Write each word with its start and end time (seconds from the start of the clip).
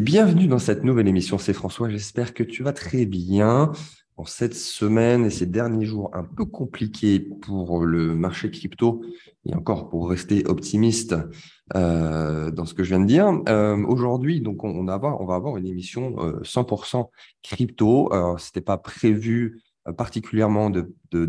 bienvenue 0.00 0.46
dans 0.46 0.58
cette 0.58 0.84
nouvelle 0.84 1.08
émission. 1.08 1.38
C'est 1.38 1.52
François, 1.52 1.88
j'espère 1.88 2.34
que 2.34 2.42
tu 2.42 2.62
vas 2.62 2.72
très 2.72 3.06
bien. 3.06 3.72
En 4.18 4.24
cette 4.26 4.54
semaine 4.54 5.24
et 5.24 5.30
ces 5.30 5.46
derniers 5.46 5.86
jours 5.86 6.10
un 6.12 6.22
peu 6.22 6.44
compliqués 6.44 7.18
pour 7.18 7.84
le 7.84 8.14
marché 8.14 8.50
crypto 8.50 9.02
et 9.46 9.54
encore 9.54 9.88
pour 9.88 10.10
rester 10.10 10.46
optimiste 10.46 11.16
euh, 11.74 12.50
dans 12.50 12.66
ce 12.66 12.74
que 12.74 12.84
je 12.84 12.90
viens 12.90 13.00
de 13.00 13.06
dire. 13.06 13.32
Euh, 13.48 13.82
Aujourd'hui, 13.86 14.42
donc 14.42 14.64
on, 14.64 14.84
va 14.84 14.94
avoir, 14.94 15.56
une 15.56 15.66
émission 15.66 16.14
euh, 16.18 16.40
100% 16.42 17.08
crypto. 17.42 18.12
Alors, 18.12 18.38
c'était 18.38 18.60
pas 18.60 18.76
prévu 18.76 19.62
euh, 19.88 19.92
particulièrement 19.92 20.70
de, 20.70 20.86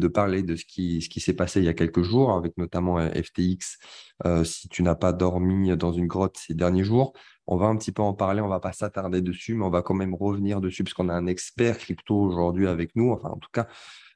parler 0.07 0.43
de 0.43 0.55
ce 0.55 0.65
qui, 0.65 1.01
ce 1.01 1.19
s'est 1.19 1.33
passé 1.33 1.59
il 1.59 1.65
y 1.65 1.69
a 1.69 1.73
quelques 1.73 2.03
jours, 2.03 2.33
avec 2.33 2.57
notamment 2.57 2.99
euh, 2.99 3.09
FTX. 3.09 3.79
Euh, 4.25 4.43
si 4.43 4.69
tu 4.69 4.83
n'as 4.83 4.95
pas 4.95 5.11
dormi 5.11 5.75
dans 5.75 5.91
une 5.91 6.07
grotte 6.07 6.37
ces 6.37 6.53
derniers 6.53 6.83
jours, 6.83 7.13
on 7.47 7.57
va 7.57 7.67
un 7.67 7.75
petit 7.75 7.91
peu 7.91 8.01
en 8.01 8.13
parler, 8.13 8.41
on 8.41 8.47
va 8.47 8.59
pas 8.59 8.73
s'attarder 8.73 9.21
dessus, 9.21 9.55
mais 9.55 9.65
on 9.65 9.69
va 9.69 9.81
quand 9.81 9.93
même 9.93 10.15
revenir 10.15 10.61
dessus, 10.61 10.83
puisqu'on 10.83 11.09
a 11.09 11.13
un 11.13 11.27
expert 11.27 11.77
crypto 11.77 12.15
aujourd'hui 12.15 12.67
avec 12.67 12.95
nous, 12.95 13.11
enfin 13.11 13.29
en 13.29 13.37
tout 13.37 13.49
cas 13.51 13.67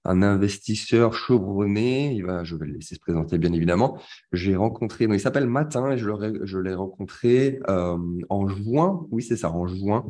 un 0.08 0.22
investisseur 0.22 1.14
chevronné. 1.14 2.22
Va, 2.24 2.44
je 2.44 2.56
vais 2.56 2.66
le 2.66 2.74
laisser 2.74 2.96
se 2.96 3.00
présenter 3.00 3.38
bien 3.38 3.54
évidemment. 3.54 4.00
J'ai 4.32 4.56
rencontré, 4.56 5.06
il 5.06 5.20
s'appelle 5.20 5.48
Matin 5.48 5.92
et 5.92 5.98
je 5.98 6.58
l'ai 6.58 6.74
rencontré 6.74 7.60
euh, 7.70 7.98
en 8.30 8.48
juin, 8.48 9.06
oui 9.12 9.22
c'est 9.22 9.36
ça, 9.36 9.52
en 9.52 9.68
juin 9.68 10.06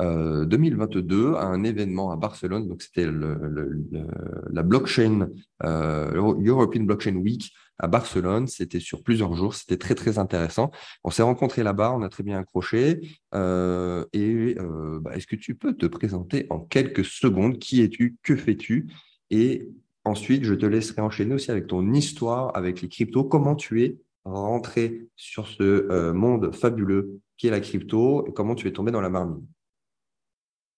euh, 0.00 0.44
2022 0.46 1.34
à 1.34 1.44
un 1.44 1.64
événement 1.64 2.12
à 2.12 2.16
Barcelone. 2.16 2.68
Donc 2.68 2.82
c'était 2.82 3.06
la 3.06 4.62
blockchain, 4.62 5.28
euh, 5.64 6.12
European 6.14 6.84
Blockchain 6.84 7.16
Week 7.16 7.52
à 7.80 7.88
Barcelone. 7.88 8.46
C'était 8.46 8.80
sur 8.80 9.02
plusieurs 9.02 9.34
jours. 9.34 9.54
C'était 9.54 9.76
très, 9.76 9.94
très 9.94 10.18
intéressant. 10.18 10.70
On 11.04 11.10
s'est 11.10 11.22
rencontrés 11.22 11.62
là-bas. 11.62 11.92
On 11.92 12.02
a 12.02 12.08
très 12.08 12.22
bien 12.22 12.38
accroché. 12.38 13.00
Euh, 13.34 14.04
et 14.12 14.56
euh, 14.58 15.00
bah, 15.00 15.12
est-ce 15.14 15.26
que 15.26 15.36
tu 15.36 15.54
peux 15.54 15.74
te 15.74 15.86
présenter 15.86 16.46
en 16.50 16.60
quelques 16.60 17.04
secondes? 17.04 17.58
Qui 17.58 17.82
es-tu? 17.82 18.16
Que 18.22 18.36
fais-tu? 18.36 18.88
Et 19.30 19.68
ensuite, 20.04 20.44
je 20.44 20.54
te 20.54 20.66
laisserai 20.66 21.02
enchaîner 21.02 21.34
aussi 21.34 21.50
avec 21.50 21.66
ton 21.66 21.92
histoire 21.92 22.56
avec 22.56 22.82
les 22.82 22.88
cryptos. 22.88 23.24
Comment 23.24 23.56
tu 23.56 23.82
es 23.82 23.98
rentré 24.24 25.08
sur 25.16 25.48
ce 25.48 25.62
euh, 25.62 26.12
monde 26.12 26.54
fabuleux 26.54 27.20
qui 27.36 27.48
est 27.48 27.50
la 27.50 27.60
crypto 27.60 28.26
et 28.26 28.32
comment 28.32 28.54
tu 28.54 28.68
es 28.68 28.72
tombé 28.72 28.92
dans 28.92 29.00
la 29.00 29.08
marmite? 29.08 29.44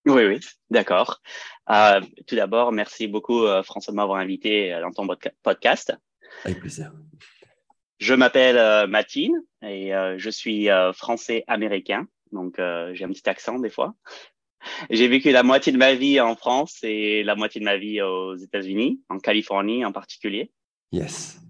Oui, 0.05 0.25
oui, 0.25 0.39
d'accord. 0.69 1.21
Tout 2.27 2.35
d'abord, 2.35 2.73
merci 2.73 3.07
beaucoup, 3.07 3.45
euh, 3.45 3.63
François, 3.63 3.91
de 3.91 3.95
m'avoir 3.95 4.19
invité 4.19 4.77
dans 4.81 4.91
ton 4.91 5.07
podcast. 5.43 5.93
Avec 6.45 6.59
plaisir. 6.59 6.91
Je 8.03 8.13
m'appelle 8.13 8.57
euh, 8.57 8.85
Matine 8.85 9.41
et 9.61 9.95
euh, 9.95 10.17
je 10.17 10.29
suis 10.29 10.69
euh, 10.69 10.91
français-américain, 10.91 12.05
donc 12.33 12.55
j'ai 12.57 13.05
un 13.05 13.09
petit 13.09 13.29
accent 13.29 13.59
des 13.59 13.69
fois. 13.69 13.95
J'ai 14.89 15.09
vécu 15.09 15.31
la 15.31 15.43
moitié 15.43 15.73
de 15.73 15.77
ma 15.77 15.93
vie 15.93 16.21
en 16.21 16.37
France 16.37 16.79
et 16.83 17.21
la 17.23 17.35
moitié 17.35 17.59
de 17.59 17.65
ma 17.65 17.75
vie 17.75 18.01
aux 18.01 18.35
États-Unis, 18.35 19.01
en 19.09 19.19
Californie 19.19 19.83
en 19.83 19.91
particulier. 19.91 20.51
Yes. 20.93 21.41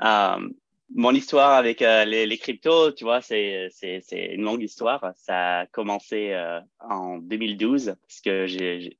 mon 0.00 1.12
histoire 1.12 1.52
avec 1.52 1.80
les, 1.80 2.24
les, 2.24 2.38
cryptos, 2.38 2.92
tu 2.92 3.04
vois, 3.04 3.20
c'est 3.20 3.68
une 4.10 4.42
longue 4.42 4.62
histoire. 4.62 5.12
Ça 5.16 5.60
a 5.60 5.66
commencé 5.66 6.34
en 6.80 7.18
2012 7.18 7.94
parce 8.00 8.20
que 8.22 8.46
j'ai 8.46 8.98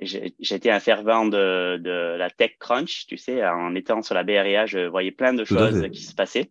j'étais 0.00 0.70
un 0.70 0.80
fervent 0.80 1.26
de, 1.26 1.78
de 1.78 2.16
la 2.16 2.30
tech 2.30 2.56
crunch, 2.58 3.06
tu 3.06 3.16
sais, 3.16 3.46
en 3.46 3.74
étant 3.74 4.02
sur 4.02 4.14
la 4.14 4.24
BRIA, 4.24 4.66
je 4.66 4.86
voyais 4.86 5.12
plein 5.12 5.32
de 5.32 5.44
choses 5.44 5.88
qui 5.90 6.02
se 6.02 6.14
passaient. 6.14 6.50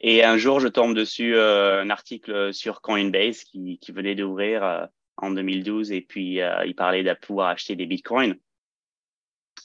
Et 0.00 0.22
un 0.22 0.36
jour, 0.36 0.60
je 0.60 0.68
tombe 0.68 0.94
dessus 0.94 1.34
euh, 1.34 1.82
un 1.82 1.90
article 1.90 2.54
sur 2.54 2.80
Coinbase 2.80 3.42
qui, 3.42 3.78
qui 3.80 3.90
venait 3.90 4.14
d'ouvrir 4.14 4.64
euh, 4.64 4.86
en 5.16 5.30
2012 5.30 5.90
et 5.92 6.00
puis 6.00 6.40
euh, 6.40 6.64
il 6.64 6.74
parlait 6.74 7.02
de 7.02 7.12
pouvoir 7.14 7.48
acheter 7.48 7.74
des 7.74 7.86
bitcoins. 7.86 8.36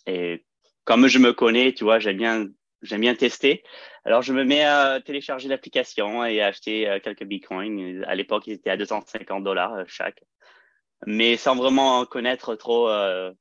Et 0.07 0.43
comme 0.85 1.07
je 1.07 1.19
me 1.19 1.33
connais, 1.33 1.73
tu 1.73 1.83
vois, 1.83 1.99
j'aime 1.99 2.17
bien, 2.17 2.47
j'aime 2.81 3.01
bien 3.01 3.15
tester. 3.15 3.63
Alors, 4.05 4.23
je 4.23 4.33
me 4.33 4.43
mets 4.43 4.63
à 4.63 4.99
télécharger 5.01 5.47
l'application 5.47 6.25
et 6.25 6.41
à 6.41 6.47
acheter 6.47 6.89
euh, 6.89 6.99
quelques 6.99 7.25
bitcoins. 7.25 8.03
À 8.05 8.15
l'époque, 8.15 8.47
ils 8.47 8.53
étaient 8.53 8.71
à 8.71 8.77
250 8.77 9.43
dollars 9.43 9.83
chaque 9.87 10.23
mais 11.05 11.37
sans 11.37 11.55
vraiment 11.55 12.05
connaître 12.05 12.55
trop 12.55 12.89
euh, 12.89 13.31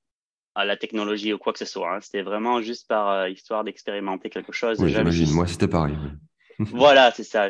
à 0.54 0.64
la 0.64 0.76
technologie 0.76 1.32
ou 1.32 1.38
quoi 1.38 1.52
que 1.52 1.58
ce 1.58 1.64
soit. 1.64 1.94
Hein. 1.94 2.00
C'était 2.00 2.22
vraiment 2.22 2.60
juste 2.60 2.88
par 2.88 3.08
euh, 3.08 3.28
histoire 3.28 3.64
d'expérimenter 3.64 4.30
quelque 4.30 4.52
chose. 4.52 4.78
Oui, 4.80 4.90
j'imagine. 4.90 5.32
Moi, 5.32 5.46
c'était 5.46 5.68
pareil. 5.68 5.96
voilà, 6.58 7.10
c'est 7.10 7.24
ça. 7.24 7.48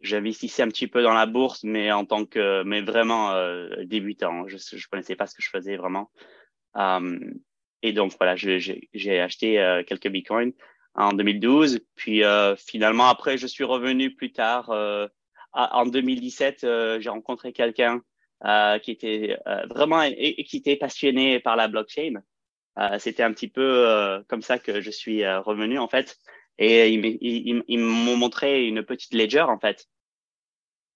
J'investissais 0.00 0.62
un 0.62 0.68
petit 0.68 0.88
peu 0.88 1.02
dans 1.02 1.14
la 1.14 1.26
bourse, 1.26 1.62
mais 1.62 1.92
en 1.92 2.04
tant 2.04 2.24
que, 2.24 2.62
mais 2.64 2.82
vraiment 2.82 3.30
euh, 3.32 3.68
débutant. 3.84 4.46
Je 4.48 4.56
ne 4.56 4.80
connaissais 4.90 5.16
pas 5.16 5.26
ce 5.26 5.34
que 5.34 5.42
je 5.42 5.50
faisais 5.50 5.76
vraiment. 5.76 6.10
Um, 6.74 7.20
et 7.82 7.92
donc 7.92 8.12
voilà, 8.18 8.36
j'ai 8.36 9.20
acheté 9.20 9.60
euh, 9.60 9.82
quelques 9.84 10.08
bitcoins 10.08 10.52
en 10.94 11.12
2012. 11.12 11.80
Puis 11.94 12.24
euh, 12.24 12.56
finalement, 12.56 13.08
après, 13.08 13.38
je 13.38 13.46
suis 13.46 13.64
revenu 13.64 14.14
plus 14.14 14.32
tard. 14.32 14.70
en 15.52 15.86
2017, 15.86 16.66
j'ai 17.00 17.08
rencontré 17.08 17.52
quelqu'un 17.52 17.96
euh, 17.96 18.00
qui 18.78 18.90
était 18.90 19.38
euh, 19.46 19.66
vraiment 19.66 20.02
et, 20.02 20.44
qui 20.44 20.58
était 20.58 20.76
passionné 20.76 21.40
par 21.40 21.56
la 21.56 21.68
blockchain. 21.68 22.22
Euh, 22.78 22.98
C'était 22.98 23.22
un 23.22 23.32
petit 23.32 23.48
peu 23.48 23.88
euh, 23.88 24.22
comme 24.28 24.42
ça 24.42 24.58
que 24.58 24.80
je 24.80 24.90
suis 24.90 25.24
euh, 25.24 25.40
revenu 25.40 25.78
en 25.78 25.88
fait. 25.88 26.18
Et 26.58 26.90
ils 26.90 27.18
il, 27.20 27.62
il, 27.68 27.78
m'ont 27.78 28.16
montré 28.16 28.66
une 28.66 28.82
petite 28.82 29.14
ledger 29.14 29.40
en 29.40 29.58
fait. 29.58 29.86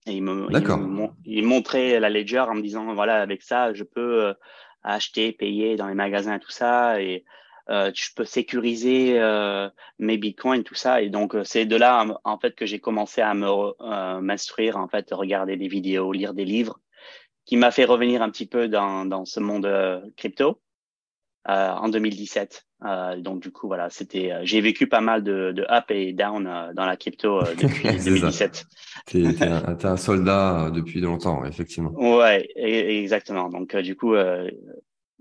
Et 0.06 0.12
ils 0.12 1.10
il 1.24 1.46
montraient 1.46 1.98
la 1.98 2.10
ledger 2.10 2.40
en 2.40 2.54
me 2.54 2.62
disant 2.62 2.92
voilà 2.94 3.22
avec 3.22 3.42
ça 3.42 3.72
je 3.72 3.84
peux 3.84 4.34
acheter, 4.82 5.32
payer 5.32 5.76
dans 5.76 5.88
les 5.88 5.94
magasins 5.94 6.38
tout 6.38 6.50
ça 6.50 7.00
et 7.00 7.24
euh, 7.70 7.90
je 7.94 8.10
peux 8.14 8.26
sécuriser 8.26 9.18
euh, 9.18 9.70
mes 9.98 10.18
bitcoins, 10.18 10.64
tout 10.64 10.74
ça. 10.74 11.00
Et 11.00 11.08
donc, 11.08 11.34
c'est 11.44 11.64
de 11.64 11.76
là, 11.76 12.04
en 12.24 12.38
fait, 12.38 12.54
que 12.54 12.66
j'ai 12.66 12.78
commencé 12.78 13.22
à 13.22 13.32
me 13.32 13.46
euh, 13.46 14.20
m'instruire, 14.20 14.76
en 14.76 14.86
fait, 14.88 15.08
regarder 15.12 15.56
des 15.56 15.68
vidéos, 15.68 16.12
lire 16.12 16.34
des 16.34 16.44
livres 16.44 16.78
qui 17.44 17.56
m'a 17.56 17.70
fait 17.70 17.84
revenir 17.84 18.22
un 18.22 18.30
petit 18.30 18.46
peu 18.46 18.68
dans, 18.68 19.04
dans 19.04 19.24
ce 19.24 19.40
monde 19.40 19.66
euh, 19.66 20.00
crypto 20.16 20.60
euh, 21.48 21.70
en 21.72 21.88
2017. 21.88 22.66
Euh, 22.84 23.18
donc 23.18 23.40
du 23.40 23.50
coup 23.50 23.66
voilà, 23.66 23.88
c'était 23.88 24.32
euh, 24.32 24.40
j'ai 24.42 24.60
vécu 24.60 24.86
pas 24.86 25.00
mal 25.00 25.22
de, 25.22 25.52
de 25.52 25.64
up 25.70 25.90
et 25.90 26.12
down 26.12 26.46
euh, 26.46 26.72
dans 26.74 26.84
la 26.84 26.96
crypto 26.96 27.42
depuis 27.62 27.88
2017. 27.88 28.64
T'es 29.06 29.20
es 29.20 29.42
un, 29.42 29.76
un, 29.82 29.96
soldat 29.96 30.70
depuis 30.70 31.00
longtemps, 31.00 31.44
effectivement. 31.44 31.92
Ouais, 31.92 32.48
exactement. 32.56 33.48
Donc 33.48 33.76
du 33.76 33.96
coup 33.96 34.14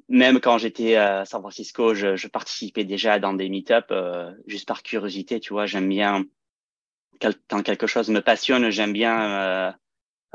même 0.10 0.40
quand 0.42 0.58
j'étais 0.58 0.96
à 0.96 1.26
San 1.26 1.42
Francisco, 1.42 1.94
je, 1.94 2.16
je, 2.16 2.28
participais 2.28 2.84
déjà 2.84 3.20
dans 3.20 3.34
des 3.34 3.50
meet-up 3.50 3.92
juste 4.46 4.68
par 4.68 4.84
curiosité, 4.84 5.40
tu 5.40 5.54
vois. 5.54 5.66
J'aime 5.66 5.88
bien 5.88 6.26
quand 7.50 7.64
quelque 7.64 7.88
chose 7.88 8.10
me 8.10 8.20
passionne, 8.20 8.70
j'aime 8.70 8.92
bien 8.92 9.74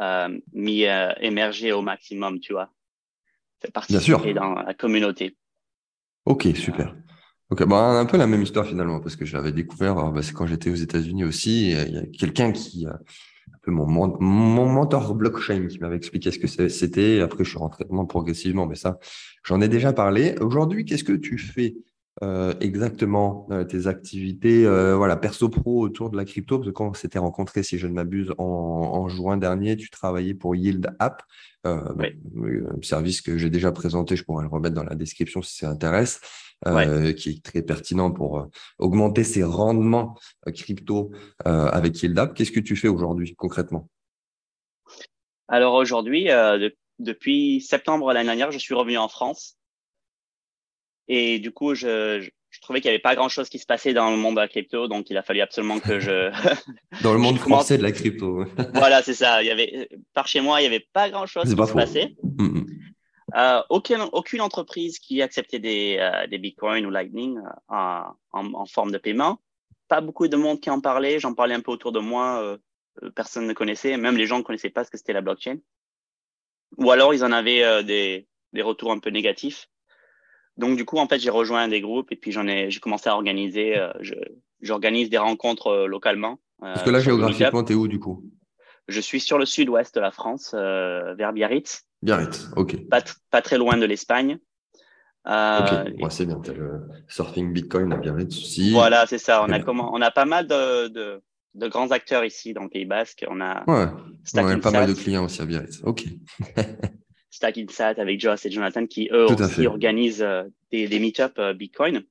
euh, 0.00 0.28
m'y 0.52 0.86
euh, 0.86 1.12
émerger 1.20 1.72
au 1.72 1.82
maximum, 1.82 2.40
tu 2.40 2.52
vois. 2.52 2.70
Faire 3.60 3.72
participer 3.72 4.34
dans 4.34 4.54
la 4.54 4.74
communauté. 4.74 5.36
Ok, 6.24 6.48
super. 6.54 6.94
Ok, 7.50 7.64
bah, 7.64 7.98
un 7.98 8.04
peu 8.04 8.18
la 8.18 8.26
même 8.26 8.42
histoire 8.42 8.66
finalement, 8.66 9.00
parce 9.00 9.16
que 9.16 9.24
j'avais 9.24 9.52
découvert, 9.52 9.94
bah, 10.12 10.22
c'est 10.22 10.34
quand 10.34 10.46
j'étais 10.46 10.70
aux 10.70 10.74
États-Unis 10.74 11.24
aussi, 11.24 11.70
il 11.70 11.94
y 11.94 11.98
a 11.98 12.06
quelqu'un 12.06 12.52
qui, 12.52 12.86
euh, 12.86 12.92
un 12.92 13.58
peu 13.62 13.70
mon, 13.70 13.86
mon 14.20 14.66
mentor 14.66 15.14
blockchain 15.14 15.66
qui 15.66 15.78
m'avait 15.78 15.96
expliqué 15.96 16.30
ce 16.30 16.38
que 16.38 16.68
c'était. 16.68 17.20
Après, 17.20 17.44
je 17.44 17.50
suis 17.50 17.58
rentré 17.58 17.84
progressivement, 18.08 18.66
mais 18.66 18.74
ça, 18.74 18.98
j'en 19.44 19.60
ai 19.60 19.68
déjà 19.68 19.92
parlé. 19.92 20.34
Aujourd'hui, 20.40 20.84
qu'est-ce 20.84 21.04
que 21.04 21.14
tu 21.14 21.38
fais 21.38 21.76
euh, 22.24 22.52
exactement 22.60 23.46
euh, 23.52 23.62
tes 23.62 23.86
activités 23.86 24.66
euh, 24.66 24.96
voilà 24.96 25.16
perso 25.16 25.48
pro 25.48 25.80
autour 25.80 26.10
de 26.10 26.16
la 26.16 26.24
crypto 26.24 26.58
parce 26.58 26.68
que 26.68 26.72
quand 26.72 26.88
on 26.88 26.94
s'était 26.94 27.20
rencontré 27.20 27.62
si 27.62 27.78
je 27.78 27.86
ne 27.86 27.92
m'abuse 27.92 28.32
en, 28.38 28.44
en, 28.44 29.08
juin 29.08 29.36
dernier 29.36 29.76
tu 29.76 29.88
travaillais 29.88 30.34
pour 30.34 30.56
Yield 30.56 30.96
App 30.98 31.22
euh, 31.66 31.80
oui. 31.96 32.58
un 32.66 32.82
service 32.82 33.20
que 33.20 33.38
j'ai 33.38 33.50
déjà 33.50 33.70
présenté 33.70 34.16
je 34.16 34.24
pourrais 34.24 34.42
le 34.42 34.48
remettre 34.48 34.74
dans 34.74 34.82
la 34.82 34.96
description 34.96 35.42
si 35.42 35.58
ça 35.58 35.70
intéresse 35.70 36.20
ouais. 36.66 37.14
qui 37.14 37.30
est 37.30 37.44
très 37.44 37.62
pertinent 37.62 38.10
pour 38.10 38.48
augmenter 38.78 39.22
ses 39.22 39.44
rendements 39.44 40.18
crypto 40.54 41.12
avec 41.44 42.02
Yield 42.02 42.18
App 42.18 42.34
qu'est-ce 42.34 42.52
que 42.52 42.58
tu 42.58 42.74
fais 42.74 42.88
aujourd'hui 42.88 43.36
concrètement? 43.36 43.88
Alors 45.46 45.74
aujourd'hui 45.74 46.24
de, 46.24 46.74
depuis 46.98 47.60
septembre 47.60 48.12
l'année 48.12 48.26
dernière 48.26 48.50
je 48.50 48.58
suis 48.58 48.74
revenu 48.74 48.98
en 48.98 49.08
France 49.08 49.57
et 51.08 51.38
du 51.38 51.50
coup, 51.50 51.74
je, 51.74 52.20
je, 52.20 52.30
je 52.50 52.60
trouvais 52.60 52.80
qu'il 52.80 52.90
n'y 52.90 52.94
avait 52.94 53.02
pas 53.02 53.14
grand-chose 53.14 53.48
qui 53.48 53.58
se 53.58 53.66
passait 53.66 53.92
dans 53.92 54.10
le 54.10 54.16
monde 54.16 54.36
de 54.36 54.40
la 54.40 54.48
crypto, 54.48 54.88
donc 54.88 55.10
il 55.10 55.16
a 55.16 55.22
fallu 55.22 55.40
absolument 55.40 55.80
que 55.80 56.00
je... 56.00 56.30
dans 57.02 57.12
le 57.12 57.18
monde 57.18 57.38
français 57.38 57.78
de 57.78 57.82
la 57.82 57.92
crypto. 57.92 58.44
voilà, 58.74 59.02
c'est 59.02 59.14
ça. 59.14 59.42
Il 59.42 59.46
y 59.46 59.50
avait, 59.50 59.88
par 60.14 60.26
chez 60.26 60.40
moi, 60.40 60.60
il 60.60 60.68
n'y 60.68 60.74
avait 60.74 60.86
pas 60.92 61.10
grand-chose 61.10 61.44
qui 61.44 61.50
se 61.50 61.72
passait. 61.72 62.16
Mm 62.22 62.46
-hmm. 62.46 62.66
euh, 63.36 63.62
aucune, 63.68 64.04
aucune 64.12 64.40
entreprise 64.40 64.98
qui 64.98 65.22
acceptait 65.22 65.58
des, 65.58 65.98
euh, 66.00 66.26
des 66.26 66.38
bitcoins 66.38 66.86
ou 66.86 66.90
Lightning 66.90 67.38
euh, 67.38 67.42
en, 67.68 68.14
en, 68.32 68.66
forme 68.66 68.92
de 68.92 68.98
paiement. 68.98 69.38
Pas 69.88 70.00
beaucoup 70.00 70.28
de 70.28 70.36
monde 70.36 70.58
qui 70.60 70.70
en 70.70 70.80
parlait. 70.80 71.20
J'en 71.20 71.34
parlais 71.34 71.54
un 71.54 71.62
peu 71.66 71.72
autour 71.72 71.92
de 71.92 72.00
moi. 72.00 72.58
Personne 73.14 73.46
ne 73.46 73.54
connaissait, 73.54 73.96
même 73.96 74.16
les 74.16 74.26
gens 74.26 74.38
ne 74.38 74.46
connaissaient 74.48 74.74
pas 74.76 74.84
ce 74.84 74.90
que 74.90 74.98
c'était 74.98 75.18
la 75.20 75.22
blockchain. 75.26 75.58
Ou 76.80 76.90
alors 76.90 77.14
ils 77.14 77.24
en 77.28 77.32
avaient 77.40 77.62
des, 77.84 78.26
des 78.52 78.62
retours 78.62 78.92
un 78.92 79.00
peu 79.04 79.10
négatifs. 79.10 79.60
Donc 80.58 80.76
du 80.76 80.84
coup, 80.84 80.98
en 80.98 81.06
fait, 81.06 81.18
j'ai 81.18 81.30
rejoint 81.30 81.68
des 81.68 81.80
groupes 81.80 82.12
et 82.12 82.16
puis 82.16 82.32
j'en 82.32 82.46
ai, 82.46 82.70
j'ai 82.70 82.80
commencé 82.80 83.08
à 83.08 83.14
organiser. 83.14 83.76
j'organise 84.60 85.08
des 85.08 85.18
rencontres 85.18 85.86
localement. 85.86 86.38
Parce 86.60 86.82
que 86.82 86.90
là, 86.90 87.00
géographiquement, 87.00 87.64
tu 87.64 87.72
es 87.72 87.76
où 87.76 87.88
du 87.88 87.98
coup? 87.98 88.24
Je 88.88 89.00
suis 89.00 89.20
sur 89.20 89.38
le 89.38 89.46
sud-ouest 89.46 89.94
de 89.94 90.00
la 90.00 90.10
France, 90.10 90.54
vers 90.54 91.32
Biarritz. 91.32 91.84
Biarritz, 92.02 92.50
ok. 92.56 92.88
Pas, 92.88 93.02
pas 93.30 93.42
très 93.42 93.58
loin 93.58 93.76
de 93.76 93.86
l'Espagne. 93.86 94.38
Euh, 95.26 95.84
ok, 96.00 96.10
c'est 96.10 96.26
bien. 96.26 96.40
Tu 96.40 96.50
as 96.50 96.54
le 96.54 96.88
surfing 97.08 97.52
Bitcoin 97.52 97.92
à 97.92 97.96
Biarritz 97.96 98.36
aussi. 98.36 98.72
Voilà, 98.72 99.06
c'est 99.06 99.18
ça. 99.18 99.44
On 99.44 99.50
a, 99.50 99.60
comment, 99.60 99.90
on 99.92 100.00
a 100.00 100.10
pas 100.10 100.24
mal 100.24 100.46
de, 100.46 100.88
de, 100.88 101.22
de, 101.54 101.68
grands 101.68 101.90
acteurs 101.90 102.24
ici 102.24 102.54
dans 102.54 102.62
le 102.62 102.70
Pays 102.70 102.86
Basque. 102.86 103.26
On 103.28 103.40
a, 103.40 103.62
ouais. 103.66 103.88
on 104.34 104.48
a 104.48 104.58
pas 104.58 104.70
mal 104.70 104.88
de 104.88 104.94
clients 104.94 105.24
aussi 105.24 105.42
à 105.42 105.44
Biarritz. 105.44 105.80
Ok. 105.84 106.04
Stack 107.38 107.56
Insat 107.56 107.94
avec 107.98 108.20
Joss 108.20 108.44
et 108.46 108.50
Jonathan 108.50 108.84
qui, 108.84 109.08
eux, 109.12 109.26
aussi 109.26 109.68
organisent 109.68 110.22
euh, 110.22 110.42
des, 110.72 110.88
des 110.88 110.98
meet-up 110.98 111.34
euh, 111.38 111.54
Bitcoin. 111.54 112.02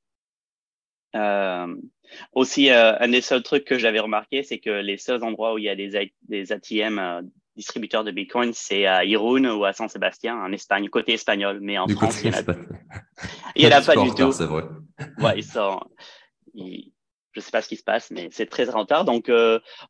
Euh, 1.15 1.75
aussi, 2.31 2.69
un 2.69 3.07
des 3.09 3.19
seuls 3.19 3.43
trucs 3.43 3.65
que 3.65 3.77
j'avais 3.77 3.99
remarqué, 3.99 4.41
c'est 4.41 4.59
que 4.59 4.69
les 4.69 4.97
seuls 4.97 5.23
endroits 5.25 5.53
où 5.53 5.57
il 5.57 5.65
y 5.65 5.69
a 5.69 5.75
des, 5.75 6.13
des 6.29 6.51
ATM 6.53 7.29
distributeur 7.57 8.05
de 8.05 8.11
Bitcoin, 8.11 8.53
c'est 8.53 8.85
à 8.85 9.03
Irun 9.03 9.51
ou 9.51 9.65
à 9.65 9.73
San 9.73 9.89
Sébastien, 9.89 10.37
en 10.37 10.53
Espagne, 10.53 10.87
côté 10.87 11.13
espagnol. 11.13 11.59
Mais 11.61 11.77
en 11.77 11.87
France, 11.89 12.23
il 12.23 12.29
n'y 12.29 12.37
en 12.37 12.39
a, 12.39 12.43
il 13.55 13.63
y 13.63 13.67
en 13.67 13.77
a 13.77 13.81
pas 13.85 13.95
du 13.97 14.11
tout. 14.11 14.31
C'est 14.31 14.45
vrai. 14.45 14.63
Ouais, 15.17 15.33
ils 15.37 15.43
sont, 15.43 15.81
ils, 16.53 16.93
je 17.33 17.41
sais 17.41 17.51
pas 17.51 17.61
ce 17.61 17.67
qui 17.67 17.75
se 17.75 17.83
passe, 17.83 18.09
mais 18.11 18.29
c'est 18.31 18.45
très 18.45 18.63
retard. 18.63 19.03
Donc, 19.03 19.29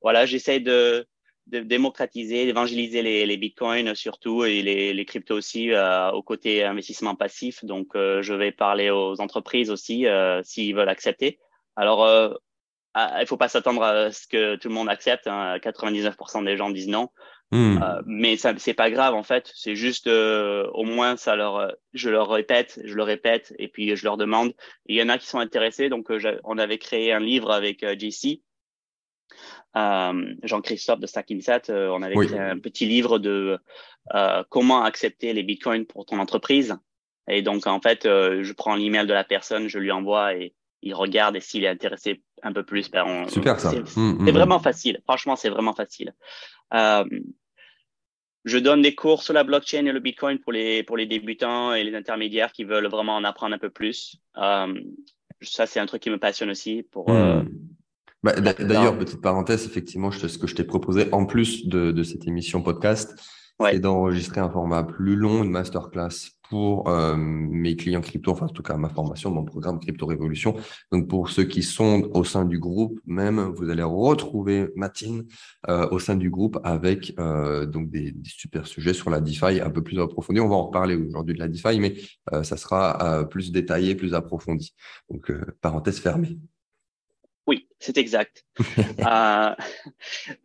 voilà, 0.02 0.26
j'essaie 0.26 0.60
de, 0.60 1.06
de, 1.48 1.60
démocratiser, 1.60 2.46
d'évangéliser 2.46 3.02
les, 3.02 3.26
les 3.26 3.38
bitcoins 3.38 3.96
surtout 3.96 4.46
et 4.46 4.62
les, 4.62 4.94
les 4.94 5.06
cryptos 5.06 5.36
aussi 5.36 5.72
euh, 5.72 6.12
au 6.12 6.24
côté 6.24 6.64
investissement 6.64 7.16
passif. 7.16 7.64
Donc, 7.66 7.96
euh, 7.96 8.22
je 8.22 8.34
vais 8.34 8.52
parler 8.52 8.90
aux 8.90 9.20
entreprises 9.22 9.70
aussi 9.70 10.06
euh, 10.08 10.42
s'ils 10.44 10.76
veulent 10.76 10.90
accepter. 10.90 11.40
Alors, 11.76 12.04
euh, 12.04 12.34
ah, 13.00 13.22
il 13.22 13.28
faut 13.28 13.38
pas 13.38 13.48
s'attendre 13.48 13.84
à 13.84 14.12
ce 14.12 14.26
que 14.26 14.56
tout 14.56 14.70
le 14.70 14.74
monde 14.74 14.90
accepte. 14.90 15.28
Hein. 15.28 15.58
99% 15.58 16.44
des 16.44 16.58
gens 16.58 16.72
disent 16.72 16.88
non. 16.88 17.10
Hmm. 17.52 17.82
Euh, 17.82 18.02
mais 18.06 18.36
ça 18.36 18.54
c'est 18.58 18.74
pas 18.74 18.90
grave 18.90 19.14
en 19.14 19.22
fait. 19.24 19.52
C'est 19.54 19.76
juste 19.76 20.08
euh, 20.08 20.68
au 20.74 20.84
moins 20.84 21.16
ça 21.16 21.36
leur, 21.36 21.72
je 21.94 22.10
leur 22.10 22.28
répète, 22.28 22.82
je 22.84 22.96
le 22.96 23.04
répète 23.04 23.54
et 23.60 23.68
puis 23.68 23.96
je 23.96 24.04
leur 24.04 24.18
demande. 24.18 24.54
Il 24.88 24.98
y 24.98 25.04
en 25.04 25.10
a 25.10 25.20
qui 25.20 25.28
sont 25.28 25.38
intéressés. 25.38 25.90
Donc 25.90 26.12
on 26.44 26.58
avait 26.58 26.80
créé 26.80 27.14
un 27.14 27.20
livre 27.20 27.52
avec 27.52 27.86
JC, 27.86 28.42
Jean-Christophe 29.74 31.00
de 31.00 31.08
Stackinsat. 31.08 31.70
on 31.70 32.02
avait 32.02 32.16
créé 32.16 32.40
un 32.40 32.58
petit 32.58 32.86
livre 32.86 33.20
de 33.20 33.60
comment 34.50 34.84
accepter 34.84 35.34
les 35.34 35.44
bitcoins 35.44 35.86
pour 35.86 36.06
ton 36.06 36.20
entreprise. 36.20 36.76
Et 37.30 37.42
donc 37.42 37.68
en 37.68 37.80
fait, 37.80 38.04
je 38.06 38.54
prends 38.54 38.76
l'email 38.76 39.06
de 39.06 39.14
la 39.14 39.24
personne, 39.24 39.68
je 39.68 39.78
lui 39.78 39.92
envoie 39.92 40.36
et 40.36 40.56
il 40.82 40.94
regarde 40.94 41.36
et 41.36 41.42
s'il 41.42 41.64
est 41.64 41.70
intéressé 41.70 42.22
un 42.44 42.54
peu 42.54 42.64
plus, 42.64 42.90
ben 42.90 43.04
on, 43.06 43.28
super 43.28 43.60
ça. 43.60 43.72
C'est 43.72 43.98
hmm, 43.98 44.18
hmm, 44.20 44.30
vraiment 44.30 44.60
facile. 44.60 45.00
Franchement, 45.04 45.36
c'est 45.36 45.50
vraiment 45.50 45.74
facile. 45.74 46.14
Euh, 46.74 47.06
je 48.46 48.58
donne 48.58 48.82
des 48.82 48.96
cours 48.96 49.24
sur 49.24 49.34
la 49.34 49.44
blockchain 49.44 49.86
et 49.86 49.92
le 49.92 50.00
Bitcoin 50.00 50.40
pour 50.40 50.54
les, 50.54 50.84
pour 50.84 50.96
les 50.96 51.06
débutants 51.06 51.74
et 51.74 51.84
les 51.84 51.96
intermédiaires 51.96 52.52
qui 52.52 52.64
veulent 52.64 52.88
vraiment 52.88 53.16
en 53.16 53.24
apprendre 53.24 53.56
un 53.56 53.60
peu 53.60 53.70
plus. 53.70 54.18
Euh, 54.38 54.74
ça, 55.42 55.66
c'est 55.66 55.80
un 55.80 55.86
truc 55.86 56.02
qui 56.02 56.10
me 56.10 56.18
passionne 56.18 56.50
aussi. 56.50 56.84
Pour, 56.84 57.10
euh. 57.10 57.44
Bah, 58.24 58.34
D'ailleurs, 58.40 58.98
petite 58.98 59.22
parenthèse, 59.22 59.66
effectivement, 59.66 60.12
je, 60.12 60.28
ce 60.28 60.38
que 60.38 60.48
je 60.48 60.56
t'ai 60.56 60.64
proposé 60.64 61.08
en 61.12 61.26
plus 61.26 61.68
de, 61.68 61.92
de 61.92 62.04
cette 62.04 62.28
émission 62.28 62.62
podcast, 62.62 63.16
c'est 63.60 63.80
d'enregistrer 63.80 64.40
un 64.40 64.50
format 64.50 64.84
plus 64.84 65.16
long, 65.16 65.44
une 65.44 65.50
masterclass 65.50 66.10
pour 66.50 66.88
euh, 66.88 67.16
mes 67.18 67.76
clients 67.76 68.02
crypto, 68.02 68.32
enfin 68.32 68.46
en 68.46 68.50
tout 68.50 68.64
cas 68.64 68.78
ma 68.78 68.90
formation, 68.90 69.32
mon 69.32 69.44
programme 69.44 69.80
Crypto 69.80 70.06
Révolution. 70.06 70.56
Donc 70.92 71.08
pour 71.08 71.30
ceux 71.30 71.44
qui 71.44 71.64
sont 71.64 72.10
au 72.14 72.24
sein 72.24 72.46
du 72.46 72.60
groupe, 72.60 73.00
même 73.06 73.40
vous 73.56 73.70
allez 73.70 73.84
retrouver 73.84 74.70
Matine 74.76 75.26
euh, 75.68 75.88
au 75.90 76.00
sein 76.00 76.16
du 76.16 76.30
groupe 76.30 76.60
avec 76.64 77.14
euh, 77.20 77.66
donc 77.66 77.90
des, 77.90 78.12
des, 78.12 78.30
super 78.30 78.68
sujets 78.68 78.94
sur 78.94 79.10
la 79.10 79.20
DeFi 79.20 79.60
un 79.62 79.70
peu 79.70 79.84
plus 79.84 80.00
approfondis. 80.00 80.40
On 80.40 80.50
va 80.50 80.56
en 80.56 80.68
reparler 80.68 80.96
aujourd'hui 80.96 81.34
de 81.34 81.40
la 81.40 81.48
DeFi, 81.48 81.80
mais 81.80 81.96
ça 82.44 82.58
sera 82.58 83.26
plus 83.30 83.52
détaillé, 83.52 83.96
plus 83.96 84.14
approfondi. 84.14 84.74
Donc 85.10 85.32
parenthèse 85.62 86.00
fermée. 86.00 86.38
Oui, 87.48 87.68
c'est 87.80 87.98
exact. 87.98 88.46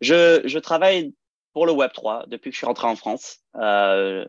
je, 0.01 0.41
je 0.45 0.59
travaille 0.59 1.13
pour 1.53 1.65
le 1.65 1.73
Web3 1.73 2.27
depuis 2.27 2.49
que 2.49 2.55
je 2.55 2.59
suis 2.59 2.65
rentré 2.65 2.87
en 2.87 2.95
France. 2.95 3.39
Euh, 3.55 4.25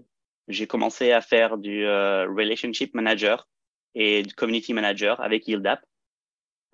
j'ai 0.48 0.66
commencé 0.66 1.12
à 1.12 1.20
faire 1.20 1.56
du 1.56 1.86
euh, 1.86 2.26
relationship 2.26 2.94
manager 2.94 3.48
et 3.94 4.22
du 4.22 4.34
community 4.34 4.74
manager 4.74 5.20
avec 5.20 5.48
YieldApp. 5.48 5.80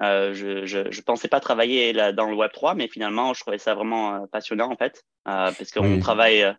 Euh, 0.02 0.32
je, 0.32 0.64
je, 0.64 0.90
je 0.90 1.00
pensais 1.02 1.28
pas 1.28 1.40
travailler 1.40 1.92
là, 1.92 2.12
dans 2.12 2.30
le 2.30 2.34
Web 2.34 2.50
3, 2.52 2.74
mais 2.74 2.88
finalement, 2.88 3.34
je 3.34 3.40
trouvais 3.40 3.58
ça 3.58 3.74
vraiment 3.74 4.14
euh, 4.14 4.26
passionnant 4.26 4.70
en 4.70 4.76
fait, 4.76 5.04
euh, 5.28 5.52
parce 5.52 5.70
qu'on 5.70 6.00
travaille, 6.00 6.42
euh, 6.42 6.52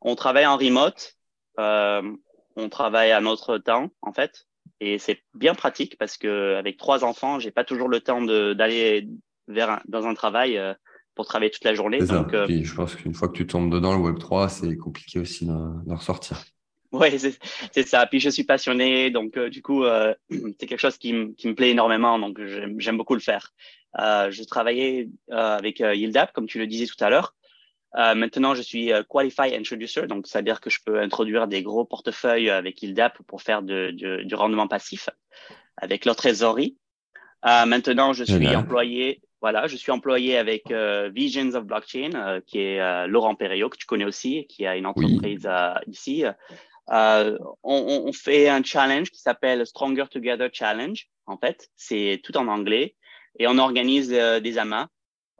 on 0.00 0.16
travaille 0.16 0.46
en 0.46 0.56
remote, 0.56 1.16
on 1.56 2.68
travaille 2.68 3.12
à 3.12 3.20
notre 3.20 3.58
temps 3.58 3.90
en 4.02 4.12
fait, 4.12 4.48
et 4.80 4.98
c'est 4.98 5.22
bien 5.34 5.54
pratique 5.54 5.96
parce 5.98 6.16
que 6.16 6.56
avec 6.56 6.76
trois 6.76 7.04
enfants, 7.04 7.38
j'ai 7.38 7.50
pas 7.50 7.64
toujours 7.64 7.88
le 7.88 8.00
temps 8.00 8.22
d'aller 8.22 9.08
vers 9.48 9.80
dans 9.86 10.06
un 10.06 10.14
travail 10.14 10.60
pour 11.14 11.26
travailler 11.26 11.50
toute 11.50 11.64
la 11.64 11.74
journée. 11.74 11.98
Donc, 11.98 12.32
euh, 12.32 12.46
je 12.48 12.74
pense 12.74 12.94
qu'une 12.94 13.14
fois 13.14 13.28
que 13.28 13.34
tu 13.34 13.46
tombes 13.46 13.70
dedans, 13.70 13.92
le 13.94 14.00
Web 14.00 14.18
3, 14.18 14.48
c'est 14.48 14.76
compliqué 14.76 15.18
aussi 15.18 15.44
d'en 15.44 15.82
ressortir. 15.94 16.42
Oui, 16.92 17.08
c'est 17.72 17.86
ça. 17.86 18.06
Puis 18.06 18.20
je 18.20 18.30
suis 18.30 18.44
passionné, 18.44 19.10
donc 19.10 19.36
euh, 19.36 19.48
du 19.48 19.62
coup, 19.62 19.84
euh, 19.84 20.14
c'est 20.58 20.66
quelque 20.66 20.80
chose 20.80 20.96
qui, 20.96 21.14
qui, 21.36 21.48
me 21.48 21.54
plaît 21.54 21.70
énormément, 21.70 22.18
donc 22.18 22.40
j'aime 22.78 22.96
beaucoup 22.96 23.14
le 23.14 23.20
faire. 23.20 23.52
je 23.96 24.44
travaillais 24.44 25.08
avec 25.30 25.80
YieldApp, 25.80 26.32
comme 26.32 26.46
tu 26.46 26.58
le 26.58 26.66
disais 26.66 26.86
tout 26.86 27.04
à 27.04 27.10
l'heure. 27.10 27.34
Maintenant, 27.94 28.54
je 28.54 28.62
suis 28.62 28.92
Qualified 29.08 29.54
Introducer, 29.54 30.06
donc 30.06 30.26
c'est-à-dire 30.26 30.60
que 30.60 30.70
je 30.70 30.78
peux 30.84 31.00
introduire 31.00 31.48
des 31.48 31.62
gros 31.62 31.84
portefeuilles 31.84 32.50
avec 32.50 32.82
YieldApp 32.82 33.18
pour 33.26 33.42
faire 33.42 33.62
de, 33.62 33.90
de, 33.92 34.22
du 34.22 34.34
rendement 34.34 34.68
passif 34.68 35.08
avec 35.76 36.04
leur 36.04 36.16
trésorerie. 36.16 36.76
maintenant, 37.42 38.12
je 38.12 38.24
suis 38.24 38.54
employé 38.54 39.20
voilà, 39.40 39.66
je 39.66 39.76
suis 39.76 39.90
employé 39.90 40.36
avec 40.36 40.70
euh, 40.70 41.10
Visions 41.14 41.54
of 41.54 41.64
Blockchain, 41.64 42.10
euh, 42.14 42.40
qui 42.46 42.58
est 42.58 42.80
euh, 42.80 43.06
Laurent 43.06 43.34
Perriot, 43.34 43.70
que 43.70 43.78
tu 43.78 43.86
connais 43.86 44.04
aussi, 44.04 44.46
qui 44.48 44.66
a 44.66 44.76
une 44.76 44.86
entreprise 44.86 45.48
ici. 45.86 46.24
On, 46.88 47.38
on, 47.62 48.12
fait 48.12 48.48
un 48.48 48.62
challenge 48.62 49.10
qui 49.10 49.20
s'appelle 49.20 49.66
Stronger 49.66 50.06
Together 50.10 50.50
Challenge. 50.52 51.06
En 51.26 51.38
fait, 51.38 51.70
c'est 51.76 52.20
tout 52.22 52.36
en 52.36 52.48
anglais 52.48 52.96
et 53.38 53.46
on 53.46 53.58
organise 53.58 54.08
des 54.08 54.58
amas. 54.58 54.88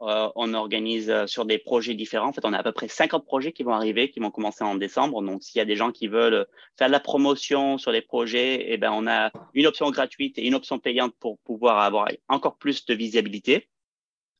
On 0.01 0.53
organise 0.53 1.13
sur 1.27 1.45
des 1.45 1.57
projets 1.57 1.93
différents. 1.93 2.29
En 2.29 2.33
fait, 2.33 2.43
on 2.43 2.53
a 2.53 2.57
à 2.57 2.63
peu 2.63 2.71
près 2.71 2.87
50 2.87 3.25
projets 3.25 3.51
qui 3.51 3.63
vont 3.63 3.73
arriver, 3.73 4.09
qui 4.09 4.19
vont 4.19 4.31
commencer 4.31 4.63
en 4.63 4.75
décembre. 4.75 5.21
Donc, 5.21 5.43
s'il 5.43 5.59
y 5.59 5.61
a 5.61 5.65
des 5.65 5.75
gens 5.75 5.91
qui 5.91 6.07
veulent 6.07 6.47
faire 6.77 6.87
de 6.87 6.91
la 6.91 6.99
promotion 6.99 7.77
sur 7.77 7.91
les 7.91 8.01
projets, 8.01 8.65
eh 8.69 8.77
ben, 8.77 8.91
on 8.91 9.07
a 9.07 9.31
une 9.53 9.67
option 9.67 9.91
gratuite 9.91 10.37
et 10.39 10.47
une 10.47 10.55
option 10.55 10.79
payante 10.79 11.13
pour 11.19 11.37
pouvoir 11.39 11.79
avoir 11.79 12.07
encore 12.27 12.57
plus 12.57 12.85
de 12.85 12.93
visibilité 12.93 13.69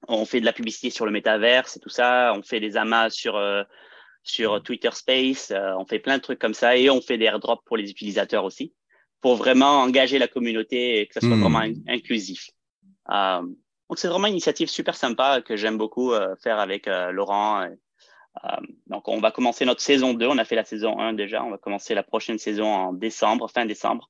on 0.07 0.25
fait 0.25 0.39
de 0.39 0.45
la 0.45 0.53
publicité 0.53 0.89
sur 0.89 1.05
le 1.05 1.11
métaverse 1.11 1.77
et 1.77 1.79
tout 1.79 1.89
ça, 1.89 2.33
on 2.35 2.41
fait 2.41 2.59
des 2.59 2.77
amas 2.77 3.09
sur 3.09 3.35
euh, 3.35 3.63
sur 4.23 4.61
Twitter 4.61 4.89
Space, 4.93 5.51
euh, 5.51 5.73
on 5.77 5.85
fait 5.85 5.99
plein 5.99 6.17
de 6.17 6.21
trucs 6.21 6.39
comme 6.39 6.53
ça 6.53 6.77
et 6.77 6.89
on 6.89 7.01
fait 7.01 7.17
des 7.17 7.25
airdrops 7.25 7.63
pour 7.65 7.77
les 7.77 7.89
utilisateurs 7.89 8.45
aussi, 8.45 8.73
pour 9.19 9.35
vraiment 9.35 9.81
engager 9.81 10.19
la 10.19 10.27
communauté 10.27 10.99
et 10.99 11.07
que 11.07 11.13
ça 11.13 11.21
soit 11.21 11.35
hmm. 11.35 11.41
vraiment 11.41 11.63
inclusif. 11.87 12.49
Euh, 13.09 13.41
donc 13.91 13.99
c'est 13.99 14.07
vraiment 14.07 14.27
une 14.27 14.33
initiative 14.33 14.69
super 14.69 14.95
sympa 14.95 15.41
que 15.41 15.57
j'aime 15.57 15.77
beaucoup 15.77 16.13
faire 16.41 16.59
avec 16.59 16.87
Laurent. 17.11 17.67
donc 18.87 19.09
on 19.09 19.19
va 19.19 19.31
commencer 19.31 19.65
notre 19.65 19.81
saison 19.81 20.13
2, 20.13 20.27
on 20.27 20.37
a 20.37 20.45
fait 20.45 20.55
la 20.55 20.63
saison 20.63 20.97
1 20.97 21.11
déjà, 21.11 21.43
on 21.43 21.49
va 21.49 21.57
commencer 21.57 21.93
la 21.93 22.01
prochaine 22.01 22.37
saison 22.37 22.73
en 22.73 22.93
décembre, 22.93 23.49
fin 23.49 23.65
décembre 23.65 24.09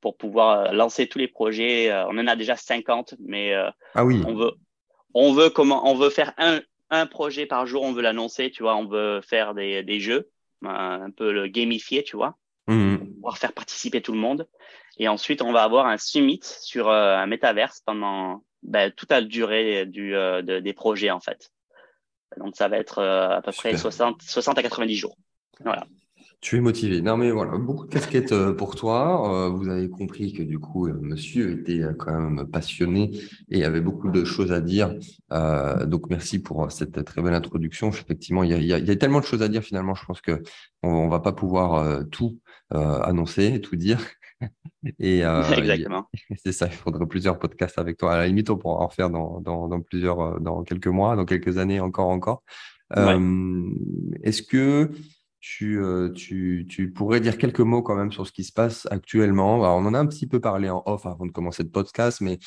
pour 0.00 0.16
pouvoir 0.16 0.72
lancer 0.72 1.08
tous 1.08 1.18
les 1.18 1.26
projets. 1.26 1.92
on 1.92 2.16
en 2.16 2.28
a 2.28 2.36
déjà 2.36 2.54
50, 2.54 3.16
mais 3.18 3.54
ah 3.94 4.04
oui. 4.04 4.22
on 4.24 4.34
veut 4.34 4.52
on 5.14 5.32
veut 5.32 5.50
comment, 5.50 5.90
on 5.90 5.94
veut 5.94 6.10
faire 6.10 6.32
un, 6.38 6.60
un 6.90 7.06
projet 7.06 7.46
par 7.46 7.66
jour, 7.66 7.82
on 7.82 7.92
veut 7.92 8.02
l'annoncer, 8.02 8.50
tu 8.50 8.62
vois, 8.62 8.76
on 8.76 8.86
veut 8.86 9.20
faire 9.20 9.54
des, 9.54 9.82
des 9.82 10.00
jeux, 10.00 10.30
un 10.62 11.10
peu 11.10 11.32
le 11.32 11.48
gamifier, 11.48 12.02
tu 12.02 12.16
vois, 12.16 12.36
mmh. 12.66 12.96
pouvoir 13.14 13.38
faire 13.38 13.52
participer 13.52 14.00
tout 14.00 14.12
le 14.12 14.18
monde. 14.18 14.48
Et 14.98 15.08
ensuite, 15.08 15.42
on 15.42 15.52
va 15.52 15.62
avoir 15.62 15.86
un 15.86 15.98
summit 15.98 16.40
sur 16.42 16.88
euh, 16.88 17.16
un 17.16 17.26
métaverse 17.26 17.82
pendant 17.84 18.42
ben, 18.62 18.92
toute 18.94 19.10
la 19.10 19.22
durée 19.22 19.86
du, 19.86 20.14
euh, 20.14 20.42
des 20.42 20.72
projets, 20.72 21.10
en 21.10 21.20
fait. 21.20 21.50
Donc, 22.36 22.56
ça 22.56 22.68
va 22.68 22.78
être 22.78 22.98
euh, 22.98 23.30
à 23.30 23.42
peu 23.42 23.52
près 23.52 23.76
60, 23.76 24.22
60 24.22 24.58
à 24.58 24.62
90 24.62 24.94
jours. 24.94 25.16
Voilà. 25.62 25.86
Tu 26.40 26.56
es 26.56 26.60
motivé. 26.60 27.00
Non, 27.00 27.16
mais 27.16 27.32
voilà, 27.32 27.56
beaucoup 27.58 27.86
de 27.86 27.90
casquettes 27.90 28.30
euh, 28.30 28.52
pour 28.52 28.76
toi. 28.76 29.48
Vous 29.48 29.68
avez 29.68 29.88
compris 29.88 30.32
que 30.32 30.42
du 30.42 30.60
coup, 30.60 30.88
monsieur 30.88 31.58
était 31.58 31.82
quand 31.98 32.12
même 32.12 32.48
passionné 32.48 33.10
et 33.48 33.64
avait 33.64 33.80
beaucoup 33.80 34.08
de 34.08 34.24
choses 34.24 34.52
à 34.52 34.60
dire. 34.60 34.94
donc, 35.30 36.10
merci 36.10 36.38
pour 36.38 36.70
cette 36.70 37.04
très 37.04 37.22
belle 37.22 37.34
introduction. 37.34 37.88
Effectivement, 37.88 38.44
il 38.44 38.62
y 38.62 38.72
a, 38.72 38.96
tellement 38.96 39.18
de 39.18 39.24
choses 39.24 39.42
à 39.42 39.48
dire 39.48 39.62
finalement. 39.62 39.96
Je 39.96 40.04
pense 40.04 40.20
que 40.20 40.42
on, 40.84 41.08
va 41.08 41.18
pas 41.18 41.32
pouvoir 41.32 42.04
tout 42.10 42.38
annoncer, 42.70 43.60
tout 43.60 43.74
dire. 43.74 43.98
Et 44.98 45.20
Exactement. 45.56 46.06
C'est 46.44 46.52
ça, 46.52 46.66
il 46.66 46.72
faudrait 46.72 47.06
plusieurs 47.06 47.38
podcasts 47.38 47.78
avec 47.78 47.96
toi. 47.98 48.14
À 48.14 48.18
la 48.18 48.26
limite, 48.26 48.50
on 48.50 48.56
pourra 48.56 48.84
en 48.84 48.88
faire 48.88 49.10
dans, 49.10 49.40
dans, 49.40 49.80
plusieurs, 49.80 50.40
dans 50.40 50.62
quelques 50.62 50.86
mois, 50.88 51.16
dans 51.16 51.24
quelques 51.24 51.58
années, 51.58 51.80
encore, 51.80 52.08
encore. 52.08 52.42
Est-ce 52.94 54.42
que 54.42 54.90
euh, 55.62 56.12
tu, 56.12 56.66
tu, 56.68 56.90
pourrais 56.90 57.20
dire 57.20 57.38
quelques 57.38 57.60
mots 57.60 57.82
quand 57.82 57.94
même 57.94 58.12
sur 58.12 58.26
ce 58.26 58.32
qui 58.32 58.44
se 58.44 58.52
passe 58.52 58.88
actuellement? 58.90 59.60
on 59.60 59.86
en 59.86 59.94
a 59.94 59.98
un 59.98 60.06
petit 60.06 60.26
peu 60.26 60.40
parlé 60.40 60.68
en 60.68 60.82
off 60.86 61.06
avant 61.06 61.26
de 61.26 61.30
commencer 61.30 61.62
le 61.62 61.68
podcast, 61.70 62.20
mais 62.20 62.38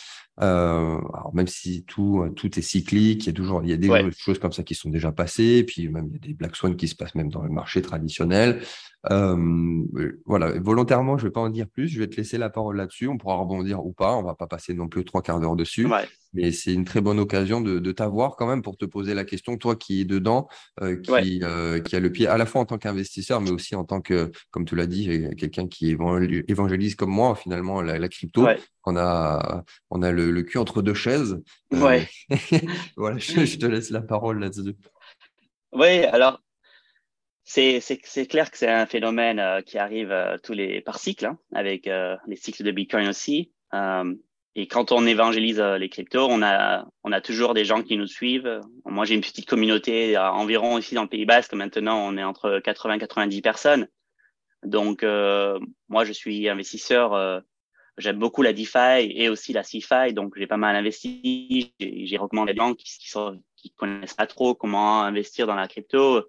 euh, 0.41 0.99
même 1.33 1.47
si 1.47 1.83
tout, 1.85 2.29
tout 2.35 2.59
est 2.59 2.61
cyclique, 2.61 3.23
il 3.23 3.27
y 3.27 3.29
a 3.29 3.33
toujours 3.33 3.63
il 3.63 3.69
y 3.69 3.73
a 3.73 3.77
des 3.77 4.11
choses 4.17 4.39
comme 4.39 4.51
ça 4.51 4.63
qui 4.63 4.75
sont 4.75 4.89
déjà 4.89 5.11
passées, 5.11 5.63
puis 5.63 5.87
même 5.87 6.07
il 6.07 6.13
y 6.13 6.15
a 6.15 6.19
des 6.19 6.33
black 6.33 6.55
swans 6.55 6.75
qui 6.75 6.87
se 6.87 6.95
passent 6.95 7.15
même 7.15 7.29
dans 7.29 7.43
le 7.43 7.49
marché 7.49 7.81
traditionnel. 7.81 8.61
Euh, 9.09 9.83
voilà, 10.25 10.51
volontairement, 10.59 11.17
je 11.17 11.23
ne 11.23 11.29
vais 11.29 11.33
pas 11.33 11.41
en 11.41 11.49
dire 11.49 11.67
plus, 11.67 11.87
je 11.87 11.99
vais 11.99 12.07
te 12.07 12.17
laisser 12.17 12.37
la 12.37 12.49
parole 12.49 12.77
là-dessus. 12.77 13.07
On 13.07 13.17
pourra 13.17 13.35
rebondir 13.35 13.83
ou 13.83 13.93
pas, 13.93 14.15
on 14.15 14.21
ne 14.21 14.27
va 14.27 14.35
pas 14.35 14.47
passer 14.47 14.73
non 14.73 14.87
plus 14.87 15.03
trois 15.03 15.21
quarts 15.21 15.39
d'heure 15.39 15.55
dessus. 15.55 15.87
Mais 16.33 16.51
c'est 16.51 16.73
une 16.73 16.85
très 16.85 17.01
bonne 17.01 17.19
occasion 17.19 17.59
de, 17.61 17.91
t'avoir 17.91 18.37
quand 18.37 18.47
même 18.47 18.61
pour 18.61 18.77
te 18.77 18.85
poser 18.85 19.13
la 19.13 19.25
question, 19.25 19.57
toi 19.57 19.75
qui 19.75 20.01
es 20.01 20.05
dedans, 20.05 20.47
euh, 20.81 20.95
qui, 20.95 21.41
euh, 21.43 21.81
qui 21.81 21.95
a 21.95 21.99
le 21.99 22.09
pied 22.11 22.27
à 22.27 22.37
la 22.37 22.45
fois 22.45 22.61
en 22.61 22.65
tant 22.65 22.77
qu'investisseur, 22.77 23.41
mais 23.41 23.51
aussi 23.51 23.75
en 23.75 23.83
tant 23.83 24.01
que, 24.01 24.31
comme 24.49 24.63
tu 24.65 24.75
l'as 24.75 24.87
dit, 24.87 25.27
quelqu'un 25.35 25.67
qui 25.67 25.89
évangélise 25.89 26.95
comme 26.95 27.11
moi 27.11 27.35
finalement 27.35 27.81
la, 27.81 28.07
crypto. 28.07 28.47
On 28.85 28.95
a, 28.95 29.63
on 29.89 30.01
a 30.01 30.11
le, 30.11 30.41
cul 30.43 30.57
entre 30.57 30.81
deux 30.81 30.93
chaises. 30.93 31.41
Ouais. 31.71 32.07
voilà, 32.97 33.17
je, 33.17 33.57
te 33.57 33.65
laisse 33.65 33.89
la 33.89 34.01
parole 34.01 34.39
là-dessus. 34.39 34.75
Oui, 35.73 36.03
alors 36.05 36.40
c'est 37.43 38.27
clair 38.27 38.51
que 38.51 38.57
c'est 38.57 38.69
un 38.69 38.85
phénomène 38.85 39.39
euh, 39.39 39.61
qui 39.61 39.77
arrive 39.77 40.11
euh, 40.11 40.37
tous 40.43 40.53
les 40.53 40.81
par 40.81 40.99
cycle, 40.99 41.25
hein, 41.25 41.37
avec 41.53 41.87
euh, 41.87 42.15
les 42.27 42.35
cycles 42.35 42.63
de 42.63 42.71
Bitcoin 42.71 43.07
aussi. 43.07 43.51
et 44.55 44.67
quand 44.67 44.91
on 44.91 45.05
évangélise 45.05 45.61
les 45.61 45.89
cryptos, 45.89 46.27
on 46.29 46.41
a, 46.43 46.85
on 47.03 47.11
a 47.11 47.21
toujours 47.21 47.53
des 47.53 47.65
gens 47.65 47.81
qui 47.83 47.97
nous 47.97 48.07
suivent. 48.07 48.59
Moi, 48.85 49.05
j'ai 49.05 49.15
une 49.15 49.21
petite 49.21 49.47
communauté 49.47 50.17
environ 50.17 50.77
ici 50.77 50.93
dans 50.93 51.03
le 51.03 51.07
Pays 51.07 51.25
Basque. 51.25 51.53
Maintenant, 51.53 52.05
on 52.05 52.17
est 52.17 52.23
entre 52.23 52.59
80 52.59 52.95
et 52.95 52.99
90 52.99 53.41
personnes. 53.41 53.87
Donc, 54.63 55.03
moi, 55.87 56.03
je 56.03 56.11
suis 56.11 56.49
investisseur. 56.49 57.41
J'aime 57.97 58.19
beaucoup 58.19 58.41
la 58.41 58.51
DeFi 58.51 59.13
et 59.15 59.29
aussi 59.29 59.53
la 59.53 59.63
CeFi. 59.63 60.11
Donc, 60.13 60.33
j'ai 60.35 60.47
pas 60.47 60.57
mal 60.57 60.75
investi. 60.75 61.73
J'ai 61.79 62.17
recommandé 62.17 62.51
des 62.51 62.59
gens 62.59 62.73
qui, 62.73 62.83
qui, 62.99 63.09
sont, 63.09 63.41
qui 63.55 63.71
connaissent 63.71 64.15
pas 64.15 64.27
trop 64.27 64.53
comment 64.53 65.03
investir 65.03 65.47
dans 65.47 65.55
la 65.55 65.69
crypto 65.69 66.25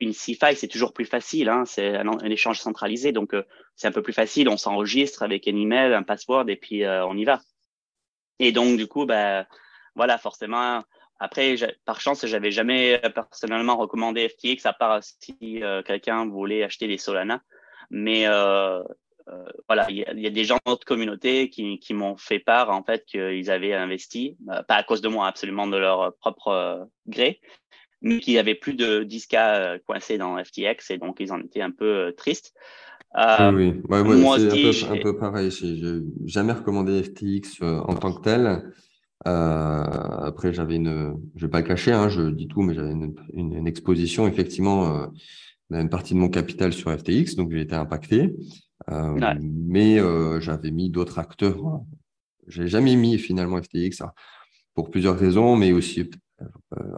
une 0.00 0.12
CFI, 0.12 0.54
c'est 0.56 0.68
toujours 0.68 0.92
plus 0.92 1.04
facile. 1.04 1.48
Hein, 1.48 1.64
c'est 1.66 1.96
un, 1.96 2.18
échange 2.24 2.60
centralisé, 2.60 3.12
donc 3.12 3.34
euh, 3.34 3.42
c'est 3.76 3.88
un 3.88 3.92
peu 3.92 4.02
plus 4.02 4.12
facile. 4.12 4.48
On 4.48 4.56
s'enregistre 4.56 5.22
avec 5.22 5.48
un 5.48 5.56
email, 5.56 5.94
un 5.94 6.02
password, 6.02 6.48
et 6.48 6.56
puis 6.56 6.84
euh, 6.84 7.06
on 7.06 7.16
y 7.16 7.24
va. 7.24 7.40
Et 8.38 8.52
donc, 8.52 8.76
du 8.76 8.86
coup, 8.86 9.06
ben, 9.06 9.46
voilà, 9.94 10.18
forcément. 10.18 10.84
Après, 11.20 11.56
par 11.84 12.00
chance, 12.00 12.24
j'avais 12.26 12.52
jamais 12.52 13.00
personnellement 13.12 13.76
recommandé 13.76 14.28
FTX, 14.28 14.66
à 14.66 14.72
part 14.72 15.00
si 15.02 15.36
euh, 15.64 15.82
quelqu'un 15.82 16.26
voulait 16.28 16.62
acheter 16.62 16.86
des 16.86 16.98
Solana. 16.98 17.42
Mais 17.90 18.26
voilà, 19.66 19.86
il 19.90 19.96
y, 19.96 20.26
a 20.26 20.30
des 20.30 20.44
gens 20.44 20.56
de 20.56 20.70
notre 20.70 20.86
communauté 20.86 21.50
qui, 21.50 21.78
qui 21.80 21.92
m'ont 21.92 22.16
fait 22.16 22.38
part, 22.38 22.70
en 22.70 22.82
fait, 22.82 23.04
qu'ils 23.04 23.50
avaient 23.50 23.74
investi, 23.74 24.38
pas 24.46 24.76
à 24.76 24.82
cause 24.84 25.02
de 25.02 25.08
moi, 25.08 25.26
absolument 25.26 25.66
de 25.66 25.76
leur 25.76 26.16
propre 26.16 26.88
gré, 27.06 27.40
mais 28.02 28.20
qui 28.20 28.38
avait 28.38 28.54
plus 28.54 28.74
de 28.74 29.04
10K 29.04 29.36
euh, 29.36 29.78
coincés 29.86 30.18
dans 30.18 30.42
FTX 30.42 30.90
et 30.90 30.98
donc 30.98 31.16
ils 31.20 31.32
en 31.32 31.40
étaient 31.40 31.62
un 31.62 31.70
peu 31.70 32.08
euh, 32.08 32.12
tristes. 32.12 32.54
Euh, 33.16 33.52
oui, 33.52 33.74
oui. 33.88 34.20
moi 34.20 34.38
c'est 34.38 34.86
un, 34.86 34.98
peu, 34.98 35.16
pareil. 35.16 35.50
J'ai 35.50 36.02
jamais 36.26 36.52
recommandé 36.52 37.02
FTX 37.02 37.62
en 37.62 37.94
tant 37.94 38.12
que 38.12 38.22
tel. 38.22 38.70
après, 39.24 40.52
j'avais 40.52 40.76
une, 40.76 41.16
je 41.34 41.46
vais 41.46 41.50
pas 41.50 41.60
le 41.60 41.66
cacher, 41.66 41.92
hein, 41.92 42.10
je 42.10 42.28
dis 42.28 42.48
tout, 42.48 42.60
mais 42.60 42.74
j'avais 42.74 42.92
une, 42.92 43.14
une, 43.32 43.66
exposition 43.66 44.28
effectivement, 44.28 45.10
une 45.70 45.88
partie 45.88 46.12
de 46.12 46.18
mon 46.18 46.28
capital 46.28 46.74
sur 46.74 46.92
FTX, 46.92 47.34
donc 47.34 47.50
j'ai 47.50 47.62
été 47.62 47.74
impacté. 47.74 48.34
Mais 48.90 49.98
j'avais 50.40 50.70
mis 50.70 50.90
d'autres 50.90 51.18
acteurs. 51.18 51.80
J'ai 52.46 52.68
jamais 52.68 52.94
mis 52.94 53.18
finalement 53.18 53.60
FTX 53.62 54.02
pour 54.78 54.90
plusieurs 54.90 55.18
raisons, 55.18 55.56
mais 55.56 55.72
aussi 55.72 56.02
euh, 56.02 56.04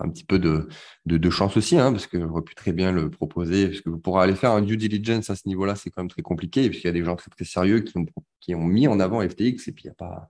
un 0.01 0.09
petit 0.11 0.25
peu 0.25 0.39
de, 0.39 0.69
de, 1.07 1.31
chance 1.31 1.57
aussi, 1.57 1.79
hein, 1.79 1.93
parce 1.93 2.07
que 2.07 2.21
j'aurais 2.21 2.43
pu 2.43 2.55
très 2.55 2.73
bien 2.73 2.93
le 2.93 3.11
proposer, 3.11 3.69
parce 3.69 3.81
que 3.81 3.91
pour 3.91 4.21
aller 4.21 4.35
faire 4.35 4.51
un 4.53 4.63
due 4.63 4.77
diligence 4.77 5.31
à 5.31 5.37
ce 5.37 5.49
niveau-là, 5.49 5.77
c'est 5.77 5.91
quand 5.91 6.03
même 6.03 6.11
très 6.11 6.23
compliqué, 6.23 6.69
puisqu'il 6.69 6.89
y 6.89 6.91
a 6.91 6.93
des 6.93 7.05
gens 7.05 7.17
très, 7.17 7.31
très 7.31 7.45
sérieux 7.45 7.81
qui 7.81 7.97
ont, 7.99 8.07
qui 8.41 8.55
ont 8.55 8.65
mis 8.65 8.89
en 8.89 9.01
avant 9.01 9.27
FTX, 9.27 9.69
et 9.69 9.73
puis 9.73 9.85
il 9.85 9.87
n'y 9.87 9.91
a 9.91 9.95
pas... 9.95 10.29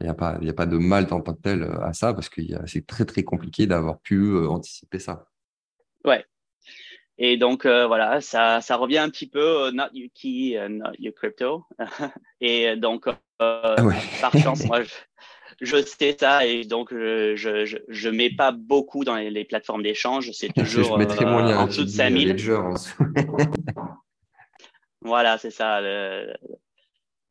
Il 0.00 0.04
n'y 0.04 0.10
a, 0.10 0.14
pas, 0.14 0.38
a 0.40 0.52
pas 0.52 0.66
de 0.66 0.78
mal 0.78 1.08
tant 1.08 1.20
que 1.20 1.32
tel 1.32 1.64
euh, 1.64 1.80
à 1.82 1.92
ça 1.92 2.14
parce 2.14 2.28
que 2.28 2.40
c'est 2.66 2.86
très 2.86 3.04
très 3.04 3.24
compliqué 3.24 3.66
d'avoir 3.66 3.98
pu 3.98 4.14
euh, 4.28 4.48
anticiper 4.48 5.00
ça. 5.00 5.26
Ouais. 6.04 6.24
Et 7.18 7.36
donc 7.36 7.66
voilà, 7.66 8.20
ça, 8.20 8.60
ça 8.60 8.76
revient 8.76 8.98
un 8.98 9.10
petit 9.10 9.26
peu 9.28 9.72
not 9.72 9.88
your 9.92 10.08
key, 10.14 10.56
not 10.70 10.92
your 11.00 11.12
crypto. 11.12 11.64
et 12.40 12.76
donc 12.76 13.08
ah 13.40 13.74
par 14.20 14.32
chance, 14.38 14.64
moi, 14.66 14.82
je, 14.82 14.92
je 15.60 15.82
sais 15.82 16.16
ça 16.18 16.46
et 16.46 16.64
donc 16.64 16.92
je, 16.92 17.34
je, 17.36 17.78
je, 17.88 18.08
mets 18.08 18.30
pas 18.30 18.52
beaucoup 18.52 19.04
dans 19.04 19.16
les, 19.16 19.44
plateformes 19.44 19.82
d'échange. 19.82 20.30
C'est 20.32 20.52
toujours 20.52 20.94
je 20.94 20.98
mettrai 20.98 21.24
mon 21.24 21.38
lien, 21.38 21.58
en 21.58 21.66
dessous 21.66 21.84
de 21.84 21.90
5000. 21.90 22.36
voilà, 25.00 25.38
c'est 25.38 25.50
ça. 25.50 25.80
Le, 25.80 26.32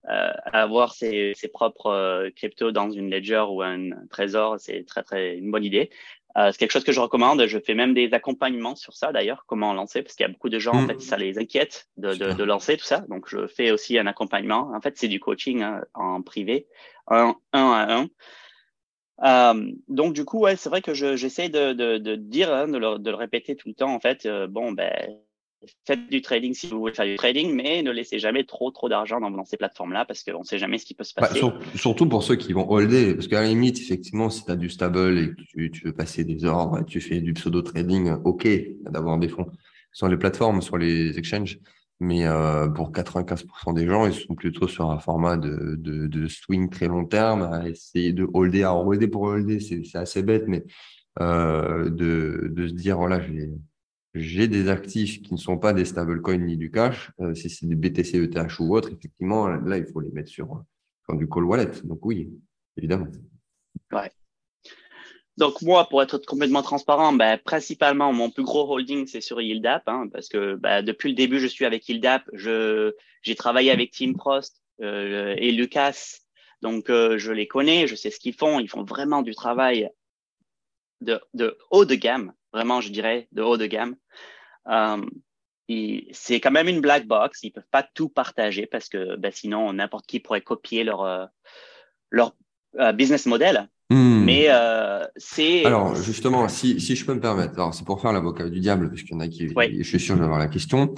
euh, 0.09 0.31
avoir 0.53 0.93
ses, 0.93 1.33
ses 1.35 1.49
propres 1.49 1.87
euh, 1.87 2.29
cryptos 2.33 2.71
dans 2.71 2.89
une 2.89 3.09
ledger 3.09 3.43
ou 3.49 3.61
un 3.61 3.89
trésor, 4.09 4.55
c'est 4.57 4.85
très 4.85 5.03
très 5.03 5.37
une 5.37 5.51
bonne 5.51 5.65
idée. 5.65 5.89
Euh, 6.37 6.51
c'est 6.51 6.57
quelque 6.59 6.71
chose 6.71 6.83
que 6.83 6.91
je 6.91 6.99
recommande. 6.99 7.45
Je 7.47 7.59
fais 7.59 7.73
même 7.73 7.93
des 7.93 8.13
accompagnements 8.13 8.75
sur 8.75 8.93
ça 8.93 9.11
d'ailleurs, 9.11 9.45
comment 9.47 9.73
lancer, 9.73 10.03
parce 10.03 10.15
qu'il 10.15 10.25
y 10.25 10.29
a 10.29 10.31
beaucoup 10.31 10.49
de 10.49 10.59
gens, 10.59 10.73
en 10.73 10.81
mm. 10.83 10.87
fait, 10.87 11.01
ça 11.01 11.17
les 11.17 11.39
inquiète 11.39 11.87
de, 11.97 12.13
de, 12.13 12.31
de, 12.33 12.43
lancer 12.43 12.77
tout 12.77 12.85
ça. 12.85 12.99
Donc, 13.09 13.27
je 13.27 13.47
fais 13.47 13.71
aussi 13.71 13.97
un 13.97 14.05
accompagnement. 14.05 14.71
En 14.75 14.81
fait, 14.81 14.97
c'est 14.97 15.07
du 15.07 15.19
coaching 15.19 15.63
hein, 15.63 15.81
en 15.95 16.21
privé, 16.21 16.67
un, 17.07 17.35
un 17.53 17.71
à 17.71 17.95
un. 17.95 18.07
Euh, 19.23 19.71
donc 19.87 20.13
du 20.13 20.25
coup, 20.25 20.41
ouais, 20.41 20.55
c'est 20.55 20.69
vrai 20.69 20.81
que 20.81 20.93
j'essaie 20.93 21.49
de, 21.49 21.73
de, 21.73 21.97
de, 21.97 22.15
dire, 22.15 22.53
hein, 22.53 22.67
de, 22.67 22.77
le, 22.77 22.99
de, 22.99 23.09
le, 23.09 23.15
répéter 23.15 23.55
tout 23.55 23.67
le 23.67 23.73
temps. 23.73 23.93
En 23.93 23.99
fait, 23.99 24.25
euh, 24.25 24.47
bon, 24.47 24.71
ben, 24.71 24.93
faites 25.85 26.09
du 26.09 26.21
trading 26.21 26.53
si 26.53 26.67
vous 26.67 26.79
voulez 26.79 26.93
faire 26.93 27.05
du 27.05 27.15
trading, 27.15 27.53
mais 27.53 27.81
ne 27.81 27.91
laissez 27.91 28.19
jamais 28.19 28.43
trop 28.43 28.71
trop 28.71 28.89
d'argent 28.89 29.19
dans, 29.19 29.45
ces 29.45 29.57
plateformes-là 29.57 30.05
parce 30.05 30.23
qu'on 30.23 30.39
ne 30.39 30.43
sait 30.43 30.57
jamais 30.57 30.77
ce 30.77 30.85
qui 30.85 30.93
peut 30.93 31.03
se 31.03 31.13
bah, 31.15 31.27
passer. 31.27 31.41
surtout 31.75 32.07
pour 32.07 32.23
ceux 32.23 32.35
qui 32.35 32.53
vont 32.53 32.69
holder, 32.69 33.15
parce 33.15 33.27
qu'à 33.27 33.41
la 33.41 33.47
limite, 33.47 33.79
effectivement, 33.79 34.29
si 34.29 34.43
tu 34.45 34.51
as 34.51 34.55
du 34.55 34.69
stable 34.69 35.17
et 35.17 35.29
que 35.29 35.41
tu, 35.47 35.71
tu, 35.71 35.85
veux 35.85 35.93
passer 35.93 36.23
des 36.23 36.45
ordres, 36.45 36.83
tu 36.85 37.01
fais 37.01 37.21
du 37.21 37.33
pseudo 37.33 37.61
trading, 37.61 38.15
ok, 38.23 38.47
d'avoir 38.89 39.17
des 39.17 39.29
fonds 39.29 39.47
sur 39.91 40.07
les 40.07 40.17
plateformes, 40.17 40.61
sur 40.61 40.77
les 40.77 41.17
exchanges. 41.17 41.59
Mais 41.99 42.27
euh, 42.27 42.67
pour 42.67 42.91
95% 42.91 43.73
des 43.73 43.87
gens, 43.87 44.05
ils 44.05 44.13
sont 44.13 44.35
plutôt 44.35 44.67
sur 44.67 44.91
un 44.91 44.99
format 44.99 45.35
de, 45.35 45.75
de, 45.79 46.05
de, 46.05 46.27
swing 46.27 46.69
très 46.69 46.87
long 46.87 47.05
terme, 47.05 47.41
à 47.41 47.67
essayer 47.67 48.13
de 48.13 48.27
holder. 48.33 48.59
Alors, 48.59 48.85
holder 48.85 49.07
pour 49.07 49.23
holder, 49.23 49.59
c'est 49.59 49.97
assez 49.97 50.21
bête, 50.21 50.43
mais 50.47 50.63
euh, 51.19 51.89
de, 51.89 52.49
de 52.51 52.67
se 52.67 52.73
dire, 52.73 52.97
voilà, 52.97 53.19
j'ai 53.21 53.49
des 54.17 54.69
actifs 54.69 55.21
qui 55.21 55.33
ne 55.33 55.37
sont 55.37 55.57
pas 55.57 55.73
des 55.73 55.85
stablecoins 55.85 56.37
ni 56.37 56.57
du 56.57 56.71
cash. 56.71 57.11
Euh, 57.19 57.33
si 57.33 57.49
c'est 57.49 57.65
du 57.65 57.75
BTC, 57.75 58.23
ETH 58.23 58.59
ou 58.59 58.75
autre, 58.75 58.89
effectivement, 58.91 59.47
là, 59.47 59.77
il 59.77 59.85
faut 59.85 59.99
les 59.99 60.11
mettre 60.11 60.29
sur, 60.29 60.63
du 61.09 61.27
call 61.27 61.43
wallet. 61.45 61.71
Donc 61.83 62.05
oui, 62.05 62.29
évidemment. 62.75 63.07
Ouais. 63.91 64.11
Donc 65.37 65.61
moi, 65.61 65.87
pour 65.87 66.01
être 66.01 66.17
complètement 66.17 66.63
transparent, 66.63 67.13
ben, 67.13 67.37
principalement 67.37 68.11
mon 68.11 68.31
plus 68.31 68.43
gros 68.43 68.73
holding 68.73 69.05
c'est 69.05 69.21
sur 69.21 69.39
YieldApp, 69.39 69.83
hein, 69.87 70.07
parce 70.11 70.29
que 70.29 70.55
ben, 70.55 70.83
depuis 70.83 71.09
le 71.09 71.15
début 71.15 71.39
je 71.39 71.47
suis 71.47 71.63
avec 71.65 71.87
YieldApp. 71.87 72.23
Je 72.33 72.93
j'ai 73.21 73.35
travaillé 73.35 73.71
avec 73.71 73.91
Tim 73.91 74.13
Prost 74.13 74.63
euh, 74.81 75.35
et 75.37 75.51
Lucas, 75.51 76.19
donc 76.61 76.89
euh, 76.89 77.17
je 77.19 77.31
les 77.31 77.47
connais, 77.47 77.87
je 77.87 77.95
sais 77.95 78.09
ce 78.09 78.19
qu'ils 78.19 78.33
font. 78.33 78.59
Ils 78.59 78.69
font 78.69 78.83
vraiment 78.83 79.21
du 79.21 79.35
travail 79.35 79.91
de, 81.01 81.21
de 81.35 81.55
haut 81.69 81.85
de 81.85 81.95
gamme, 81.95 82.33
vraiment 82.53 82.81
je 82.81 82.91
dirais 82.91 83.27
de 83.31 83.41
haut 83.41 83.57
de 83.57 83.65
gamme. 83.65 83.95
Euh, 84.67 85.05
c'est 86.11 86.39
quand 86.39 86.51
même 86.51 86.67
une 86.67 86.81
black 86.81 87.07
box. 87.07 87.39
Ils 87.43 87.51
peuvent 87.51 87.63
pas 87.71 87.83
tout 87.83 88.09
partager 88.09 88.65
parce 88.65 88.89
que 88.89 89.17
ben, 89.17 89.31
sinon 89.33 89.73
n'importe 89.73 90.05
qui 90.05 90.19
pourrait 90.19 90.41
copier 90.41 90.83
leur 90.83 91.03
euh, 91.03 91.25
leur 92.09 92.35
euh, 92.79 92.91
business 92.91 93.25
model. 93.25 93.69
Hmm. 93.89 94.23
Mais 94.25 94.47
euh, 94.49 95.05
c'est. 95.15 95.65
Alors, 95.65 95.95
justement, 95.95 96.47
si, 96.49 96.79
si 96.81 96.95
je 96.95 97.05
peux 97.05 97.13
me 97.13 97.21
permettre, 97.21 97.53
alors 97.53 97.73
c'est 97.73 97.85
pour 97.85 98.01
faire 98.01 98.11
l'avocat 98.11 98.49
du 98.49 98.59
diable, 98.59 98.89
parce 98.89 99.01
qu'il 99.03 99.13
y 99.13 99.15
en 99.15 99.21
a 99.21 99.27
qui, 99.27 99.47
je 99.47 99.83
suis 99.83 99.99
sûr, 99.99 100.15
je 100.15 100.19
vais 100.19 100.25
avoir 100.25 100.39
la 100.39 100.47
question. 100.47 100.93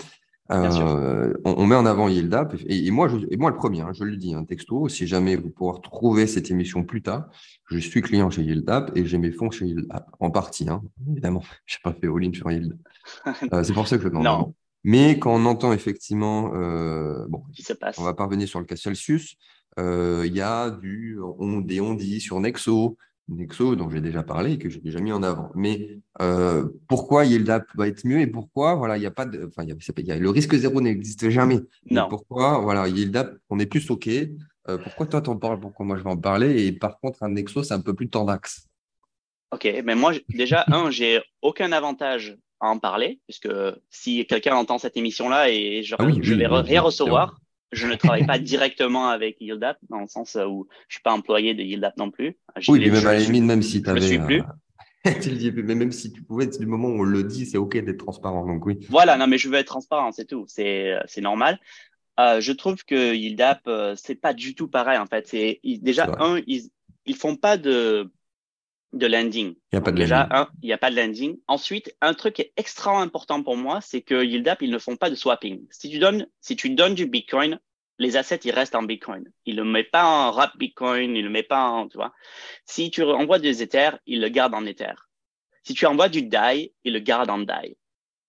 Euh, 0.51 1.33
on, 1.45 1.67
met 1.67 1.75
en 1.75 1.85
avant 1.85 2.09
YieldApp 2.09 2.55
et, 2.65 2.87
et, 2.87 2.91
moi, 2.91 3.07
je, 3.07 3.17
et 3.29 3.37
moi 3.37 3.51
le 3.51 3.55
premier, 3.55 3.81
hein, 3.81 3.91
je 3.93 4.03
le 4.03 4.17
dis, 4.17 4.33
un 4.33 4.45
texto, 4.45 4.89
si 4.89 5.05
jamais 5.05 5.35
vous 5.35 5.51
pourrez 5.51 5.73
retrouver 5.73 6.25
cette 6.25 6.49
émission 6.49 6.83
plus 6.83 7.03
tard, 7.03 7.29
je 7.69 7.77
suis 7.77 8.01
client 8.01 8.31
chez 8.31 8.41
YieldApp 8.41 8.91
et 8.95 9.05
j'ai 9.05 9.19
mes 9.19 9.31
fonds 9.31 9.51
chez 9.51 9.67
YieldApp, 9.67 10.09
en 10.19 10.31
partie, 10.31 10.67
hein, 10.67 10.81
évidemment. 11.11 11.43
Je 11.65 11.75
n'ai 11.75 11.91
pas 11.91 11.99
fait 11.99 12.07
all-in 12.07 12.33
sur 12.33 12.51
YieldApp. 12.51 12.79
Euh, 13.53 13.63
c'est 13.63 13.73
pour 13.73 13.87
ça 13.87 13.97
que 13.97 14.03
je 14.03 14.07
le 14.07 14.17
demande. 14.17 14.53
Mais 14.83 15.19
quand 15.19 15.33
on 15.33 15.45
entend 15.45 15.73
effectivement, 15.73 16.51
euh, 16.53 17.25
bon, 17.27 17.43
passe. 17.79 17.97
on 17.97 18.03
va 18.03 18.13
pas 18.13 18.25
revenir 18.25 18.47
sur 18.47 18.59
le 18.59 18.65
cas 18.65 18.75
Celsius, 18.75 19.35
euh, 19.79 20.23
il 20.25 20.35
y 20.35 20.41
a 20.41 20.69
du, 20.69 21.19
on, 21.39 21.61
des 21.61 21.81
on 21.81 21.93
dit 21.93 22.19
sur 22.19 22.39
Nexo, 22.39 22.97
Nexo 23.29 23.75
dont 23.75 23.89
j'ai 23.89 24.01
déjà 24.01 24.23
parlé 24.23 24.53
et 24.53 24.57
que 24.57 24.69
j'ai 24.69 24.79
déjà 24.79 24.99
mis 24.99 25.11
en 25.11 25.23
avant. 25.23 25.51
Mais 25.55 25.99
euh, 26.21 26.67
pourquoi 26.87 27.25
YieldApp 27.25 27.65
va 27.75 27.87
être 27.87 28.05
mieux 28.05 28.19
et 28.19 28.27
pourquoi 28.27 28.75
voilà 28.75 28.97
il 28.97 29.03
y 29.03 29.05
a 29.05 29.11
pas 29.11 29.25
de, 29.25 29.47
enfin 29.47 29.63
il 29.63 30.05
y 30.07 30.11
a, 30.11 30.17
le 30.17 30.29
risque 30.29 30.55
zéro 30.55 30.81
n'existe 30.81 31.29
jamais. 31.29 31.59
Non. 31.89 32.09
pourquoi 32.09 32.59
voilà 32.59 32.87
YieldApp 32.87 33.37
on 33.49 33.59
est 33.59 33.65
plus 33.65 33.89
ok. 33.89 34.07
Euh, 34.67 34.77
pourquoi 34.77 35.05
toi 35.05 35.21
t'en 35.21 35.37
parles 35.37 35.59
Pourquoi 35.59 35.85
moi 35.85 35.97
je 35.97 36.03
vais 36.03 36.09
en 36.09 36.17
parler 36.17 36.65
Et 36.65 36.71
par 36.71 36.99
contre 36.99 37.23
un 37.23 37.29
Nexo 37.29 37.63
c'est 37.63 37.73
un 37.73 37.81
peu 37.81 37.93
plus 37.93 38.09
tendax? 38.09 38.67
Ok, 39.51 39.67
mais 39.83 39.95
moi 39.95 40.13
déjà 40.29 40.65
un 40.67 40.89
j'ai 40.89 41.21
aucun 41.41 41.71
avantage 41.71 42.37
à 42.59 42.67
en 42.67 42.79
parler 42.79 43.19
puisque 43.27 43.49
si 43.89 44.25
quelqu'un 44.25 44.55
entend 44.55 44.77
cette 44.77 44.97
émission 44.97 45.29
là 45.29 45.49
et 45.49 45.83
je, 45.83 45.95
ah 45.97 46.07
je 46.21 46.33
vais 46.33 46.47
rien 46.47 46.81
recevoir 46.81 47.39
je 47.71 47.87
ne 47.87 47.95
travaille 47.95 48.25
pas 48.25 48.39
directement 48.39 49.09
avec 49.09 49.39
YieldApp, 49.39 49.77
dans 49.89 50.01
le 50.01 50.07
sens 50.07 50.35
où 50.35 50.67
je 50.87 50.95
suis 50.95 51.03
pas 51.03 51.13
employé 51.13 51.53
de 51.53 51.63
YieldApp 51.63 51.97
non 51.97 52.11
plus. 52.11 52.37
oui, 52.67 52.79
mais 52.79 52.89
même 52.89 53.07
à 53.07 53.13
la 53.13 53.29
même 53.41 53.61
si 53.61 53.81
tu 53.81 53.89
avais. 53.89 54.01
Je 54.01 54.05
suis 54.07 54.19
plus. 54.19 54.41
Euh, 54.41 54.51
mais 55.63 55.75
même 55.75 55.91
si 55.91 56.11
tu 56.11 56.21
pouvais, 56.23 56.47
du 56.47 56.65
moment 56.65 56.89
où 56.89 56.99
on 56.99 57.03
le 57.03 57.23
dit, 57.23 57.45
c'est 57.45 57.57
OK 57.57 57.77
d'être 57.77 57.99
transparent. 57.99 58.45
Donc 58.45 58.65
oui. 58.65 58.79
Voilà, 58.89 59.17
non, 59.17 59.27
mais 59.27 59.37
je 59.37 59.47
veux 59.49 59.55
être 59.55 59.67
transparent, 59.67 60.11
c'est 60.11 60.25
tout. 60.25 60.45
C'est, 60.47 60.95
c'est 61.05 61.21
normal. 61.21 61.59
Euh, 62.19 62.41
je 62.41 62.51
trouve 62.51 62.83
que 62.83 63.15
YieldApp, 63.15 63.61
euh, 63.67 63.95
c'est 63.95 64.15
pas 64.15 64.33
du 64.33 64.53
tout 64.53 64.67
pareil 64.67 64.97
en 64.97 65.05
fait. 65.05 65.27
C'est 65.27 65.61
déjà 65.63 66.11
un, 66.19 66.41
ils, 66.47 66.69
ils 67.05 67.15
font 67.15 67.37
pas 67.37 67.57
de 67.57 68.11
de 68.93 69.07
landing. 69.07 69.55
Il 69.71 69.75
n'y 69.75 69.77
a 69.77 69.81
pas 69.81 69.91
de 69.91 69.97
Déjà, 69.97 70.49
il 70.61 70.67
n'y 70.67 70.73
a 70.73 70.77
pas 70.77 70.89
de 70.89 70.95
landing. 70.95 71.37
Ensuite, 71.47 71.95
un 72.01 72.13
truc 72.13 72.35
qui 72.35 72.41
est 72.41 72.53
extrêmement 72.57 73.01
important 73.01 73.43
pour 73.43 73.57
moi, 73.57 73.81
c'est 73.81 74.01
que 74.01 74.23
YieldApp, 74.23 74.61
ils 74.61 74.71
ne 74.71 74.79
font 74.79 74.95
pas 74.95 75.09
de 75.09 75.15
swapping. 75.15 75.67
Si 75.69 75.89
tu 75.89 75.99
donnes, 75.99 76.27
si 76.41 76.55
tu 76.55 76.71
donnes 76.71 76.95
du 76.95 77.05
Bitcoin, 77.05 77.59
les 77.99 78.17
assets, 78.17 78.39
ils 78.45 78.51
restent 78.51 78.75
en 78.75 78.83
Bitcoin. 78.83 79.29
Ils 79.45 79.57
ne 79.57 79.63
le 79.63 79.69
mettent 79.69 79.91
pas 79.91 80.05
en 80.05 80.31
wrap 80.31 80.57
Bitcoin, 80.57 81.15
ils 81.15 81.21
ne 81.21 81.27
le 81.27 81.29
mettent 81.29 81.49
pas 81.49 81.65
en, 81.65 81.87
tu 81.87 81.97
vois. 81.97 82.13
Si 82.65 82.89
tu 82.89 83.03
envoies 83.03 83.39
des 83.39 83.61
Ethers, 83.61 83.99
ils 84.05 84.21
le 84.21 84.29
gardent 84.29 84.55
en 84.55 84.65
Ether. 84.65 84.93
Si 85.63 85.73
tu 85.73 85.85
envoies 85.85 86.09
du 86.09 86.23
DAI, 86.23 86.73
ils 86.83 86.93
le 86.93 86.99
gardent 86.99 87.29
en 87.29 87.39
DAI. 87.39 87.77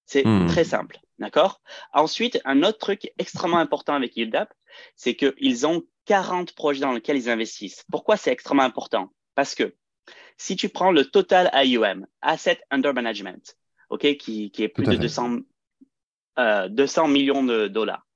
C'est 0.04 0.26
hmm. 0.26 0.48
très 0.48 0.64
simple. 0.64 0.98
D'accord? 1.20 1.60
Ensuite, 1.92 2.40
un 2.44 2.62
autre 2.62 2.78
truc 2.78 3.12
extrêmement 3.18 3.58
important 3.58 3.94
avec 3.94 4.16
YieldApp, 4.16 4.52
c'est 4.96 5.14
qu'ils 5.14 5.66
ont 5.66 5.82
40 6.06 6.54
projets 6.54 6.80
dans 6.80 6.92
lesquels 6.92 7.16
ils 7.16 7.30
investissent. 7.30 7.84
Pourquoi 7.90 8.16
c'est 8.16 8.32
extrêmement 8.32 8.64
important? 8.64 9.12
Parce 9.36 9.54
que 9.54 9.74
si 10.36 10.56
tu 10.56 10.68
prends 10.68 10.92
le 10.92 11.04
total 11.04 11.50
AUM, 11.52 12.06
Asset 12.22 12.60
Under 12.70 12.94
Management, 12.94 13.56
ok, 13.90 14.16
qui, 14.16 14.50
qui 14.50 14.62
est 14.62 14.68
plus 14.68 14.86
de 14.86 14.96
200, 14.96 15.38
euh, 16.38 16.68
200 16.68 17.08
millions 17.08 17.44
de 17.44 17.68
dollars, 17.68 18.06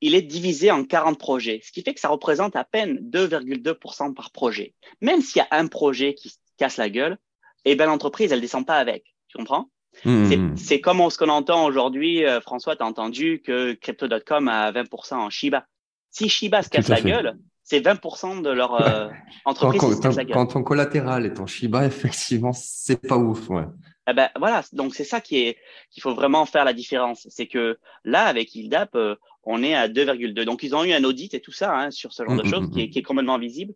il 0.00 0.16
est 0.16 0.22
divisé 0.22 0.70
en 0.70 0.84
40 0.84 1.18
projets, 1.18 1.60
ce 1.62 1.70
qui 1.70 1.82
fait 1.82 1.94
que 1.94 2.00
ça 2.00 2.08
représente 2.08 2.56
à 2.56 2.64
peine 2.64 2.98
2,2% 3.10 4.14
par 4.14 4.32
projet. 4.32 4.74
Même 5.00 5.20
s'il 5.22 5.38
y 5.38 5.42
a 5.42 5.48
un 5.52 5.68
projet 5.68 6.14
qui 6.14 6.34
casse 6.58 6.76
la 6.76 6.90
gueule, 6.90 7.18
eh 7.64 7.76
ben 7.76 7.86
l'entreprise, 7.86 8.32
elle 8.32 8.40
descend 8.40 8.66
pas 8.66 8.78
avec. 8.78 9.04
Tu 9.28 9.38
comprends? 9.38 9.70
Mmh. 10.04 10.56
C'est 10.56 10.80
comme 10.80 11.08
ce 11.10 11.18
qu'on 11.18 11.28
entend 11.28 11.64
aujourd'hui. 11.64 12.24
Euh, 12.24 12.40
François, 12.40 12.74
tu 12.74 12.82
as 12.82 12.86
entendu 12.86 13.42
que 13.44 13.74
Crypto.com 13.74 14.48
a 14.48 14.72
20% 14.72 15.14
en 15.14 15.30
Shiba. 15.30 15.66
Si 16.10 16.28
Shiba 16.28 16.62
se 16.62 16.68
casse 16.68 16.88
la 16.88 17.00
gueule, 17.00 17.38
c'est 17.72 17.80
20% 17.80 18.42
de 18.42 18.50
leur 18.50 18.74
euh, 18.82 19.08
entreprise 19.46 19.98
quand, 20.02 20.14
quand, 20.30 20.46
ton 20.46 20.62
collatéral 20.62 21.24
est 21.24 21.40
en 21.40 21.46
Shiba, 21.46 21.86
effectivement, 21.86 22.52
c'est 22.52 23.00
pas 23.00 23.16
ouf. 23.16 23.48
Ouais. 23.48 23.64
Eh 24.06 24.12
ben, 24.12 24.28
voilà, 24.36 24.62
donc 24.72 24.94
c'est 24.94 25.04
ça 25.04 25.22
qui 25.22 25.38
est 25.38 25.56
qu'il 25.90 26.02
faut 26.02 26.14
vraiment 26.14 26.44
faire 26.44 26.66
la 26.66 26.74
différence. 26.74 27.26
C'est 27.30 27.46
que 27.46 27.78
là, 28.04 28.26
avec 28.26 28.54
Ildap, 28.54 28.94
euh, 28.94 29.14
on 29.44 29.62
est 29.62 29.74
à 29.74 29.88
2,2. 29.88 30.44
Donc, 30.44 30.62
ils 30.62 30.74
ont 30.74 30.84
eu 30.84 30.92
un 30.92 31.02
audit 31.04 31.32
et 31.32 31.40
tout 31.40 31.52
ça 31.52 31.74
hein, 31.74 31.90
sur 31.90 32.12
ce 32.12 32.24
genre 32.24 32.36
de 32.36 32.42
mm, 32.42 32.46
mm, 32.46 32.50
choses 32.50 32.68
mm, 32.68 32.70
qui, 32.72 32.80
est, 32.82 32.90
qui, 32.90 32.98
est, 32.98 33.02
complètement 33.02 33.38
visible. 33.38 33.72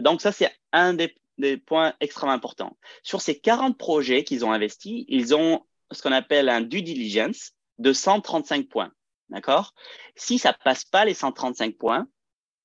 Donc, 0.00 0.20
ça, 0.20 0.30
c'est 0.30 0.52
un 0.72 0.94
des, 0.94 1.12
des, 1.38 1.56
points 1.56 1.94
extrêmement 1.98 2.34
importants. 2.34 2.76
Sur 3.02 3.20
ces 3.20 3.36
40 3.36 3.76
projets 3.76 4.22
qu'ils 4.22 4.44
ont 4.44 4.52
investis, 4.52 5.04
ils 5.08 5.34
ont 5.34 5.64
ce 5.90 6.02
qu'on 6.02 6.12
appelle 6.12 6.48
un 6.48 6.60
due 6.60 6.82
diligence 6.82 7.52
de 7.78 7.92
135 7.92 8.68
points. 8.68 8.92
D'accord? 9.28 9.74
Si 10.14 10.38
ça 10.38 10.52
passe 10.52 10.84
pas 10.84 11.04
les 11.04 11.14
135 11.14 11.76
points, 11.76 12.06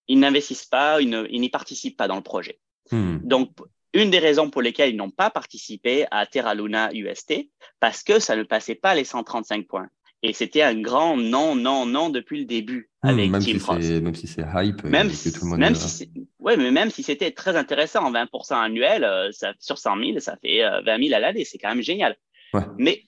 ils 0.10 0.19
n'investissent 0.19 0.65
pas, 0.65 1.00
ils 1.00 1.10
n'y 1.10 1.50
participent 1.50 1.95
pas 1.95 2.10
dans 2.10 2.17
le 2.17 2.22
projet. 2.22 2.60
Hmm. 2.91 3.19
Donc, 3.24 3.52
une 3.93 4.12
des 4.12 4.19
raisons 4.19 4.50
pour 4.50 4.62
lesquelles 4.62 4.89
ils 4.89 4.98
n'ont 4.98 5.10
pas 5.12 5.30
participé 5.30 6.06
à 6.12 6.26
Terra 6.26 6.54
Luna 6.54 6.89
UST, 6.93 7.50
parce 7.80 8.04
que 8.04 8.19
ça 8.19 8.36
ne 8.36 8.43
passait 8.43 8.76
pas 8.76 8.95
les 8.95 9.04
135 9.04 9.67
points. 9.67 9.88
Et 10.22 10.34
c'était 10.34 10.63
un 10.63 10.80
grand 10.80 11.15
non, 11.15 11.56
non, 11.56 11.86
non 11.86 12.10
depuis 12.10 12.39
le 12.39 12.45
début 12.45 12.89
hmm, 13.04 13.08
avec 13.08 13.32
même 13.32 13.41
Team 13.41 13.60
si 13.60 14.02
Même 14.02 14.15
si 14.15 14.28
c'est 14.28 14.43
hype, 14.54 14.84
même 14.84 15.10
si, 15.10 15.32
tout 15.32 15.45
le 15.45 15.52
monde 15.52 15.60
même 15.60 15.76
si 15.76 16.12
ouais, 16.39 16.58
mais 16.58 16.72
même 16.72 16.89
si 16.89 17.04
c'était 17.04 17.32
très 17.32 17.56
intéressant, 17.56 18.12
20% 18.12 18.56
annuel, 18.56 19.06
euh, 19.06 19.32
ça, 19.32 19.54
sur 19.60 19.78
100 19.78 19.98
000, 19.98 20.19
ça 20.19 20.36
fait 20.41 20.62
20 20.62 21.00
euh, 21.00 21.04
000 21.04 21.15
à 21.15 21.19
l'année, 21.19 21.45
c'est 21.45 21.58
quand 21.58 21.69
même 21.69 21.82
génial. 21.82 22.17
Ouais. 22.54 22.63
Mais 22.78 23.06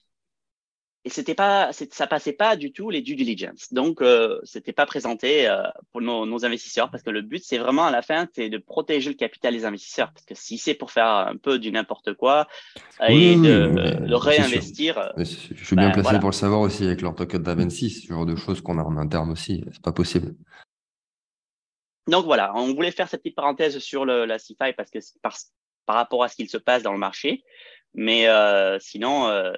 et 1.04 1.10
c'était 1.10 1.34
pas, 1.34 1.70
ça 1.72 2.06
passait 2.06 2.32
pas 2.32 2.54
du 2.54 2.72
tout 2.72 2.88
les 2.88 3.02
due 3.02 3.16
diligence. 3.16 3.72
Donc, 3.72 4.00
euh, 4.00 4.38
c'était 4.44 4.72
pas 4.72 4.86
présenté 4.86 5.48
euh, 5.48 5.62
pour 5.90 6.00
nos, 6.00 6.26
nos, 6.26 6.44
investisseurs 6.44 6.90
parce 6.92 7.02
que 7.02 7.10
le 7.10 7.22
but, 7.22 7.42
c'est 7.44 7.58
vraiment 7.58 7.84
à 7.84 7.90
la 7.90 8.02
fin, 8.02 8.28
c'est 8.34 8.48
de 8.48 8.58
protéger 8.58 9.10
le 9.10 9.16
capital 9.16 9.52
des 9.52 9.64
investisseurs. 9.64 10.12
Parce 10.12 10.24
que 10.24 10.36
si 10.36 10.58
c'est 10.58 10.74
pour 10.74 10.92
faire 10.92 11.08
un 11.08 11.36
peu 11.36 11.58
du 11.58 11.72
n'importe 11.72 12.14
quoi 12.14 12.46
et 13.08 13.34
de 13.34 14.06
le 14.06 14.16
réinvestir, 14.16 15.12
je 15.16 15.24
suis 15.24 15.74
bien 15.74 15.88
ben, 15.90 16.02
placé 16.02 16.20
pour 16.20 16.30
le 16.30 16.34
savoir 16.34 16.60
aussi 16.60 16.84
avec 16.84 17.02
leur 17.02 17.16
token 17.16 17.42
d'Avensis, 17.42 18.02
ce 18.02 18.06
genre 18.06 18.26
de 18.26 18.36
choses 18.36 18.60
qu'on 18.60 18.78
a 18.78 18.82
en 18.82 18.96
interne 18.96 19.32
aussi. 19.32 19.64
C'est 19.72 19.82
pas 19.82 19.92
possible. 19.92 20.36
Donc 22.06 22.24
voilà, 22.26 22.52
on 22.54 22.72
voulait 22.74 22.92
faire 22.92 23.08
cette 23.08 23.22
petite 23.22 23.36
parenthèse 23.36 23.78
sur 23.78 24.04
le, 24.04 24.24
la 24.24 24.38
CFI 24.38 24.72
parce 24.76 24.90
que 24.90 24.98
par, 25.20 25.36
par 25.86 25.96
rapport 25.96 26.22
à 26.22 26.28
ce 26.28 26.36
qu'il 26.36 26.48
se 26.48 26.58
passe 26.58 26.84
dans 26.84 26.92
le 26.92 26.98
marché, 26.98 27.42
mais 27.94 28.28
euh, 28.28 28.78
sinon 28.80 29.28
euh, 29.28 29.52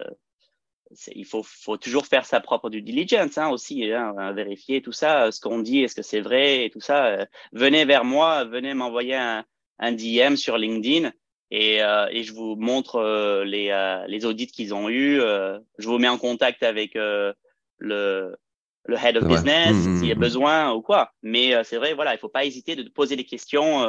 il 1.14 1.24
faut, 1.24 1.42
faut, 1.42 1.76
toujours 1.76 2.06
faire 2.06 2.24
sa 2.24 2.40
propre 2.40 2.70
due 2.70 2.82
diligence 2.82 3.38
hein, 3.38 3.48
aussi, 3.48 3.90
hein, 3.92 4.32
vérifier 4.32 4.82
tout 4.82 4.92
ça, 4.92 5.30
ce 5.32 5.40
qu'on 5.40 5.58
dit, 5.58 5.82
est-ce 5.82 5.94
que 5.94 6.02
c'est 6.02 6.20
vrai 6.20 6.64
et 6.64 6.70
tout 6.70 6.80
ça. 6.80 7.06
Euh, 7.06 7.26
venez 7.52 7.84
vers 7.84 8.04
moi, 8.04 8.44
venez 8.44 8.74
m'envoyer 8.74 9.16
un, 9.16 9.44
un, 9.78 9.92
DM 9.92 10.36
sur 10.36 10.58
LinkedIn 10.58 11.10
et, 11.50 11.82
euh, 11.82 12.06
et 12.10 12.24
je 12.24 12.32
vous 12.32 12.56
montre 12.56 12.96
euh, 12.96 13.44
les, 13.44 13.70
euh, 13.70 14.04
les 14.08 14.24
audits 14.24 14.48
qu'ils 14.48 14.74
ont 14.74 14.88
eus. 14.88 15.20
Euh, 15.20 15.58
je 15.78 15.88
vous 15.88 15.98
mets 15.98 16.08
en 16.08 16.18
contact 16.18 16.62
avec 16.62 16.94
le, 16.94 17.34
le 17.78 18.96
head 18.96 19.16
of 19.16 19.24
business 19.24 19.72
mmh, 19.72 19.88
mmh, 19.88 19.98
s'il 19.98 20.08
y 20.08 20.12
a 20.12 20.16
mmh. 20.16 20.18
besoin 20.18 20.72
ou 20.72 20.82
quoi. 20.82 21.12
Mais 21.22 21.52
c'est 21.64 21.76
vrai, 21.76 21.94
voilà, 21.94 22.14
il 22.14 22.18
faut 22.18 22.28
pas 22.28 22.44
hésiter 22.44 22.76
de 22.76 22.88
poser 22.88 23.16
des 23.16 23.24
questions 23.24 23.86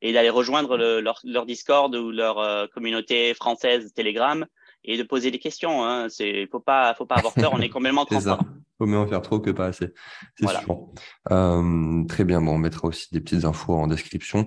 et 0.00 0.12
d'aller 0.12 0.30
rejoindre 0.30 0.76
le, 0.76 1.00
leur, 1.00 1.20
leur, 1.24 1.46
Discord 1.46 1.94
ou 1.94 2.10
leur 2.10 2.68
communauté 2.70 3.34
française 3.34 3.92
Telegram 3.94 4.46
et 4.84 4.96
de 4.96 5.02
poser 5.02 5.30
des 5.30 5.38
questions. 5.38 5.84
Hein. 5.84 6.08
C'est, 6.08 6.46
faut 6.50 6.60
pas, 6.60 6.94
faut 6.94 7.06
pas 7.06 7.16
avoir 7.16 7.34
peur. 7.34 7.52
On 7.52 7.60
est 7.60 7.68
complètement 7.70 8.04
transparent. 8.04 8.46
Faut 8.78 8.86
mieux 8.86 8.98
en 8.98 9.06
faire 9.06 9.22
trop 9.22 9.40
que 9.40 9.50
pas 9.50 9.66
assez. 9.66 9.92
C'est 10.36 10.48
sûr. 10.48 10.88
Euh, 11.30 12.04
très 12.06 12.24
bien. 12.24 12.40
Bon, 12.40 12.52
on 12.52 12.58
mettra 12.58 12.88
aussi 12.88 13.08
des 13.12 13.20
petites 13.20 13.44
infos 13.44 13.74
en 13.74 13.86
description. 13.86 14.46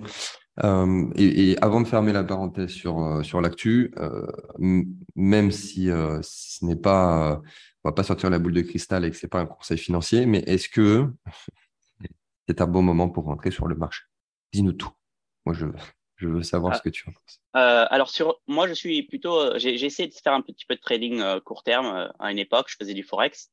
Euh, 0.64 1.10
et, 1.16 1.50
et, 1.50 1.62
avant 1.62 1.80
de 1.80 1.86
fermer 1.86 2.12
la 2.12 2.24
parenthèse 2.24 2.70
sur 2.70 3.02
euh, 3.02 3.22
sur 3.22 3.40
l'actu, 3.40 3.92
euh, 3.98 4.26
même 5.14 5.50
si, 5.50 5.86
ce 5.86 6.64
n'est 6.64 6.76
pas, 6.76 7.42
on 7.84 7.88
va 7.88 7.92
pas 7.92 8.02
sortir 8.02 8.30
la 8.30 8.38
boule 8.38 8.54
de 8.54 8.62
cristal 8.62 9.04
et 9.04 9.10
que 9.10 9.16
c'est 9.16 9.28
pas 9.28 9.40
un 9.40 9.46
conseil 9.46 9.78
financier, 9.78 10.26
mais 10.26 10.38
est-ce 10.46 10.68
que 10.68 11.12
c'est 12.48 12.60
un 12.60 12.66
bon 12.66 12.82
moment 12.82 13.08
pour 13.08 13.24
rentrer 13.24 13.50
sur 13.50 13.66
le 13.66 13.74
marché? 13.74 14.04
Dis-nous 14.52 14.72
tout. 14.72 14.90
Moi, 15.44 15.54
je 15.54 15.66
je 16.16 16.28
veux 16.28 16.42
savoir 16.42 16.72
ah. 16.72 16.76
ce 16.78 16.82
que 16.82 16.88
tu 16.88 17.08
en 17.08 17.12
penses. 17.12 17.40
Euh, 17.56 17.86
alors, 17.90 18.08
sur, 18.08 18.40
moi, 18.46 18.66
je 18.66 18.72
suis 18.72 19.02
plutôt. 19.02 19.38
Euh, 19.38 19.58
j'ai 19.58 19.84
essayé 19.84 20.08
de 20.08 20.14
faire 20.14 20.32
un 20.32 20.40
petit 20.40 20.64
peu 20.66 20.74
de 20.74 20.80
trading 20.80 21.20
euh, 21.20 21.40
court 21.40 21.62
terme 21.62 21.86
euh, 21.86 22.08
à 22.18 22.32
une 22.32 22.38
époque. 22.38 22.66
Je 22.68 22.76
faisais 22.78 22.94
du 22.94 23.02
forex. 23.02 23.50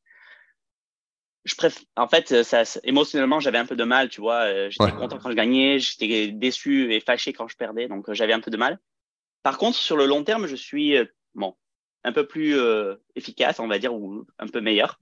Je 1.44 1.56
préf... 1.56 1.84
En 1.98 2.08
fait, 2.08 2.44
ça, 2.44 2.64
émotionnellement, 2.84 3.42
j'avais 3.42 3.58
un 3.58 3.66
peu 3.66 3.76
de 3.76 3.84
mal, 3.84 4.08
tu 4.08 4.22
vois. 4.22 4.70
J'étais 4.70 4.94
content 4.94 5.20
quand 5.20 5.30
je 5.30 5.36
gagnais, 5.36 5.78
j'étais 5.78 6.30
déçu 6.30 6.94
et 6.94 7.02
fâché 7.02 7.34
quand 7.34 7.50
je 7.50 7.58
perdais, 7.58 7.90
donc 7.90 8.10
j'avais 8.14 8.32
un 8.32 8.40
peu 8.40 8.50
de 8.50 8.56
mal. 8.56 8.80
Par 9.42 9.58
contre, 9.58 9.78
sur 9.78 9.98
le 9.98 10.06
long 10.06 10.24
terme, 10.24 10.48
je 10.48 10.56
suis 10.56 10.96
bon, 11.36 11.54
un 12.06 12.14
peu 12.14 12.26
plus 12.26 12.58
efficace, 13.18 13.60
on 13.60 13.68
va 13.68 13.78
dire, 13.78 13.94
ou 13.94 14.26
un 14.40 14.48
peu 14.48 14.62
meilleur. 14.62 15.02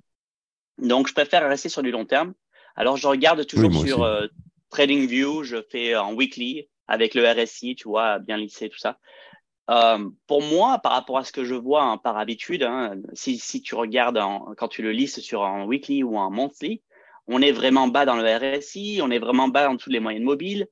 Donc, 0.79 1.07
je 1.07 1.13
préfère 1.13 1.47
rester 1.47 1.69
sur 1.69 1.83
du 1.83 1.91
long 1.91 2.05
terme. 2.05 2.33
Alors, 2.75 2.97
je 2.97 3.07
regarde 3.07 3.45
toujours 3.45 3.75
sur 3.75 4.29
TradingView, 4.71 5.43
je 5.43 5.57
fais 5.69 5.95
en 5.95 6.15
weekly 6.15 6.71
avec 6.91 7.15
le 7.15 7.25
RSI, 7.25 7.75
tu 7.75 7.87
vois, 7.87 8.19
bien 8.19 8.35
lissé, 8.35 8.67
tout 8.67 8.77
ça. 8.77 8.99
Euh, 9.69 10.09
pour 10.27 10.41
moi, 10.41 10.79
par 10.79 10.91
rapport 10.91 11.17
à 11.17 11.23
ce 11.23 11.31
que 11.31 11.45
je 11.45 11.55
vois 11.55 11.83
hein, 11.83 11.97
par 11.97 12.17
habitude, 12.17 12.63
hein, 12.63 12.95
si, 13.13 13.61
tu 13.61 13.75
regardes 13.75 14.19
quand 14.57 14.67
tu 14.67 14.81
le 14.81 14.91
listes 14.91 15.21
sur 15.21 15.45
un 15.45 15.63
weekly 15.63 16.03
ou 16.03 16.19
un 16.19 16.29
monthly, 16.29 16.81
on 17.27 17.41
est 17.41 17.53
vraiment 17.53 17.87
bas 17.87 18.05
dans 18.05 18.17
le 18.17 18.25
RSI, 18.25 18.99
on 19.01 19.09
est 19.09 19.19
vraiment 19.19 19.47
bas 19.47 19.69
en 19.69 19.77
toutes 19.77 19.93
les 19.93 20.01
moyennes 20.01 20.23
mobiles, 20.23 20.67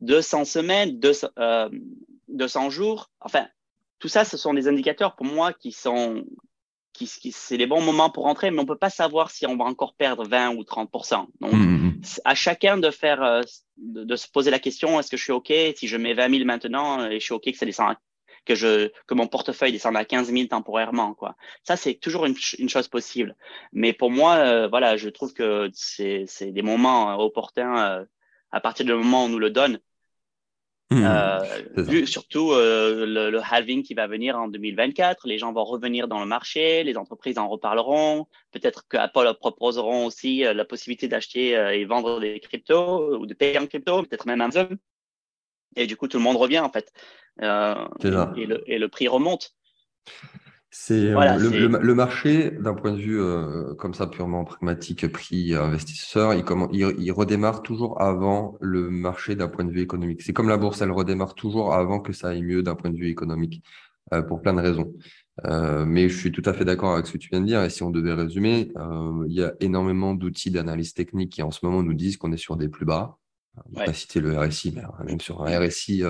200 0.00 0.46
semaines, 0.46 0.98
200, 0.98 1.28
euh, 1.38 1.68
200 2.28 2.70
jours. 2.70 3.10
Enfin, 3.20 3.46
tout 3.98 4.08
ça, 4.08 4.24
ce 4.24 4.38
sont 4.38 4.54
des 4.54 4.68
indicateurs 4.68 5.16
pour 5.16 5.26
moi 5.26 5.52
qui 5.52 5.70
sont, 5.70 6.24
qui, 6.94 7.06
c'est 7.06 7.58
les 7.58 7.66
bons 7.66 7.82
moments 7.82 8.08
pour 8.08 8.24
rentrer, 8.24 8.50
mais 8.50 8.60
on 8.60 8.66
peut 8.66 8.78
pas 8.78 8.88
savoir 8.88 9.30
si 9.30 9.46
on 9.46 9.56
va 9.58 9.66
encore 9.66 9.94
perdre 9.94 10.24
20 10.26 10.54
ou 10.54 10.64
30 10.64 10.88
Donc, 11.40 11.52
mmh. 11.52 11.77
À 12.24 12.34
chacun 12.34 12.78
de 12.78 12.90
faire, 12.90 13.22
euh, 13.22 13.42
de, 13.76 14.04
de, 14.04 14.16
se 14.16 14.28
poser 14.28 14.50
la 14.50 14.58
question 14.58 14.98
est-ce 15.00 15.10
que 15.10 15.16
je 15.16 15.22
suis 15.24 15.32
ok? 15.32 15.52
Si 15.76 15.88
je 15.88 15.96
mets 15.96 16.14
20 16.14 16.30
000 16.30 16.44
maintenant 16.44 17.08
et 17.08 17.20
je 17.20 17.24
suis 17.24 17.34
ok 17.34 17.50
que 17.50 17.56
ça 17.56 17.66
descend 17.66 17.94
que 18.48 18.54
je 18.54 18.90
que 19.06 19.14
mon 19.14 19.26
portefeuille 19.26 19.72
descende 19.72 19.96
à 19.96 20.04
15 20.04 20.32
000 20.32 20.46
temporairement 20.48 21.14
quoi. 21.14 21.36
Ça 21.64 21.76
c'est 21.76 21.94
toujours 21.94 22.24
une, 22.26 22.34
une, 22.58 22.68
chose 22.68 22.88
possible. 22.88 23.36
Mais 23.72 23.92
pour 23.92 24.10
moi 24.10 24.36
euh, 24.36 24.68
voilà, 24.68 24.96
je 24.96 25.10
trouve 25.10 25.34
que 25.34 25.70
c'est 25.74 26.24
c'est 26.26 26.50
des 26.50 26.62
moments 26.62 27.12
euh, 27.12 27.16
opportuns 27.16 27.78
euh, 27.78 28.04
à 28.50 28.60
partir 28.60 28.86
du 28.86 28.92
moment 28.94 29.22
où 29.22 29.26
on 29.26 29.28
nous 29.28 29.38
le 29.38 29.50
donne. 29.50 29.78
Mmh, 30.90 31.82
vu 31.82 32.06
surtout 32.06 32.52
le, 32.52 33.28
le, 33.30 33.40
halving 33.42 33.82
qui 33.82 33.92
va 33.92 34.06
venir 34.06 34.38
en 34.38 34.48
2024, 34.48 35.26
les 35.26 35.36
gens 35.36 35.52
vont 35.52 35.64
revenir 35.64 36.08
dans 36.08 36.20
le 36.20 36.24
marché, 36.24 36.82
les 36.82 36.96
entreprises 36.96 37.36
en 37.36 37.46
reparleront. 37.46 38.26
Peut-être 38.52 38.88
que 38.88 38.96
Apple 38.96 39.34
proposeront 39.38 40.06
aussi 40.06 40.38
la 40.38 40.64
possibilité 40.64 41.06
d'acheter 41.06 41.50
et 41.50 41.84
vendre 41.84 42.20
des 42.20 42.40
cryptos 42.40 43.18
ou 43.18 43.26
de 43.26 43.34
payer 43.34 43.58
en 43.58 43.66
crypto, 43.66 44.02
peut-être 44.02 44.24
même 44.24 44.40
Amazon. 44.40 44.78
Et 45.76 45.86
du 45.86 45.96
coup, 45.96 46.08
tout 46.08 46.18
le 46.18 46.24
monde 46.24 46.36
revient 46.36 46.60
en 46.60 46.70
fait. 46.70 46.92
Euh, 47.42 47.86
et, 48.02 48.46
le, 48.46 48.64
et, 48.66 48.78
le, 48.78 48.88
prix 48.88 49.08
remonte. 49.08 49.54
C'est 50.70 51.14
euh, 51.14 51.38
le, 51.38 51.94
marché, 51.94 52.50
d'un 52.50 52.74
point 52.74 52.92
de 52.92 52.98
vue 52.98 53.18
euh, 53.18 53.74
comme 53.76 53.94
ça 53.94 54.06
purement 54.06 54.44
pragmatique, 54.44 55.10
prix 55.10 55.54
investisseur, 55.54 56.34
il, 56.34 56.44
il, 56.72 57.10
redémarre 57.10 57.62
toujours 57.62 58.02
avant 58.02 58.58
le 58.60 58.90
marché 58.90 59.34
d'un 59.34 59.48
point 59.48 59.64
de 59.64 59.70
vue 59.70 59.80
économique. 59.80 60.20
C'est 60.20 60.34
comme 60.34 60.48
la 60.48 60.58
bourse, 60.58 60.82
elle 60.82 60.92
redémarre 60.92 61.34
toujours 61.34 61.72
avant 61.72 62.00
que 62.00 62.12
ça 62.12 62.28
aille 62.28 62.42
mieux 62.42 62.62
d'un 62.62 62.74
point 62.74 62.90
de 62.90 62.96
vue 62.96 63.08
économique, 63.08 63.62
pour 64.28 64.42
plein 64.42 64.52
de 64.52 64.60
raisons. 64.60 64.92
mais 65.86 66.10
je 66.10 66.18
suis 66.18 66.32
tout 66.32 66.42
à 66.44 66.52
fait 66.52 66.66
d'accord 66.66 66.94
avec 66.94 67.06
ce 67.06 67.12
que 67.12 67.18
tu 67.18 67.30
viens 67.30 67.40
de 67.40 67.46
dire. 67.46 67.62
Et 67.62 67.70
si 67.70 67.82
on 67.82 67.90
devait 67.90 68.12
résumer, 68.12 68.70
il 69.26 69.32
y 69.32 69.42
a 69.42 69.54
énormément 69.60 70.14
d'outils 70.14 70.50
d'analyse 70.50 70.92
technique 70.92 71.32
qui 71.32 71.42
en 71.42 71.50
ce 71.50 71.64
moment 71.64 71.82
nous 71.82 71.94
disent 71.94 72.18
qu'on 72.18 72.32
est 72.32 72.36
sur 72.36 72.58
des 72.58 72.68
plus 72.68 72.84
bas. 72.84 73.16
On 73.66 73.78
va 73.78 73.86
pas 73.86 73.92
citer 73.92 74.20
le 74.20 74.38
RSI, 74.38 74.72
mais 74.74 74.82
même 75.04 75.20
sur 75.20 75.42
un 75.42 75.58
RSI 75.58 76.02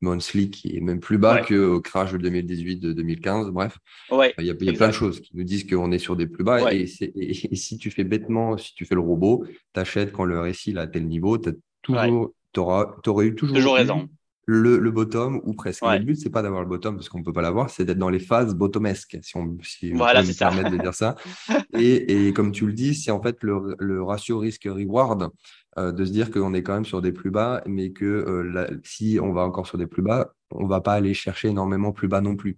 monthly 0.00 0.50
qui 0.50 0.76
est 0.76 0.80
même 0.80 1.00
plus 1.00 1.18
bas 1.18 1.40
que 1.40 1.74
qu'au 1.74 1.80
crash 1.80 2.12
de 2.12 2.18
2018, 2.18 2.76
de 2.76 2.92
2015. 2.92 3.50
Bref, 3.50 3.78
il 4.10 4.44
y 4.44 4.50
a, 4.50 4.54
plein 4.54 4.88
de 4.88 4.92
choses 4.92 5.20
qui 5.20 5.36
nous 5.36 5.44
disent 5.44 5.66
qu'on 5.66 5.90
est 5.92 5.98
sur 5.98 6.16
des 6.16 6.26
plus 6.26 6.44
bas. 6.44 6.72
Et, 6.72 6.86
si 6.86 7.78
tu 7.78 7.90
fais 7.90 8.04
bêtement, 8.04 8.56
si 8.56 8.74
tu 8.74 8.84
fais 8.84 8.94
le 8.94 9.00
robot, 9.00 9.44
tu 9.74 9.80
achètes 9.80 10.12
quand 10.12 10.24
le 10.24 10.40
RSI 10.40 10.70
est 10.70 10.78
à 10.78 10.86
tel 10.86 11.06
niveau, 11.06 11.38
tu 11.38 11.50
toujours, 11.82 12.32
aurais 12.56 13.26
eu 13.26 13.34
toujours, 13.34 13.56
toujours 13.56 13.74
raison. 13.74 14.08
Le, 14.48 14.78
le, 14.78 14.90
bottom 14.92 15.40
ou 15.42 15.54
presque. 15.54 15.82
Le 15.82 15.98
but, 15.98 16.14
c'est 16.14 16.30
pas 16.30 16.40
d'avoir 16.40 16.62
le 16.62 16.68
bottom 16.68 16.94
parce 16.94 17.08
qu'on 17.08 17.24
peut 17.24 17.32
pas 17.32 17.42
l'avoir, 17.42 17.68
c'est 17.68 17.84
d'être 17.84 17.98
dans 17.98 18.10
les 18.10 18.20
phases 18.20 18.54
bottomesques, 18.54 19.18
si 19.20 19.36
on, 19.36 19.58
si 19.62 19.92
on 19.92 19.98
peut 19.98 20.04
me 20.04 20.38
permettre 20.38 20.70
de 20.70 20.76
dire 20.76 20.94
ça. 20.94 21.16
et, 21.74 22.28
et, 22.28 22.32
comme 22.32 22.52
tu 22.52 22.64
le 22.66 22.72
dis, 22.72 22.94
c'est 22.94 23.10
en 23.10 23.20
fait 23.20 23.42
le, 23.42 23.74
le 23.80 24.04
ratio 24.04 24.38
risque-reward 24.38 25.32
euh, 25.78 25.92
de 25.92 26.06
se 26.06 26.10
dire 26.10 26.30
qu'on 26.30 26.54
est 26.54 26.62
quand 26.62 26.72
même 26.72 26.86
sur 26.86 27.02
des 27.02 27.12
plus 27.12 27.30
bas, 27.30 27.62
mais 27.66 27.90
que 27.90 28.04
euh, 28.06 28.80
si 28.82 29.18
on 29.20 29.32
va 29.32 29.42
encore 29.42 29.66
sur 29.66 29.76
des 29.76 29.86
plus 29.86 30.00
bas, 30.00 30.32
on 30.50 30.66
va 30.66 30.80
pas 30.80 30.94
aller 30.94 31.12
chercher 31.12 31.48
énormément 31.48 31.92
plus 31.92 32.08
bas 32.08 32.22
non 32.22 32.34
plus. 32.34 32.56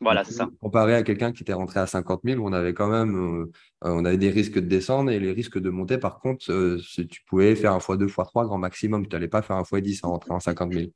Voilà, 0.00 0.22
c'est 0.22 0.34
ça. 0.34 0.50
Comparé 0.60 0.94
à 0.94 1.02
quelqu'un 1.02 1.32
qui 1.32 1.42
était 1.42 1.54
rentré 1.54 1.80
à 1.80 1.86
50 1.86 2.20
000, 2.24 2.46
on 2.46 2.52
avait 2.52 2.74
quand 2.74 2.88
même, 2.88 3.16
euh, 3.16 3.50
on 3.80 4.04
avait 4.04 4.18
des 4.18 4.28
risques 4.28 4.56
de 4.56 4.68
descendre 4.68 5.10
et 5.10 5.18
les 5.18 5.32
risques 5.32 5.58
de 5.58 5.70
monter. 5.70 5.96
Par 5.96 6.18
contre, 6.18 6.44
tu 6.44 7.24
pouvais 7.26 7.56
faire 7.56 7.72
un 7.72 7.78
x2, 7.78 8.06
x3 8.06 8.44
grand 8.44 8.58
maximum. 8.58 9.08
Tu 9.08 9.16
n'allais 9.16 9.28
pas 9.28 9.40
faire 9.40 9.56
un 9.56 9.62
x10 9.62 10.00
en 10.02 10.10
rentrant 10.10 10.34
en 10.36 10.40
50 10.40 10.72
000. 10.72 10.90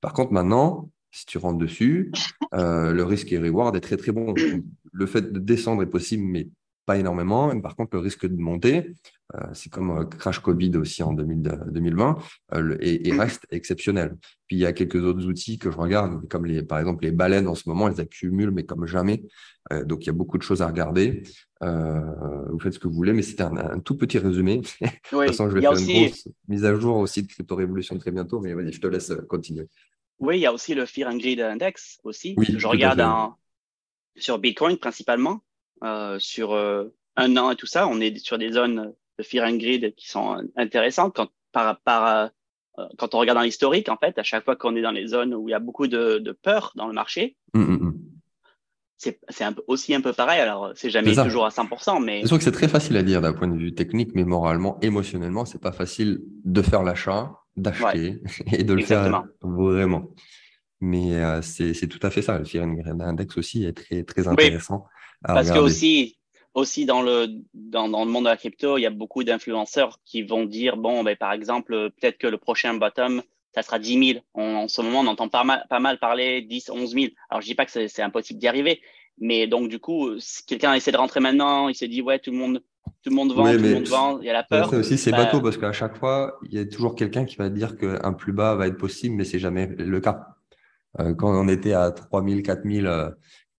Par 0.00 0.12
contre, 0.12 0.32
maintenant, 0.32 0.90
si 1.10 1.26
tu 1.26 1.38
rentres 1.38 1.58
dessus, 1.58 2.12
le 2.52 3.02
risque 3.02 3.32
et 3.32 3.38
reward 3.38 3.74
est 3.76 3.80
très 3.80 3.96
très 3.96 4.12
bon. 4.12 4.34
Le 4.92 5.06
fait 5.06 5.32
de 5.32 5.38
descendre 5.38 5.82
est 5.82 5.86
possible, 5.86 6.24
mais 6.24 6.48
pas 6.88 6.96
énormément. 6.96 7.54
Par 7.60 7.76
contre, 7.76 7.96
le 7.96 8.00
risque 8.00 8.26
de 8.26 8.40
monter, 8.40 8.94
euh, 9.34 9.40
c'est 9.52 9.70
comme 9.70 9.90
euh, 9.90 10.04
crash 10.06 10.38
Covid 10.38 10.74
aussi 10.78 11.02
en 11.02 11.12
2020, 11.12 12.16
euh, 12.54 12.78
et, 12.80 13.12
reste 13.12 13.46
exceptionnel. 13.50 14.16
Puis 14.46 14.56
il 14.56 14.60
y 14.60 14.64
a 14.64 14.72
quelques 14.72 15.04
autres 15.04 15.26
outils 15.26 15.58
que 15.58 15.70
je 15.70 15.76
regarde, 15.76 16.26
comme 16.28 16.46
les, 16.46 16.62
par 16.62 16.78
exemple 16.78 17.04
les 17.04 17.12
baleines 17.12 17.46
en 17.46 17.54
ce 17.54 17.68
moment, 17.68 17.88
elles 17.88 18.00
accumulent, 18.00 18.52
mais 18.52 18.64
comme 18.64 18.86
jamais. 18.86 19.22
donc 19.84 20.04
il 20.04 20.06
y 20.06 20.08
a 20.08 20.14
beaucoup 20.14 20.38
de 20.38 20.42
choses 20.42 20.62
à 20.62 20.66
regarder. 20.66 21.24
vous 21.60 22.58
faites 22.58 22.72
ce 22.72 22.78
que 22.78 22.88
vous 22.88 22.94
voulez, 22.94 23.12
mais 23.12 23.20
c'était 23.20 23.42
un, 23.42 23.80
tout 23.80 23.98
petit 23.98 24.18
résumé. 24.18 24.56
de 24.80 24.88
toute 25.10 25.26
façon, 25.26 25.50
je 25.50 25.56
vais 25.56 25.60
faire 25.60 25.72
une 25.72 26.06
grosse 26.06 26.28
mise 26.48 26.64
à 26.64 26.74
jour 26.74 26.96
aussi 26.96 27.22
de 27.22 27.28
Crypto 27.28 27.54
Révolution 27.54 27.98
très 27.98 28.12
bientôt, 28.12 28.40
mais 28.40 28.54
je 28.72 28.80
te 28.80 28.86
laisse 28.86 29.12
continuer. 29.28 29.68
Oui, 30.20 30.38
il 30.38 30.40
y 30.40 30.46
a 30.46 30.54
aussi 30.54 30.74
le 30.74 30.86
Fear 30.86 31.10
and 31.10 31.18
Greed 31.18 31.40
Index 31.40 31.98
aussi. 32.02 32.34
je 32.38 32.66
regarde 32.66 33.02
sur 34.16 34.38
Bitcoin 34.38 34.78
principalement. 34.78 35.42
Euh, 35.84 36.18
sur 36.18 36.52
euh, 36.54 36.84
un 37.16 37.36
an 37.36 37.50
et 37.50 37.56
tout 37.56 37.66
ça, 37.66 37.86
on 37.86 38.00
est 38.00 38.18
sur 38.18 38.38
des 38.38 38.52
zones 38.52 38.92
de 39.18 39.22
fear 39.22 39.48
and 39.48 39.56
grid 39.56 39.94
qui 39.94 40.08
sont 40.08 40.42
intéressantes 40.56 41.14
quand, 41.14 41.28
par, 41.52 41.80
par, 41.80 42.30
euh, 42.78 42.86
quand 42.98 43.14
on 43.14 43.18
regarde 43.18 43.38
dans 43.38 43.44
l'historique, 43.44 43.88
en 43.88 43.96
fait, 43.96 44.18
à 44.18 44.22
chaque 44.22 44.44
fois 44.44 44.56
qu'on 44.56 44.76
est 44.76 44.82
dans 44.82 44.90
les 44.90 45.06
zones 45.08 45.34
où 45.34 45.48
il 45.48 45.52
y 45.52 45.54
a 45.54 45.60
beaucoup 45.60 45.86
de, 45.86 46.18
de 46.18 46.32
peur 46.32 46.72
dans 46.74 46.86
le 46.86 46.92
marché, 46.92 47.36
mmh, 47.54 47.60
mmh, 47.60 47.84
mmh. 47.84 47.94
c'est 48.98 49.20
aussi 49.66 49.94
un 49.94 50.00
peu 50.00 50.12
pareil. 50.12 50.40
Alors, 50.40 50.72
c'est 50.74 50.90
jamais 50.90 51.14
toujours 51.14 51.46
à 51.46 51.50
100%, 51.50 52.02
mais. 52.02 52.22
C'est 52.22 52.28
sûr 52.28 52.38
que 52.38 52.44
c'est 52.44 52.52
très 52.52 52.68
facile 52.68 52.96
à 52.96 53.02
dire 53.02 53.20
d'un 53.20 53.32
point 53.32 53.48
de 53.48 53.56
vue 53.56 53.74
technique, 53.74 54.10
mais 54.14 54.24
moralement, 54.24 54.78
émotionnellement, 54.80 55.44
c'est 55.44 55.60
pas 55.60 55.72
facile 55.72 56.20
de 56.44 56.62
faire 56.62 56.82
l'achat, 56.82 57.32
d'acheter 57.56 58.20
et 58.52 58.64
de 58.64 58.74
le 58.74 58.82
faire 58.82 59.24
vraiment. 59.42 60.10
Mais 60.80 61.42
c'est 61.42 61.88
tout 61.88 62.04
à 62.04 62.10
fait 62.10 62.22
ça. 62.22 62.38
Le 62.38 62.44
Fear 62.44 62.64
and 62.64 62.74
Greed 62.74 63.00
Index 63.00 63.36
aussi 63.36 63.64
est 63.64 63.72
très, 63.72 64.04
très 64.04 64.28
intéressant. 64.28 64.86
Parce 65.22 65.50
que 65.50 65.58
aussi, 65.58 66.16
aussi 66.54 66.86
dans 66.86 67.02
le, 67.02 67.28
dans, 67.54 67.88
dans, 67.88 68.04
le 68.04 68.10
monde 68.10 68.24
de 68.24 68.30
la 68.30 68.36
crypto, 68.36 68.78
il 68.78 68.82
y 68.82 68.86
a 68.86 68.90
beaucoup 68.90 69.24
d'influenceurs 69.24 69.98
qui 70.04 70.22
vont 70.22 70.44
dire, 70.44 70.76
bon, 70.76 71.02
ben, 71.02 71.16
par 71.16 71.32
exemple, 71.32 71.90
peut-être 71.90 72.18
que 72.18 72.26
le 72.26 72.38
prochain 72.38 72.74
bottom, 72.74 73.22
ça 73.54 73.62
sera 73.62 73.78
10 73.78 74.12
000. 74.12 74.24
en 74.34 74.68
ce 74.68 74.82
moment, 74.82 75.00
on 75.00 75.06
entend 75.06 75.28
pas 75.28 75.44
mal, 75.44 75.64
pas 75.68 75.80
mal 75.80 75.98
parler 75.98 76.42
10, 76.42 76.70
11 76.70 76.92
000. 76.92 77.06
Alors, 77.30 77.40
je 77.40 77.46
dis 77.46 77.54
pas 77.54 77.64
que 77.64 77.88
c'est 77.88 78.02
impossible 78.02 78.38
d'y 78.38 78.48
arriver. 78.48 78.80
Mais 79.20 79.46
donc, 79.46 79.68
du 79.68 79.78
coup, 79.78 80.18
si 80.18 80.44
quelqu'un 80.46 80.74
essaie 80.74 80.92
de 80.92 80.96
rentrer 80.96 81.20
maintenant, 81.20 81.68
il 81.68 81.74
se 81.74 81.84
dit, 81.84 82.02
ouais, 82.02 82.18
tout 82.18 82.30
le 82.30 82.36
monde, 82.36 82.62
tout 83.02 83.10
le 83.10 83.16
monde 83.16 83.32
vend, 83.32 83.50
tout 83.52 83.58
le 83.58 83.74
monde 83.74 83.88
vend, 83.88 84.20
il 84.20 84.26
y 84.26 84.30
a 84.30 84.32
la 84.32 84.44
peur. 84.44 84.70
Ça 84.70 84.76
aussi, 84.76 84.96
c'est 84.96 85.10
bah 85.10 85.24
bateau 85.24 85.40
parce 85.40 85.56
qu'à 85.56 85.72
chaque 85.72 85.96
fois, 85.96 86.38
il 86.48 86.54
y 86.54 86.60
a 86.60 86.64
toujours 86.64 86.94
quelqu'un 86.94 87.24
qui 87.24 87.36
va 87.36 87.48
dire 87.48 87.76
qu'un 87.76 88.12
plus 88.12 88.32
bas 88.32 88.54
va 88.54 88.68
être 88.68 88.78
possible, 88.78 89.16
mais 89.16 89.24
c'est 89.24 89.38
jamais 89.38 89.66
le 89.66 90.00
cas. 90.00 90.20
Euh, 91.00 91.14
quand 91.14 91.30
on 91.30 91.48
était 91.48 91.72
à 91.72 91.90
3000, 91.90 92.42
4000, 92.42 92.86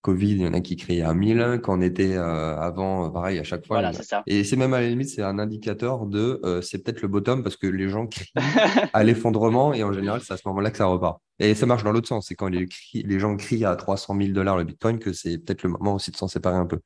Covid, 0.01 0.31
il 0.31 0.41
y 0.41 0.47
en 0.47 0.53
a 0.53 0.61
qui 0.61 0.77
créaient 0.77 1.01
à 1.01 1.13
1000. 1.13 1.59
Quand 1.61 1.77
on 1.77 1.81
était 1.81 2.15
euh, 2.15 2.57
avant, 2.57 3.07
euh, 3.07 3.09
pareil, 3.09 3.37
à 3.37 3.43
chaque 3.43 3.65
fois. 3.65 3.81
Voilà, 3.81 3.91
ça. 3.93 4.23
Et 4.27 4.43
c'est 4.43 4.55
même 4.55 4.73
à 4.73 4.79
la 4.79 4.87
limite, 4.87 5.09
c'est 5.09 5.21
un 5.21 5.39
indicateur 5.39 6.05
de 6.05 6.39
euh, 6.45 6.61
c'est 6.61 6.81
peut-être 6.81 7.01
le 7.01 7.09
bottom 7.09 7.43
parce 7.43 7.57
que 7.57 7.67
les 7.67 7.89
gens 7.89 8.07
crient 8.07 8.31
à 8.93 9.03
l'effondrement 9.03 9.73
et 9.73 9.83
en 9.83 9.91
général, 9.91 10.21
c'est 10.21 10.33
à 10.33 10.37
ce 10.37 10.47
moment-là 10.47 10.71
que 10.71 10.77
ça 10.77 10.85
repart. 10.85 11.19
Et 11.39 11.53
ça 11.53 11.65
marche 11.65 11.83
dans 11.83 11.91
l'autre 11.91 12.07
sens. 12.07 12.27
C'est 12.27 12.35
quand 12.35 12.47
les, 12.47 12.67
les, 12.93 13.19
gens 13.19 13.35
crient 13.35 13.65
à 13.65 13.75
300 13.75 14.17
000 14.17 14.31
dollars 14.31 14.57
le 14.57 14.63
bitcoin 14.63 14.99
que 14.99 15.11
c'est 15.11 15.37
peut-être 15.37 15.63
le 15.63 15.69
moment 15.69 15.95
aussi 15.95 16.11
de 16.11 16.17
s'en 16.17 16.27
séparer 16.29 16.57
un 16.57 16.65
peu. 16.65 16.79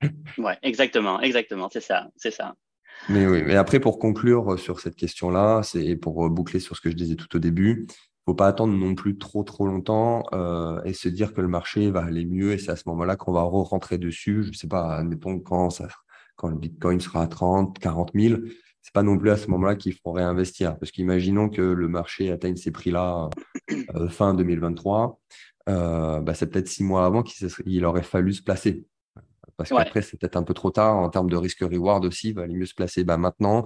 ouais, 0.38 0.58
exactement, 0.62 1.20
exactement. 1.20 1.68
C'est 1.72 1.80
ça, 1.80 2.08
c'est 2.16 2.30
ça. 2.30 2.54
Mais 3.08 3.26
oui, 3.26 3.42
mais 3.46 3.54
après, 3.54 3.80
pour 3.80 3.98
conclure 3.98 4.58
sur 4.58 4.80
cette 4.80 4.96
question-là, 4.96 5.62
c'est 5.62 5.96
pour 5.96 6.28
boucler 6.28 6.60
sur 6.60 6.76
ce 6.76 6.80
que 6.80 6.90
je 6.90 6.96
disais 6.96 7.14
tout 7.14 7.34
au 7.36 7.38
début, 7.38 7.86
faut 8.28 8.34
pas 8.34 8.48
attendre 8.48 8.74
non 8.74 8.94
plus 8.94 9.16
trop 9.16 9.42
trop 9.42 9.66
longtemps 9.66 10.22
euh, 10.34 10.82
et 10.84 10.92
se 10.92 11.08
dire 11.08 11.32
que 11.32 11.40
le 11.40 11.48
marché 11.48 11.90
va 11.90 12.04
aller 12.04 12.26
mieux 12.26 12.52
et 12.52 12.58
c'est 12.58 12.70
à 12.70 12.76
ce 12.76 12.82
moment-là 12.90 13.16
qu'on 13.16 13.32
va 13.32 13.40
re-rentrer 13.40 13.96
dessus. 13.96 14.42
Je 14.42 14.52
sais 14.52 14.68
pas, 14.68 14.96
admettons 14.96 15.38
quand 15.38 15.70
ça, 15.70 15.88
quand 16.36 16.48
le 16.48 16.56
Bitcoin 16.56 17.00
sera 17.00 17.22
à 17.22 17.26
30, 17.26 17.78
40 17.78 18.10
000, 18.14 18.40
c'est 18.82 18.92
pas 18.92 19.02
non 19.02 19.16
plus 19.16 19.30
à 19.30 19.38
ce 19.38 19.46
moment-là 19.46 19.76
qu'il 19.76 19.94
faut 19.94 20.12
réinvestir 20.12 20.78
parce 20.78 20.92
qu'imaginons 20.92 21.48
que 21.48 21.62
le 21.62 21.88
marché 21.88 22.30
atteigne 22.30 22.56
ces 22.56 22.70
prix-là 22.70 23.30
euh, 23.96 24.10
fin 24.10 24.34
2023, 24.34 25.18
euh, 25.70 26.20
bah, 26.20 26.34
c'est 26.34 26.48
peut-être 26.48 26.68
six 26.68 26.84
mois 26.84 27.06
avant 27.06 27.22
qu'il 27.22 27.84
aurait 27.86 28.02
fallu 28.02 28.34
se 28.34 28.42
placer. 28.42 28.84
Parce 29.56 29.70
qu'après, 29.70 30.02
c'est 30.02 30.18
peut-être 30.18 30.36
un 30.36 30.42
peu 30.42 30.52
trop 30.52 30.70
tard 30.70 30.98
en 30.98 31.08
termes 31.08 31.30
de 31.30 31.36
risque-reward 31.36 32.04
aussi. 32.04 32.28
Il 32.28 32.34
va 32.34 32.42
aller 32.42 32.54
mieux 32.54 32.66
se 32.66 32.74
placer 32.74 33.04
bah, 33.04 33.16
maintenant, 33.16 33.64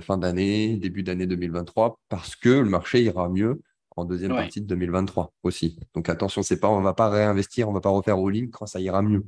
fin 0.00 0.18
d'année, 0.18 0.76
début 0.76 1.02
d'année 1.02 1.26
2023, 1.26 1.98
parce 2.10 2.36
que 2.36 2.50
le 2.50 2.68
marché 2.68 3.02
ira 3.02 3.28
mieux 3.28 3.62
en 3.98 4.04
deuxième 4.04 4.34
partie 4.34 4.60
de 4.60 4.66
2023 4.66 5.32
aussi. 5.42 5.78
Donc 5.94 6.08
attention, 6.08 6.42
c'est 6.42 6.60
pas, 6.60 6.68
on 6.68 6.80
va 6.80 6.94
pas 6.94 7.10
réinvestir, 7.10 7.68
on 7.68 7.72
va 7.72 7.80
pas 7.80 7.90
refaire 7.90 8.16
all-in 8.16 8.48
quand 8.52 8.66
ça 8.66 8.80
ira 8.80 9.02
mieux. 9.02 9.24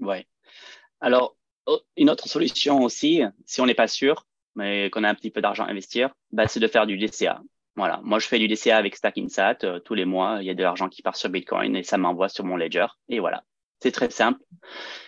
Ouais. 0.00 0.26
Alors, 1.00 1.36
une 1.96 2.10
autre 2.10 2.28
solution 2.28 2.82
aussi, 2.82 3.22
si 3.44 3.60
on 3.60 3.66
n'est 3.66 3.74
pas 3.74 3.88
sûr, 3.88 4.26
mais 4.56 4.90
qu'on 4.90 5.04
a 5.04 5.08
un 5.08 5.14
petit 5.14 5.30
peu 5.30 5.40
d'argent 5.40 5.64
à 5.64 5.70
investir, 5.70 6.10
bah, 6.32 6.48
c'est 6.48 6.60
de 6.60 6.68
faire 6.68 6.86
du 6.86 6.96
DCA. 6.96 7.42
Voilà, 7.76 8.00
moi 8.02 8.18
je 8.18 8.26
fais 8.26 8.40
du 8.40 8.48
DCA 8.48 8.76
avec 8.76 8.96
StackInsat 8.96 9.58
euh, 9.62 9.78
tous 9.78 9.94
les 9.94 10.04
mois. 10.04 10.38
Il 10.40 10.46
y 10.46 10.50
a 10.50 10.54
de 10.54 10.62
l'argent 10.62 10.88
qui 10.88 11.00
part 11.00 11.14
sur 11.14 11.30
Bitcoin 11.30 11.76
et 11.76 11.84
ça 11.84 11.96
m'envoie 11.96 12.28
sur 12.28 12.44
mon 12.44 12.56
ledger. 12.56 12.86
Et 13.08 13.20
voilà, 13.20 13.44
c'est 13.80 13.92
très 13.92 14.10
simple. 14.10 14.40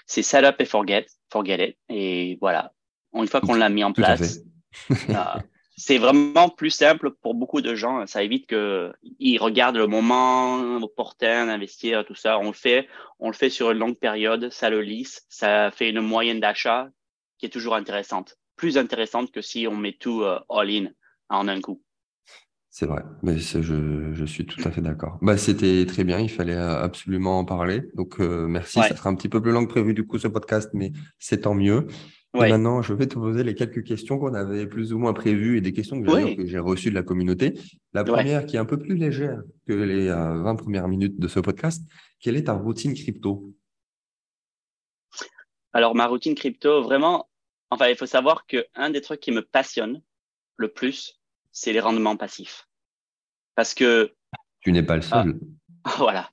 C'est 0.06 0.22
set 0.22 0.44
up 0.44 0.54
et 0.60 0.64
forget, 0.64 1.06
forget 1.32 1.70
it. 1.70 1.78
Et 1.88 2.38
voilà, 2.40 2.72
une 3.12 3.26
fois 3.26 3.40
qu'on 3.40 3.54
l'a 3.54 3.68
mis 3.70 3.82
en 3.82 3.92
place, 3.92 4.40
c'est 5.80 5.98
vraiment 5.98 6.50
plus 6.50 6.70
simple 6.70 7.10
pour 7.10 7.34
beaucoup 7.34 7.62
de 7.62 7.74
gens. 7.74 8.06
Ça 8.06 8.22
évite 8.22 8.46
qu'ils 8.46 9.38
regardent 9.40 9.78
le 9.78 9.86
moment 9.86 10.76
opportun 10.76 11.46
d'investir, 11.46 12.04
tout 12.04 12.14
ça. 12.14 12.38
On 12.38 12.48
le 12.48 12.52
fait, 12.52 12.86
on 13.18 13.28
le 13.28 13.34
fait 13.34 13.48
sur 13.48 13.70
une 13.70 13.78
longue 13.78 13.98
période, 13.98 14.50
ça 14.50 14.68
le 14.68 14.82
lisse, 14.82 15.24
ça 15.30 15.70
fait 15.70 15.88
une 15.88 16.00
moyenne 16.00 16.38
d'achat 16.38 16.88
qui 17.38 17.46
est 17.46 17.50
toujours 17.50 17.74
intéressante, 17.74 18.36
plus 18.56 18.76
intéressante 18.76 19.32
que 19.32 19.40
si 19.40 19.66
on 19.66 19.76
met 19.76 19.96
tout 19.98 20.20
euh, 20.22 20.38
all-in 20.50 20.88
en 21.30 21.48
un 21.48 21.60
coup. 21.62 21.82
C'est 22.68 22.86
vrai, 22.86 23.02
mais 23.22 23.38
je, 23.38 24.12
je, 24.12 24.24
suis 24.26 24.46
tout 24.46 24.60
à 24.64 24.70
fait 24.70 24.80
d'accord. 24.80 25.18
Bah, 25.22 25.36
C'était 25.36 25.84
très 25.86 26.04
bien, 26.04 26.20
il 26.20 26.30
fallait 26.30 26.54
euh, 26.54 26.82
absolument 26.82 27.40
en 27.40 27.44
parler. 27.44 27.82
Donc, 27.94 28.20
euh, 28.20 28.46
merci. 28.46 28.78
Ça 28.80 28.94
sera 28.94 29.10
un 29.10 29.16
petit 29.16 29.28
peu 29.28 29.42
plus 29.42 29.50
long 29.50 29.66
que 29.66 29.70
prévu 29.70 29.92
du 29.92 30.06
coup 30.06 30.18
ce 30.18 30.28
podcast, 30.28 30.70
mais 30.72 30.92
c'est 31.18 31.40
tant 31.40 31.54
mieux. 31.54 31.88
Maintenant, 32.34 32.82
je 32.82 32.94
vais 32.94 33.06
te 33.06 33.14
poser 33.14 33.42
les 33.42 33.54
quelques 33.54 33.84
questions 33.84 34.18
qu'on 34.18 34.34
avait 34.34 34.66
plus 34.66 34.92
ou 34.92 34.98
moins 34.98 35.12
prévues 35.12 35.58
et 35.58 35.60
des 35.60 35.72
questions 35.72 36.00
que 36.02 36.46
j'ai 36.46 36.58
reçues 36.58 36.90
de 36.90 36.94
la 36.94 37.02
communauté. 37.02 37.58
La 37.92 38.04
première, 38.04 38.46
qui 38.46 38.56
est 38.56 38.58
un 38.58 38.64
peu 38.64 38.78
plus 38.78 38.96
légère 38.96 39.42
que 39.66 39.72
les 39.72 40.08
20 40.08 40.14
euh, 40.14 40.54
premières 40.54 40.88
minutes 40.88 41.18
de 41.18 41.28
ce 41.28 41.40
podcast, 41.40 41.82
quelle 42.20 42.36
est 42.36 42.44
ta 42.44 42.52
routine 42.52 42.94
crypto? 42.94 43.52
Alors, 45.72 45.94
ma 45.94 46.06
routine 46.06 46.34
crypto, 46.34 46.82
vraiment, 46.82 47.28
enfin, 47.70 47.88
il 47.88 47.96
faut 47.96 48.06
savoir 48.06 48.46
qu'un 48.46 48.90
des 48.90 49.00
trucs 49.00 49.20
qui 49.20 49.32
me 49.32 49.42
passionne 49.42 50.02
le 50.56 50.68
plus, 50.68 51.20
c'est 51.52 51.72
les 51.72 51.80
rendements 51.80 52.16
passifs. 52.16 52.68
Parce 53.54 53.74
que. 53.74 54.14
Tu 54.60 54.72
n'es 54.72 54.82
pas 54.82 54.96
le 54.96 55.02
seul. 55.02 55.38
Ah, 55.84 55.94
voilà. 55.98 56.30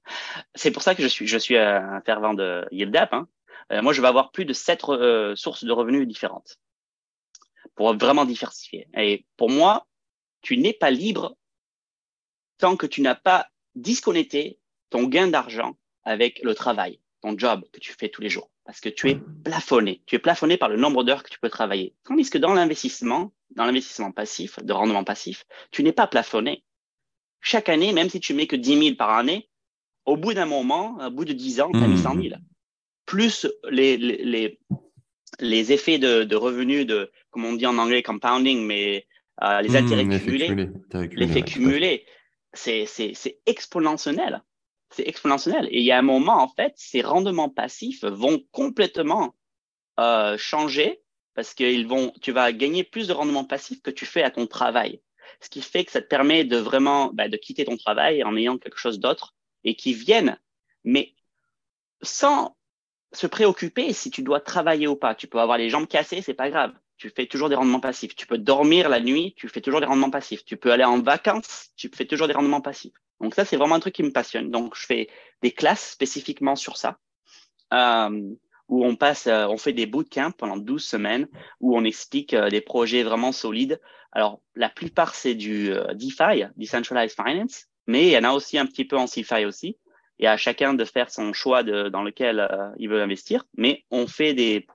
C'est 0.56 0.72
pour 0.72 0.82
ça 0.82 0.96
que 0.96 1.04
je 1.04 1.08
suis, 1.08 1.28
je 1.28 1.38
suis 1.38 1.58
un 1.58 2.02
fervent 2.02 2.34
de 2.34 2.66
YieldApp. 2.72 3.14
Hein. 3.14 3.28
Euh, 3.72 3.82
moi, 3.82 3.94
je 3.94 4.02
vais 4.02 4.08
avoir 4.08 4.32
plus 4.32 4.46
de 4.46 4.54
sept 4.54 4.84
euh, 4.90 5.36
sources 5.36 5.64
de 5.64 5.72
revenus 5.72 6.08
différentes 6.08 6.58
pour 7.76 7.94
vraiment 7.96 8.26
diversifier. 8.26 8.88
Et 8.96 9.26
pour 9.36 9.50
moi, 9.50 9.88
tu 10.42 10.58
n'es 10.58 10.74
pas 10.74 10.92
libre 10.92 11.38
tant 12.58 12.78
que 12.78 12.86
tu 12.86 13.02
n'as 13.02 13.16
pas 13.16 13.48
disconnecté 13.76 14.60
ton 14.90 15.04
gain 15.04 15.28
d'argent 15.28 15.78
avec 16.04 16.42
le 16.44 16.56
travail, 16.56 17.00
ton 17.22 17.38
job 17.38 17.66
que 17.72 17.80
tu 17.80 17.94
fais 17.94 18.10
tous 18.10 18.22
les 18.22 18.30
jours 18.30 18.50
parce 18.68 18.82
que 18.82 18.90
tu 18.90 19.10
es 19.10 19.16
plafonné. 19.46 20.04
Tu 20.06 20.16
es 20.16 20.20
plafonné 20.20 20.58
par 20.58 20.68
le 20.68 20.76
nombre 20.76 21.06
d'heures 21.06 21.24
que 21.24 21.30
tu 21.30 21.40
peux 21.40 21.50
travailler. 21.50 21.96
Tandis 22.04 22.30
que 22.30 22.38
dans 22.38 22.54
l'investissement, 22.54 23.32
dans 23.52 23.64
l'investissement 23.64 24.12
passif, 24.12 24.60
de 24.62 24.74
rendement 24.74 25.06
passif, 25.06 25.46
tu 25.72 25.84
n'es 25.84 25.94
pas 25.94 26.06
plafonné. 26.06 26.66
Chaque 27.40 27.70
année, 27.70 27.94
même 27.94 28.10
si 28.10 28.20
tu 28.20 28.34
mets 28.34 28.46
que 28.46 28.58
10 28.58 28.84
000 28.84 28.96
par 28.98 29.12
année, 29.12 29.50
au 30.06 30.18
bout 30.18 30.34
d'un 30.34 30.46
moment, 30.46 30.98
au 31.00 31.10
bout 31.10 31.24
de 31.24 31.32
10 31.32 31.62
ans, 31.62 31.72
tu 31.72 31.78
as 31.78 31.88
mis 31.88 31.98
100 31.98 32.16
000. 32.16 32.36
Plus 33.08 33.48
les, 33.72 33.98
les, 33.98 34.60
les, 35.40 35.72
effets 35.72 35.98
de, 35.98 36.36
revenus, 36.36 36.86
de, 36.86 37.12
comme 37.32 37.46
on 37.46 37.54
dit 37.54 37.66
en 37.66 37.80
anglais, 37.80 38.04
compounding, 38.04 38.64
mais 38.64 39.08
euh, 39.42 39.62
les 39.62 39.70
mmh, 39.70 39.76
intérêts 39.76 40.20
cumulés, 40.20 40.70
l'effet 41.14 41.42
cumulé, 41.42 42.06
c'est 42.54 42.86
exponentiel 43.48 44.44
c'est 44.90 45.08
exponentiel. 45.08 45.68
Et 45.72 45.80
il 45.80 45.84
y 45.84 45.92
a 45.92 45.98
un 45.98 46.04
moment, 46.04 46.42
en 46.42 46.48
fait, 46.48 46.74
ces 46.76 47.02
rendements 47.02 47.50
passifs 47.50 48.04
vont 48.04 48.44
complètement 48.52 49.36
euh, 50.00 50.38
changer 50.38 51.02
parce 51.34 51.54
que 51.54 51.86
vont, 51.86 52.12
tu 52.22 52.32
vas 52.32 52.52
gagner 52.52 52.84
plus 52.84 53.08
de 53.08 53.14
rendements 53.14 53.46
passifs 53.46 53.82
que 53.82 53.92
tu 53.92 54.06
fais 54.06 54.24
à 54.24 54.32
ton 54.32 54.48
travail. 54.48 55.02
Ce 55.42 55.50
qui 55.50 55.62
fait 55.62 55.86
que 55.86 55.92
ça 55.92 56.02
te 56.02 56.08
permet 56.08 56.46
de 56.46 56.58
vraiment 56.58 57.12
bah, 57.14 57.30
de 57.30 57.38
quitter 57.38 57.66
ton 57.66 57.78
travail 57.78 58.24
en 58.24 58.36
ayant 58.36 58.58
quelque 58.58 58.80
chose 58.80 59.00
d'autre 59.00 59.36
et 59.64 59.76
qui 59.76 59.94
viennent, 59.94 60.40
mais 60.84 61.14
sans 62.02 62.57
se 63.12 63.28
préoccuper 63.28 63.94
si 63.94 64.12
tu 64.12 64.22
dois 64.22 64.40
travailler 64.40 64.88
ou 64.88 64.96
pas. 64.96 65.16
Tu 65.16 65.28
peux 65.28 65.40
avoir 65.40 65.58
les 65.58 65.70
jambes 65.70 65.88
cassées, 65.88 66.22
c'est 66.22 66.34
pas 66.34 66.50
grave. 66.50 66.74
Tu 66.98 67.10
fais 67.10 67.28
toujours 67.28 67.50
des 67.50 67.56
rendements 67.56 67.80
passifs. 67.80 68.16
Tu 68.16 68.26
peux 68.26 68.38
dormir 68.38 68.90
la 68.90 69.00
nuit, 69.00 69.34
tu 69.38 69.48
fais 69.48 69.62
toujours 69.62 69.80
des 69.80 69.86
rendements 69.86 70.10
passifs. 70.10 70.44
Tu 70.46 70.58
peux 70.58 70.72
aller 70.72 70.84
en 70.84 71.00
vacances, 71.00 71.70
tu 71.76 71.90
fais 71.94 72.06
toujours 72.06 72.28
des 72.28 72.34
rendements 72.34 72.62
passifs. 72.62 72.94
Donc 73.22 73.36
ça, 73.36 73.46
c'est 73.46 73.58
vraiment 73.58 73.76
un 73.76 73.80
truc 73.80 73.96
qui 73.96 74.04
me 74.04 74.12
passionne. 74.12 74.52
Donc 74.52 74.76
je 74.76 74.86
fais 74.86 75.10
des 75.42 75.52
classes 75.52 75.92
spécifiquement 75.92 76.56
sur 76.56 76.78
ça, 76.78 76.98
euh, 77.74 78.22
où 78.68 78.86
on 78.86 78.96
passe, 78.96 79.28
euh, 79.28 79.48
on 79.48 79.58
fait 79.58 79.74
des 79.74 79.86
bootcamps 79.86 80.32
pendant 80.32 80.58
12 80.58 80.84
semaines, 80.84 81.28
où 81.62 81.78
on 81.78 81.84
explique 81.84 82.34
euh, 82.34 82.50
des 82.50 82.62
projets 82.62 83.04
vraiment 83.04 83.32
solides. 83.32 83.80
Alors 84.12 84.42
la 84.56 84.70
plupart, 84.70 85.16
c'est 85.16 85.36
du 85.36 85.72
DeFi, 85.94 86.46
Decentralized 86.56 87.16
Finance, 87.16 87.66
mais 87.86 88.08
il 88.08 88.12
y 88.12 88.18
en 88.18 88.24
a 88.24 88.32
aussi 88.32 88.58
un 88.58 88.66
petit 88.66 88.86
peu 88.86 88.98
en 88.98 89.06
CeFi 89.08 89.46
aussi. 89.46 89.78
Et 90.20 90.28
à 90.28 90.38
chacun 90.38 90.74
de 90.74 90.84
faire 90.84 91.10
son 91.10 91.34
choix 91.34 91.64
de, 91.64 91.90
dans 91.90 92.04
lequel 92.04 92.40
euh, 92.40 92.70
il 92.78 92.90
veut 92.90 93.02
investir. 93.02 93.46
Mais 93.56 93.84
on 93.92 94.08
fait 94.08 94.34
des 94.34 94.68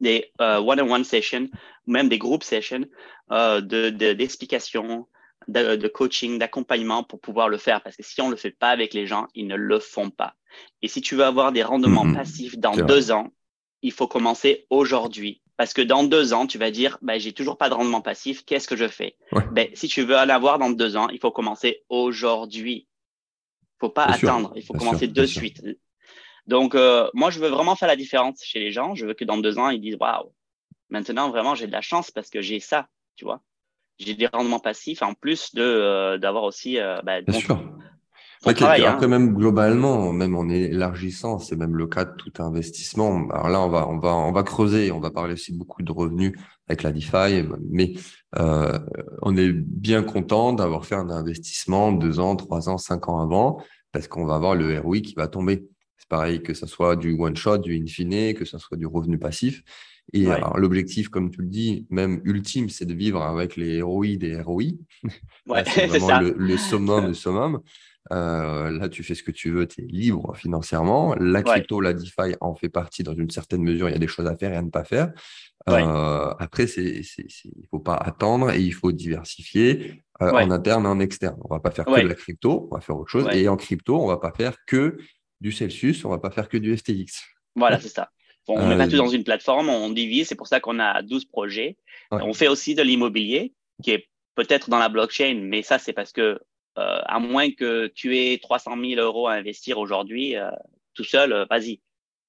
des 0.00 0.32
one-on-one 0.40 1.04
sessions, 1.04 1.48
même 1.86 2.08
des 2.08 2.18
group 2.18 2.42
sessions 2.42 2.84
euh, 3.30 3.60
d'explications, 3.60 5.06
de, 5.48 5.76
de, 5.76 5.88
coaching, 5.88 6.38
d'accompagnement 6.38 7.04
pour 7.04 7.20
pouvoir 7.20 7.48
le 7.48 7.56
faire. 7.56 7.82
Parce 7.82 7.96
que 7.96 8.02
si 8.02 8.20
on 8.20 8.26
ne 8.26 8.32
le 8.32 8.36
fait 8.36 8.50
pas 8.50 8.70
avec 8.70 8.94
les 8.94 9.06
gens, 9.06 9.28
ils 9.34 9.46
ne 9.46 9.56
le 9.56 9.78
font 9.78 10.10
pas. 10.10 10.34
Et 10.82 10.88
si 10.88 11.00
tu 11.00 11.14
veux 11.14 11.24
avoir 11.24 11.52
des 11.52 11.62
rendements 11.62 12.04
mm-hmm. 12.04 12.14
passifs 12.14 12.58
dans 12.58 12.76
deux 12.76 13.12
ans, 13.12 13.32
il 13.82 13.92
faut 13.92 14.06
commencer 14.06 14.66
aujourd'hui. 14.70 15.40
Parce 15.56 15.74
que 15.74 15.82
dans 15.82 16.04
deux 16.04 16.32
ans, 16.32 16.46
tu 16.46 16.58
vas 16.58 16.70
dire, 16.70 16.98
ben, 17.02 17.18
j'ai 17.20 17.32
toujours 17.32 17.56
pas 17.56 17.68
de 17.68 17.74
rendement 17.74 18.00
passif, 18.00 18.44
qu'est-ce 18.44 18.66
que 18.66 18.76
je 18.76 18.88
fais? 18.88 19.16
Ben, 19.52 19.68
Si 19.74 19.86
tu 19.88 20.02
veux 20.02 20.16
en 20.16 20.28
avoir 20.28 20.58
dans 20.58 20.70
deux 20.70 20.96
ans, 20.96 21.08
il 21.08 21.20
faut 21.20 21.30
commencer 21.30 21.82
aujourd'hui. 21.88 22.86
Faut 23.82 23.90
pas 23.90 24.04
attendre, 24.04 24.52
il 24.54 24.62
faut 24.62 24.74
commencer 24.74 25.08
de 25.08 25.26
suite. 25.26 25.60
Donc, 26.46 26.74
euh, 26.74 27.10
moi, 27.14 27.30
je 27.30 27.40
veux 27.40 27.48
vraiment 27.48 27.74
faire 27.74 27.88
la 27.88 27.96
différence 27.96 28.42
chez 28.44 28.60
les 28.60 28.70
gens. 28.70 28.94
Je 28.94 29.06
veux 29.06 29.14
que 29.14 29.24
dans 29.24 29.38
deux 29.38 29.58
ans, 29.58 29.70
ils 29.70 29.80
disent, 29.80 29.96
waouh, 29.98 30.32
maintenant, 30.88 31.30
vraiment, 31.30 31.54
j'ai 31.56 31.66
de 31.66 31.72
la 31.72 31.80
chance 31.80 32.10
parce 32.12 32.30
que 32.30 32.40
j'ai 32.40 32.60
ça, 32.60 32.88
tu 33.16 33.24
vois 33.24 33.42
j'ai 33.98 34.14
des 34.14 34.26
rendements 34.26 34.60
passifs 34.60 35.02
en 35.02 35.14
plus 35.14 35.54
de 35.54 35.62
euh, 35.62 36.18
d'avoir 36.18 36.44
aussi 36.44 36.78
euh, 36.78 37.00
bah, 37.02 37.20
Bien 38.44 38.54
sûr. 38.54 38.66
Hein. 38.66 38.92
après 38.92 39.08
même 39.08 39.34
globalement, 39.34 40.12
même 40.12 40.34
en 40.34 40.48
élargissant, 40.48 41.38
c'est 41.38 41.56
même 41.56 41.76
le 41.76 41.86
cas 41.86 42.04
de 42.04 42.14
tout 42.16 42.32
investissement. 42.42 43.28
Alors 43.30 43.48
là, 43.48 43.60
on 43.60 43.68
va 43.68 43.88
on 43.88 43.98
va 43.98 44.14
on 44.14 44.32
va 44.32 44.42
creuser, 44.42 44.90
on 44.90 45.00
va 45.00 45.10
parler 45.10 45.34
aussi 45.34 45.52
beaucoup 45.52 45.82
de 45.82 45.92
revenus 45.92 46.32
avec 46.68 46.82
la 46.82 46.92
DeFi, 46.92 47.44
mais 47.70 47.94
euh, 48.38 48.78
on 49.22 49.36
est 49.36 49.52
bien 49.52 50.02
content 50.02 50.52
d'avoir 50.52 50.86
fait 50.86 50.96
un 50.96 51.10
investissement 51.10 51.92
deux 51.92 52.18
ans, 52.18 52.34
trois 52.36 52.68
ans, 52.68 52.78
cinq 52.78 53.08
ans 53.08 53.20
avant, 53.20 53.62
parce 53.92 54.08
qu'on 54.08 54.24
va 54.24 54.34
avoir 54.34 54.54
le 54.54 54.78
ROI 54.80 55.00
qui 55.00 55.14
va 55.14 55.28
tomber. 55.28 55.64
C'est 55.98 56.08
pareil 56.08 56.42
que 56.42 56.52
ça 56.52 56.66
soit 56.66 56.96
du 56.96 57.16
one 57.16 57.36
shot, 57.36 57.58
du 57.58 57.76
in 57.76 58.32
que 58.34 58.44
ça 58.44 58.58
soit 58.58 58.76
du 58.76 58.86
revenu 58.86 59.18
passif. 59.18 59.62
Et 60.12 60.26
l'objectif, 60.56 61.08
comme 61.08 61.30
tu 61.30 61.42
le 61.42 61.48
dis, 61.48 61.86
même 61.88 62.20
ultime, 62.24 62.68
c'est 62.68 62.84
de 62.84 62.92
vivre 62.92 63.22
avec 63.22 63.56
les 63.56 63.80
ROI 63.82 64.16
des 64.16 64.40
ROI. 64.40 64.64
Ouais, 65.46 65.62
c'est 65.66 65.86
vraiment 65.86 66.20
le, 66.20 66.34
le, 66.36 66.56
summum 66.56 67.06
du 67.06 67.14
summum. 67.14 67.60
Euh, 68.10 68.70
là, 68.70 68.88
tu 68.88 69.04
fais 69.04 69.14
ce 69.14 69.22
que 69.22 69.30
tu 69.30 69.50
veux, 69.50 69.66
tu 69.66 69.82
es 69.82 69.86
libre 69.86 70.34
financièrement. 70.36 71.14
La 71.20 71.42
crypto, 71.42 71.80
la 71.80 71.92
DeFi 71.92 72.34
en 72.40 72.54
fait 72.54 72.68
partie 72.68 73.02
dans 73.02 73.14
une 73.14 73.30
certaine 73.30 73.62
mesure. 73.62 73.88
Il 73.88 73.92
y 73.92 73.96
a 73.96 73.98
des 73.98 74.08
choses 74.08 74.26
à 74.26 74.36
faire 74.36 74.52
et 74.52 74.56
à 74.56 74.62
ne 74.62 74.70
pas 74.70 74.84
faire. 74.84 75.12
Euh, 75.68 76.34
après, 76.38 76.64
il 76.64 76.98
ne 76.98 77.66
faut 77.70 77.78
pas 77.78 77.94
attendre 77.94 78.50
et 78.50 78.60
il 78.60 78.74
faut 78.74 78.90
diversifier 78.90 80.02
euh, 80.20 80.32
en 80.32 80.50
interne 80.50 80.84
et 80.84 80.88
en 80.88 80.98
externe. 80.98 81.36
On 81.44 81.54
ne 81.54 81.58
va 81.58 81.60
pas 81.60 81.70
faire 81.70 81.84
que 81.84 82.00
de 82.00 82.08
la 82.08 82.14
crypto, 82.14 82.68
on 82.70 82.74
va 82.74 82.80
faire 82.80 82.96
autre 82.96 83.10
chose. 83.10 83.28
Et 83.32 83.48
en 83.48 83.56
crypto, 83.56 84.00
on 84.00 84.06
ne 84.06 84.12
va 84.12 84.18
pas 84.18 84.32
faire 84.32 84.56
que 84.66 84.98
du 85.40 85.52
Celsius, 85.52 86.04
on 86.04 86.08
ne 86.08 86.14
va 86.14 86.20
pas 86.20 86.30
faire 86.30 86.48
que 86.48 86.56
du 86.56 86.76
STX. 86.76 87.22
Voilà, 87.54 87.78
c'est 87.78 87.88
ça 87.88 88.10
on 88.48 88.68
met 88.68 88.76
pas 88.76 88.88
tout 88.88 88.96
dans 88.96 89.08
une 89.08 89.24
plateforme, 89.24 89.68
on 89.68 89.90
divise. 89.90 90.28
C'est 90.28 90.34
pour 90.34 90.46
ça 90.46 90.60
qu'on 90.60 90.78
a 90.78 91.02
12 91.02 91.26
projets. 91.26 91.76
On 92.10 92.32
fait 92.32 92.48
aussi 92.48 92.74
de 92.74 92.82
l'immobilier 92.82 93.54
qui 93.82 93.92
est 93.92 94.08
peut-être 94.34 94.70
dans 94.70 94.78
la 94.78 94.88
blockchain, 94.88 95.40
mais 95.42 95.62
ça, 95.62 95.78
c'est 95.78 95.92
parce 95.92 96.12
que 96.12 96.40
à 96.76 97.18
moins 97.18 97.50
que 97.50 97.86
tu 97.88 98.16
aies 98.16 98.38
300 98.40 98.76
000 98.80 99.00
euros 99.00 99.28
à 99.28 99.34
investir 99.34 99.78
aujourd'hui, 99.78 100.36
euh, 100.36 100.50
tout 100.94 101.04
seul, 101.04 101.32
euh, 101.32 101.44
vas-y, 101.50 101.80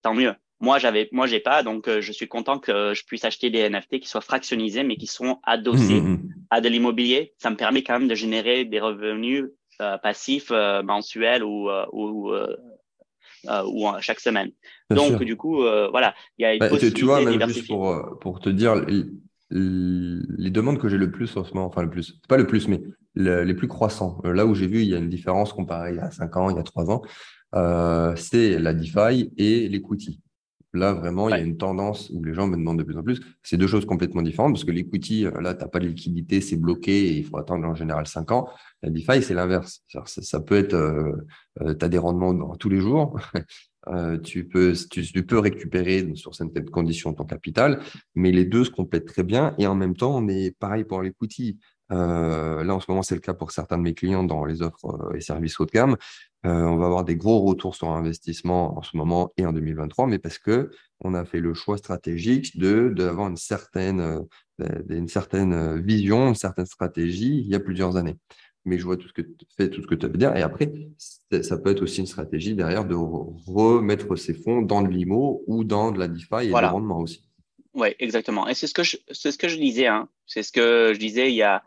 tant 0.01 0.13
mieux. 0.13 0.33
Moi, 0.59 0.79
j'avais, 0.79 1.09
moi, 1.11 1.27
j'ai 1.27 1.39
pas, 1.39 1.61
donc 1.61 1.89
je 1.89 2.11
suis 2.13 2.27
content 2.27 2.57
que 2.57 2.93
je 2.93 3.03
puisse 3.03 3.25
acheter 3.25 3.49
des 3.49 3.69
NFT 3.69 3.99
qui 3.99 4.07
soient 4.07 4.21
fractionnisés, 4.21 4.83
mais 4.83 4.95
qui 4.95 5.07
sont 5.07 5.39
adossés 5.43 5.99
mmh, 5.99 6.07
mmh, 6.07 6.13
mmh. 6.13 6.33
à 6.51 6.61
de 6.61 6.69
l'immobilier. 6.69 7.33
Ça 7.37 7.49
me 7.49 7.57
permet 7.57 7.83
quand 7.83 7.99
même 7.99 8.07
de 8.07 8.15
générer 8.15 8.63
des 8.63 8.79
revenus 8.79 9.45
passifs 10.01 10.51
mensuels 10.51 11.43
ou, 11.43 11.69
ou 11.91 12.31
euh, 13.49 13.63
ou 13.65 13.89
chaque 13.99 14.21
semaine. 14.21 14.51
Donc, 14.89 15.21
du 15.21 15.35
coup, 15.35 15.63
euh, 15.63 15.89
voilà, 15.89 16.15
il 16.37 16.43
y 16.43 16.45
a 16.45 16.53
une 16.53 16.59
bah, 16.59 16.69
possibilité 16.69 16.99
Tu 16.99 17.05
vois, 17.05 17.21
même 17.21 17.49
juste 17.49 17.67
pour, 17.67 17.89
euh, 17.89 18.17
pour 18.21 18.39
te 18.39 18.47
dire, 18.47 18.75
les, 19.49 20.49
demandes 20.49 20.77
que 20.77 20.87
j'ai 20.87 20.97
le 20.97 21.11
plus 21.11 21.35
en 21.35 21.43
ce 21.43 21.53
moment, 21.53 21.67
enfin 21.67 21.81
le 21.81 21.89
plus, 21.89 22.21
pas 22.29 22.37
le 22.37 22.47
plus, 22.47 22.69
mais 22.69 22.81
les 23.15 23.53
plus 23.53 23.67
croissants, 23.67 24.21
là 24.23 24.45
où 24.45 24.55
j'ai 24.55 24.67
vu 24.67 24.81
il 24.81 24.89
y 24.89 24.95
a 24.95 24.97
une 24.97 25.09
différence 25.09 25.53
comparée 25.53 25.91
il 25.91 25.97
y 25.97 25.99
a 25.99 26.11
5 26.11 26.37
ans, 26.37 26.49
il 26.49 26.55
y 26.55 26.59
a 26.59 26.63
3 26.63 26.91
ans, 26.91 27.01
c'est 28.15 28.59
la 28.59 28.73
DeFi 28.73 29.31
et 29.37 29.67
l'equity. 29.69 30.19
Là, 30.75 30.93
vraiment, 30.93 31.29
il 31.29 31.33
y 31.33 31.39
a 31.39 31.43
une 31.43 31.57
tendance 31.57 32.09
où 32.09 32.23
les 32.23 32.33
gens 32.33 32.47
me 32.47 32.57
demandent 32.57 32.79
de 32.79 32.83
plus 32.83 32.97
en 32.97 33.03
plus. 33.03 33.21
C'est 33.43 33.57
deux 33.57 33.67
choses 33.67 33.85
complètement 33.85 34.23
différentes 34.23 34.53
parce 34.53 34.63
que 34.63 34.71
l'equity, 34.71 35.25
là, 35.39 35.53
tu 35.53 35.61
n'as 35.61 35.67
pas 35.67 35.77
de 35.77 35.85
liquidité, 35.85 36.41
c'est 36.41 36.55
bloqué 36.55 37.09
et 37.09 37.17
il 37.17 37.25
faut 37.25 37.37
attendre 37.37 37.67
en 37.67 37.75
général 37.75 38.07
cinq 38.07 38.31
ans. 38.31 38.49
La 38.81 38.89
DeFi, 38.89 39.21
c'est 39.21 39.35
l'inverse. 39.35 39.83
Ça, 40.05 40.39
peut 40.39 40.57
être, 40.57 40.75
tu 41.59 41.85
as 41.85 41.89
des 41.89 41.99
rendements 41.99 42.55
tous 42.55 42.69
les 42.69 42.79
jours. 42.79 43.19
Euh, 43.89 44.17
tu, 44.17 44.47
peux, 44.47 44.73
tu, 44.89 45.23
peux 45.23 45.39
récupérer 45.39 46.09
sur 46.15 46.33
certaines 46.33 46.69
conditions 46.69 47.13
ton 47.13 47.25
capital, 47.25 47.81
mais 48.15 48.31
les 48.31 48.45
deux 48.45 48.63
se 48.63 48.69
complètent 48.69 49.07
très 49.07 49.23
bien. 49.23 49.55
Et 49.57 49.67
en 49.67 49.75
même 49.75 49.95
temps, 49.95 50.15
on 50.15 50.29
est 50.29 50.57
pareil 50.57 50.85
pour 50.85 51.01
l'equity. 51.01 51.59
Euh, 51.91 52.63
là, 52.63 52.75
en 52.75 52.79
ce 52.79 52.85
moment, 52.89 53.03
c'est 53.03 53.15
le 53.15 53.21
cas 53.21 53.33
pour 53.33 53.51
certains 53.51 53.77
de 53.77 53.83
mes 53.83 53.93
clients 53.93 54.23
dans 54.23 54.45
les 54.45 54.61
offres 54.61 54.85
euh, 54.85 55.15
et 55.15 55.21
services 55.21 55.59
haut 55.59 55.65
de 55.65 55.71
gamme. 55.71 55.97
on 56.43 56.77
va 56.77 56.85
avoir 56.85 57.03
des 57.03 57.15
gros 57.15 57.41
retours 57.41 57.75
sur 57.75 57.89
investissement 57.91 58.77
en 58.77 58.81
ce 58.81 58.95
moment 58.97 59.31
et 59.37 59.45
en 59.45 59.53
2023, 59.53 60.07
mais 60.07 60.19
parce 60.19 60.37
que 60.37 60.71
on 61.01 61.13
a 61.13 61.25
fait 61.25 61.39
le 61.39 61.53
choix 61.53 61.77
stratégique 61.77 62.57
de 62.57 62.89
d'avoir 62.95 63.27
une 63.27 63.37
certaine, 63.37 64.25
une 64.89 65.07
certaine 65.07 65.81
vision, 65.81 66.29
une 66.29 66.35
certaine 66.35 66.65
stratégie 66.65 67.39
il 67.39 67.47
y 67.47 67.55
a 67.55 67.59
plusieurs 67.59 67.97
années 67.97 68.17
mais 68.65 68.77
je 68.77 68.83
vois 68.83 68.97
tout 68.97 69.07
ce 69.07 69.13
que 69.13 69.21
tu 69.21 69.45
fais, 69.57 69.69
tout 69.69 69.81
ce 69.81 69.87
que 69.87 69.95
tu 69.95 70.07
veux 70.07 70.13
dire. 70.13 70.35
Et 70.35 70.41
après, 70.41 70.71
ça 71.41 71.57
peut 71.57 71.71
être 71.71 71.81
aussi 71.81 71.99
une 71.99 72.07
stratégie 72.07 72.55
derrière 72.55 72.85
de 72.85 72.95
remettre 72.95 74.15
ces 74.15 74.33
fonds 74.33 74.61
dans 74.61 74.81
de 74.81 74.89
l'IMO 74.89 75.43
ou 75.47 75.63
dans 75.63 75.91
de 75.91 75.99
la 75.99 76.07
DeFi 76.07 76.45
et 76.45 76.49
voilà. 76.49 76.69
du 76.69 76.73
rendement 76.73 76.99
aussi. 76.99 77.23
Oui, 77.73 77.89
exactement. 77.99 78.47
Et 78.47 78.53
c'est 78.53 78.67
ce 78.67 78.73
que 78.73 78.83
je, 78.83 78.97
c'est 79.11 79.31
ce 79.31 79.37
que 79.37 79.47
je 79.47 79.57
disais. 79.57 79.87
Hein. 79.87 80.07
C'est 80.27 80.43
ce 80.43 80.51
que 80.51 80.91
je 80.93 80.99
disais 80.99 81.31
il 81.31 81.35
y 81.35 81.41
a 81.41 81.63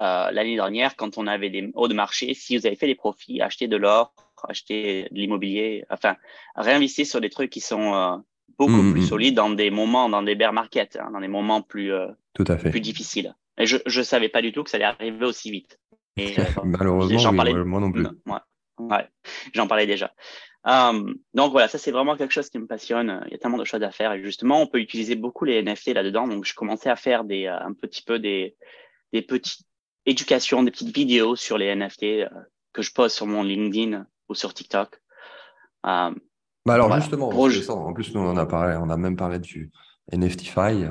euh, 0.00 0.30
l'année 0.30 0.54
dernière 0.54 0.96
quand 0.96 1.18
on 1.18 1.26
avait 1.26 1.50
des 1.50 1.70
hauts 1.74 1.88
de 1.88 1.94
marché. 1.94 2.34
Si 2.34 2.56
vous 2.56 2.66
avez 2.66 2.76
fait 2.76 2.86
des 2.86 2.94
profits, 2.94 3.40
achetez 3.40 3.68
de 3.68 3.76
l'or, 3.76 4.12
achetez 4.48 5.08
de 5.10 5.16
l'immobilier, 5.16 5.84
enfin, 5.90 6.16
réinvestissez 6.54 7.04
sur 7.04 7.20
des 7.20 7.30
trucs 7.30 7.50
qui 7.50 7.60
sont 7.60 7.94
euh, 7.94 8.16
beaucoup 8.58 8.82
mmh, 8.82 8.92
plus 8.92 9.02
mmh. 9.02 9.06
solides 9.06 9.34
dans 9.34 9.50
des 9.50 9.70
moments, 9.70 10.08
dans 10.08 10.22
des 10.22 10.34
bear 10.34 10.52
markets, 10.52 10.96
hein, 11.00 11.10
dans 11.12 11.20
des 11.20 11.28
moments 11.28 11.62
plus, 11.62 11.92
euh, 11.92 12.08
tout 12.34 12.44
à 12.48 12.56
fait. 12.56 12.70
plus 12.70 12.80
difficiles. 12.80 13.34
Et 13.58 13.66
je 13.66 13.78
ne 13.84 14.04
savais 14.04 14.28
pas 14.28 14.40
du 14.40 14.52
tout 14.52 14.62
que 14.62 14.70
ça 14.70 14.76
allait 14.76 14.84
arriver 14.84 15.26
aussi 15.26 15.50
vite. 15.50 15.78
Malheureusement, 16.64 17.18
j'en 17.18 17.34
parlais... 17.34 17.54
moi 17.54 17.80
non 17.80 17.92
plus. 17.92 18.06
Ouais, 18.78 19.08
j'en 19.54 19.66
parlais 19.66 19.88
déjà. 19.88 20.12
Um, 20.62 21.16
donc 21.34 21.50
voilà, 21.50 21.66
ça 21.66 21.78
c'est 21.78 21.90
vraiment 21.90 22.16
quelque 22.16 22.32
chose 22.32 22.48
qui 22.48 22.60
me 22.60 22.66
passionne. 22.66 23.24
Il 23.26 23.32
y 23.32 23.34
a 23.34 23.38
tellement 23.38 23.58
de 23.58 23.64
choses 23.64 23.82
à 23.82 23.90
faire 23.90 24.12
et 24.12 24.22
justement, 24.22 24.62
on 24.62 24.68
peut 24.68 24.78
utiliser 24.78 25.16
beaucoup 25.16 25.44
les 25.44 25.60
NFT 25.62 25.94
là-dedans. 25.94 26.28
Donc 26.28 26.44
je 26.44 26.54
commençais 26.54 26.88
à 26.88 26.94
faire 26.94 27.24
des 27.24 27.46
euh, 27.46 27.58
un 27.58 27.72
petit 27.72 28.02
peu 28.02 28.20
des 28.20 28.56
des 29.12 29.22
petites 29.22 29.66
éducations, 30.08 30.62
des 30.62 30.70
petites 30.70 30.94
vidéos 30.94 31.36
sur 31.36 31.58
les 31.58 31.74
NFT 31.74 32.02
euh, 32.02 32.28
que 32.72 32.82
je 32.82 32.92
pose 32.92 33.12
sur 33.12 33.26
mon 33.26 33.42
LinkedIn 33.42 34.06
ou 34.28 34.34
sur 34.34 34.54
TikTok. 34.54 35.00
Um, 35.84 36.18
bah 36.66 36.74
alors 36.74 36.92
justement, 36.96 37.28
en 37.28 37.92
plus 37.92 38.14
nous 38.14 38.20
on 38.20 38.30
en 38.30 38.36
a 38.36 38.46
parlé, 38.46 38.76
on 38.80 38.90
a 38.90 38.96
même 38.96 39.16
parlé 39.16 39.38
du 39.38 39.70
NFTify, 40.12 40.84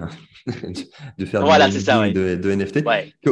de 1.18 1.26
faire 1.26 1.42
voilà, 1.42 1.70
ça, 1.72 2.10
de, 2.10 2.36
de, 2.36 2.52
NFT. 2.52 2.84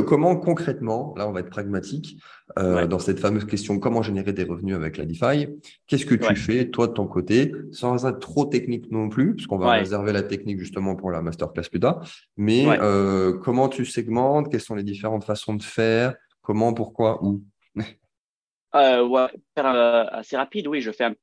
comment 0.06 0.36
concrètement, 0.36 1.14
là 1.18 1.28
on 1.28 1.32
va 1.32 1.42
être 1.42 1.50
pragmatique, 1.50 2.18
euh, 2.60 2.88
dans 2.88 3.00
cette 3.00 3.20
fameuse 3.20 3.46
question 3.46 3.80
comment 3.80 4.02
générer 4.02 4.34
des 4.34 4.44
revenus 4.44 4.76
avec 4.76 4.98
la 4.98 5.06
DeFi, 5.06 5.48
qu'est-ce 5.88 6.06
que 6.06 6.16
tu 6.16 6.36
fais 6.36 6.70
toi 6.70 6.88
de 6.88 6.94
ton 6.94 7.08
côté, 7.08 7.52
sans 7.72 8.06
être 8.06 8.20
trop 8.20 8.46
technique 8.46 8.92
non 8.92 9.10
plus, 9.10 9.36
parce 9.36 9.48
qu'on 9.48 9.58
va 9.58 9.74
réserver 9.74 10.12
la 10.12 10.24
technique 10.24 10.60
justement 10.60 10.96
pour 10.96 11.12
la 11.12 11.22
masterclass 11.22 11.70
plus 11.70 11.80
tard, 11.80 12.06
mais 12.38 12.66
euh, 12.68 13.34
comment 13.38 13.70
tu 13.70 13.86
segmentes, 13.86 14.52
quelles 14.52 14.62
sont 14.62 14.76
les 14.76 14.84
différentes 14.84 15.24
façons 15.24 15.54
de 15.54 15.64
faire, 15.64 16.16
comment, 16.42 16.74
pourquoi, 16.74 17.24
où? 17.24 17.44
Euh, 18.74 19.08
ouais, 19.08 19.28
euh, 19.58 20.06
assez 20.12 20.36
rapide, 20.36 20.68
oui, 20.68 20.82
je 20.82 20.92
fais 20.92 21.16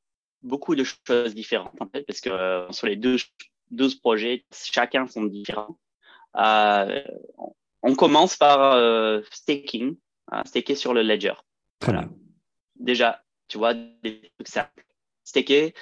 beaucoup 0.43 0.75
de 0.75 0.85
choses 0.85 1.35
différentes 1.35 1.77
en 1.81 1.87
fait, 1.87 2.03
parce 2.07 2.23
que 2.23 2.67
sur 2.71 2.87
les 2.87 2.97
deux 2.97 3.19
12 3.73 3.97
projets, 3.97 4.45
chacun 4.53 5.07
sont 5.09 5.25
différents. 5.25 5.79
Euh, 6.37 7.03
on 7.83 7.95
commence 7.95 8.37
par 8.37 8.75
euh, 8.75 9.21
staking, 9.31 9.97
euh, 10.33 10.43
staker 10.45 10.75
sur 10.75 10.95
le 10.95 11.03
ledger. 11.03 11.35
Voilà. 11.81 12.09
Déjà, 12.77 13.23
tu 13.49 13.59
vois, 13.59 13.75
des 13.75 14.31
trucs 14.35 14.49
simples. 14.49 14.87
Staker, 15.25 15.73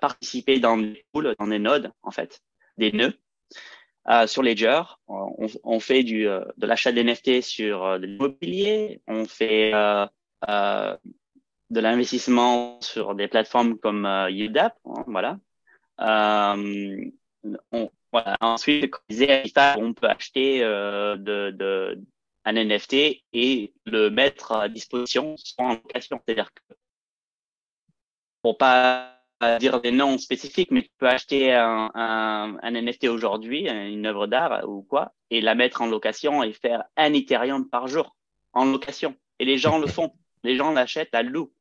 participer 0.00 0.60
dans 0.60 0.78
des 0.78 1.04
pools, 1.12 1.34
dans 1.38 1.48
des 1.48 1.58
nodes, 1.58 1.90
en 2.02 2.10
fait, 2.10 2.40
des 2.78 2.92
nœuds. 2.92 3.18
sur 4.26 4.42
Ledger, 4.44 4.82
on, 5.08 5.48
on 5.64 5.80
fait 5.80 6.04
du, 6.04 6.22
de 6.22 6.66
l'achat 6.66 6.92
d'NFT 6.92 7.42
sur 7.42 7.98
de 7.98 8.06
l'immobilier, 8.06 9.02
on 9.08 9.24
fait 9.26 9.72
de 10.48 11.80
l'investissement 11.80 12.80
sur 12.80 13.16
des 13.16 13.26
plateformes 13.26 13.76
comme 13.76 14.06
UDAP, 14.30 14.78
hein, 14.84 15.04
voilà. 15.08 15.38
On. 17.72 17.90
Ensuite, 18.40 18.94
on 19.76 19.92
peut 19.92 20.06
acheter 20.06 20.62
euh, 20.62 21.94
un 22.44 22.52
NFT 22.52 23.22
et 23.32 23.74
le 23.84 24.08
mettre 24.08 24.52
à 24.52 24.68
disposition 24.68 25.36
sans 25.36 25.74
location. 25.74 26.20
C'est-à-dire 26.24 26.52
que, 26.54 26.74
pour 28.42 28.56
pas 28.56 29.12
dire 29.60 29.80
des 29.82 29.90
noms 29.90 30.16
spécifiques, 30.16 30.70
mais 30.70 30.82
tu 30.82 30.90
peux 30.98 31.08
acheter 31.08 31.52
un, 31.52 32.56
NFT 32.62 33.08
aujourd'hui, 33.08 33.68
une 33.68 34.06
œuvre 34.06 34.26
d'art 34.26 34.66
ou 34.66 34.82
quoi, 34.82 35.12
et 35.30 35.40
la 35.40 35.54
mettre 35.54 35.82
en 35.82 35.86
location 35.86 36.42
et 36.42 36.52
faire 36.52 36.84
un 36.96 37.12
Ethereum 37.12 37.68
par 37.68 37.86
jour 37.86 38.16
en 38.52 38.64
location. 38.64 39.14
Et 39.38 39.44
les 39.44 39.58
gens 39.58 39.78
le 39.78 39.86
font. 39.86 40.12
Les 40.42 40.56
gens 40.56 40.72
l'achètent 40.72 41.14
à 41.14 41.22
loup. 41.22 41.52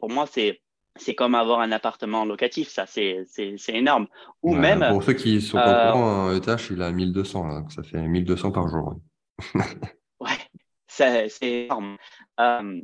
Pour 0.00 0.10
moi, 0.10 0.26
c'est 0.26 0.62
c'est 0.98 1.14
comme 1.14 1.34
avoir 1.34 1.60
un 1.60 1.72
appartement 1.72 2.24
locatif, 2.24 2.68
ça, 2.68 2.86
c'est 2.86 3.26
énorme. 3.68 4.06
Ou 4.42 4.54
même. 4.54 4.86
Pour 4.90 5.02
ceux 5.02 5.14
qui 5.14 5.40
sont 5.40 5.56
pas 5.56 5.90
au 5.90 5.92
courant, 5.92 6.32
ETH, 6.32 6.70
il 6.70 6.82
a 6.82 6.90
1200, 6.90 7.68
ça 7.70 7.82
fait 7.82 8.00
1200 8.00 8.52
par 8.52 8.68
jour. 8.68 8.96
ouais, 10.20 10.28
c'est 10.86 11.28
énorme. 11.42 11.96
Euh, 12.40 12.80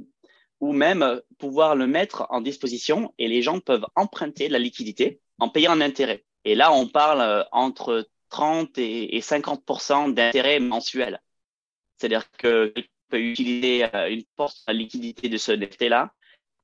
ou 0.61 0.73
même 0.73 1.21
pouvoir 1.39 1.77
le 1.77 1.87
mettre 1.87 2.27
en 2.31 2.41
disposition 2.41 3.13
et 3.19 3.29
les 3.29 3.43
gens 3.43 3.61
peuvent 3.61 3.87
emprunter 3.97 4.49
de 4.49 4.53
la 4.53 4.59
liquidité 4.59 5.21
en 5.39 5.49
payant 5.49 5.73
un 5.73 5.81
intérêt. 5.81 6.25
Et 6.45 6.55
là, 6.55 6.73
on 6.73 6.87
parle 6.89 7.21
euh, 7.21 7.43
entre 7.53 8.09
30 8.31 8.79
et, 8.79 9.21
50% 9.21 10.15
d'intérêt 10.15 10.61
mensuel. 10.61 11.21
C'est-à-dire 11.97 12.31
que 12.33 12.73
tu 12.75 12.85
peux 13.09 13.21
utiliser 13.21 13.85
euh, 13.95 14.11
une 14.11 14.25
porte 14.37 14.57
de 14.67 14.73
la 14.73 14.79
liquidité 14.79 15.29
de 15.29 15.37
ce 15.37 15.53
NFT-là 15.53 16.13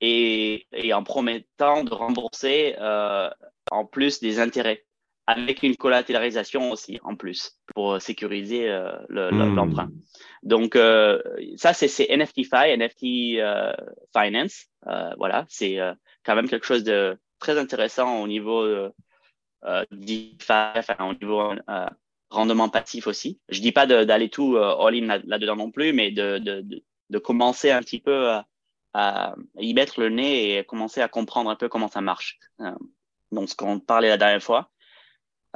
et, 0.01 0.67
et 0.73 0.93
en 0.93 1.03
promettant 1.03 1.85
de 1.85 1.93
rembourser 1.93 2.77
euh, 2.79 3.31
en 3.71 3.85
plus 3.85 4.21
des 4.21 4.41
intérêts 4.41 4.85
avec 5.27 5.63
une 5.63 5.77
collatéralisation 5.77 6.71
aussi 6.73 6.99
en 7.05 7.15
plus 7.15 7.53
pour 7.75 8.01
sécuriser 8.01 8.69
euh, 8.69 8.93
hmm. 9.09 9.55
l'emprunt. 9.55 9.91
Le, 10.43 10.49
Donc 10.49 10.77
euh, 10.77 11.23
ça 11.57 11.73
c'est 11.73 12.09
NFTFi, 12.11 12.77
NFT 12.77 13.39
euh, 13.39 13.73
Finance, 14.17 14.67
euh, 14.87 15.11
voilà, 15.19 15.45
c'est 15.49 15.79
euh, 15.79 15.95
quand 16.25 16.35
même 16.35 16.49
quelque 16.49 16.67
chose 16.67 16.85
de 16.85 17.17
très 17.39 17.59
intéressant 17.59 18.21
au 18.21 18.27
niveau 18.27 18.63
euh, 18.63 18.91
DeFi, 19.93 20.35
enfin, 20.49 20.97
au 21.01 21.15
niveau 21.15 21.55
rendement 22.31 22.69
passif 22.69 23.07
aussi. 23.07 23.39
Je 23.49 23.61
dis 23.61 23.73
pas 23.73 23.87
d'aller 23.87 24.31
tout 24.31 24.57
all-in 24.57 25.21
là-dedans 25.25 25.57
non 25.57 25.71
plus, 25.71 25.93
mais 25.93 26.11
de, 26.11 26.39
de, 26.39 26.61
de, 26.63 26.83
de, 27.11 27.19
commencer 27.19 27.71
un 27.71 27.81
petit 27.81 28.01
peu 28.01 28.31
à, 28.31 28.47
à 28.93 29.35
y 29.59 29.73
mettre 29.75 30.01
le 30.01 30.09
nez 30.09 30.59
et 30.59 30.65
commencer 30.65 31.01
à 31.01 31.09
comprendre 31.09 31.51
un 31.51 31.57
peu 31.57 31.69
comment 31.69 31.89
ça 31.89 32.01
marche. 32.01 32.39
Euh, 32.61 32.75
donc, 33.33 33.49
ce 33.49 33.55
qu'on 33.55 33.81
parlait 33.81 34.09
la 34.09 34.17
dernière 34.17 34.43
fois. 34.43 34.71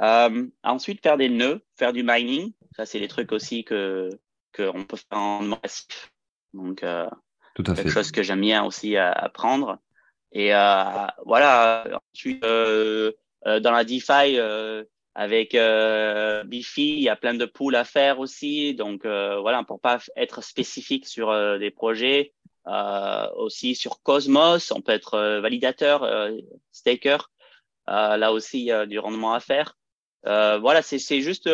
Euh, 0.01 0.47
ensuite, 0.63 1.01
faire 1.01 1.17
des 1.17 1.29
nœuds, 1.29 1.63
faire 1.77 1.93
du 1.93 2.03
mining. 2.03 2.53
Ça, 2.75 2.85
c'est 2.85 2.99
des 2.99 3.07
trucs 3.07 3.31
aussi 3.31 3.63
que 3.63 4.09
qu'on 4.55 4.85
peut 4.85 4.97
faire 4.97 5.19
en 5.19 5.41
massif. 5.41 6.11
Donc, 6.53 6.83
euh, 6.83 7.09
Tout 7.55 7.63
à 7.67 7.73
quelque 7.75 7.89
chose 7.89 8.11
que 8.11 8.23
j'aime 8.23 8.41
bien 8.41 8.63
aussi 8.63 8.97
apprendre. 8.97 9.79
Et 10.31 10.53
euh, 10.53 11.07
voilà. 11.25 12.01
Ensuite, 12.13 12.43
euh, 12.43 13.13
euh, 13.47 13.59
dans 13.59 13.71
la 13.71 13.83
DeFi, 13.83 14.37
avec 15.17 15.55
euh, 15.55 16.43
Bifi, 16.43 16.89
il 16.97 17.03
y 17.03 17.09
a 17.09 17.15
plein 17.15 17.33
de 17.33 17.45
pools 17.45 17.75
à 17.75 17.85
faire 17.85 18.19
aussi. 18.19 18.75
Donc 18.75 19.05
voilà, 19.05 19.63
pour 19.63 19.79
pas 19.79 19.99
être 20.15 20.43
spécifique 20.43 21.07
sur 21.07 21.33
des 21.57 21.71
projets, 21.71 22.33
aussi 22.65 23.75
sur 23.75 24.01
Cosmos, 24.01 24.71
on 24.71 24.81
peut 24.81 24.91
être 24.91 25.15
euh, 25.15 25.41
validateur, 25.41 26.03
euh, 26.03 26.31
staker. 26.71 27.29
là 27.87 28.31
aussi, 28.31 28.71
du 28.87 28.99
rendement 28.99 29.33
à 29.33 29.39
faire. 29.39 29.77
voilà, 30.23 30.81
c'est 30.81 31.21
juste 31.21 31.49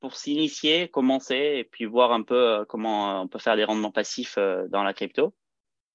pour 0.00 0.16
s'initier, 0.16 0.88
commencer 0.88 1.56
et 1.58 1.64
puis 1.64 1.84
voir 1.84 2.12
un 2.12 2.22
peu 2.22 2.64
comment 2.68 3.22
on 3.22 3.28
peut 3.28 3.38
faire 3.38 3.56
des 3.56 3.64
rendements 3.64 3.92
passifs 3.92 4.38
dans 4.68 4.82
la 4.82 4.92
crypto. 4.94 5.34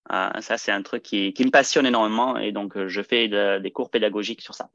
ça, 0.09 0.57
c'est 0.57 0.71
un 0.71 0.81
truc 0.81 1.03
qui, 1.03 1.33
qui, 1.33 1.45
me 1.45 1.51
passionne 1.51 1.85
énormément 1.85 2.37
et 2.37 2.51
donc 2.51 2.87
je 2.87 3.01
fais 3.01 3.27
des 3.59 3.71
cours 3.71 3.89
pédagogiques 3.91 4.41
sur 4.41 4.55
ça. 4.55 4.69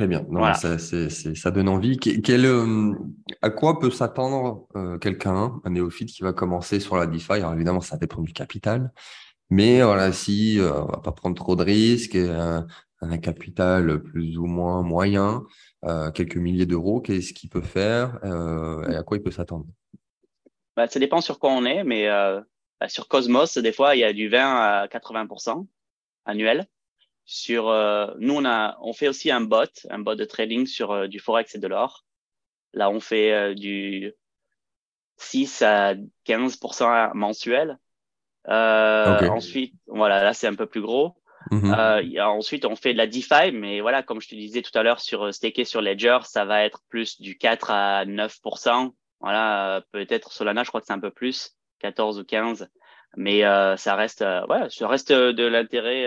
Très 0.00 0.06
bien. 0.06 0.24
ça, 0.54 0.78
ça, 0.78 1.50
donne 1.50 1.68
envie. 1.68 1.98
Quel, 1.98 2.46
euh, 2.46 2.94
à 3.42 3.50
quoi 3.50 3.78
peut 3.78 3.90
s'attendre 3.90 4.66
euh, 4.74 4.96
quelqu'un, 4.96 5.60
un 5.62 5.70
néophyte 5.70 6.08
qui 6.08 6.22
va 6.22 6.32
commencer 6.32 6.80
sur 6.80 6.96
la 6.96 7.06
DeFi? 7.06 7.32
Alors 7.32 7.52
évidemment, 7.52 7.82
ça 7.82 7.98
dépend 7.98 8.22
du 8.22 8.32
capital. 8.32 8.94
Mais 9.50 9.82
voilà, 9.82 10.10
si 10.10 10.58
euh, 10.58 10.72
on 10.72 10.86
va 10.86 11.00
pas 11.04 11.12
prendre 11.12 11.36
trop 11.36 11.54
de 11.54 11.62
risques, 11.62 12.16
un 12.16 13.18
capital 13.18 14.02
plus 14.02 14.38
ou 14.38 14.46
moins 14.46 14.80
moyen, 14.80 15.42
quelques 16.14 16.38
milliers 16.38 16.64
d'euros, 16.64 17.02
qu'est-ce 17.02 17.34
qu'il 17.34 17.50
peut 17.50 17.60
faire 17.60 18.20
et 18.88 18.94
à 18.94 19.02
quoi 19.02 19.18
il 19.18 19.22
peut 19.22 19.30
s'attendre? 19.30 19.66
Bah, 20.78 20.88
Ça 20.88 20.98
dépend 20.98 21.20
sur 21.20 21.38
quoi 21.38 21.50
on 21.50 21.66
est, 21.66 21.84
mais 21.84 22.06
bah, 22.08 22.88
sur 22.88 23.06
Cosmos, 23.06 23.58
des 23.58 23.72
fois, 23.72 23.96
il 23.96 23.98
y 23.98 24.04
a 24.04 24.14
du 24.14 24.30
20 24.30 24.38
à 24.40 24.86
80% 24.86 25.66
annuel. 26.24 26.66
Sur, 27.32 27.66
nous, 28.18 28.34
on, 28.34 28.44
a, 28.44 28.76
on 28.80 28.92
fait 28.92 29.06
aussi 29.06 29.30
un 29.30 29.40
bot, 29.40 29.70
un 29.88 30.00
bot 30.00 30.16
de 30.16 30.24
trading 30.24 30.66
sur 30.66 31.08
du 31.08 31.20
Forex 31.20 31.54
et 31.54 31.58
de 31.58 31.68
l'or. 31.68 32.04
Là, 32.74 32.90
on 32.90 32.98
fait 32.98 33.54
du 33.54 34.12
6 35.18 35.62
à 35.62 35.94
15% 36.26 37.14
mensuel. 37.14 37.78
Euh, 38.48 39.28
Ensuite, 39.28 39.74
voilà, 39.86 40.22
là 40.24 40.32
c'est 40.32 40.46
un 40.46 40.54
peu 40.54 40.66
plus 40.66 40.80
gros. 40.80 41.16
Mm-hmm. 41.50 42.18
euh, 42.18 42.24
ensuite, 42.24 42.64
on 42.64 42.76
fait 42.76 42.92
de 42.92 42.98
la 42.98 43.06
DeFi, 43.06 43.52
mais 43.52 43.80
voilà, 43.80 44.02
comme 44.02 44.20
je 44.20 44.28
te 44.28 44.34
disais 44.34 44.62
tout 44.62 44.76
à 44.78 44.82
l'heure 44.82 45.00
sur 45.00 45.26
euh, 45.26 45.32
staker 45.32 45.64
sur 45.64 45.80
Ledger, 45.80 46.18
ça 46.24 46.44
va 46.44 46.64
être 46.64 46.80
plus 46.88 47.20
du 47.20 47.38
4 47.38 47.70
à 47.70 48.04
9%. 48.04 48.92
Voilà, 49.20 49.76
euh, 49.76 49.80
peut-être 49.92 50.32
Solana, 50.32 50.64
je 50.64 50.68
crois 50.68 50.80
que 50.80 50.86
c'est 50.86 50.92
un 50.92 51.00
peu 51.00 51.10
plus, 51.10 51.56
14 51.80 52.18
ou 52.18 52.24
15. 52.24 52.68
Mais 53.16 53.44
euh, 53.44 53.76
ça 53.76 53.96
reste, 53.96 54.22
euh, 54.22 54.46
ouais, 54.46 54.70
ça 54.70 54.86
reste 54.86 55.12
de 55.12 55.44
l'intérêt 55.44 56.06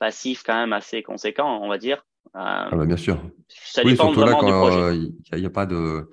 passif 0.00 0.42
quand 0.42 0.54
même 0.54 0.72
assez 0.72 1.04
conséquent, 1.04 1.60
on 1.62 1.68
va 1.68 1.78
dire. 1.78 2.04
ah 2.34 2.68
bah 2.72 2.86
bien 2.86 2.96
sûr. 2.96 3.22
Ça 3.48 3.84
dépend 3.84 4.10
vraiment 4.10 4.42
du 4.42 4.50
projet. 4.50 4.96
Il 4.96 5.38
n'y 5.38 5.46
a, 5.46 5.50
pas 5.50 5.66
de 5.66 6.08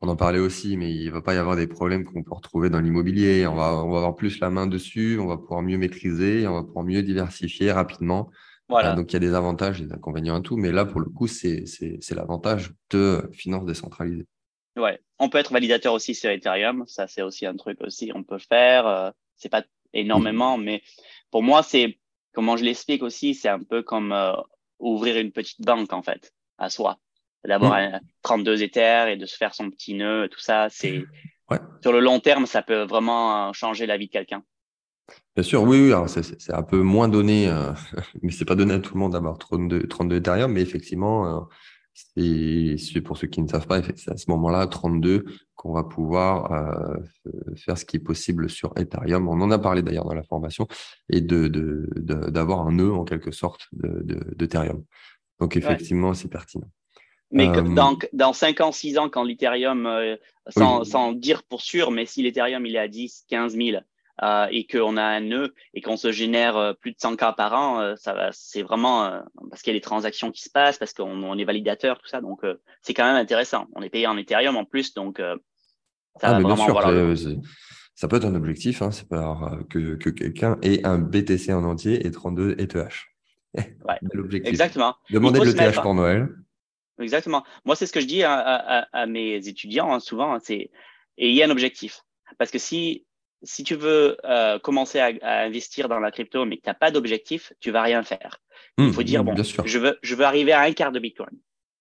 on 0.00 0.08
en 0.08 0.16
parlait 0.16 0.38
aussi, 0.38 0.76
mais 0.76 0.92
il 0.92 1.06
ne 1.06 1.10
va 1.10 1.20
pas 1.20 1.34
y 1.34 1.38
avoir 1.38 1.56
des 1.56 1.66
problèmes 1.66 2.04
qu'on 2.04 2.22
peut 2.22 2.34
retrouver 2.34 2.70
dans 2.70 2.80
l'immobilier. 2.80 3.46
On 3.46 3.54
va, 3.54 3.84
on 3.84 3.90
va 3.90 3.98
avoir 3.98 4.16
plus 4.16 4.40
la 4.40 4.48
main 4.48 4.66
dessus, 4.66 5.18
on 5.20 5.26
va 5.26 5.36
pouvoir 5.36 5.62
mieux 5.62 5.76
maîtriser, 5.76 6.46
on 6.46 6.54
va 6.54 6.62
pouvoir 6.62 6.84
mieux 6.84 7.02
diversifier 7.02 7.72
rapidement. 7.72 8.30
Voilà. 8.68 8.92
Euh, 8.92 8.96
donc, 8.96 9.12
il 9.12 9.14
y 9.14 9.16
a 9.16 9.20
des 9.20 9.34
avantages 9.34 9.80
et 9.80 9.84
des 9.84 9.92
inconvénients 9.92 10.36
à 10.36 10.40
tout. 10.40 10.56
Mais 10.56 10.72
là, 10.72 10.84
pour 10.84 11.00
le 11.00 11.10
coup, 11.10 11.26
c'est 11.26 11.64
l'avantage 12.10 12.72
de 12.90 13.28
finances 13.32 13.66
décentralisées. 13.66 14.26
Ouais, 14.76 15.00
on 15.18 15.28
peut 15.28 15.38
être 15.38 15.52
validateur 15.52 15.92
aussi 15.92 16.14
sur 16.14 16.30
Ethereum. 16.30 16.84
Ça, 16.86 17.06
c'est 17.06 17.22
aussi 17.22 17.44
un 17.44 17.56
truc 17.56 17.80
aussi. 17.82 18.10
On 18.14 18.22
peut 18.22 18.38
faire. 18.38 18.86
Euh, 18.86 19.10
c'est 19.36 19.50
pas 19.50 19.64
énormément, 19.92 20.56
mais 20.58 20.82
pour 21.30 21.42
moi, 21.42 21.62
c'est 21.62 21.98
comment 22.32 22.56
je 22.56 22.64
l'explique 22.64 23.02
aussi. 23.02 23.34
C'est 23.34 23.48
un 23.48 23.62
peu 23.62 23.82
comme 23.82 24.12
euh, 24.12 24.32
ouvrir 24.78 25.18
une 25.18 25.32
petite 25.32 25.60
banque 25.62 25.92
en 25.92 26.02
fait 26.02 26.32
à 26.58 26.70
soi 26.70 26.98
d'avoir 27.44 27.80
mmh. 27.80 28.00
32 28.22 28.62
éthers 28.62 29.08
et 29.08 29.16
de 29.16 29.26
se 29.26 29.36
faire 29.36 29.54
son 29.54 29.70
petit 29.70 29.94
nœud, 29.94 30.28
tout 30.30 30.40
ça, 30.40 30.68
c'est 30.70 31.02
ouais. 31.50 31.58
sur 31.80 31.92
le 31.92 32.00
long 32.00 32.20
terme, 32.20 32.46
ça 32.46 32.62
peut 32.62 32.82
vraiment 32.82 33.52
changer 33.52 33.86
la 33.86 33.96
vie 33.96 34.06
de 34.06 34.12
quelqu'un. 34.12 34.44
Bien 35.34 35.42
sûr, 35.42 35.62
oui, 35.62 35.92
oui 35.92 36.08
c'est 36.08 36.54
un 36.54 36.62
peu 36.62 36.80
moins 36.82 37.08
donné, 37.08 37.48
euh, 37.48 37.72
mais 38.22 38.30
c'est 38.30 38.44
pas 38.44 38.54
donné 38.54 38.74
à 38.74 38.78
tout 38.78 38.94
le 38.94 39.00
monde 39.00 39.12
d'avoir 39.12 39.38
32, 39.38 39.88
32 39.88 40.16
Ethereum, 40.16 40.52
mais 40.52 40.60
effectivement, 40.60 41.26
euh, 41.26 41.40
c'est 41.94 43.00
pour 43.02 43.16
ceux 43.16 43.26
qui 43.26 43.42
ne 43.42 43.48
savent 43.48 43.66
pas, 43.66 43.82
c'est 43.82 44.10
à 44.10 44.16
ce 44.16 44.30
moment-là, 44.30 44.66
32, 44.66 45.24
qu'on 45.54 45.72
va 45.72 45.84
pouvoir 45.84 46.52
euh, 46.52 46.96
faire 47.56 47.78
ce 47.78 47.84
qui 47.84 47.96
est 47.96 48.00
possible 48.00 48.48
sur 48.48 48.72
Ethereum. 48.76 49.28
On 49.28 49.40
en 49.40 49.50
a 49.50 49.58
parlé 49.58 49.82
d'ailleurs 49.82 50.04
dans 50.04 50.14
la 50.14 50.22
formation, 50.22 50.66
et 51.10 51.20
d'avoir 51.20 52.64
de, 52.64 52.70
de, 52.70 52.70
un 52.70 52.72
nœud 52.72 52.92
en 52.92 53.04
quelque 53.04 53.30
sorte 53.30 53.68
d'Ethereum. 53.72 54.78
De, 54.78 54.84
Donc 55.40 55.56
effectivement, 55.56 56.14
c'est 56.14 56.28
pertinent. 56.28 56.68
Mais 57.30 57.48
euh, 57.48 57.62
dans, 57.62 57.98
dans 58.12 58.32
5 58.34 58.60
ans, 58.60 58.72
6 58.72 58.98
ans, 58.98 59.08
quand 59.08 59.24
l'Ethereum, 59.24 59.86
euh, 59.86 60.16
sans, 60.48 60.84
sans, 60.84 61.12
dire 61.12 61.42
pour 61.44 61.62
sûr, 61.62 61.90
mais 61.90 62.04
si 62.04 62.22
l'Ethereum 62.22 62.66
il 62.66 62.76
est 62.76 62.80
à 62.80 62.88
10, 62.88 63.24
15 63.28 63.56
000 63.56 63.78
euh, 64.22 64.46
et 64.50 64.66
qu'on 64.66 64.96
a 64.96 65.02
un 65.02 65.20
nœud 65.20 65.54
et 65.74 65.80
qu'on 65.80 65.96
se 65.96 66.12
génère 66.12 66.56
euh, 66.56 66.72
plus 66.72 66.92
de 66.92 66.98
100 66.98 67.16
cas 67.16 67.32
par 67.32 67.52
an, 67.54 67.96
ça 67.96 68.14
va, 68.14 68.30
c'est 68.32 68.62
vraiment 68.62 69.22
parce 69.50 69.62
qu'il 69.62 69.72
y 69.72 69.76
a 69.76 69.78
des 69.78 69.82
transactions 69.82 70.30
qui 70.30 70.42
se 70.42 70.50
passent, 70.50 70.78
parce 70.78 70.92
qu'on 70.92 71.22
on 71.22 71.38
est 71.38 71.44
validateur, 71.44 71.98
tout 71.98 72.08
ça. 72.08 72.20
Donc, 72.20 72.42
c'est 72.82 72.94
quand 72.94 73.04
même 73.04 73.16
intéressant. 73.16 73.66
On 73.74 73.82
est 73.82 73.90
payé 73.90 74.06
en 74.06 74.16
Ethereum 74.16 74.56
en 74.56 74.64
plus, 74.64 74.94
donc 74.94 75.18
ça 75.18 75.36
ah, 76.22 76.32
va 76.32 76.40
vraiment 76.40 76.64
sûr, 76.64 77.42
ça 77.94 78.08
peut 78.08 78.16
être 78.16 78.24
un 78.24 78.34
objectif, 78.34 78.82
hein, 78.82 78.90
c'est 78.90 79.08
pas 79.08 79.58
que, 79.68 79.96
que 79.96 80.10
quelqu'un 80.10 80.58
ait 80.62 80.84
un 80.84 80.98
BTC 80.98 81.52
en 81.52 81.64
entier 81.64 82.06
et 82.06 82.10
32 82.10 82.56
ETH. 82.58 82.76
Ouais, 83.84 83.98
Exactement. 84.44 84.96
Demandez 85.10 85.40
de 85.40 85.44
l'ETH 85.44 85.82
pour 85.82 85.94
Noël. 85.94 86.28
Exactement. 87.00 87.44
Moi, 87.64 87.76
c'est 87.76 87.86
ce 87.86 87.92
que 87.92 88.00
je 88.00 88.06
dis 88.06 88.22
à, 88.22 89.06
mes 89.06 89.46
étudiants 89.48 89.92
hein, 89.92 90.00
souvent, 90.00 90.34
hein, 90.34 90.38
c'est 90.42 90.70
ayez 91.18 91.44
un 91.44 91.50
objectif. 91.50 92.02
Parce 92.38 92.50
que 92.50 92.58
si, 92.58 93.04
si 93.42 93.64
tu 93.64 93.74
veux 93.74 94.16
euh, 94.24 94.58
commencer 94.58 94.98
à, 94.98 95.42
investir 95.42 95.88
dans 95.88 95.98
la 95.98 96.10
crypto, 96.10 96.44
mais 96.44 96.56
que 96.56 96.62
tu 96.62 96.68
n'as 96.68 96.74
pas 96.74 96.90
d'objectif, 96.90 97.52
tu 97.60 97.70
vas 97.70 97.82
rien 97.82 98.02
faire. 98.02 98.40
Il 98.78 98.86
mmh, 98.86 98.92
faut 98.92 99.02
dire, 99.02 99.22
mmh, 99.22 99.34
bon, 99.34 99.42
je 99.64 99.78
veux, 99.78 99.98
je 100.02 100.14
veux 100.14 100.24
arriver 100.24 100.52
à 100.52 100.60
un 100.60 100.72
quart 100.72 100.92
de 100.92 100.98
Bitcoin. 100.98 101.36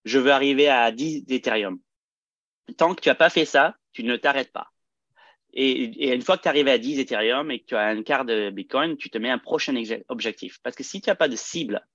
Je 0.05 0.19
veux 0.19 0.31
arriver 0.31 0.67
à 0.67 0.91
10 0.91 1.25
d'Ethereum. 1.25 1.79
Tant 2.77 2.95
que 2.95 3.01
tu 3.01 3.09
n'as 3.09 3.15
pas 3.15 3.29
fait 3.29 3.45
ça, 3.45 3.75
tu 3.93 4.03
ne 4.03 4.15
t'arrêtes 4.15 4.51
pas. 4.51 4.67
Et, 5.53 6.13
une 6.13 6.21
fois 6.21 6.37
que 6.37 6.43
tu 6.43 6.47
arrives 6.47 6.67
à 6.67 6.77
10 6.77 6.99
Ethereum 6.99 7.51
et 7.51 7.59
que 7.59 7.65
tu 7.65 7.75
as 7.75 7.87
un 7.87 8.01
quart 8.03 8.25
de 8.25 8.49
Bitcoin, 8.49 8.97
tu 8.97 9.09
te 9.09 9.17
mets 9.17 9.29
un 9.29 9.37
prochain 9.37 9.75
objectif. 10.07 10.59
Parce 10.63 10.75
que 10.75 10.83
si 10.83 11.01
tu 11.01 11.09
n'as 11.09 11.15
pas 11.15 11.27
de 11.27 11.35
cible 11.35 11.85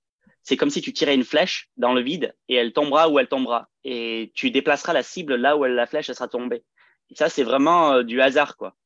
c'est 0.46 0.56
comme 0.56 0.70
si 0.70 0.80
tu 0.80 0.92
tirais 0.92 1.16
une 1.16 1.24
flèche 1.24 1.68
dans 1.76 1.92
le 1.92 2.00
vide 2.00 2.32
et 2.48 2.54
elle 2.54 2.72
tombera 2.72 3.08
où 3.08 3.18
elle 3.18 3.26
tombera. 3.26 3.68
Et 3.82 4.30
tu 4.32 4.52
déplaceras 4.52 4.92
la 4.92 5.02
cible 5.02 5.34
là 5.34 5.56
où 5.56 5.64
la 5.64 5.86
flèche 5.88 6.12
sera 6.12 6.28
tombée. 6.28 6.62
Et 7.10 7.16
ça, 7.16 7.28
c'est 7.28 7.42
vraiment 7.42 7.94
euh, 7.94 8.02
du 8.04 8.20
hasard, 8.20 8.56
quoi. 8.56 8.76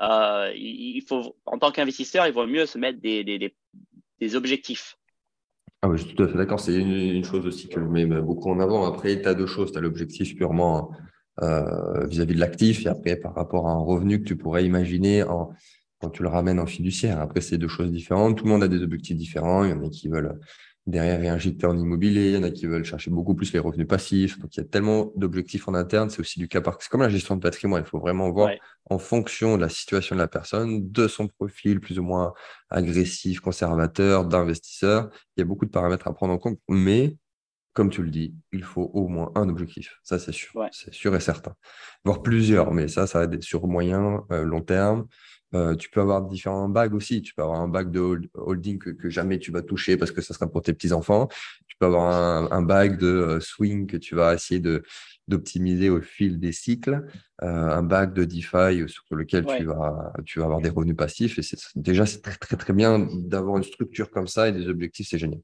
Euh, 0.00 0.50
il 0.54 1.02
faut, 1.06 1.36
en 1.46 1.58
tant 1.58 1.70
qu'investisseur, 1.70 2.26
il 2.26 2.32
vaut 2.32 2.46
mieux 2.46 2.66
se 2.66 2.78
mettre 2.78 3.00
des, 3.00 3.24
des, 4.20 4.36
objectifs. 4.36 4.96
Ah 5.82 5.88
oui, 5.88 5.98
je 5.98 6.04
suis 6.04 6.14
tout 6.14 6.22
à 6.22 6.28
fait 6.28 6.38
d'accord. 6.38 6.60
C'est 6.60 6.74
une, 6.74 7.24
chose 7.24 7.46
aussi 7.46 7.68
que 7.68 7.80
je 7.80 7.86
mets 7.86 8.06
beaucoup 8.06 8.50
en 8.50 8.60
avant. 8.60 8.86
Après, 8.86 9.20
tu 9.20 9.28
as 9.28 9.34
deux 9.34 9.46
choses. 9.46 9.72
Tu 9.72 9.78
as 9.78 9.80
l'objectif 9.80 10.36
purement 10.36 10.90
euh, 11.42 12.06
vis-à-vis 12.06 12.34
de 12.34 12.40
l'actif 12.40 12.84
et 12.84 12.88
après 12.88 13.16
par 13.16 13.34
rapport 13.34 13.68
à 13.68 13.72
un 13.72 13.78
revenu 13.78 14.20
que 14.20 14.28
tu 14.28 14.36
pourrais 14.36 14.64
imaginer 14.64 15.24
quand 16.00 16.10
tu 16.10 16.22
le 16.22 16.28
ramènes 16.28 16.60
en 16.60 16.66
fiduciaire. 16.66 17.20
Après, 17.20 17.40
c'est 17.40 17.58
deux 17.58 17.68
choses 17.68 17.90
différentes. 17.90 18.38
Tout 18.38 18.44
le 18.44 18.50
monde 18.50 18.62
a 18.62 18.68
des 18.68 18.82
objectifs 18.82 19.16
différents. 19.16 19.64
Il 19.64 19.70
y 19.70 19.72
en 19.72 19.84
a 19.84 19.88
qui 19.88 20.08
veulent 20.08 20.38
derrière 20.90 21.18
réinjecter 21.20 21.66
en 21.66 21.78
immobilier, 21.78 22.30
il 22.30 22.34
y 22.34 22.36
en 22.36 22.42
a 22.42 22.50
qui 22.50 22.66
veulent 22.66 22.84
chercher 22.84 23.10
beaucoup 23.10 23.34
plus 23.34 23.52
les 23.52 23.58
revenus 23.58 23.86
passifs. 23.86 24.38
Donc, 24.38 24.54
il 24.56 24.60
y 24.60 24.62
a 24.62 24.66
tellement 24.66 25.12
d'objectifs 25.16 25.68
en 25.68 25.74
interne. 25.74 26.10
C'est 26.10 26.20
aussi 26.20 26.38
du 26.38 26.48
cas 26.48 26.60
par 26.60 26.76
C'est 26.80 26.90
comme 26.90 27.02
la 27.02 27.08
gestion 27.08 27.36
de 27.36 27.40
patrimoine. 27.40 27.82
Il 27.86 27.88
faut 27.88 27.98
vraiment 27.98 28.30
voir 28.30 28.50
en 28.90 28.98
fonction 28.98 29.56
de 29.56 29.62
la 29.62 29.68
situation 29.68 30.16
de 30.16 30.20
la 30.20 30.28
personne, 30.28 30.90
de 30.90 31.08
son 31.08 31.28
profil 31.28 31.80
plus 31.80 31.98
ou 31.98 32.02
moins 32.02 32.34
agressif, 32.68 33.40
conservateur, 33.40 34.26
d'investisseur. 34.26 35.08
Il 35.36 35.40
y 35.40 35.42
a 35.42 35.46
beaucoup 35.46 35.64
de 35.64 35.70
paramètres 35.70 36.08
à 36.08 36.12
prendre 36.12 36.32
en 36.32 36.38
compte. 36.38 36.58
Mais, 36.68 37.16
comme 37.72 37.90
tu 37.90 38.02
le 38.02 38.10
dis, 38.10 38.34
il 38.52 38.64
faut 38.64 38.90
au 38.92 39.08
moins 39.08 39.32
un 39.34 39.48
objectif. 39.48 39.98
Ça, 40.02 40.18
c'est 40.18 40.32
sûr. 40.32 40.52
C'est 40.72 40.92
sûr 40.92 41.14
et 41.14 41.20
certain. 41.20 41.54
Voire 42.04 42.22
plusieurs. 42.22 42.72
Mais 42.72 42.88
ça, 42.88 43.06
ça 43.06 43.24
va 43.24 43.32
être 43.32 43.44
sur 43.44 43.66
moyen, 43.66 44.24
euh, 44.32 44.44
long 44.44 44.60
terme. 44.60 45.06
Euh, 45.54 45.74
tu 45.74 45.90
peux 45.90 46.00
avoir 46.00 46.22
différents 46.22 46.68
bags 46.68 46.94
aussi. 46.94 47.22
Tu 47.22 47.34
peux 47.34 47.42
avoir 47.42 47.60
un 47.60 47.68
bag 47.68 47.90
de 47.90 48.20
holding 48.34 48.78
que, 48.78 49.10
jamais 49.10 49.38
tu 49.38 49.50
vas 49.50 49.62
toucher 49.62 49.96
parce 49.96 50.12
que 50.12 50.20
ça 50.20 50.34
sera 50.34 50.46
pour 50.46 50.62
tes 50.62 50.72
petits-enfants. 50.72 51.28
Tu 51.66 51.76
peux 51.78 51.86
avoir 51.86 52.12
un, 52.12 52.50
un 52.50 52.62
bag 52.62 52.98
de 52.98 53.06
euh, 53.06 53.40
swing 53.40 53.86
que 53.86 53.96
tu 53.96 54.14
vas 54.14 54.34
essayer 54.34 54.60
de 54.60 54.82
d'optimiser 55.28 55.90
au 55.90 56.00
fil 56.00 56.40
des 56.40 56.50
cycles, 56.50 57.06
euh, 57.42 57.46
un 57.46 57.84
bag 57.84 58.12
de 58.14 58.24
DeFi 58.24 58.88
sur 58.88 59.04
lequel 59.12 59.46
tu, 59.46 59.64
vas, 59.64 60.12
tu 60.26 60.40
vas 60.40 60.46
avoir 60.46 60.60
des 60.60 60.70
revenus 60.70 60.96
passifs. 60.96 61.38
Et 61.38 61.42
déjà, 61.76 62.04
c'est 62.04 62.20
très, 62.20 62.34
très, 62.34 62.56
très 62.56 62.72
bien 62.72 63.06
d'avoir 63.12 63.56
une 63.56 63.62
structure 63.62 64.10
comme 64.10 64.26
ça 64.26 64.48
et 64.48 64.52
des 64.52 64.66
objectifs, 64.66 65.06
c'est 65.08 65.18
génial. 65.18 65.40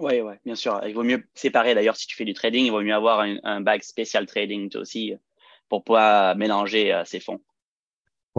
Oui, 0.00 0.20
ouais, 0.20 0.38
bien 0.44 0.54
sûr. 0.54 0.82
Il 0.86 0.92
vaut 0.92 1.02
mieux 1.02 1.24
séparer. 1.32 1.74
D'ailleurs, 1.74 1.96
si 1.96 2.08
tu 2.08 2.14
fais 2.14 2.26
du 2.26 2.34
trading, 2.34 2.66
il 2.66 2.72
vaut 2.72 2.82
mieux 2.82 2.94
avoir 2.94 3.20
un, 3.20 3.38
un 3.42 3.62
bag 3.62 3.82
spécial 3.82 4.26
trading 4.26 4.70
aussi 4.76 5.14
pour 5.70 5.82
pouvoir 5.82 6.36
mélanger 6.36 7.02
ces 7.06 7.20
fonds. 7.20 7.40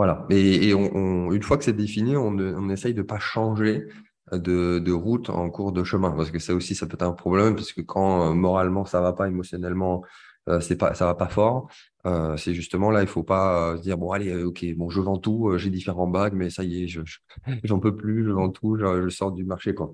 Voilà. 0.01 0.25
Et, 0.31 0.71
une 0.71 1.43
fois 1.43 1.57
que 1.59 1.63
c'est 1.63 1.73
défini, 1.73 2.17
on, 2.17 2.69
essaye 2.71 2.95
de 2.95 3.03
ne 3.03 3.05
pas 3.05 3.19
changer 3.19 3.87
de, 4.31 4.91
route 4.91 5.29
en 5.29 5.47
cours 5.51 5.71
de 5.71 5.83
chemin. 5.83 6.09
Parce 6.09 6.31
que 6.31 6.39
ça 6.39 6.55
aussi, 6.55 6.73
ça 6.73 6.87
peut 6.87 6.95
être 6.95 7.03
un 7.03 7.11
problème, 7.13 7.53
parce 7.53 7.71
que 7.71 7.81
quand 7.81 8.31
euh, 8.31 8.33
moralement 8.33 8.83
ça 8.83 8.99
va 8.99 9.13
pas, 9.13 9.27
émotionnellement, 9.27 10.03
euh, 10.49 10.59
c'est 10.59 10.75
pas, 10.75 10.95
ça 10.95 11.05
va 11.05 11.13
pas 11.13 11.27
fort. 11.27 11.69
Euh, 12.07 12.35
c'est 12.35 12.55
justement 12.55 12.89
là, 12.89 13.03
il 13.03 13.07
faut 13.07 13.21
pas 13.21 13.77
se 13.77 13.83
dire 13.83 13.95
bon 13.99 14.11
allez, 14.11 14.43
ok, 14.43 14.65
bon 14.75 14.89
je 14.89 15.01
vends 15.01 15.19
tout, 15.19 15.55
j'ai 15.57 15.69
différents 15.69 16.07
bagues, 16.07 16.33
mais 16.33 16.49
ça 16.49 16.63
y 16.63 16.83
est, 16.83 16.87
je, 16.87 17.01
j'en 17.63 17.79
peux 17.79 17.95
plus, 17.95 18.25
je 18.25 18.31
vends 18.31 18.49
tout, 18.49 18.77
je, 18.77 19.03
je 19.03 19.09
sors 19.09 19.31
du 19.31 19.45
marché 19.45 19.75
quoi. 19.75 19.93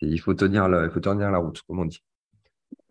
Il 0.00 0.18
faut 0.18 0.32
tenir 0.32 0.66
la, 0.70 0.84
il 0.86 0.90
faut 0.90 1.00
tenir 1.00 1.30
la 1.30 1.38
route, 1.38 1.60
comme 1.68 1.80
on 1.80 1.84
dit. 1.84 2.02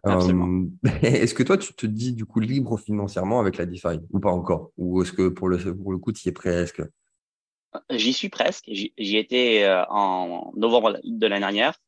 Euh, 0.07 0.65
est-ce 1.01 1.33
que 1.33 1.43
toi, 1.43 1.57
tu 1.57 1.73
te 1.73 1.85
dis 1.85 2.13
du 2.13 2.25
coup 2.25 2.39
libre 2.39 2.77
financièrement 2.77 3.39
avec 3.39 3.57
la 3.57 3.65
DeFi 3.65 3.99
ou 4.11 4.19
pas 4.19 4.31
encore? 4.31 4.71
Ou 4.77 5.01
est-ce 5.01 5.11
que 5.11 5.29
pour 5.29 5.49
le, 5.49 5.57
pour 5.75 5.91
le 5.91 5.97
coup, 5.97 6.11
tu 6.11 6.25
y 6.25 6.29
es 6.29 6.33
presque? 6.33 6.81
J'y 7.89 8.13
suis 8.13 8.29
presque. 8.29 8.65
J'y 8.67 9.17
étais 9.17 9.63
euh, 9.63 9.85
en 9.89 10.51
novembre 10.55 10.99
de 11.03 11.27
l'année 11.27 11.41
dernière. 11.41 11.79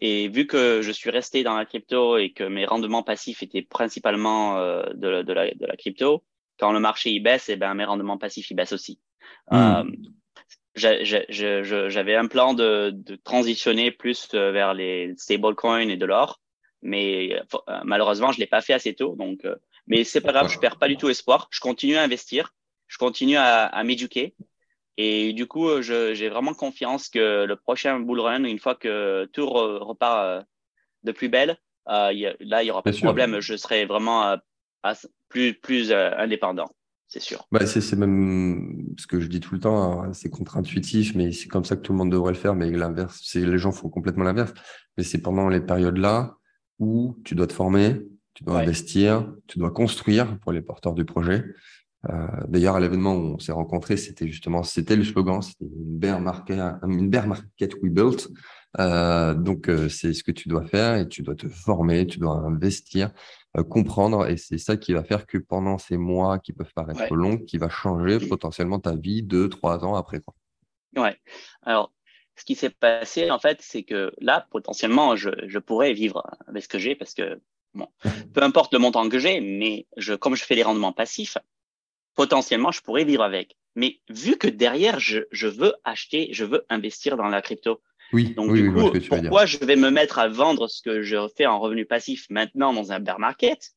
Et 0.00 0.28
vu 0.28 0.46
que 0.46 0.82
je 0.82 0.92
suis 0.92 1.10
resté 1.10 1.42
dans 1.42 1.56
la 1.56 1.64
crypto 1.64 2.18
et 2.18 2.32
que 2.32 2.44
mes 2.44 2.66
rendements 2.66 3.02
passifs 3.02 3.42
étaient 3.42 3.62
principalement 3.62 4.58
euh, 4.58 4.82
de, 4.94 5.22
de, 5.22 5.32
la, 5.32 5.50
de, 5.52 5.66
la, 5.66 5.76
crypto, 5.76 6.22
quand 6.58 6.72
le 6.72 6.80
marché 6.80 7.10
y 7.10 7.20
baisse, 7.20 7.48
et 7.48 7.52
eh 7.52 7.56
ben, 7.56 7.72
mes 7.74 7.86
rendements 7.86 8.18
passifs 8.18 8.50
y 8.50 8.54
baissent 8.54 8.72
aussi. 8.72 9.00
Hmm. 9.50 9.84
j'avais 10.74 12.14
un 12.14 12.26
plan 12.26 12.52
de, 12.52 12.90
de, 12.90 13.16
transitionner 13.16 13.90
plus 13.90 14.34
vers 14.34 14.74
les 14.74 15.14
stablecoins 15.16 15.88
et 15.88 15.96
de 15.96 16.04
l'or, 16.04 16.40
mais 16.82 17.40
malheureusement, 17.84 18.32
je 18.32 18.38
l'ai 18.38 18.46
pas 18.46 18.60
fait 18.60 18.72
assez 18.72 18.94
tôt. 18.94 19.16
Donc, 19.16 19.46
mais 19.86 20.04
c'est 20.04 20.20
pas 20.20 20.32
grave, 20.32 20.50
je 20.50 20.58
perds 20.58 20.78
pas 20.78 20.88
du 20.88 20.96
tout 20.96 21.08
espoir. 21.08 21.48
Je 21.50 21.60
continue 21.60 21.96
à 21.96 22.02
investir, 22.02 22.54
je 22.88 22.98
continue 22.98 23.36
à, 23.36 23.66
à 23.66 23.84
m'éduquer. 23.84 24.34
Et 24.96 25.32
du 25.32 25.46
coup, 25.46 25.82
j'ai 25.82 26.28
vraiment 26.28 26.54
confiance 26.54 27.08
que 27.08 27.44
le 27.44 27.56
prochain 27.56 28.00
bull 28.00 28.20
run, 28.20 28.44
une 28.44 28.58
fois 28.58 28.74
que 28.74 29.28
tout 29.32 29.46
repart 29.46 30.46
de 31.02 31.12
plus 31.12 31.28
belle, 31.28 31.58
là, 31.86 32.12
il 32.12 32.66
y 32.66 32.70
aura 32.70 32.82
pas 32.82 32.92
de 32.92 32.98
problème. 32.98 33.40
Je 33.40 33.56
serai 33.56 33.84
vraiment 33.84 34.36
plus, 35.28 35.54
plus 35.54 35.92
indépendant 35.92 36.70
c'est 37.08 37.20
sûr. 37.20 37.46
Bah, 37.52 37.64
c'est 37.66 37.96
même 37.96 38.94
ce 38.98 39.06
que 39.06 39.20
je 39.20 39.28
dis 39.28 39.40
tout 39.40 39.54
le 39.54 39.60
temps, 39.60 40.02
hein, 40.02 40.12
c'est 40.12 40.28
contre-intuitif, 40.28 41.14
mais 41.14 41.32
c'est 41.32 41.48
comme 41.48 41.64
ça 41.64 41.76
que 41.76 41.82
tout 41.82 41.92
le 41.92 41.98
monde 41.98 42.10
devrait 42.10 42.32
le 42.32 42.38
faire, 42.38 42.54
mais 42.54 42.70
l'inverse, 42.70 43.20
c'est 43.24 43.40
les 43.40 43.58
gens 43.58 43.72
font 43.72 43.88
complètement 43.88 44.24
l'inverse. 44.24 44.52
Mais 44.96 45.04
c'est 45.04 45.20
pendant 45.20 45.48
les 45.48 45.60
périodes-là 45.60 46.36
où 46.78 47.16
tu 47.24 47.34
dois 47.34 47.46
te 47.46 47.52
former, 47.52 48.02
tu 48.34 48.44
dois 48.44 48.60
investir, 48.60 49.32
tu 49.46 49.58
dois 49.58 49.70
construire 49.70 50.38
pour 50.40 50.52
les 50.52 50.60
porteurs 50.60 50.94
du 50.94 51.04
projet. 51.04 51.44
Euh, 52.10 52.26
D'ailleurs, 52.48 52.76
à 52.76 52.80
l'événement 52.80 53.14
où 53.14 53.34
on 53.34 53.38
s'est 53.38 53.52
rencontrés, 53.52 53.96
c'était 53.96 54.28
justement, 54.28 54.62
c'était 54.62 54.96
le 54.96 55.04
slogan, 55.04 55.40
c'était 55.42 55.64
une 55.64 55.98
bear 55.98 56.20
market, 56.20 56.58
une 56.86 57.08
bear 57.08 57.26
market 57.26 57.74
we 57.82 57.90
built. 57.90 58.28
Euh, 58.78 59.34
donc, 59.34 59.68
euh, 59.68 59.88
c'est 59.88 60.12
ce 60.12 60.22
que 60.22 60.32
tu 60.32 60.48
dois 60.48 60.66
faire 60.66 60.96
et 60.96 61.08
tu 61.08 61.22
dois 61.22 61.34
te 61.34 61.48
former, 61.48 62.06
tu 62.06 62.18
dois 62.18 62.34
investir, 62.34 63.10
comprendre. 63.70 64.28
Et 64.28 64.36
c'est 64.36 64.58
ça 64.58 64.76
qui 64.76 64.92
va 64.92 65.02
faire 65.02 65.26
que 65.26 65.38
pendant 65.38 65.78
ces 65.78 65.96
mois 65.96 66.38
qui 66.38 66.52
peuvent 66.52 66.74
paraître 66.74 67.14
longs, 67.14 67.38
qui 67.38 67.56
va 67.56 67.70
changer 67.70 68.18
potentiellement 68.18 68.78
ta 68.78 68.94
vie 68.94 69.22
deux, 69.22 69.48
trois 69.48 69.82
ans 69.84 69.94
après. 69.94 70.20
Quoi. 70.20 70.34
Ouais. 71.02 71.16
Alors, 71.62 71.90
ce 72.36 72.44
qui 72.44 72.54
s'est 72.54 72.70
passé, 72.70 73.30
en 73.30 73.38
fait, 73.38 73.58
c'est 73.60 73.82
que 73.82 74.12
là, 74.18 74.46
potentiellement, 74.50 75.16
je, 75.16 75.30
je 75.46 75.58
pourrais 75.58 75.92
vivre 75.92 76.22
avec 76.46 76.64
ce 76.64 76.68
que 76.68 76.78
j'ai 76.78 76.94
parce 76.94 77.14
que, 77.14 77.40
bon, 77.74 77.88
peu 78.34 78.42
importe 78.42 78.72
le 78.72 78.78
montant 78.78 79.08
que 79.08 79.18
j'ai, 79.18 79.40
mais 79.40 79.86
je, 79.96 80.14
comme 80.14 80.36
je 80.36 80.44
fais 80.44 80.54
des 80.54 80.62
rendements 80.62 80.92
passifs, 80.92 81.38
potentiellement, 82.14 82.72
je 82.72 82.82
pourrais 82.82 83.04
vivre 83.04 83.22
avec. 83.22 83.56
Mais 83.74 84.00
vu 84.08 84.36
que 84.36 84.48
derrière, 84.48 85.00
je, 85.00 85.20
je 85.32 85.48
veux 85.48 85.74
acheter, 85.84 86.28
je 86.32 86.44
veux 86.44 86.64
investir 86.68 87.16
dans 87.16 87.28
la 87.28 87.42
crypto, 87.42 87.80
oui, 88.12 88.34
Donc, 88.34 88.50
oui, 88.50 88.62
du 88.62 88.72
coup, 88.72 88.92
pourquoi 89.08 89.46
je 89.46 89.58
vais 89.58 89.76
me 89.76 89.90
mettre 89.90 90.18
à 90.18 90.28
vendre 90.28 90.68
ce 90.68 90.80
que 90.80 91.02
je 91.02 91.28
fais 91.36 91.46
en 91.46 91.58
revenu 91.58 91.84
passif 91.86 92.26
maintenant 92.30 92.72
dans 92.72 92.92
un 92.92 93.00
bear 93.00 93.18
market? 93.18 93.72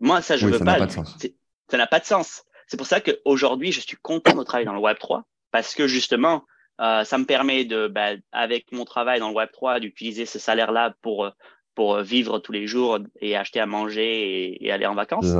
Moi, 0.00 0.22
ça, 0.22 0.36
je 0.36 0.46
veux 0.46 0.58
pas. 0.58 0.86
pas 0.86 0.88
ça 0.88 1.76
n'a 1.76 1.86
pas 1.86 2.00
de 2.00 2.04
sens. 2.04 2.44
C'est 2.66 2.76
pour 2.76 2.86
ça 2.86 3.00
qu'aujourd'hui, 3.00 3.72
je 3.72 3.80
suis 3.80 3.96
content 3.96 4.36
de 4.36 4.44
travailler 4.44 4.66
dans 4.66 4.74
le 4.74 4.80
Web 4.80 4.98
3 4.98 5.24
parce 5.50 5.74
que 5.74 5.88
justement, 5.88 6.44
euh, 6.80 7.04
ça 7.04 7.18
me 7.18 7.24
permet 7.24 7.64
de, 7.64 7.88
bah, 7.88 8.10
avec 8.32 8.70
mon 8.72 8.84
travail 8.84 9.20
dans 9.20 9.28
le 9.30 9.34
Web 9.34 9.50
3, 9.52 9.80
d'utiliser 9.80 10.26
ce 10.26 10.38
salaire-là 10.38 10.94
pour 11.02 11.30
pour 11.74 12.00
vivre 12.00 12.40
tous 12.40 12.50
les 12.50 12.66
jours 12.66 12.98
et 13.20 13.36
acheter 13.36 13.60
à 13.60 13.66
manger 13.66 14.64
et, 14.64 14.72
aller 14.72 14.86
en 14.86 14.96
vacances. 14.96 15.32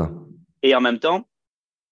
Et 0.62 0.72
en 0.72 0.80
même 0.80 1.00
temps, 1.00 1.26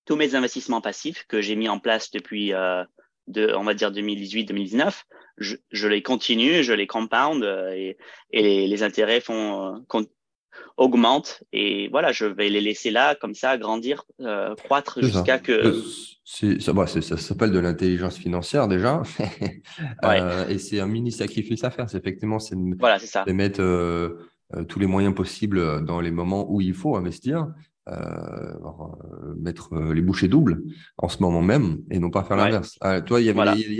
tous 0.04 0.14
mes 0.14 0.36
investissements 0.36 0.80
passifs 0.80 1.24
que 1.26 1.40
j'ai 1.40 1.56
mis 1.56 1.68
en 1.68 1.80
place 1.80 2.12
depuis 2.12 2.52
euh, 2.52 2.84
de, 3.26 3.52
on 3.56 3.64
va 3.64 3.74
dire 3.74 3.90
2018-2019, 3.90 5.02
je, 5.38 5.56
je, 5.72 5.88
les 5.88 6.00
continue, 6.00 6.62
je 6.62 6.72
les 6.72 6.86
compound 6.86 7.42
euh, 7.42 7.72
et, 7.72 7.96
et 8.30 8.68
les, 8.68 8.82
intérêts 8.84 9.20
font 9.20 9.84
euh, 10.78 10.84
augmentent 10.84 11.42
et 11.52 11.88
voilà, 11.88 12.12
je 12.12 12.24
vais 12.24 12.48
les 12.48 12.60
laisser 12.60 12.90
là 12.90 13.14
comme 13.14 13.34
ça 13.34 13.56
grandir, 13.58 14.04
euh, 14.20 14.54
croître 14.54 15.02
jusqu'à 15.02 15.38
que. 15.38 15.82
C'est, 16.24 16.60
ça, 16.60 16.72
bah, 16.72 16.86
ça, 16.86 17.00
s'appelle 17.00 17.52
de 17.52 17.58
l'intelligence 17.58 18.18
financière 18.18 18.66
déjà, 18.66 19.02
euh, 20.04 20.48
et 20.48 20.58
c'est 20.58 20.80
un 20.80 20.86
mini 20.86 21.12
sacrifice 21.12 21.62
à 21.64 21.70
faire. 21.70 21.88
C'est 21.88 21.98
effectivement 21.98 22.38
c'est 22.38 22.56
de, 22.56 22.76
voilà, 22.78 22.98
c'est 22.98 23.06
ça. 23.06 23.24
de 23.24 23.32
mettre 23.32 23.62
tous 24.68 24.78
les 24.78 24.86
moyens 24.86 25.14
possibles 25.14 25.84
dans 25.84 26.00
les 26.00 26.10
moments 26.10 26.50
où 26.50 26.60
il 26.60 26.74
faut 26.74 26.96
investir 26.96 27.46
euh, 27.88 27.92
euh, 27.92 29.34
mettre 29.38 29.72
euh, 29.72 29.94
les 29.94 30.02
bouchées 30.02 30.26
doubles 30.26 30.64
en 30.98 31.08
ce 31.08 31.22
moment 31.22 31.40
même 31.40 31.82
et 31.88 32.00
non 32.00 32.10
pas 32.10 32.24
faire 32.24 32.36
l'inverse. 32.36 32.76
Ah, 32.80 33.00
toi, 33.00 33.20
il 33.20 33.26
y, 33.26 33.30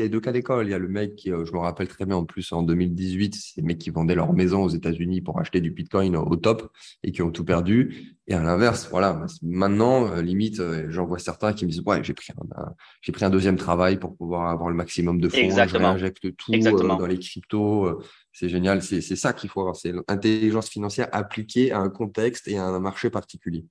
a 0.01 0.09
deux 0.09 0.21
cas 0.21 0.31
d'école. 0.31 0.69
Il 0.69 0.71
y 0.71 0.75
a 0.75 0.79
le 0.79 0.87
mec 0.87 1.17
qui, 1.17 1.31
je 1.31 1.53
me 1.53 1.59
rappelle 1.59 1.89
très 1.89 2.07
bien 2.07 2.15
en 2.15 2.25
plus 2.25 2.53
en 2.53 2.63
2018, 2.63 3.35
c'est 3.35 3.61
les 3.61 3.67
mecs 3.67 3.79
qui 3.79 3.91
vendaient 3.91 4.15
leur 4.15 4.33
maison 4.33 4.63
aux 4.63 4.69
États-Unis 4.69 5.23
pour 5.23 5.41
acheter 5.41 5.61
du 5.61 5.73
Bitcoin 5.73 6.15
au 6.15 6.37
top 6.37 6.71
et 7.03 7.11
qui 7.11 7.23
ont 7.23 7.33
tout 7.33 7.45
perdu. 7.45 8.17
Et 8.29 8.35
à 8.35 8.43
l'inverse, 8.43 8.87
voilà, 8.93 9.27
maintenant, 9.43 10.15
limite, 10.21 10.63
j'en 10.89 11.05
vois 11.05 11.19
certains 11.19 11.53
qui 11.53 11.65
me 11.65 11.71
disent 11.71 11.83
Ouais, 11.85 12.05
j'ai 12.05 12.15
pris, 12.15 12.33
un, 12.33 12.67
j'ai 13.01 13.11
pris 13.11 13.25
un 13.25 13.31
deuxième 13.31 13.57
travail 13.57 13.99
pour 13.99 14.17
pouvoir 14.17 14.51
avoir 14.51 14.71
le 14.71 14.77
maximum 14.77 15.21
de 15.21 15.29
fonds. 15.29 15.39
Exactement. 15.39 15.97
Je 15.97 16.05
réinjecte 16.05 16.37
tout 16.37 16.53
dans 16.53 17.07
les 17.07 17.19
cryptos. 17.19 18.01
C'est 18.33 18.49
génial. 18.49 18.83
C'est 18.83 19.01
ça 19.01 19.33
qu'il 19.33 19.51
faut 19.51 19.63
avoir. 19.63 19.75
C'est 19.75 19.93
l'intelligence 20.09 20.69
financière 20.69 21.09
appliquée 21.11 21.73
à 21.73 21.81
un 21.81 21.89
contexte 21.89 22.47
et 22.47 22.57
à 22.57 22.65
un 22.65 22.79
marché 22.79 23.11
particulier. 23.11 23.65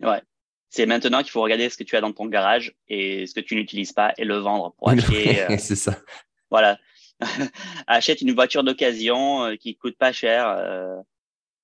Ouais. 0.00 0.22
C'est 0.70 0.86
maintenant 0.86 1.22
qu'il 1.22 1.30
faut 1.30 1.40
regarder 1.40 1.70
ce 1.70 1.78
que 1.78 1.84
tu 1.84 1.96
as 1.96 2.00
dans 2.00 2.12
ton 2.12 2.26
garage 2.26 2.74
et 2.88 3.26
ce 3.26 3.34
que 3.34 3.40
tu 3.40 3.54
n'utilises 3.54 3.92
pas 3.92 4.12
et 4.18 4.24
le 4.24 4.36
vendre 4.36 4.74
pour 4.78 4.90
acheter. 4.90 5.40
Euh, 5.50 5.56
c'est 5.58 5.76
ça. 5.76 5.98
Voilà. 6.50 6.78
Achète 7.86 8.20
une 8.20 8.32
voiture 8.32 8.64
d'occasion 8.64 9.44
euh, 9.44 9.56
qui 9.56 9.76
coûte 9.76 9.96
pas 9.96 10.12
cher. 10.12 10.48
Euh, 10.48 10.96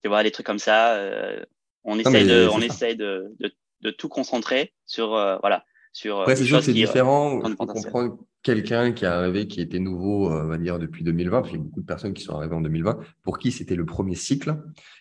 tu 0.03 0.09
vois, 0.09 0.23
des 0.23 0.31
trucs 0.31 0.47
comme 0.47 0.59
ça. 0.59 0.95
Euh, 0.95 1.45
on 1.85 1.99
essaye 1.99 2.27
de, 2.27 2.49
on 2.51 2.61
essaye 2.61 2.97
de, 2.97 3.35
de, 3.41 3.55
de, 3.83 3.91
tout 3.91 4.09
concentrer 4.09 4.73
sur, 4.87 5.09
voilà, 5.41 5.65
sur. 5.95 6.19
Ouais, 6.27 6.37
c'est 6.37 6.45
sûr 6.45 6.59
que 6.59 6.65
c'est 6.65 6.73
différent. 6.73 7.41
Il 7.47 7.57
faut 7.57 7.67
comprendre 7.67 8.19
quelqu'un 8.43 8.93
qui 8.93 9.07
est 9.07 9.09
arrivé, 9.09 9.47
qui 9.47 9.63
était 9.63 9.79
nouveau, 9.79 10.31
on 10.31 10.47
va 10.47 10.59
dire, 10.59 10.79
depuis 10.79 11.03
2020, 11.03 11.41
parce 11.41 11.51
qu'il 11.51 11.59
y 11.59 11.63
a 11.63 11.65
beaucoup 11.65 11.81
de 11.81 11.87
personnes 11.87 12.13
qui 12.13 12.23
sont 12.23 12.35
arrivées 12.35 12.55
en 12.55 12.61
2020, 12.61 12.99
pour 13.23 13.39
qui 13.39 13.51
c'était 13.51 13.75
le 13.75 13.87
premier 13.87 14.15
cycle. 14.15 14.57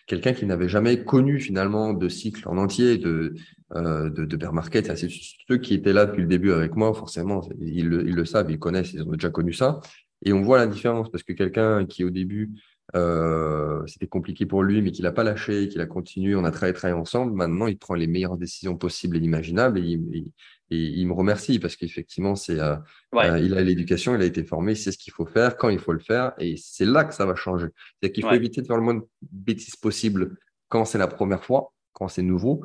Quelqu'un 0.06 0.32
qui 0.32 0.46
n'avait 0.46 0.68
jamais 0.68 1.04
connu 1.04 1.38
finalement 1.38 1.92
de 1.92 2.08
cycle 2.08 2.48
en 2.48 2.56
entier 2.56 2.96
de, 2.96 3.34
euh, 3.74 4.08
de, 4.08 4.24
de 4.24 4.36
bear 4.36 4.54
market. 4.54 4.96
C'est 4.96 5.10
ceux 5.48 5.58
qui 5.58 5.74
étaient 5.74 5.92
là 5.92 6.06
depuis 6.06 6.22
le 6.22 6.28
début 6.28 6.52
avec 6.52 6.74
moi, 6.74 6.94
forcément, 6.94 7.46
ils 7.60 7.88
le, 7.88 8.08
ils 8.08 8.14
le 8.14 8.24
savent, 8.24 8.50
ils 8.50 8.58
connaissent, 8.58 8.94
ils 8.94 9.02
ont 9.02 9.10
déjà 9.10 9.30
connu 9.30 9.52
ça. 9.52 9.80
Et 10.24 10.32
on 10.32 10.40
voit 10.40 10.56
la 10.56 10.66
différence 10.66 11.10
parce 11.10 11.22
que 11.22 11.34
quelqu'un 11.34 11.84
qui 11.84 12.04
au 12.04 12.10
début 12.10 12.52
euh, 12.94 13.82
c'était 13.86 14.06
compliqué 14.06 14.46
pour 14.46 14.62
lui, 14.62 14.82
mais 14.82 14.92
qu'il 14.92 15.04
n'a 15.04 15.12
pas 15.12 15.24
lâché, 15.24 15.68
qu'il 15.68 15.80
a 15.80 15.86
continué, 15.86 16.34
on 16.34 16.44
a 16.44 16.50
travaillé, 16.50 16.74
travaillé 16.74 17.00
ensemble. 17.00 17.32
Maintenant, 17.32 17.66
il 17.66 17.78
prend 17.78 17.94
les 17.94 18.06
meilleures 18.06 18.36
décisions 18.36 18.76
possibles 18.76 19.16
et 19.16 19.20
imaginables 19.20 19.78
et 19.78 19.82
il, 19.82 20.32
il 20.70 21.06
me 21.06 21.12
remercie 21.12 21.58
parce 21.58 21.76
qu'effectivement, 21.76 22.36
c'est, 22.36 22.58
euh, 22.58 22.76
euh, 23.14 23.38
il 23.38 23.54
a 23.54 23.62
l'éducation, 23.62 24.14
il 24.14 24.22
a 24.22 24.24
été 24.24 24.44
formé, 24.44 24.72
il 24.72 24.76
sait 24.76 24.92
ce 24.92 24.98
qu'il 24.98 25.12
faut 25.12 25.26
faire, 25.26 25.56
quand 25.56 25.68
il 25.68 25.78
faut 25.78 25.92
le 25.92 25.98
faire 25.98 26.32
et 26.38 26.56
c'est 26.56 26.86
là 26.86 27.04
que 27.04 27.14
ça 27.14 27.26
va 27.26 27.34
changer. 27.34 27.68
C'est 28.02 28.12
qu'il 28.12 28.24
faut 28.24 28.32
éviter 28.32 28.62
de 28.62 28.66
faire 28.66 28.76
le 28.76 28.82
moins 28.82 28.94
de 28.94 29.06
bêtises 29.22 29.76
possible 29.76 30.36
quand 30.68 30.84
c'est 30.84 30.98
la 30.98 31.06
première 31.06 31.44
fois, 31.44 31.72
quand 31.92 32.08
c'est 32.08 32.22
nouveau. 32.22 32.64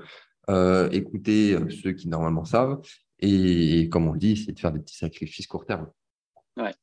Euh, 0.50 0.90
écouter 0.90 1.58
ceux 1.84 1.92
qui 1.92 2.08
normalement 2.08 2.44
savent 2.44 2.82
et, 3.20 3.88
comme 3.90 4.08
on 4.08 4.16
dit, 4.16 4.38
c'est 4.38 4.54
de 4.54 4.60
faire 4.60 4.72
des 4.72 4.80
petits 4.80 4.98
sacrifices 4.98 5.46
court 5.46 5.66
terme. 5.66 5.92
Ouais. 6.58 6.74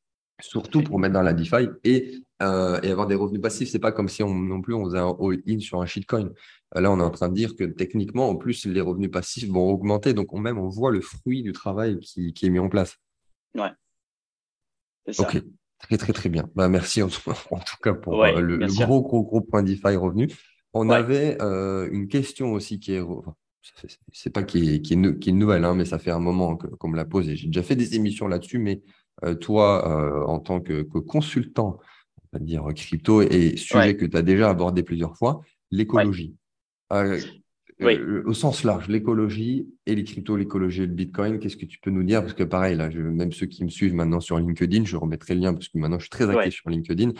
Surtout 0.40 0.82
pour 0.82 0.98
mettre 0.98 1.14
dans 1.14 1.22
la 1.22 1.32
DeFi 1.32 1.68
et, 1.84 2.20
euh, 2.42 2.78
et 2.82 2.90
avoir 2.90 3.06
des 3.06 3.14
revenus 3.14 3.40
passifs. 3.40 3.70
C'est 3.70 3.78
pas 3.78 3.92
comme 3.92 4.08
si 4.08 4.22
on 4.22 4.34
non 4.34 4.60
plus 4.60 4.74
on 4.74 4.84
faisait 4.84 4.98
un 4.98 5.16
all-in 5.18 5.58
sur 5.60 5.80
un 5.80 5.86
shitcoin. 5.86 6.30
Euh, 6.74 6.80
là, 6.80 6.90
on 6.90 6.98
est 7.00 7.02
en 7.02 7.10
train 7.10 7.28
de 7.28 7.34
dire 7.34 7.56
que 7.56 7.64
techniquement, 7.64 8.28
en 8.28 8.36
plus, 8.36 8.66
les 8.66 8.80
revenus 8.80 9.10
passifs 9.10 9.48
vont 9.48 9.70
augmenter. 9.70 10.12
Donc, 10.12 10.32
on, 10.34 10.38
même, 10.38 10.58
on 10.58 10.68
voit 10.68 10.90
le 10.90 11.00
fruit 11.00 11.42
du 11.42 11.52
travail 11.52 11.98
qui, 12.00 12.34
qui 12.34 12.46
est 12.46 12.50
mis 12.50 12.58
en 12.58 12.68
place. 12.68 12.96
Ouais. 13.54 13.70
Ça. 15.10 15.22
Ok. 15.22 15.42
Très, 15.78 15.98
très, 15.98 16.12
très 16.12 16.28
bien. 16.28 16.48
Bah, 16.54 16.68
merci 16.68 17.02
en 17.02 17.08
tout, 17.08 17.20
en 17.50 17.58
tout 17.58 17.76
cas 17.82 17.94
pour 17.94 18.24
euh, 18.24 18.40
le, 18.40 18.56
le, 18.56 18.66
gros, 18.66 19.02
gros, 19.02 19.22
gros 19.22 19.40
point 19.40 19.62
DeFi 19.62 19.96
revenu. 19.96 20.28
On 20.72 20.88
ouais. 20.88 20.96
avait 20.96 21.40
euh, 21.40 21.88
une 21.90 22.08
question 22.08 22.52
aussi 22.52 22.80
qui 22.80 22.94
est. 22.94 23.00
Enfin, 23.00 23.34
c'est 24.12 24.30
pas 24.30 24.44
qui 24.44 24.74
est, 24.74 24.80
qui 24.80 24.94
est, 24.94 25.18
qui 25.18 25.30
est 25.30 25.32
nouvelle, 25.32 25.64
hein, 25.64 25.74
mais 25.74 25.84
ça 25.84 25.98
fait 25.98 26.12
un 26.12 26.20
moment 26.20 26.56
qu'on 26.56 26.88
me 26.88 26.96
la 26.96 27.04
pose 27.04 27.28
et 27.28 27.34
j'ai 27.34 27.48
déjà 27.48 27.64
fait 27.64 27.74
des 27.74 27.96
émissions 27.96 28.28
là-dessus, 28.28 28.60
mais 28.60 28.80
toi, 29.40 29.88
euh, 29.88 30.24
en 30.26 30.38
tant 30.40 30.60
que, 30.60 30.82
que, 30.82 30.98
consultant, 30.98 31.78
on 32.32 32.38
va 32.38 32.44
dire 32.44 32.64
crypto, 32.74 33.22
et 33.22 33.56
sujet 33.56 33.78
ouais. 33.78 33.96
que 33.96 34.04
tu 34.04 34.16
as 34.16 34.22
déjà 34.22 34.50
abordé 34.50 34.82
plusieurs 34.82 35.16
fois, 35.16 35.40
l'écologie. 35.70 36.34
Ouais. 36.90 36.98
Euh, 36.98 37.20
oui. 37.80 37.98
au 38.24 38.32
sens 38.32 38.64
large, 38.64 38.88
l'écologie 38.88 39.68
et 39.84 39.94
les 39.94 40.04
cryptos, 40.04 40.36
l'écologie 40.36 40.82
et 40.82 40.86
le 40.86 40.94
Bitcoin, 40.94 41.38
qu'est-ce 41.38 41.56
que 41.56 41.66
tu 41.66 41.78
peux 41.78 41.90
nous 41.90 42.04
dire? 42.04 42.22
Parce 42.22 42.32
que 42.32 42.44
pareil, 42.44 42.76
là, 42.76 42.90
je, 42.90 43.00
même 43.00 43.32
ceux 43.32 43.46
qui 43.46 43.64
me 43.64 43.68
suivent 43.68 43.94
maintenant 43.94 44.20
sur 44.20 44.38
LinkedIn, 44.38 44.84
je 44.84 44.96
remettrai 44.96 45.34
le 45.34 45.40
lien 45.40 45.52
parce 45.52 45.68
que 45.68 45.76
maintenant 45.78 45.98
je 45.98 46.04
suis 46.04 46.10
très 46.10 46.24
actif 46.24 46.38
ouais. 46.38 46.50
sur 46.50 46.70
LinkedIn. 46.70 47.12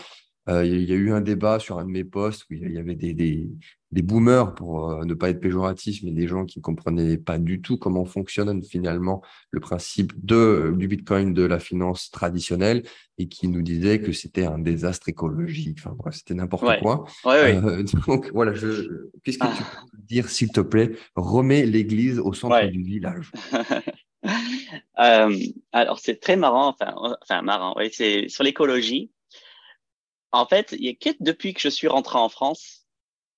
Euh, 0.49 0.65
il 0.65 0.85
y 0.85 0.93
a 0.93 0.97
eu 0.97 1.13
un 1.13 1.21
débat 1.21 1.59
sur 1.59 1.79
un 1.79 1.85
de 1.85 1.91
mes 1.91 2.05
posts 2.05 2.45
où 2.49 2.55
il 2.55 2.73
y 2.73 2.79
avait 2.79 2.95
des, 2.95 3.13
des, 3.13 3.51
des 3.97 4.03
boomers, 4.03 4.55
pour 4.55 4.91
euh, 4.91 5.07
ne 5.07 5.15
pas 5.15 5.31
être 5.31 5.41
péjoratif, 5.41 6.03
mais 6.03 6.11
des 6.11 6.29
gens 6.29 6.45
qui 6.45 6.59
ne 6.59 6.63
comprenaient 6.63 7.17
pas 7.17 7.39
du 7.39 7.63
tout 7.63 7.79
comment 7.79 8.05
fonctionne 8.05 8.63
finalement 8.63 9.23
le 9.51 9.59
principe 9.59 10.13
de, 10.23 10.75
du 10.77 10.87
Bitcoin, 10.87 11.33
de 11.33 11.43
la 11.43 11.59
finance 11.59 12.11
traditionnelle, 12.11 12.83
et 13.17 13.27
qui 13.27 13.49
nous 13.49 13.63
disaient 13.63 14.03
que 14.03 14.13
c'était 14.13 14.45
un 14.45 14.59
désastre 14.59 15.09
écologique. 15.09 15.79
Enfin 15.81 15.97
bref, 15.97 16.17
c'était 16.17 16.35
n'importe 16.35 16.65
ouais. 16.65 16.79
quoi. 16.83 17.07
Ouais, 17.25 17.57
euh, 17.57 17.83
donc 18.07 18.31
voilà, 18.35 18.53
qu'est-ce 18.53 19.39
que 19.39 19.47
ah. 19.47 19.55
tu 19.57 19.63
peux 19.63 20.03
dire, 20.03 20.29
s'il 20.29 20.53
te 20.53 20.61
plaît? 20.61 20.93
Remets 21.15 21.65
l'église 21.65 22.19
au 22.19 22.35
centre 22.35 22.67
du 22.67 22.83
village. 22.83 23.33
Euh, 24.99 25.39
alors, 25.73 26.01
c'est 26.01 26.17
très 26.17 26.37
marrant, 26.37 26.69
enfin, 26.69 26.93
enfin 27.23 27.43
marrant, 27.43 27.75
oui, 27.77 27.91
c'est 27.93 28.29
sur 28.29 28.43
l'écologie. 28.43 29.13
En 30.33 30.47
fait, 30.47 30.75
il 30.77 30.85
y 30.85 30.89
a 30.89 30.95
que 30.95 31.15
depuis 31.21 31.55
que 31.55 31.61
je 31.61 31.69
suis 31.69 31.87
rentré 31.87 32.19
en 32.19 32.29
France 32.29 32.76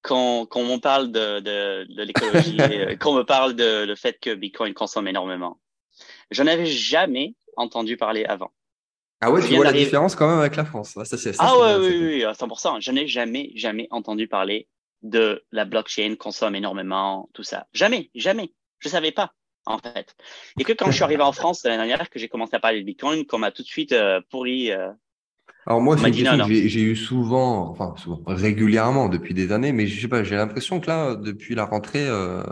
qu'on 0.09 0.47
qu 0.47 0.59
m'en 0.61 0.79
parle 0.79 1.13
de, 1.13 1.41
de, 1.41 1.87
de 1.95 2.03
l'écologie, 2.03 2.57
euh, 2.61 2.97
qu'on 2.97 3.15
me 3.15 3.23
parle 3.23 3.55
de 3.55 3.85
le 3.85 3.95
fait 3.95 4.19
que 4.21 4.35
Bitcoin 4.35 4.75
consomme 4.75 5.07
énormément. 5.07 5.61
Je 6.31 6.43
avais 6.43 6.67
jamais 6.67 7.35
entendu 7.57 7.97
parler 7.97 8.25
avant. 8.25 8.53
Ah 9.21 9.31
ouais, 9.31 9.41
tu 9.47 9.55
vois 9.57 9.65
la 9.65 9.73
différence 9.73 10.15
quand 10.15 10.29
même 10.29 10.39
avec 10.39 10.57
la 10.57 10.65
France. 10.65 10.97
Ça, 11.05 11.05
ça, 11.05 11.31
ah 11.41 11.59
ouais, 11.59 11.77
oui, 11.77 11.99
oui, 12.01 12.25
à 12.25 12.33
100%. 12.33 12.81
Je 12.81 12.93
n'ai 12.93 13.09
jamais, 13.09 13.51
jamais 13.57 13.89
entendu 13.91 14.29
parler 14.29 14.69
de 15.03 15.45
la 15.51 15.65
blockchain 15.65 16.15
consomme 16.17 16.55
énormément, 16.55 17.29
tout 17.35 17.43
ça. 17.43 17.67
Jamais, 17.73 18.11
jamais. 18.15 18.53
Je 18.79 18.89
savais 18.89 19.11
pas, 19.11 19.35
en 19.67 19.79
fait. 19.79 20.15
Et 20.59 20.65
que 20.65 20.73
quand 20.73 20.87
je 20.87 20.93
suis 20.93 21.03
arrivé 21.03 21.23
en 21.23 21.33
France 21.41 21.65
l'année 21.65 21.79
dernière, 21.79 22.09
que 22.11 22.21
j'ai 22.21 22.29
commencé 22.29 22.55
à 22.55 22.61
parler 22.61 22.81
de 22.81 22.87
Bitcoin, 22.87 23.27
qu'on 23.27 23.39
m'a 23.39 23.51
tout 23.51 23.63
de 23.63 23.69
suite 23.69 23.93
euh, 23.93 24.21
pourri. 24.31 24.71
Euh, 24.71 24.89
Alors 25.69 25.83
moi, 25.83 25.99
c'est 25.99 26.09
une 26.09 26.15
question 26.15 26.39
que 26.39 26.69
j'ai 26.69 26.81
eu 26.81 26.97
souvent, 26.97 27.69
enfin 27.69 27.95
souvent, 27.99 28.23
régulièrement 28.27 29.11
depuis 29.11 29.35
des 29.35 29.53
années, 29.53 29.73
mais 29.73 29.87
je 29.87 30.01
sais 30.01 30.09
pas, 30.09 30.25
j'ai 30.25 30.35
l'impression 30.35 30.81
que 30.81 30.87
là, 30.87 31.15
depuis 31.15 31.55
la 31.55 31.67
rentrée, 31.67 32.07
euh, 32.07 32.43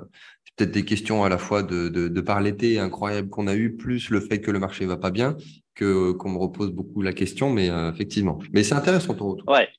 c'est 0.45 0.55
peut-être 0.55 0.71
des 0.73 0.85
questions 0.85 1.25
à 1.25 1.31
la 1.31 1.39
fois 1.39 1.63
de, 1.63 1.89
de, 1.89 2.09
de 2.09 2.21
par 2.21 2.43
l'été 2.43 2.79
incroyable 2.79 3.31
qu'on 3.31 3.47
a 3.47 3.55
eu, 3.55 3.75
plus 3.75 4.11
le 4.11 4.21
fait 4.21 4.43
que 4.43 4.51
le 4.51 4.59
marché 4.59 4.85
va 4.85 4.99
pas 4.99 5.11
bien, 5.11 5.35
que 5.75 6.13
qu'on 6.13 6.29
me 6.29 6.37
repose 6.37 6.73
beaucoup 6.73 7.01
la 7.01 7.15
question, 7.15 7.49
mais 7.49 7.71
effectivement. 7.95 8.39
Mais 8.53 8.63
c'est 8.63 8.75
intéressant 8.75 9.15
ton 9.15 9.31
retour. 9.31 9.49
Ouais. 9.49 9.71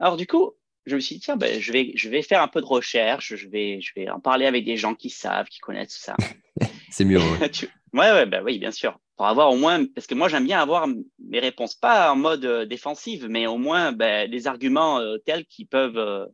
Alors 0.00 0.16
du 0.16 0.26
coup, 0.26 0.52
je 0.86 0.94
me 0.94 1.00
suis 1.00 1.16
dit, 1.16 1.20
tiens, 1.20 1.36
ben, 1.36 1.60
je, 1.60 1.72
vais, 1.72 1.92
je 1.94 2.08
vais 2.08 2.22
faire 2.22 2.42
un 2.42 2.48
peu 2.48 2.62
de 2.62 2.66
recherche, 2.66 3.36
je 3.36 3.48
vais, 3.48 3.82
je 3.82 3.92
vais 3.94 4.08
en 4.08 4.18
parler 4.18 4.46
avec 4.46 4.64
des 4.64 4.78
gens 4.78 4.94
qui 4.94 5.10
savent, 5.10 5.46
qui 5.48 5.58
connaissent 5.58 5.94
tout 5.94 6.02
ça. 6.02 6.16
c'est 6.90 7.04
mieux. 7.04 7.18
Ouais. 7.18 7.50
tu... 7.52 7.66
ouais, 7.92 8.12
ouais, 8.12 8.26
ben, 8.26 8.42
oui, 8.42 8.58
bien 8.58 8.70
sûr. 8.70 8.98
Pour 9.22 9.28
avoir 9.28 9.52
au 9.52 9.56
moins, 9.56 9.84
parce 9.84 10.08
que 10.08 10.16
moi, 10.16 10.28
j'aime 10.28 10.46
bien 10.46 10.58
avoir 10.58 10.88
mes 10.88 11.38
réponses, 11.38 11.76
pas 11.76 12.10
en 12.10 12.16
mode 12.16 12.44
euh, 12.44 12.66
défensive, 12.66 13.28
mais 13.30 13.46
au 13.46 13.56
moins 13.56 13.92
ben, 13.92 14.28
des 14.28 14.48
arguments 14.48 14.98
euh, 14.98 15.16
tels 15.18 15.46
qui 15.46 15.64
peuvent 15.64 15.96
euh, 15.96 16.26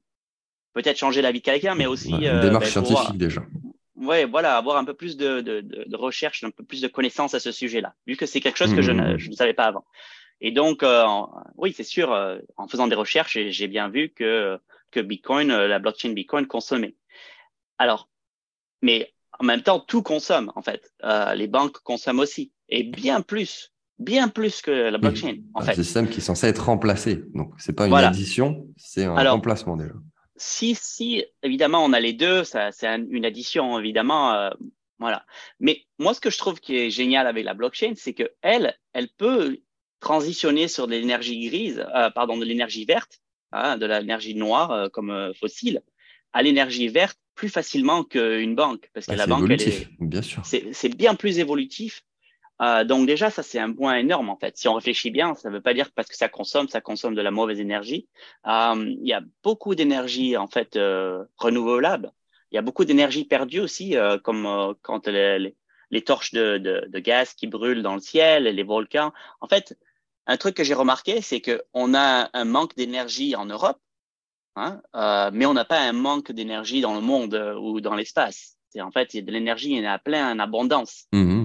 peut-être 0.73 0.97
changer 0.97 1.21
la 1.21 1.31
vie 1.31 1.41
de 1.41 1.45
quelqu'un, 1.45 1.75
mais 1.75 1.85
aussi. 1.85 2.09
Une 2.09 2.25
euh, 2.25 2.41
démarche 2.41 2.75
ben, 2.75 2.83
scientifique 2.83 3.19
déjà. 3.19 3.43
Ouais, 3.95 4.25
voilà, 4.25 4.57
avoir 4.57 4.79
un 4.79 4.87
peu 4.87 4.95
plus 4.95 5.19
de, 5.19 5.43
de, 5.43 5.61
de, 5.61 5.85
de, 5.87 5.97
recherche, 5.99 6.43
un 6.45 6.51
peu 6.51 6.65
plus 6.65 6.81
de 6.81 6.89
connaissances 6.89 7.35
à 7.35 7.41
ce 7.41 7.53
sujet-là, 7.53 7.93
vu 8.07 8.17
que 8.17 8.25
c'est 8.25 8.41
quelque 8.41 8.57
chose 8.57 8.75
que 8.75 8.81
je, 8.81 8.93
ne, 8.93 9.17
mmh. 9.17 9.19
je 9.19 9.29
ne 9.29 9.35
savais 9.35 9.53
pas 9.53 9.65
avant. 9.65 9.85
Et 10.41 10.51
donc, 10.51 10.83
euh, 10.83 11.05
oui, 11.59 11.75
c'est 11.77 11.85
sûr, 11.85 12.11
euh, 12.15 12.39
en 12.57 12.69
faisant 12.69 12.87
des 12.87 12.95
recherches, 12.95 13.37
j'ai 13.49 13.69
bien 13.69 13.91
vu 13.91 14.15
que, 14.17 14.59
que 14.93 15.01
Bitcoin, 15.01 15.51
euh, 15.51 15.69
la 15.69 15.79
blockchain 15.79 16.15
Bitcoin 16.15 16.47
consommait. 16.47 16.97
Alors, 17.77 18.09
mais 18.81 19.13
en 19.39 19.45
même 19.45 19.61
temps, 19.63 19.79
tout 19.79 20.03
consomme, 20.03 20.51
en 20.57 20.63
fait. 20.63 20.91
Euh, 21.05 21.35
les 21.35 21.49
banques 21.49 21.79
consomment 21.81 22.21
aussi, 22.21 22.51
et 22.69 22.83
bien 22.83 23.21
plus, 23.21 23.73
bien 23.99 24.29
plus 24.29 24.63
que 24.63 24.71
la 24.71 24.99
blockchain, 24.99 25.39
en 25.55 25.61
un 25.61 25.65
fait. 25.65 25.75
système 25.75 26.09
qui 26.09 26.19
est 26.19 26.23
censé 26.23 26.47
être 26.47 26.65
remplacé. 26.67 27.23
Donc, 27.35 27.53
c'est 27.59 27.73
pas 27.73 27.85
une 27.85 27.91
voilà. 27.91 28.09
addition, 28.09 28.69
c'est 28.77 29.05
un 29.05 29.17
Alors, 29.17 29.35
remplacement 29.35 29.77
déjà. 29.77 29.95
Si, 30.37 30.77
si, 30.77 31.25
évidemment, 31.43 31.85
on 31.85 31.93
a 31.93 32.01
les 32.01 32.13
deux, 32.13 32.45
ça, 32.45 32.71
c'est 32.71 32.87
une 32.87 33.25
addition, 33.25 33.79
évidemment. 33.79 34.33
Euh, 34.35 34.51
voilà. 34.99 35.25
Mais 35.59 35.83
moi, 35.99 36.15
ce 36.15 36.21
que 36.21 36.31
je 36.31 36.39
trouve 36.39 36.61
qui 36.61 36.77
est 36.77 36.91
génial 36.91 37.27
avec 37.27 37.45
la 37.45 37.55
blockchain, 37.55 37.95
c'est 37.97 38.15
que 38.15 38.31
elle, 38.43 38.75
elle 38.93 39.09
peut 39.17 39.59
transitionner 40.01 40.69
sur 40.69 40.87
de 40.87 40.93
l'énergie 40.93 41.49
grise, 41.49 41.85
euh, 41.95 42.11
pardon, 42.11 42.37
de 42.37 42.45
l'énergie 42.45 42.85
verte, 42.85 43.21
hein, 43.51 43.77
de 43.79 43.87
l'énergie 43.87 44.37
noire 44.37 44.71
euh, 44.71 44.89
comme 44.89 45.33
fossile, 45.35 45.83
à 46.33 46.43
l'énergie 46.43 46.87
verte 46.89 47.19
plus 47.35 47.49
facilement 47.49 48.05
qu'une 48.05 48.55
banque, 48.55 48.91
parce 48.93 49.07
que 49.07 49.13
bah, 49.13 49.17
la 49.17 49.27
banque, 49.27 49.49
elle 49.51 49.63
est, 49.63 49.89
bien 50.01 50.23
sûr, 50.23 50.43
c'est 50.45 50.97
bien 50.97 51.15
plus 51.15 51.39
évolutif. 51.39 52.03
Euh, 52.61 52.85
donc 52.85 53.07
déjà, 53.07 53.31
ça 53.31 53.43
c'est 53.43 53.59
un 53.59 53.73
point 53.73 53.97
énorme 53.97 54.29
en 54.31 54.37
fait. 54.37 54.57
Si 54.57 54.69
on 54.69 54.75
réfléchit 54.75 55.11
bien, 55.11 55.35
ça 55.35 55.49
ne 55.49 55.55
veut 55.55 55.61
pas 55.61 55.75
dire 55.75 55.91
parce 55.93 56.09
que 56.09 56.17
ça 56.17 56.29
consomme, 56.29 56.69
ça 56.69 56.81
consomme 56.81 57.15
de 57.15 57.23
la 57.23 57.31
mauvaise 57.31 57.61
énergie. 57.61 58.09
Euh, 58.47 58.95
il 59.01 59.07
y 59.07 59.13
a 59.13 59.23
beaucoup 59.43 59.75
d'énergie 59.75 60.37
en 60.37 60.49
fait 60.49 60.77
euh, 60.77 61.25
renouvelable. 61.37 62.13
Il 62.51 62.57
y 62.57 62.59
a 62.59 62.63
beaucoup 62.63 62.85
d'énergie 62.85 63.25
perdue 63.25 63.61
aussi, 63.61 63.95
comme 64.25 64.75
quand 64.81 65.07
les, 65.07 65.55
torches 66.07 66.33
de, 66.33 66.99
gaz 66.99 67.35
qui 67.35 67.47
brûlent 67.47 67.83
dans 67.83 67.95
le 67.95 68.01
ciel, 68.01 68.45
les 68.45 68.63
volcans. 68.63 69.13
En 69.43 69.49
fait, 69.49 69.77
un 70.27 70.39
truc 70.39 70.57
que 70.57 70.65
j'ai 70.65 70.73
remarqué, 70.73 71.21
c'est 71.21 71.43
qu'on 71.43 71.95
a 71.95 72.31
un 72.33 72.45
manque 72.47 72.75
d'énergie 72.75 73.37
en 73.37 73.45
Europe, 73.45 73.79
hein, 74.57 74.81
mais 75.35 75.45
on 75.45 75.53
n'a 75.53 75.67
pas 75.67 75.81
un 75.81 75.93
manque 75.93 76.33
d'énergie 76.33 76.81
dans 76.81 76.95
le 76.95 77.03
monde 77.03 77.35
ou 77.61 77.83
dans 77.83 77.95
l'espace. 77.95 78.57
En 78.81 78.91
fait, 78.91 79.13
il 79.13 79.19
y 79.19 79.21
a 79.21 79.27
de 79.27 79.31
l'énergie, 79.33 79.71
il 79.71 79.83
y 79.83 79.87
en 79.87 79.91
a 79.91 79.99
plein 79.99 80.33
en 80.33 80.39
abondance. 80.39 81.07
Mmh. 81.13 81.38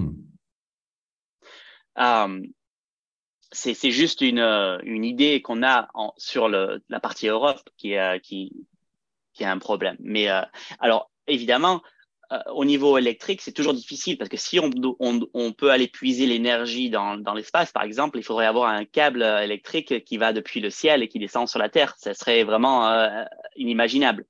Euh, 1.98 2.40
c'est 3.52 3.90
juste 3.90 4.20
une, 4.20 4.40
euh, 4.40 4.78
une 4.82 5.04
idée 5.04 5.40
qu'on 5.40 5.62
a 5.62 5.88
en, 5.94 6.12
sur 6.16 6.48
le, 6.48 6.82
la 6.88 6.98
partie 6.98 7.28
Europe 7.28 7.60
qui, 7.76 7.96
euh, 7.96 8.18
qui, 8.18 8.66
qui 9.32 9.44
a 9.44 9.52
un 9.52 9.58
problème. 9.58 9.96
Mais 10.00 10.28
alors, 10.80 11.10
évidemment, 11.26 11.82
au 12.52 12.64
niveau 12.64 12.98
électrique, 12.98 13.42
c'est 13.42 13.52
toujours 13.52 13.74
difficile 13.74 14.18
parce 14.18 14.30
que 14.30 14.36
si 14.36 14.58
on, 14.58 14.70
on, 14.98 15.20
on 15.34 15.52
peut 15.52 15.70
aller 15.70 15.86
puiser 15.86 16.26
l'énergie 16.26 16.90
dans, 16.90 17.16
dans 17.16 17.34
l'espace, 17.34 17.70
par 17.70 17.84
exemple, 17.84 18.18
il 18.18 18.24
faudrait 18.24 18.46
avoir 18.46 18.70
un 18.70 18.84
câble 18.84 19.22
électrique 19.22 20.04
qui 20.04 20.16
va 20.16 20.32
depuis 20.32 20.60
le 20.60 20.70
ciel 20.70 21.02
et 21.02 21.08
qui 21.08 21.20
descend 21.20 21.48
sur 21.48 21.60
la 21.60 21.68
Terre. 21.68 21.94
Ça 21.98 22.12
serait 22.12 22.42
vraiment 22.42 22.88
euh, 22.88 23.24
inimaginable. 23.56 24.26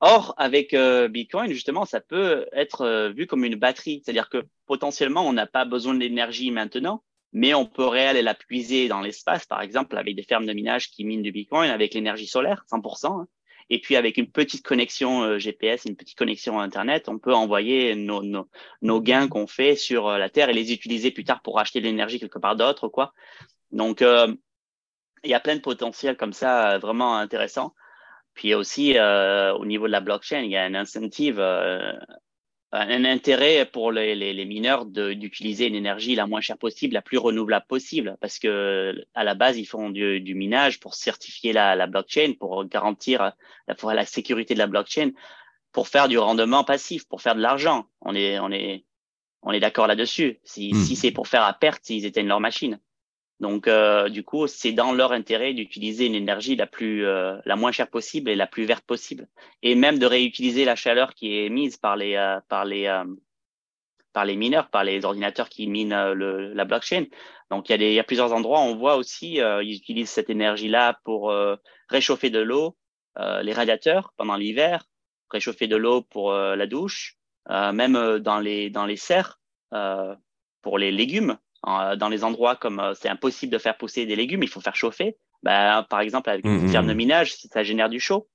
Or, 0.00 0.34
avec 0.36 0.74
euh, 0.74 1.08
Bitcoin, 1.08 1.52
justement, 1.52 1.84
ça 1.84 2.00
peut 2.00 2.46
être 2.52 2.82
euh, 2.82 3.10
vu 3.10 3.26
comme 3.26 3.44
une 3.44 3.56
batterie, 3.56 4.02
c'est-à-dire 4.04 4.28
que 4.28 4.44
potentiellement, 4.66 5.26
on 5.26 5.32
n'a 5.32 5.46
pas 5.46 5.64
besoin 5.64 5.94
d'énergie 5.94 6.50
maintenant, 6.50 7.02
mais 7.32 7.52
on 7.54 7.66
pourrait 7.66 8.06
aller 8.06 8.22
la 8.22 8.34
puiser 8.34 8.88
dans 8.88 9.00
l'espace, 9.00 9.44
par 9.44 9.60
exemple, 9.60 9.96
avec 9.98 10.14
des 10.14 10.22
fermes 10.22 10.46
de 10.46 10.52
minage 10.52 10.90
qui 10.90 11.04
minent 11.04 11.22
du 11.22 11.32
Bitcoin 11.32 11.70
avec 11.70 11.94
l'énergie 11.94 12.28
solaire, 12.28 12.64
100%. 12.70 13.22
Hein. 13.22 13.28
Et 13.70 13.80
puis 13.80 13.96
avec 13.96 14.16
une 14.16 14.30
petite 14.30 14.64
connexion 14.64 15.22
euh, 15.22 15.38
GPS, 15.38 15.84
une 15.84 15.96
petite 15.96 16.16
connexion 16.16 16.58
Internet, 16.58 17.08
on 17.08 17.18
peut 17.18 17.34
envoyer 17.34 17.94
nos, 17.94 18.22
nos, 18.22 18.48
nos 18.80 19.00
gains 19.00 19.28
qu'on 19.28 19.46
fait 19.46 19.76
sur 19.76 20.08
euh, 20.08 20.18
la 20.18 20.30
Terre 20.30 20.48
et 20.48 20.54
les 20.54 20.72
utiliser 20.72 21.10
plus 21.10 21.24
tard 21.24 21.42
pour 21.42 21.58
acheter 21.58 21.80
de 21.80 21.86
l'énergie 21.86 22.18
quelque 22.18 22.38
part 22.38 22.56
d'autre, 22.56 22.88
quoi. 22.88 23.12
Donc, 23.70 24.00
euh, 24.00 24.34
il 25.24 25.30
y 25.30 25.34
a 25.34 25.40
plein 25.40 25.56
de 25.56 25.60
potentiels 25.60 26.16
comme 26.16 26.32
ça 26.32 26.72
euh, 26.72 26.78
vraiment 26.78 27.16
intéressants. 27.16 27.74
Puis 28.38 28.54
aussi, 28.54 28.96
euh, 28.96 29.52
au 29.54 29.66
niveau 29.66 29.88
de 29.88 29.92
la 29.92 30.00
blockchain, 30.00 30.42
il 30.42 30.52
y 30.52 30.56
a 30.56 30.62
un 30.62 30.76
incentive 30.76 31.40
euh, 31.40 31.92
un 32.70 33.04
intérêt 33.04 33.66
pour 33.66 33.90
les, 33.90 34.14
les, 34.14 34.32
les 34.32 34.44
mineurs 34.44 34.86
d'utiliser 34.86 35.66
une 35.66 35.74
énergie 35.74 36.14
la 36.14 36.28
moins 36.28 36.40
chère 36.40 36.56
possible, 36.56 36.94
la 36.94 37.02
plus 37.02 37.18
renouvelable 37.18 37.66
possible, 37.66 38.16
parce 38.20 38.38
que 38.38 38.94
à 39.14 39.24
la 39.24 39.34
base 39.34 39.58
ils 39.58 39.64
font 39.64 39.90
du, 39.90 40.20
du 40.20 40.36
minage 40.36 40.78
pour 40.78 40.94
certifier 40.94 41.52
la, 41.52 41.74
la, 41.74 41.88
blockchain, 41.88 42.34
pour 42.38 42.64
garantir 42.66 43.32
la, 43.66 43.74
la 43.92 44.06
sécurité 44.06 44.54
de 44.54 44.60
la 44.60 44.68
blockchain, 44.68 45.10
pour 45.72 45.88
faire 45.88 46.06
du 46.06 46.16
rendement 46.16 46.62
passif, 46.62 47.08
pour 47.08 47.20
faire 47.22 47.34
de 47.34 47.40
l'argent. 47.40 47.86
On 48.02 48.14
est 48.14 48.38
on 48.38 48.52
est 48.52 48.84
on 49.42 49.50
est 49.50 49.60
d'accord 49.60 49.88
là-dessus. 49.88 50.38
Si, 50.44 50.72
mmh. 50.72 50.76
si 50.84 50.94
c'est 50.94 51.10
pour 51.10 51.26
faire 51.26 51.42
à 51.42 51.54
perte, 51.54 51.90
ils 51.90 52.06
éteignent 52.06 52.28
leur 52.28 52.38
machine. 52.38 52.78
Donc, 53.40 53.68
euh, 53.68 54.08
du 54.08 54.24
coup, 54.24 54.48
c'est 54.48 54.72
dans 54.72 54.92
leur 54.92 55.12
intérêt 55.12 55.54
d'utiliser 55.54 56.06
une 56.06 56.16
énergie 56.16 56.56
la 56.56 56.66
plus, 56.66 57.06
euh, 57.06 57.36
la 57.44 57.54
moins 57.54 57.70
chère 57.70 57.88
possible 57.88 58.30
et 58.30 58.34
la 58.34 58.48
plus 58.48 58.64
verte 58.64 58.84
possible, 58.84 59.28
et 59.62 59.76
même 59.76 59.98
de 59.98 60.06
réutiliser 60.06 60.64
la 60.64 60.74
chaleur 60.74 61.14
qui 61.14 61.32
est 61.34 61.46
émise 61.46 61.76
par 61.76 61.96
les, 61.96 62.16
euh, 62.16 62.40
par 62.48 62.64
les, 62.64 62.86
euh, 62.86 63.04
par 64.12 64.24
les 64.24 64.34
mineurs, 64.34 64.70
par 64.70 64.82
les 64.82 65.04
ordinateurs 65.04 65.48
qui 65.48 65.68
minent 65.68 65.92
euh, 65.92 66.14
le, 66.14 66.52
la 66.52 66.64
blockchain. 66.64 67.04
Donc, 67.50 67.68
il 67.68 67.80
y 67.80 67.84
a 67.84 67.88
il 67.88 67.94
y 67.94 68.00
a 68.00 68.04
plusieurs 68.04 68.32
endroits. 68.32 68.60
On 68.60 68.74
voit 68.74 68.96
aussi, 68.96 69.40
euh, 69.40 69.62
ils 69.62 69.76
utilisent 69.76 70.10
cette 70.10 70.30
énergie-là 70.30 70.98
pour 71.04 71.32
réchauffer 71.88 72.28
de 72.30 72.40
l'eau, 72.40 72.76
les 73.16 73.54
radiateurs 73.54 74.12
pendant 74.18 74.36
l'hiver, 74.36 74.84
réchauffer 75.30 75.66
de 75.66 75.76
l'eau 75.76 76.02
pour 76.02 76.32
la 76.32 76.66
douche, 76.66 77.16
même 77.48 78.18
dans 78.18 78.38
les, 78.38 78.68
dans 78.68 78.84
les 78.84 78.96
serres 78.96 79.40
pour 80.60 80.76
les 80.76 80.92
légumes 80.92 81.38
dans 81.64 82.08
les 82.08 82.24
endroits 82.24 82.56
comme 82.56 82.80
euh, 82.80 82.94
c'est 82.94 83.08
impossible 83.08 83.52
de 83.52 83.58
faire 83.58 83.76
pousser 83.76 84.06
des 84.06 84.16
légumes, 84.16 84.42
il 84.42 84.48
faut 84.48 84.60
faire 84.60 84.76
chauffer. 84.76 85.16
Ben, 85.42 85.86
par 85.88 86.00
exemple, 86.00 86.30
avec 86.30 86.44
une 86.44 86.68
ferme 86.68 86.88
de 86.88 86.94
minage, 86.94 87.34
si 87.34 87.48
ça 87.48 87.62
génère 87.62 87.88
du 87.88 88.00
chaud, 88.00 88.28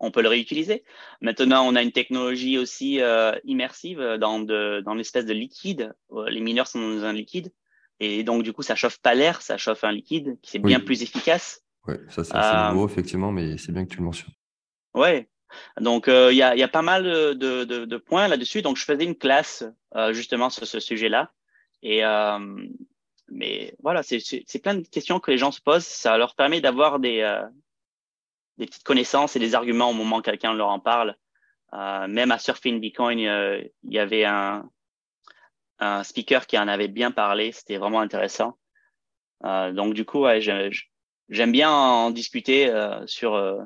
on 0.00 0.10
peut 0.10 0.22
le 0.22 0.28
réutiliser. 0.28 0.84
Maintenant, 1.20 1.66
on 1.66 1.74
a 1.74 1.82
une 1.82 1.92
technologie 1.92 2.58
aussi 2.58 3.00
euh, 3.00 3.32
immersive 3.44 4.00
dans, 4.18 4.40
de, 4.40 4.82
dans 4.84 4.94
l'espèce 4.94 5.26
de 5.26 5.34
liquide. 5.34 5.94
Euh, 6.12 6.28
les 6.30 6.40
mineurs 6.40 6.66
sont 6.66 6.80
dans 6.80 7.04
un 7.04 7.12
liquide. 7.12 7.52
Et 8.00 8.24
donc, 8.24 8.42
du 8.42 8.52
coup, 8.52 8.62
ça 8.62 8.74
chauffe 8.74 8.98
pas 8.98 9.14
l'air, 9.14 9.42
ça 9.42 9.56
chauffe 9.56 9.84
un 9.84 9.92
liquide 9.92 10.38
qui 10.42 10.56
est 10.56 10.60
bien 10.60 10.78
oui. 10.78 10.84
plus 10.84 11.02
efficace. 11.02 11.62
Oui, 11.86 11.96
ça 12.08 12.24
c'est 12.24 12.34
euh, 12.34 12.70
nouveau, 12.70 12.88
effectivement, 12.88 13.30
mais 13.30 13.58
c'est 13.58 13.72
bien 13.72 13.84
que 13.84 13.90
tu 13.90 13.98
le 13.98 14.04
mentionnes. 14.04 14.32
Ouais. 14.94 15.28
Donc, 15.78 16.04
il 16.06 16.12
euh, 16.12 16.32
y, 16.32 16.42
a, 16.42 16.56
y, 16.56 16.62
a, 16.62 16.68
pas 16.68 16.82
mal 16.82 17.04
de, 17.04 17.34
de, 17.34 17.84
de 17.84 17.96
points 17.98 18.26
là-dessus. 18.26 18.62
Donc, 18.62 18.78
je 18.78 18.84
faisais 18.84 19.04
une 19.04 19.16
classe 19.16 19.64
justement 20.12 20.50
sur 20.50 20.66
ce 20.66 20.80
sujet-là. 20.80 21.33
Et 21.84 22.04
euh, 22.04 22.38
mais 23.28 23.74
voilà, 23.82 24.02
c'est 24.02 24.62
plein 24.62 24.74
de 24.74 24.86
questions 24.88 25.20
que 25.20 25.30
les 25.30 25.38
gens 25.38 25.52
se 25.52 25.60
posent. 25.60 25.84
Ça 25.84 26.16
leur 26.18 26.34
permet 26.34 26.60
d'avoir 26.60 26.98
des, 26.98 27.20
euh, 27.20 27.46
des 28.58 28.66
petites 28.66 28.84
connaissances 28.84 29.36
et 29.36 29.38
des 29.38 29.54
arguments 29.54 29.90
au 29.90 29.94
moment 29.94 30.16
où 30.16 30.22
quelqu'un 30.22 30.54
leur 30.54 30.70
en 30.70 30.80
parle. 30.80 31.14
Euh, 31.74 32.08
même 32.08 32.32
à 32.32 32.38
Surfing 32.38 32.80
Bitcoin, 32.80 33.18
il 33.18 33.70
y 33.84 33.98
avait 33.98 34.24
un, 34.24 34.68
un 35.78 36.02
speaker 36.04 36.46
qui 36.46 36.58
en 36.58 36.68
avait 36.68 36.88
bien 36.88 37.10
parlé. 37.10 37.52
C'était 37.52 37.76
vraiment 37.76 38.00
intéressant. 38.00 38.58
Donc 39.42 39.92
du 39.92 40.06
coup, 40.06 40.20
ouais, 40.20 40.40
j'aime 40.40 41.52
bien 41.52 41.70
en 41.70 42.10
discuter 42.10 42.72
sur 43.06 43.58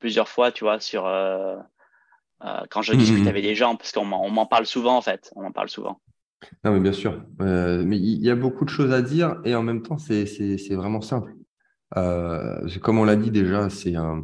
plusieurs 0.00 0.28
fois, 0.28 0.52
tu 0.52 0.64
vois, 0.64 0.80
sur 0.80 1.04
quand 2.70 2.82
je 2.82 2.92
discute 2.92 3.20
Mhm. 3.20 3.28
avec 3.28 3.42
des 3.42 3.54
gens, 3.54 3.76
parce 3.76 3.92
qu'on 3.92 4.04
m'en 4.04 4.22
on 4.24 4.30
m'en 4.30 4.46
parle 4.46 4.66
souvent 4.66 4.96
en 4.96 5.02
fait. 5.02 5.32
On 5.36 5.42
m'en 5.42 5.52
parle 5.52 5.70
souvent. 5.70 6.00
Non, 6.64 6.72
mais 6.72 6.80
bien 6.80 6.92
sûr. 6.92 7.22
Euh, 7.40 7.82
mais 7.84 7.98
il 7.98 8.20
y 8.22 8.30
a 8.30 8.36
beaucoup 8.36 8.64
de 8.64 8.70
choses 8.70 8.92
à 8.92 9.02
dire 9.02 9.36
et 9.44 9.54
en 9.54 9.62
même 9.62 9.82
temps, 9.82 9.98
c'est 9.98 10.24
vraiment 10.70 11.00
simple. 11.00 11.34
Euh, 11.96 12.68
comme 12.82 12.98
on 12.98 13.04
l'a 13.04 13.16
dit 13.16 13.30
déjà, 13.30 13.70
c'est 13.70 13.96
un, 13.96 14.22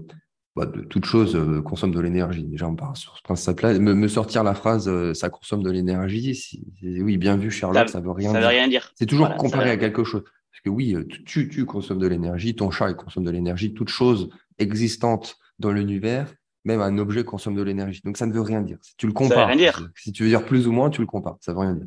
bah, 0.54 0.66
de 0.66 0.82
toute 0.82 1.04
chose 1.04 1.34
euh, 1.34 1.62
consomme 1.62 1.92
de 1.92 2.00
l'énergie. 2.00 2.44
Déjà, 2.44 2.68
on 2.68 2.76
part 2.76 2.96
sur 2.96 3.16
ce 3.16 3.22
principe-là. 3.22 3.78
Me, 3.78 3.94
me 3.94 4.08
sortir 4.08 4.44
la 4.44 4.54
phrase 4.54 4.88
euh, 4.88 5.14
ça 5.14 5.30
consomme 5.30 5.62
de 5.62 5.70
l'énergie, 5.70 6.62
oui, 6.82 7.16
bien 7.16 7.36
vu, 7.36 7.50
Sherlock, 7.50 7.88
ça 7.88 8.00
veut 8.00 8.10
rien 8.10 8.28
ça 8.30 8.34
veut 8.34 8.40
dire. 8.40 8.48
rien 8.50 8.68
dire. 8.68 8.92
C'est 8.96 9.06
toujours 9.06 9.26
Voilà, 9.26 9.40
comparé 9.40 9.70
à 9.70 9.76
quelque 9.76 10.04
chose. 10.04 10.22
Parce 10.50 10.60
que 10.62 10.70
oui, 10.70 10.96
tu, 11.26 11.48
tu 11.48 11.64
consommes 11.64 11.98
de 11.98 12.06
l'énergie, 12.06 12.54
ton 12.54 12.70
chat 12.70 12.90
il 12.90 12.96
consomme 12.96 13.24
de 13.24 13.30
l'énergie, 13.30 13.74
toute 13.74 13.88
chose 13.88 14.28
existante 14.58 15.36
dans 15.58 15.72
l'univers, 15.72 16.32
même 16.64 16.80
un 16.80 16.96
objet 16.98 17.24
consomme 17.24 17.54
de 17.54 17.62
l'énergie. 17.62 18.00
Donc 18.04 18.16
ça 18.16 18.26
ne 18.26 18.32
veut 18.32 18.40
rien 18.40 18.62
dire. 18.62 18.78
Si 18.82 18.94
tu 18.96 19.06
le 19.06 19.12
Ça 19.12 19.20
veut 19.20 19.34
rien 19.34 19.42
compares, 19.44 19.56
dire. 19.56 19.90
si 19.96 20.12
tu 20.12 20.22
veux 20.22 20.28
dire 20.28 20.44
plus 20.44 20.66
ou 20.66 20.72
moins, 20.72 20.90
tu 20.90 21.00
le 21.00 21.06
compares. 21.06 21.36
Ça 21.40 21.52
veut 21.52 21.60
rien 21.60 21.74
dire. 21.74 21.86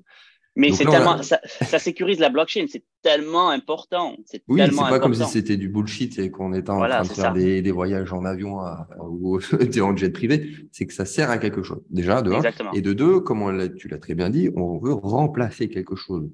Mais 0.60 0.72
c'est 0.72 0.88
a- 0.88 0.90
tellement, 0.92 1.22
ça, 1.22 1.40
ça 1.46 1.78
sécurise 1.78 2.18
la 2.20 2.30
blockchain. 2.30 2.66
C'est 2.68 2.84
tellement 3.04 3.50
important. 3.50 4.16
C'est 4.26 4.42
Oui, 4.48 4.60
c'est 4.68 4.76
pas 4.76 5.00
comme 5.00 5.14
si 5.14 5.24
c'était 5.26 5.56
du 5.56 5.70
bullshit 5.70 6.18
et 6.18 6.32
qu'on 6.32 6.52
était 6.54 6.72
en 6.72 6.78
Voilà, 6.78 7.04
train 7.04 7.04
de 7.04 7.10
faire 7.14 7.34
des, 7.34 7.62
des 7.62 7.72
voyages 7.72 8.12
en 8.12 8.26
avion 8.26 8.60
à- 8.62 8.88
ou 9.08 9.40
en 9.82 9.96
jet 9.96 10.10
privé. 10.10 10.56
C'est 10.72 10.88
que 10.88 10.94
ça 10.94 11.06
sert 11.06 11.30
à 11.30 11.38
quelque 11.38 11.62
chose. 11.62 11.82
Déjà, 11.92 12.24
de 12.24 12.32
un. 12.32 12.38
Exactement. 12.38 12.72
Et 12.74 12.82
de 12.82 12.94
deux, 12.94 13.20
comme 13.20 13.44
on 13.44 13.68
tu 13.76 13.88
l'as 13.88 14.00
très 14.00 14.16
bien 14.16 14.32
dit, 14.32 14.50
on 14.56 14.80
veut 14.80 14.94
remplacer 14.94 15.70
quelque 15.70 15.96
chose. 15.96 16.28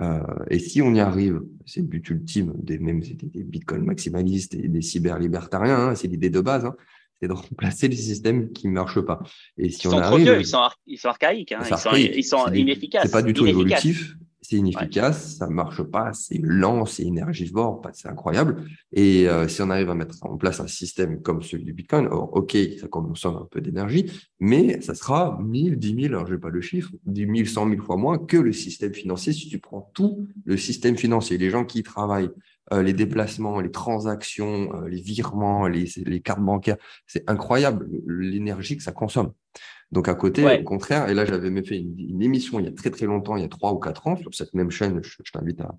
Euh, 0.00 0.18
et 0.48 0.58
si 0.58 0.80
on 0.82 0.92
y 0.94 1.00
arrive, 1.00 1.40
c'est 1.66 1.80
le 1.80 1.86
but 1.86 2.08
ultime 2.10 2.54
des 2.56 2.78
même 2.78 3.02
c'était 3.02 3.26
des 3.26 3.44
bitcoins 3.44 3.84
maximalistes 3.84 4.54
et 4.54 4.66
des 4.66 4.80
cyberlibertariens, 4.80 5.90
hein, 5.90 5.94
c'est 5.94 6.08
l'idée 6.08 6.30
de 6.30 6.40
base, 6.40 6.64
hein, 6.64 6.74
c'est 7.20 7.28
de 7.28 7.32
remplacer 7.32 7.88
les 7.88 7.96
systèmes 7.96 8.50
qui 8.52 8.66
ne 8.68 8.72
marchent 8.72 9.00
pas. 9.00 9.20
Et 9.58 9.70
si 9.70 9.82
Ils 9.84 9.88
on 9.88 9.90
sont 9.92 9.96
trop 10.00 10.14
arrive, 10.14 10.24
vieux. 10.26 10.40
Ils 10.40 10.46
sont, 10.46 10.58
ar- 10.58 10.76
ils 10.86 10.98
sont 10.98 11.08
archaïques. 11.08 11.52
Hein. 11.52 11.58
Ils 11.62 11.66
sont, 11.66 11.72
archaïque. 11.74 12.12
ils 12.16 12.24
sont 12.24 12.44
C'est 12.46 12.52
des- 12.52 12.58
inefficaces. 12.60 13.02
C'est 13.06 13.12
pas 13.12 13.22
du 13.22 13.32
tout 13.34 13.46
évolutif, 13.46 14.14
c'est 14.42 14.56
inefficace, 14.56 15.36
ça 15.36 15.46
marche 15.48 15.82
pas, 15.82 16.12
c'est 16.12 16.40
lent, 16.42 16.84
c'est 16.86 17.04
énergivore, 17.04 17.82
c'est 17.92 18.08
incroyable. 18.08 18.64
Et 18.92 19.28
euh, 19.28 19.46
si 19.46 19.62
on 19.62 19.70
arrive 19.70 19.90
à 19.90 19.94
mettre 19.94 20.16
en 20.22 20.36
place 20.36 20.58
un 20.60 20.66
système 20.66 21.20
comme 21.22 21.42
celui 21.42 21.62
du 21.64 21.72
Bitcoin, 21.72 22.06
alors, 22.06 22.34
ok, 22.34 22.56
ça 22.80 22.88
consomme 22.88 23.36
un 23.36 23.46
peu 23.48 23.60
d'énergie, 23.60 24.10
mais 24.40 24.80
ça 24.80 24.94
sera 24.94 25.38
1000, 25.40 25.76
10 25.78 25.94
000, 25.94 26.06
alors 26.14 26.26
j'ai 26.26 26.38
pas 26.38 26.48
le 26.48 26.62
chiffre, 26.62 26.90
10 27.06 27.26
000, 27.26 27.44
100 27.44 27.68
000 27.70 27.82
fois 27.82 27.96
moins 27.96 28.18
que 28.18 28.38
le 28.38 28.52
système 28.52 28.94
financier 28.94 29.32
si 29.32 29.48
tu 29.48 29.58
prends 29.60 29.90
tout 29.94 30.26
le 30.44 30.56
système 30.56 30.96
financier, 30.96 31.38
les 31.38 31.50
gens 31.50 31.64
qui 31.64 31.80
y 31.80 31.82
travaillent, 31.84 32.30
euh, 32.72 32.82
les 32.82 32.92
déplacements, 32.92 33.60
les 33.60 33.70
transactions, 33.70 34.74
euh, 34.74 34.88
les 34.88 35.00
virements, 35.00 35.66
les, 35.66 35.86
les 36.06 36.20
cartes 36.20 36.40
bancaires, 36.40 36.76
c'est 37.06 37.28
incroyable 37.28 37.88
l'énergie 38.06 38.76
que 38.76 38.82
ça 38.82 38.92
consomme. 38.92 39.32
Donc 39.92 40.08
à 40.08 40.14
côté, 40.14 40.44
Ouais. 40.44 40.60
au 40.60 40.64
contraire, 40.64 41.08
et 41.08 41.14
là 41.14 41.24
j'avais 41.24 41.50
même 41.50 41.64
fait 41.64 41.78
une, 41.78 41.98
une 41.98 42.22
émission 42.22 42.60
il 42.60 42.66
y 42.66 42.68
a 42.68 42.72
très 42.72 42.90
très 42.90 43.06
longtemps, 43.06 43.36
il 43.36 43.42
y 43.42 43.44
a 43.44 43.48
trois 43.48 43.72
ou 43.72 43.78
quatre 43.78 44.06
ans, 44.06 44.16
sur 44.16 44.32
cette 44.34 44.54
même 44.54 44.70
chaîne, 44.70 45.02
je, 45.02 45.16
je 45.24 45.32
t'invite 45.32 45.60
à, 45.60 45.74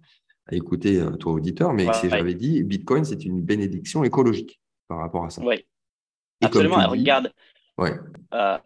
à 0.48 0.56
écouter, 0.56 1.00
euh, 1.00 1.12
toi 1.12 1.32
auditeur, 1.34 1.74
mais 1.74 1.86
Ouais, 1.88 1.92
ouais. 2.04 2.10
j'avais 2.10 2.34
dit 2.34 2.62
Bitcoin, 2.64 3.06
c'est 3.06 3.24
une 3.24 3.42
bénédiction 3.42 4.04
écologique 4.04 4.60
par 4.90 4.98
rapport 5.00 5.24
à 5.24 5.30
ça. 5.30 5.42
Oui, 5.46 5.66
absolument. 6.42 6.80
dis- 6.80 7.00
Regarde. 7.00 7.32
Ouais. 7.78 7.94
Euh, 8.34 8.58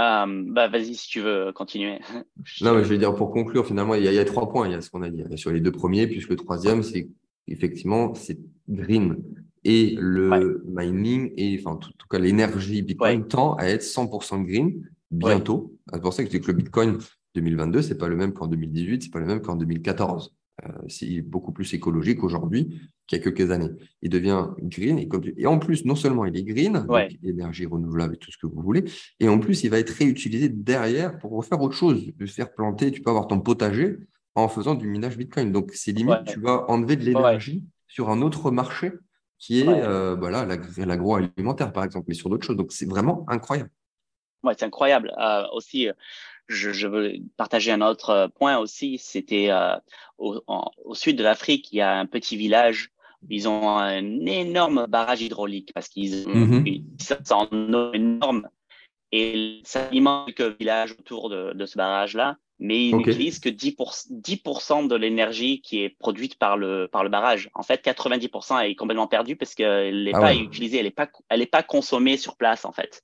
euh, 0.00 0.42
bah, 0.48 0.66
vas-y 0.66 0.96
si 0.96 1.06
tu 1.08 1.20
veux 1.20 1.52
continuer. 1.52 2.00
Non, 2.62 2.74
mais 2.74 2.82
je 2.82 2.88
vais 2.88 2.98
dire 2.98 3.14
pour 3.14 3.30
conclure, 3.30 3.64
finalement, 3.64 3.94
il 3.94 4.02
y 4.02 4.08
a, 4.08 4.12
il 4.12 4.16
y 4.16 4.18
a 4.18 4.24
trois 4.24 4.48
points. 4.50 4.66
Il 4.66 4.72
y 4.72 4.74
a 4.74 4.80
ce 4.80 4.90
qu'on 4.90 5.02
a 5.02 5.08
dit 5.08 5.22
Il 5.24 5.30
y 5.30 5.34
a 5.34 5.36
sur 5.36 5.52
les 5.52 5.60
deux 5.60 5.70
premiers, 5.70 6.08
puis 6.08 6.18
le 6.28 6.34
troisième, 6.36 6.82
c'est 6.82 7.08
effectivement, 7.48 8.14
c'est 8.14 8.38
green. 8.68 9.16
Et 9.64 9.96
le 9.98 10.62
mining, 10.66 11.32
et 11.36 11.56
enfin, 11.58 11.72
en 11.72 11.76
tout, 11.76 11.90
tout 11.96 12.06
cas, 12.08 12.18
l'énergie 12.18 12.82
Bitcoin 12.82 13.26
tend 13.26 13.54
à 13.54 13.66
être 13.68 13.82
100% 13.82 14.44
green 14.44 14.82
bientôt. 15.10 15.74
C'est 15.92 16.02
pour 16.02 16.12
ça 16.12 16.22
que 16.24 16.30
je 16.30 16.36
dis 16.36 16.42
que 16.42 16.50
le 16.50 16.56
Bitcoin 16.58 16.98
2022, 17.34 17.80
c'est 17.82 17.96
pas 17.98 18.08
le 18.08 18.16
même 18.16 18.32
qu'en 18.32 18.46
2018, 18.46 19.04
c'est 19.04 19.10
pas 19.10 19.20
le 19.20 19.26
même 19.26 19.40
qu'en 19.40 19.56
2014. 19.56 20.34
Euh, 20.64 20.68
c'est 20.86 21.20
beaucoup 21.22 21.50
plus 21.50 21.72
écologique 21.74 22.22
aujourd'hui 22.22 22.78
qu'il 23.08 23.18
y 23.18 23.20
a 23.20 23.24
quelques 23.24 23.50
années. 23.50 23.70
Il 24.02 24.10
devient 24.10 24.46
green 24.62 24.98
et, 24.98 25.08
comme 25.08 25.22
tu- 25.22 25.34
et 25.36 25.46
en 25.46 25.58
plus, 25.58 25.84
non 25.84 25.96
seulement 25.96 26.26
il 26.26 26.36
est 26.36 26.44
green, 26.44 26.86
Ouais. 26.88 27.08
donc 27.08 27.18
énergie 27.24 27.66
renouvelable 27.66 28.14
et 28.14 28.18
tout 28.18 28.30
ce 28.30 28.36
que 28.38 28.46
vous 28.46 28.62
voulez, 28.62 28.84
et 29.18 29.28
en 29.28 29.40
plus, 29.40 29.64
il 29.64 29.70
va 29.70 29.80
être 29.80 29.90
réutilisé 29.90 30.48
derrière 30.48 31.18
pour 31.18 31.32
refaire 31.32 31.60
autre 31.60 31.74
chose. 31.74 32.04
Faire 32.26 32.52
planter, 32.54 32.92
tu 32.92 33.00
peux 33.02 33.10
avoir 33.10 33.26
ton 33.26 33.40
potager 33.40 33.96
en 34.34 34.48
faisant 34.48 34.74
du 34.74 34.88
minage 34.88 35.16
Bitcoin. 35.16 35.52
Donc, 35.52 35.70
c'est 35.74 35.92
limite, 35.92 36.14
Ouais. 36.26 36.32
tu 36.32 36.40
vas 36.40 36.64
enlever 36.68 36.96
de 36.96 37.04
l'énergie 37.04 37.64
sur 37.88 38.10
un 38.10 38.22
autre 38.22 38.50
marché 38.50 38.92
qui 39.38 39.60
est 39.60 39.68
Ouais. 39.68 39.82
euh, 39.82 40.14
voilà, 40.16 40.44
l'ag- 40.44 40.76
l'agroalimentaire, 40.76 41.72
par 41.72 41.84
exemple, 41.84 42.06
mais 42.08 42.14
sur 42.14 42.30
d'autres 42.30 42.46
choses. 42.46 42.56
Donc, 42.56 42.72
c'est 42.72 42.88
vraiment 42.88 43.24
incroyable. 43.28 43.70
Ouais, 44.42 44.54
c'est 44.58 44.64
incroyable. 44.66 45.12
Euh, 45.18 45.44
aussi, 45.52 45.88
je, 46.48 46.72
je 46.72 46.86
veux 46.86 47.12
partager 47.36 47.72
un 47.72 47.80
autre 47.80 48.10
euh, 48.10 48.28
point 48.28 48.58
aussi. 48.58 48.98
C'était 48.98 49.50
euh, 49.50 49.76
au, 50.18 50.42
sud 50.94 51.16
de 51.16 51.22
l'Afrique, 51.22 51.72
il 51.72 51.76
y 51.76 51.80
a 51.80 51.98
un 51.98 52.06
petit 52.06 52.36
village. 52.36 52.90
Ils 53.30 53.48
ont 53.48 53.70
un 53.70 54.26
énorme 54.26 54.86
barrage 54.86 55.22
hydraulique 55.22 55.72
parce 55.74 55.88
qu'ils 55.88 56.28
ont 56.28 56.34
Mhm. 56.34 56.64
en 57.30 57.72
eau 57.72 57.92
énorme 57.94 58.48
et 59.12 59.60
ça 59.64 59.86
alimente 59.86 60.34
quelques 60.34 60.58
villages 60.58 60.92
autour 60.98 61.30
de, 61.30 61.52
de 61.54 61.66
ce 61.66 61.76
barrage-là, 61.78 62.36
mais 62.64 62.86
ils 62.88 62.92
n'utilisent 63.08 63.38
que 63.40 63.50
10%, 63.50 64.06
10% 64.10 64.88
de 64.88 64.96
l'énergie 64.96 65.60
qui 65.60 65.82
est 65.82 65.90
produite 65.90 66.36
par 66.36 66.56
le, 66.56 66.88
par 66.88 67.04
le 67.04 67.10
barrage. 67.10 67.50
En 67.54 67.62
fait, 67.62 67.84
90% 67.84 68.64
est 68.68 68.74
complètement 68.74 69.06
perdue 69.06 69.36
parce 69.36 69.54
qu'elle 69.54 70.04
n'est 70.04 70.12
Ah 70.14 70.20
pas 70.20 70.34
ouais. 70.34 70.38
utilisée, 70.38 70.78
elle 70.78 70.84
n'est 70.86 70.90
pas, 70.90 71.08
elle 71.28 71.42
est 71.42 71.46
pas 71.46 71.62
consommée 71.62 72.16
sur 72.16 72.36
place 72.36 72.64
en 72.64 72.72
fait. 72.72 73.02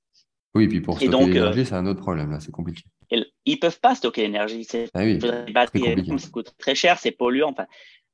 Oui, 0.54 0.66
puis 0.66 0.80
pour 0.80 0.96
Et 1.00 1.06
stocker 1.06 1.24
euh, 1.24 1.32
l'énergie, 1.32 1.64
c'est 1.66 1.74
un 1.74 1.86
autre 1.86 2.00
problème, 2.00 2.30
là, 2.32 2.40
c'est 2.40 2.50
compliqué. 2.50 2.82
Et 3.11 3.24
ils 3.44 3.58
peuvent 3.61 3.80
pas 3.80 3.94
stocker 3.94 4.22
l'énergie. 4.22 4.64
C'est 4.64 4.88
Ah 4.94 5.04
oui, 5.04 5.20
ça 5.20 6.28
coûte 6.32 6.52
très 6.58 6.74
cher, 6.74 6.98
c'est 6.98 7.11
polluant. 7.12 7.50
Enfin, 7.50 7.66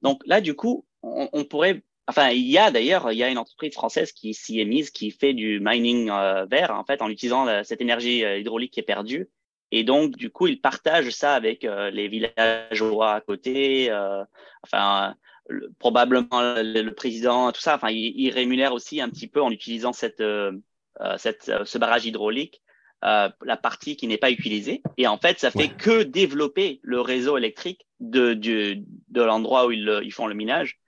donc 0.02 0.20
là, 0.26 0.40
du 0.40 0.54
coup, 0.54 0.84
on, 1.02 1.28
on 1.32 1.44
pourrait. 1.44 1.82
Enfin, 2.08 2.30
il 2.30 2.46
y 2.46 2.58
a 2.58 2.70
d'ailleurs, 2.70 3.10
il 3.12 3.18
y 3.18 3.24
a 3.24 3.28
une 3.30 3.38
entreprise 3.38 3.72
française 3.74 4.12
qui 4.12 4.32
s'y 4.34 4.60
est 4.60 4.64
mise, 4.64 4.90
qui 4.90 5.10
fait 5.10 5.32
du 5.34 5.60
mining 5.60 6.08
euh, 6.10 6.44
vert, 6.46 6.70
en 6.72 6.84
fait, 6.84 7.02
en 7.02 7.08
utilisant 7.08 7.44
la- 7.44 7.64
cette 7.64 7.80
énergie 7.80 8.24
euh, 8.24 8.38
hydraulique 8.38 8.72
qui 8.72 8.80
est 8.80 8.84
perdue. 8.84 9.28
Et 9.72 9.84
donc, 9.84 10.16
du 10.16 10.30
coup, 10.30 10.46
ils 10.46 10.60
partagent 10.60 11.10
ça 11.10 11.34
avec 11.34 11.64
euh, 11.64 11.90
les 11.90 12.08
villageois 12.08 13.12
à 13.14 13.20
côté. 13.20 13.90
euh, 13.90 14.24
enfin, 14.62 15.14
le- 15.48 15.70
probablement 15.78 16.40
le, 16.56 16.82
le 16.82 16.94
président, 16.94 17.52
tout 17.52 17.60
ça. 17.60 17.74
Enfin, 17.76 17.90
ils, 17.90 18.12
ils 18.16 18.30
rémunèrent 18.30 18.72
aussi 18.72 19.00
un 19.00 19.08
petit 19.08 19.28
peu 19.28 19.40
en 19.42 19.50
utilisant 19.50 19.92
cette, 19.92 20.20
euh, 20.20 20.52
euh, 21.00 21.16
cette, 21.18 21.48
euh, 21.48 21.64
ce 21.64 21.78
barrage 21.78 22.06
hydraulique 22.06 22.62
euh, 23.04 23.28
la 23.42 23.56
partie 23.56 23.96
qui 23.96 24.06
n'est 24.08 24.16
pas 24.18 24.30
utilisée. 24.30 24.82
Et 24.96 25.06
en 25.06 25.18
fait, 25.18 25.38
ça 25.38 25.50
fait 25.50 25.58
Ouais. 25.58 25.76
que 25.76 26.02
développer 26.02 26.80
le 26.82 27.00
réseau 27.00 27.36
électrique 27.36 27.86
de, 28.00 28.34
du, 28.34 28.84
de 29.08 29.22
l'endroit 29.22 29.66
où 29.66 29.72
ils, 29.72 29.84
le- 29.84 30.04
ils 30.04 30.12
font 30.12 30.26
le 30.26 30.34
minage. 30.34 30.80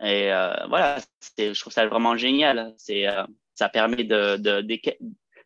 Et 0.00 0.32
euh, 0.32 0.52
voilà, 0.68 0.98
je 1.38 1.58
trouve 1.58 1.72
ça 1.72 1.86
vraiment 1.86 2.16
génial. 2.16 2.74
C'est, 2.76 3.08
euh, 3.08 3.24
ça 3.54 3.68
permet 3.68 4.04
de, 4.04 4.36
de, 4.36 4.60
d'équa- 4.60 4.98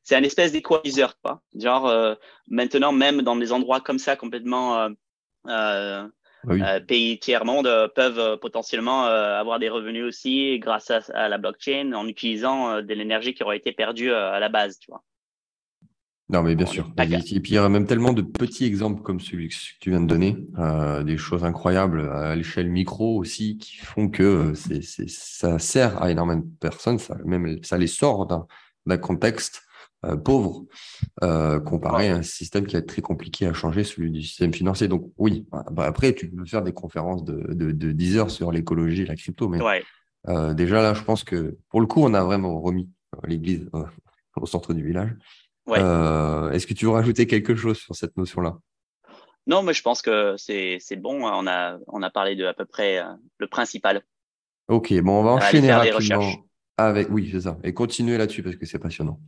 c'est 0.09 0.17
un 0.17 0.23
espèce 0.23 0.53
d'équaliseur, 0.53 1.19
quoi. 1.23 1.43
Genre, 1.55 1.87
euh, 1.87 2.15
maintenant, 2.49 2.93
même 2.93 3.21
dans 3.21 3.37
des 3.37 3.53
endroits 3.53 3.83
comme 3.83 3.99
ça, 3.99 4.17
complètement 4.17 4.79
euh, 4.79 4.89
euh, 5.49 6.09
oui. 6.45 6.63
pays 6.87 7.19
tiers-monde 7.19 7.93
peuvent 7.95 8.39
potentiellement 8.39 9.05
avoir 9.05 9.59
des 9.59 9.69
revenus 9.69 10.05
aussi 10.05 10.59
grâce 10.61 10.91
à, 10.91 11.01
à 11.13 11.29
la 11.29 11.37
blockchain 11.37 11.93
en 11.93 12.09
utilisant 12.09 12.81
de 12.81 12.95
l'énergie 12.95 13.35
qui 13.35 13.43
aurait 13.43 13.59
été 13.59 13.73
perdue 13.73 14.11
à 14.11 14.41
la 14.41 14.49
base, 14.49 14.79
tu 14.79 14.91
vois. 14.91 15.03
Non, 16.31 16.43
mais 16.43 16.55
bien 16.55 16.67
On 16.67 16.71
sûr. 16.71 16.91
Et, 16.99 17.41
puis, 17.41 17.53
il 17.53 17.55
y 17.55 17.59
a 17.59 17.69
même 17.69 17.87
tellement 17.87 18.15
de 18.15 18.23
petits 18.23 18.65
exemples 18.65 19.03
comme 19.03 19.21
celui 19.21 19.49
que 19.49 19.55
tu 19.79 19.91
viens 19.91 20.01
de 20.01 20.07
donner, 20.07 20.39
euh, 20.59 21.03
des 21.03 21.19
choses 21.19 21.45
incroyables 21.45 22.09
à 22.09 22.35
l'échelle 22.35 22.71
micro 22.71 23.19
aussi, 23.19 23.59
qui 23.59 23.77
font 23.77 24.09
que 24.09 24.55
c'est, 24.55 24.83
ça 24.83 25.59
sert 25.59 26.03
à 26.03 26.11
énormément 26.11 26.41
de 26.41 26.59
personnes, 26.61 26.99
ça, 26.99 27.15
même, 27.27 27.63
ça 27.63 27.77
les 27.77 27.87
sort 27.87 28.27
d'un 28.87 28.99
contexte 28.99 29.68
euh, 30.05 30.17
pauvre, 30.17 30.65
euh, 31.25 31.59
comparé 31.61 32.09
à 32.09 32.17
un 32.17 32.23
système 32.23 32.67
qui 32.67 32.77
est 32.77 32.83
très 32.83 33.03
compliqué 33.03 33.47
à 33.47 33.53
changer, 33.53 33.83
celui 33.85 34.11
du 34.11 34.23
système 34.23 34.55
financier. 34.55 34.87
Donc, 34.89 35.13
oui, 35.19 35.47
bah, 35.73 35.85
après, 35.85 36.15
tu 36.15 36.31
peux 36.31 36.45
faire 36.45 36.63
des 36.63 36.73
conférences 36.73 37.25
de, 37.25 37.53
de, 37.53 37.73
de 37.73 37.93
10 37.93 38.17
heures 38.19 38.31
sur 38.31 38.53
l'écologie 38.53 39.03
et 39.03 39.07
la 39.07 39.17
crypto, 39.17 39.49
mais 39.49 39.61
Ouais. 39.61 39.83
euh, 40.29 40.55
déjà 40.55 40.83
là, 40.83 40.95
je 40.95 41.03
pense 41.03 41.25
que 41.25 41.57
pour 41.69 41.81
le 41.81 41.87
coup, 41.87 42.01
on 42.03 42.15
a 42.15 42.23
vraiment 42.23 42.61
remis 42.61 42.89
l'église 43.27 43.69
au 44.37 44.47
centre 44.47 44.73
du 44.75 44.87
village. 44.87 45.11
Ouais. 45.67 45.79
Est-ce 45.81 46.67
que 46.67 46.75
tu 46.75 46.85
veux 46.85 46.93
rajouter 46.93 47.27
quelque 47.27 47.57
chose 47.57 47.79
sur 47.79 47.95
cette 47.95 48.17
notion-là? 48.17 48.57
Non, 49.47 49.63
mais 49.63 49.73
je 49.75 49.83
pense 49.83 50.03
que 50.03 50.37
c'est 50.37 50.79
bon. 50.97 51.25
On 51.25 51.47
a 51.47 51.79
on 51.89 52.03
a 52.03 52.11
parlé 52.11 52.37
de 52.37 52.45
à 52.45 52.55
peu 52.55 52.67
près 52.67 53.03
le 53.39 53.47
principal. 53.49 54.03
Ok, 54.69 54.93
bon, 55.01 55.21
on 55.21 55.23
va 55.25 55.31
enchaîner 55.33 55.73
rapidement. 55.73 56.31
Avec, 56.79 57.09
oui, 57.11 57.29
c'est 57.31 57.43
ça. 57.43 57.59
Et 57.65 57.75
continuez 57.75 58.17
là-dessus 58.17 58.43
parce 58.43 58.57
que 58.57 58.65
c'est 58.65 58.79
passionnant. 58.79 59.21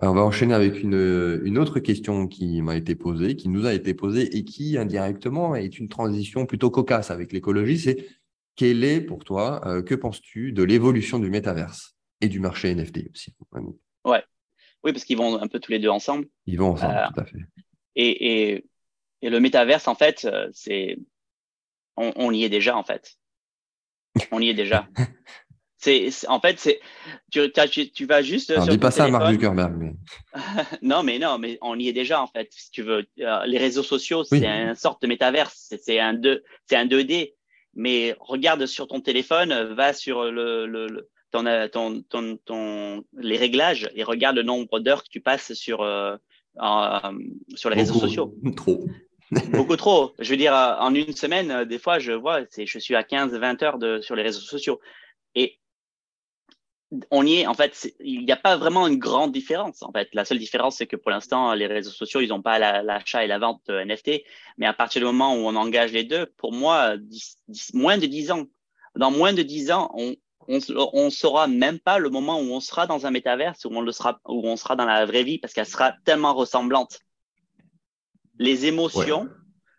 on 0.00 0.14
va 0.14 0.22
enchaîner 0.22 0.54
avec 0.54 0.82
une, 0.82 1.40
une 1.44 1.58
autre 1.58 1.80
question 1.80 2.28
qui 2.28 2.62
m'a 2.62 2.76
été 2.76 2.94
posée, 2.94 3.34
qui 3.36 3.48
nous 3.48 3.66
a 3.66 3.74
été 3.74 3.92
posée 3.92 4.36
et 4.36 4.44
qui 4.44 4.78
indirectement 4.78 5.56
est 5.56 5.78
une 5.78 5.88
transition 5.88 6.46
plutôt 6.46 6.70
cocasse 6.70 7.10
avec 7.10 7.32
l'écologie. 7.32 7.78
C'est 7.78 8.06
quel 8.56 8.84
est 8.84 9.00
pour 9.00 9.24
toi, 9.24 9.60
euh, 9.66 9.82
que 9.82 9.94
penses-tu 9.94 10.52
de 10.52 10.62
l'évolution 10.62 11.18
du 11.18 11.28
métaverse 11.28 11.96
et 12.20 12.28
du 12.28 12.38
marché 12.38 12.74
NFT 12.74 13.10
aussi 13.12 13.34
Ouais, 14.04 14.22
oui, 14.84 14.92
parce 14.92 15.04
qu'ils 15.04 15.16
vont 15.16 15.40
un 15.40 15.48
peu 15.48 15.58
tous 15.58 15.72
les 15.72 15.78
deux 15.78 15.88
ensemble. 15.88 16.26
Ils 16.46 16.58
vont 16.58 16.70
ensemble, 16.70 16.94
euh, 16.94 17.08
tout 17.14 17.20
à 17.20 17.24
fait. 17.24 17.38
Et, 17.96 18.52
et, 18.52 18.64
et, 19.22 19.30
le 19.30 19.40
métaverse, 19.40 19.88
en 19.88 19.94
fait, 19.94 20.24
euh, 20.24 20.48
c'est 20.52 20.98
on, 21.96 22.12
on 22.16 22.32
y 22.32 22.44
est 22.44 22.48
déjà 22.48 22.76
en 22.76 22.84
fait. 22.84 23.16
On 24.30 24.40
y 24.40 24.48
est 24.48 24.54
déjà. 24.54 24.88
C'est, 25.82 26.10
en 26.28 26.38
fait, 26.38 26.60
c'est, 26.60 26.80
tu, 27.32 27.90
tu, 27.90 28.06
vas 28.06 28.22
juste. 28.22 28.52
On 28.56 28.64
dis 28.66 28.78
pas 28.78 28.92
ça 28.92 29.04
à 29.04 29.08
Mark 29.08 29.32
Zuckerberg. 29.32 29.74
Mais... 29.76 29.92
non, 30.82 31.02
mais 31.02 31.18
non, 31.18 31.38
mais 31.38 31.58
on 31.60 31.76
y 31.76 31.88
est 31.88 31.92
déjà, 31.92 32.22
en 32.22 32.28
fait. 32.28 32.46
Si 32.52 32.70
tu 32.70 32.82
veux, 32.82 33.04
euh, 33.18 33.44
les 33.46 33.58
réseaux 33.58 33.82
sociaux, 33.82 34.22
c'est 34.22 34.46
une 34.46 34.76
sorte 34.76 35.02
de 35.02 35.08
métaverse. 35.08 35.74
C'est 35.82 35.98
un, 35.98 36.14
2, 36.14 36.44
c'est 36.66 36.76
un 36.76 36.86
2D. 36.86 37.34
Mais 37.74 38.14
regarde 38.20 38.64
sur 38.66 38.86
ton 38.86 39.00
téléphone, 39.00 39.74
va 39.74 39.92
sur 39.92 40.30
le, 40.30 40.66
le, 40.66 41.08
ton, 41.32 41.46
euh, 41.46 41.66
ton, 41.66 42.02
ton, 42.02 42.38
ton, 42.44 43.02
les 43.18 43.36
réglages 43.36 43.90
et 43.96 44.04
regarde 44.04 44.36
le 44.36 44.44
nombre 44.44 44.78
d'heures 44.78 45.02
que 45.02 45.08
tu 45.10 45.20
passes 45.20 45.52
sur, 45.52 45.80
euh, 45.80 46.16
sur 47.56 47.70
les 47.70 47.76
réseaux 47.76 47.98
sociaux. 47.98 48.36
Trop. 48.56 48.84
Beaucoup 49.50 49.76
trop. 49.76 50.12
Je 50.20 50.30
veux 50.30 50.36
dire, 50.36 50.52
en 50.52 50.94
une 50.94 51.12
semaine, 51.16 51.64
des 51.64 51.80
fois, 51.80 51.98
je 51.98 52.12
vois, 52.12 52.42
c'est, 52.50 52.66
je 52.66 52.78
suis 52.78 52.94
à 52.94 53.02
15-20 53.02 53.64
heures 53.64 53.78
de, 53.78 54.00
sur 54.00 54.14
les 54.14 54.22
réseaux 54.22 54.40
sociaux. 54.40 54.78
Et 55.34 55.58
on 57.10 57.26
y 57.26 57.40
est, 57.40 57.46
en 57.46 57.54
fait, 57.54 57.94
il 58.00 58.24
n'y 58.24 58.32
a 58.32 58.36
pas 58.36 58.56
vraiment 58.56 58.86
une 58.86 58.98
grande 58.98 59.32
différence. 59.32 59.82
En 59.82 59.92
fait, 59.92 60.08
la 60.12 60.24
seule 60.24 60.38
différence, 60.38 60.76
c'est 60.76 60.86
que 60.86 60.96
pour 60.96 61.10
l'instant, 61.10 61.54
les 61.54 61.66
réseaux 61.66 61.90
sociaux, 61.90 62.20
ils 62.20 62.28
n'ont 62.28 62.42
pas 62.42 62.58
l'achat 62.82 63.24
et 63.24 63.26
la 63.26 63.38
vente 63.38 63.62
NFT. 63.68 64.22
Mais 64.58 64.66
à 64.66 64.74
partir 64.74 65.00
du 65.00 65.06
moment 65.06 65.34
où 65.34 65.38
on 65.38 65.56
engage 65.56 65.92
les 65.92 66.04
deux, 66.04 66.26
pour 66.36 66.52
moi, 66.52 66.94
moins 67.72 67.98
de 67.98 68.06
dix 68.06 68.30
ans, 68.30 68.44
dans 68.94 69.10
moins 69.10 69.32
de 69.32 69.42
dix 69.42 69.70
ans, 69.70 69.90
on, 69.94 70.14
on, 70.48 71.10
saura 71.10 71.46
même 71.46 71.78
pas 71.78 71.98
le 71.98 72.10
moment 72.10 72.40
où 72.40 72.52
on 72.52 72.60
sera 72.60 72.86
dans 72.86 73.06
un 73.06 73.10
métaverse, 73.10 73.64
où 73.64 73.70
on 73.72 73.80
le 73.80 73.92
sera, 73.92 74.20
où 74.26 74.46
on 74.46 74.56
sera 74.56 74.76
dans 74.76 74.84
la 74.84 75.06
vraie 75.06 75.24
vie, 75.24 75.38
parce 75.38 75.54
qu'elle 75.54 75.66
sera 75.66 75.94
tellement 76.04 76.34
ressemblante. 76.34 77.00
Les 78.38 78.66
émotions, 78.66 79.30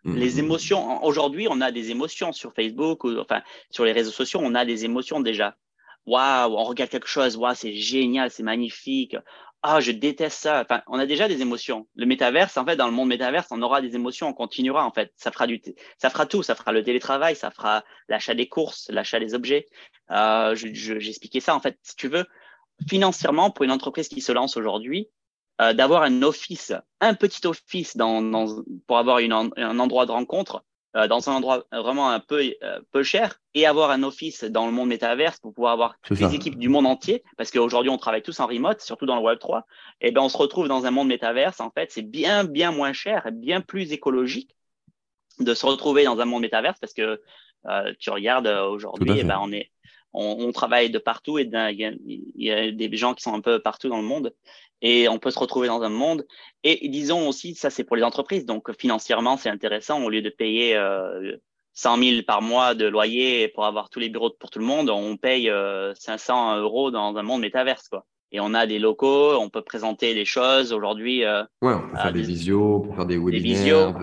les 0.04 0.34
mmh. 0.34 0.38
émotions. 0.38 1.04
Aujourd'hui, 1.04 1.46
on 1.48 1.60
a 1.60 1.70
des 1.70 1.90
émotions 1.90 2.32
sur 2.32 2.52
Facebook 2.54 3.04
ou 3.04 3.18
enfin 3.18 3.42
sur 3.70 3.84
les 3.84 3.92
réseaux 3.92 4.10
sociaux, 4.10 4.40
on 4.42 4.54
a 4.54 4.64
des 4.64 4.84
émotions 4.84 5.20
déjà 5.20 5.56
waouh, 6.06 6.52
on 6.56 6.64
regarde 6.64 6.90
quelque 6.90 7.08
chose, 7.08 7.36
waouh, 7.36 7.54
c'est 7.54 7.74
génial, 7.74 8.30
c'est 8.30 8.42
magnifique. 8.42 9.16
Ah, 9.66 9.80
je 9.80 9.92
déteste 9.92 10.42
ça. 10.42 10.60
Enfin, 10.60 10.82
on 10.88 10.98
a 10.98 11.06
déjà 11.06 11.26
des 11.26 11.40
émotions. 11.40 11.88
Le 11.96 12.04
métaverse, 12.04 12.58
en 12.58 12.66
fait, 12.66 12.76
dans 12.76 12.86
le 12.86 12.92
monde 12.92 13.08
métaverse, 13.08 13.46
on 13.50 13.62
aura 13.62 13.80
des 13.80 13.94
émotions, 13.94 14.28
on 14.28 14.34
continuera, 14.34 14.84
en 14.84 14.90
fait. 14.90 15.10
Ça 15.16 15.32
fera 15.32 15.46
du, 15.46 15.62
ça 15.96 16.10
fera 16.10 16.26
tout. 16.26 16.42
Ça 16.42 16.54
fera 16.54 16.70
le 16.70 16.82
télétravail, 16.82 17.34
ça 17.34 17.50
fera 17.50 17.82
l'achat 18.08 18.34
des 18.34 18.46
courses, 18.46 18.90
l'achat 18.90 19.18
des 19.20 19.32
objets. 19.32 19.64
Euh, 20.10 20.54
J'ai 20.54 21.08
expliqué 21.08 21.40
ça, 21.40 21.54
en 21.54 21.60
fait. 21.60 21.78
Si 21.82 21.96
tu 21.96 22.08
veux, 22.08 22.26
financièrement, 22.90 23.50
pour 23.50 23.64
une 23.64 23.70
entreprise 23.70 24.08
qui 24.08 24.20
se 24.20 24.32
lance 24.32 24.58
aujourd'hui, 24.58 25.08
euh, 25.62 25.72
d'avoir 25.72 26.02
un 26.02 26.22
office, 26.22 26.74
un 27.00 27.14
petit 27.14 27.46
office 27.46 27.96
dans, 27.96 28.20
dans 28.20 28.62
pour 28.86 28.98
avoir 28.98 29.20
une, 29.20 29.32
un 29.32 29.78
endroit 29.78 30.04
de 30.04 30.10
rencontre, 30.10 30.62
euh, 30.96 31.08
dans 31.08 31.28
un 31.28 31.34
endroit 31.34 31.64
vraiment 31.72 32.10
un 32.10 32.20
peu, 32.20 32.42
euh, 32.62 32.80
peu 32.92 33.02
cher 33.02 33.40
et 33.54 33.66
avoir 33.66 33.90
un 33.90 34.02
office 34.04 34.44
dans 34.44 34.66
le 34.66 34.72
monde 34.72 34.88
métaverse 34.88 35.40
pour 35.40 35.52
pouvoir 35.52 35.72
avoir 35.72 35.96
toutes 36.02 36.20
les 36.20 36.34
équipes 36.34 36.56
du 36.56 36.68
monde 36.68 36.86
entier, 36.86 37.24
parce 37.36 37.50
qu'aujourd'hui 37.50 37.90
on 37.90 37.98
travaille 37.98 38.22
tous 38.22 38.38
en 38.40 38.46
remote, 38.46 38.80
surtout 38.80 39.06
dans 39.06 39.16
le 39.16 39.22
Web 39.22 39.38
3, 39.38 39.66
et 40.00 40.12
ben 40.12 40.22
on 40.22 40.28
se 40.28 40.36
retrouve 40.36 40.68
dans 40.68 40.86
un 40.86 40.90
monde 40.90 41.08
métaverse. 41.08 41.60
En 41.60 41.70
fait, 41.70 41.90
c'est 41.90 42.02
bien 42.02 42.44
bien 42.44 42.70
moins 42.70 42.92
cher, 42.92 43.26
et 43.26 43.32
bien 43.32 43.60
plus 43.60 43.92
écologique 43.92 44.54
de 45.40 45.52
se 45.52 45.66
retrouver 45.66 46.04
dans 46.04 46.20
un 46.20 46.24
monde 46.26 46.42
métaverse 46.42 46.78
parce 46.78 46.94
que 46.94 47.20
euh, 47.66 47.92
tu 47.98 48.10
regardes 48.10 48.46
aujourd'hui, 48.46 49.18
eh 49.18 49.24
ben 49.24 49.38
on 49.42 49.50
est 49.50 49.70
on, 50.14 50.36
on, 50.40 50.52
travaille 50.52 50.90
de 50.90 50.98
partout 50.98 51.38
et 51.38 51.50
il 51.52 52.32
y, 52.36 52.50
a 52.50 52.70
des 52.70 52.96
gens 52.96 53.14
qui 53.14 53.22
sont 53.22 53.34
un 53.34 53.40
peu 53.40 53.58
partout 53.58 53.88
dans 53.88 53.98
le 53.98 54.04
monde 54.04 54.32
et 54.80 55.08
on 55.08 55.18
peut 55.18 55.30
se 55.30 55.38
retrouver 55.38 55.68
dans 55.68 55.82
un 55.82 55.88
monde. 55.88 56.26
Et 56.62 56.88
disons 56.88 57.28
aussi, 57.28 57.54
ça 57.54 57.70
c'est 57.70 57.84
pour 57.84 57.96
les 57.96 58.02
entreprises, 58.02 58.46
donc 58.46 58.70
financièrement 58.78 59.36
c'est 59.36 59.50
intéressant, 59.50 60.02
au 60.02 60.10
lieu 60.10 60.22
de 60.22 60.30
payer 60.30 60.76
euh, 60.76 61.36
100 61.74 61.98
000 61.98 62.22
par 62.26 62.40
mois 62.40 62.74
de 62.74 62.86
loyer 62.86 63.48
pour 63.48 63.64
avoir 63.66 63.90
tous 63.90 63.98
les 63.98 64.08
bureaux 64.08 64.30
pour 64.30 64.50
tout 64.50 64.60
le 64.60 64.64
monde, 64.64 64.88
on 64.90 65.16
paye 65.16 65.50
euh, 65.50 65.92
500 65.94 66.58
euros 66.60 66.90
dans 66.90 67.16
un 67.16 67.22
monde 67.22 67.40
métaverse. 67.40 67.88
Quoi. 67.88 68.06
Et 68.30 68.40
on 68.40 68.54
a 68.54 68.66
des 68.66 68.78
locaux, 68.78 69.38
on 69.40 69.48
peut 69.48 69.62
présenter 69.62 70.14
des 70.14 70.24
choses 70.24 70.72
aujourd'hui. 70.72 71.24
Euh, 71.24 71.42
ouais, 71.62 71.74
on 71.74 71.88
peut 71.88 71.96
faire 71.96 72.12
des, 72.12 72.22
visios, 72.22 72.76
on 72.76 72.80
peut 72.80 72.94
faire 72.96 73.06
des 73.06 73.18
webinaires. 73.18 73.94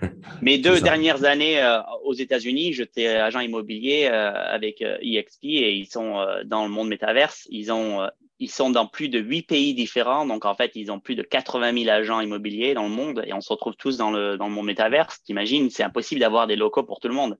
Mes 0.42 0.58
deux 0.58 0.80
dernières 0.80 1.24
années 1.24 1.60
euh, 1.60 1.80
aux 2.04 2.14
États-Unis, 2.14 2.72
j'étais 2.72 3.08
agent 3.08 3.40
immobilier 3.40 4.08
euh, 4.10 4.32
avec 4.32 4.80
EXP 4.80 5.44
et 5.44 5.72
ils 5.72 5.86
sont 5.86 6.24
dans 6.44 6.64
le 6.64 6.70
monde 6.70 6.88
métaverse. 6.88 7.46
Ils 7.50 7.72
ont 7.72 8.08
ils 8.40 8.50
sont 8.50 8.70
dans 8.70 8.86
plus 8.86 9.08
de 9.08 9.18
huit 9.18 9.42
pays 9.42 9.74
différents. 9.74 10.26
Donc, 10.26 10.44
en 10.44 10.54
fait, 10.54 10.72
ils 10.74 10.92
ont 10.92 11.00
plus 11.00 11.16
de 11.16 11.22
80 11.22 11.84
000 11.84 11.90
agents 11.90 12.20
immobiliers 12.20 12.74
dans 12.74 12.84
le 12.84 12.88
monde 12.88 13.24
et 13.26 13.32
on 13.32 13.40
se 13.40 13.52
retrouve 13.52 13.74
tous 13.76 13.96
dans 13.96 14.10
le, 14.10 14.36
dans 14.36 14.46
le 14.46 14.52
monde 14.52 14.66
métaverse. 14.66 15.22
T'imagines, 15.24 15.70
c'est 15.70 15.82
impossible 15.82 16.20
d'avoir 16.20 16.46
des 16.46 16.56
locaux 16.56 16.84
pour 16.84 17.00
tout 17.00 17.08
le 17.08 17.14
monde. 17.14 17.38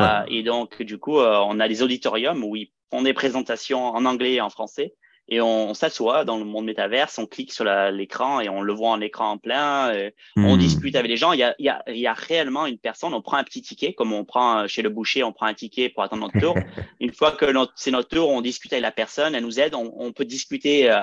Euh, 0.00 0.22
et 0.28 0.42
donc, 0.42 0.82
du 0.82 0.98
coup, 0.98 1.18
euh, 1.18 1.38
on 1.46 1.60
a 1.60 1.68
des 1.68 1.82
auditoriums 1.82 2.44
où 2.44 2.56
ils 2.56 2.70
font 2.90 3.02
des 3.02 3.14
présentations 3.14 3.86
en 3.86 4.04
anglais 4.04 4.34
et 4.34 4.40
en 4.40 4.50
français 4.50 4.94
et 5.28 5.40
on, 5.40 5.72
s'assoit 5.74 6.24
dans 6.24 6.36
le 6.36 6.44
monde 6.44 6.66
métaverse, 6.66 7.18
on 7.18 7.26
clique 7.26 7.52
sur 7.52 7.64
l'écran 7.64 8.40
et 8.40 8.48
on 8.48 8.60
le 8.60 8.72
voit 8.72 8.90
en 8.90 9.00
écran 9.00 9.32
en 9.32 9.38
plein. 9.38 10.10
On 10.36 10.56
hmm. 10.56 10.58
discute 10.58 10.96
avec 10.96 11.10
les 11.10 11.16
gens. 11.16 11.32
Il 11.32 11.40
y, 11.40 11.42
a, 11.42 11.54
y 11.58 11.68
a, 11.68 11.82
y 11.86 12.06
a 12.06 12.12
réellement 12.12 12.66
une 12.66 12.78
personne. 12.78 13.14
On 13.14 13.22
prend 13.22 13.38
un 13.38 13.44
petit 13.44 13.62
ticket, 13.62 13.94
comme 13.94 14.12
on 14.12 14.24
prend 14.24 14.66
chez 14.68 14.82
le 14.82 14.90
boucher, 14.90 15.22
on 15.22 15.32
prend 15.32 15.46
un 15.46 15.54
ticket 15.54 15.88
pour 15.88 16.02
attendre 16.02 16.22
notre 16.22 16.38
tour. 16.38 16.54
une 17.00 17.12
fois 17.12 17.32
que 17.32 17.46
c'est 17.74 17.90
notre 17.90 18.08
tour, 18.08 18.28
on 18.28 18.42
discute 18.42 18.72
avec 18.72 18.82
la 18.82 18.92
personne, 18.92 19.34
elle 19.34 19.44
nous 19.44 19.58
aide. 19.58 19.74
On, 19.74 19.94
on 19.96 20.12
peut 20.12 20.26
discuter 20.26 20.90
euh, 20.90 21.00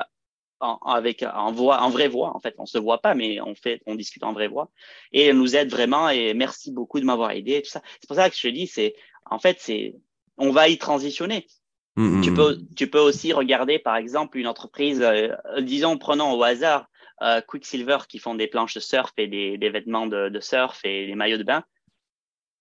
en, 0.60 0.78
avec 0.86 1.24
en 1.24 1.52
voix, 1.52 1.82
en 1.82 1.90
vraie 1.90 2.08
voix. 2.08 2.36
En 2.36 2.40
fait, 2.40 2.56
on 2.60 2.66
se 2.66 2.78
voit 2.78 3.02
pas, 3.02 3.16
mais 3.16 3.42
on 3.42 3.56
fait, 3.56 3.82
on 3.88 3.96
discute 3.96 4.24
en 4.24 4.34
vraie 4.34 4.48
voix. 4.48 4.70
Et 5.12 5.26
elle 5.26 5.38
nous 5.38 5.56
aide 5.56 5.70
vraiment. 5.70 6.10
Et 6.10 6.34
merci 6.34 6.72
beaucoup 6.72 7.00
de 7.00 7.06
m'avoir 7.06 7.32
aidé. 7.32 7.62
Tout 7.64 7.72
ça. 7.72 7.82
C'est 8.00 8.08
pour 8.08 8.16
ça 8.16 8.30
que 8.30 8.36
je 8.36 8.42
te 8.42 8.48
dis, 8.48 8.68
c'est 8.68 8.96
en 9.26 9.40
fait, 9.40 9.58
c'est 9.60 9.96
on 10.38 10.52
va 10.52 10.70
y 10.70 10.78
transitionner. 10.78 11.48
Mm, 11.98 12.22
tu, 12.22 12.32
mm, 12.32 12.36
peux, 12.36 12.56
mm. 12.56 12.68
tu 12.76 12.90
peux 12.90 13.00
aussi 13.00 13.34
regarder, 13.34 13.80
par 13.80 13.96
exemple, 13.96 14.38
une 14.38 14.48
entreprise, 14.48 15.02
euh, 15.02 15.36
disons, 15.60 15.98
prenons 15.98 16.34
au 16.34 16.44
hasard 16.44 16.88
euh, 17.22 17.42
Quicksilver 17.42 18.00
qui 18.08 18.20
font 18.20 18.36
des 18.36 18.48
planches 18.48 18.76
de 18.76 18.80
surf 18.80 19.12
et 19.18 19.28
des, 19.28 19.58
des 19.58 19.70
vêtements 19.70 20.08
de, 20.08 20.30
de, 20.30 20.40
surf 20.40 20.80
et 20.84 21.08
des 21.08 21.16
maillots 21.16 21.38
de 21.38 21.44
bain. 21.44 21.64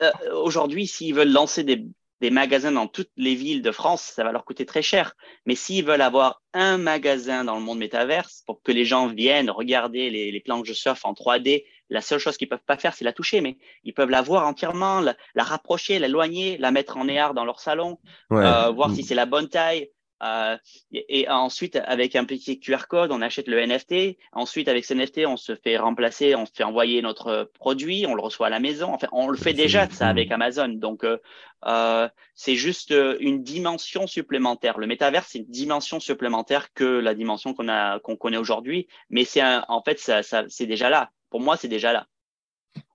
Euh, 0.02 0.10
Aujourd'hui, 0.32 0.86
s'ils 0.86 1.14
veulent 1.14 1.32
lancer 1.32 1.62
des, 1.62 1.86
des 2.20 2.30
magasins 2.30 2.72
dans 2.72 2.86
toutes 2.86 3.10
les 3.16 3.34
villes 3.34 3.62
de 3.62 3.70
France, 3.70 4.02
ça 4.02 4.24
va 4.24 4.32
leur 4.32 4.44
coûter 4.44 4.66
très 4.66 4.82
cher. 4.82 5.14
Mais 5.46 5.54
s'ils 5.54 5.84
veulent 5.84 6.02
avoir 6.02 6.42
un 6.52 6.76
magasin 6.76 7.44
dans 7.44 7.54
le 7.54 7.62
monde 7.62 7.78
métaverse 7.78 8.42
pour 8.46 8.62
que 8.62 8.72
les 8.72 8.84
gens 8.84 9.06
viennent 9.06 9.50
regarder 9.50 10.10
les, 10.10 10.32
les 10.32 10.40
planches 10.40 10.68
de 10.68 10.74
surf 10.74 11.04
en 11.04 11.12
3D, 11.12 11.64
la 11.90 12.00
seule 12.00 12.18
chose 12.18 12.36
qu'ils 12.36 12.48
peuvent 12.48 12.58
pas 12.66 12.76
faire, 12.76 12.94
c'est 12.94 13.04
la 13.04 13.12
toucher, 13.12 13.40
mais 13.40 13.58
ils 13.84 13.92
peuvent 13.92 14.10
la 14.10 14.22
voir 14.22 14.46
entièrement, 14.46 15.00
la, 15.00 15.14
la 15.34 15.44
rapprocher, 15.44 15.98
l'éloigner, 15.98 16.56
la 16.58 16.70
mettre 16.70 16.96
en 16.96 17.08
éart 17.08 17.34
dans 17.34 17.44
leur 17.44 17.60
salon, 17.60 17.98
euh, 18.32 18.70
voir 18.70 18.90
si 18.90 19.02
c'est 19.02 19.14
la 19.14 19.26
bonne 19.26 19.48
taille, 19.48 19.90
euh, 20.22 20.56
et, 20.92 21.28
ensuite, 21.28 21.76
avec 21.76 22.14
un 22.14 22.24
petit 22.24 22.60
QR 22.60 22.86
code, 22.88 23.10
on 23.10 23.22
achète 23.22 23.48
le 23.48 23.58
NFT. 23.58 24.18
Ensuite, 24.32 24.68
avec 24.68 24.84
ce 24.84 24.92
NFT, 24.94 25.20
on 25.26 25.36
se 25.36 25.56
fait 25.56 25.78
remplacer, 25.78 26.34
on 26.34 26.44
se 26.44 26.52
fait 26.54 26.64
envoyer 26.64 27.00
notre 27.00 27.50
produit, 27.54 28.04
on 28.06 28.14
le 28.14 28.20
reçoit 28.20 28.48
à 28.48 28.50
la 28.50 28.60
maison. 28.60 28.92
Enfin, 28.92 29.08
on 29.12 29.28
le 29.28 29.38
fait 29.38 29.54
déjà 29.54 29.88
ça 29.88 30.08
avec 30.08 30.30
Amazon. 30.30 30.68
Donc, 30.68 31.04
euh, 31.04 31.18
euh 31.66 32.08
c'est 32.34 32.54
juste 32.54 32.94
une 33.20 33.42
dimension 33.42 34.06
supplémentaire. 34.06 34.78
Le 34.78 34.86
métavers, 34.86 35.24
c'est 35.24 35.38
une 35.40 35.50
dimension 35.50 36.00
supplémentaire 36.00 36.72
que 36.72 36.84
la 36.84 37.14
dimension 37.14 37.52
qu'on 37.52 37.68
a, 37.68 37.98
qu'on 38.00 38.16
connaît 38.16 38.38
aujourd'hui. 38.38 38.88
Mais 39.10 39.24
c'est 39.24 39.42
en 39.42 39.82
fait, 39.82 39.98
ça, 39.98 40.22
ça 40.22 40.44
c'est 40.48 40.66
déjà 40.66 40.88
là. 40.88 41.10
Pour 41.30 41.40
moi, 41.40 41.56
c'est 41.56 41.68
déjà 41.68 41.92
là. 41.92 42.06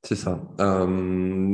C'est 0.04 0.16
ça. 0.16 0.42
Euh, 0.60 0.86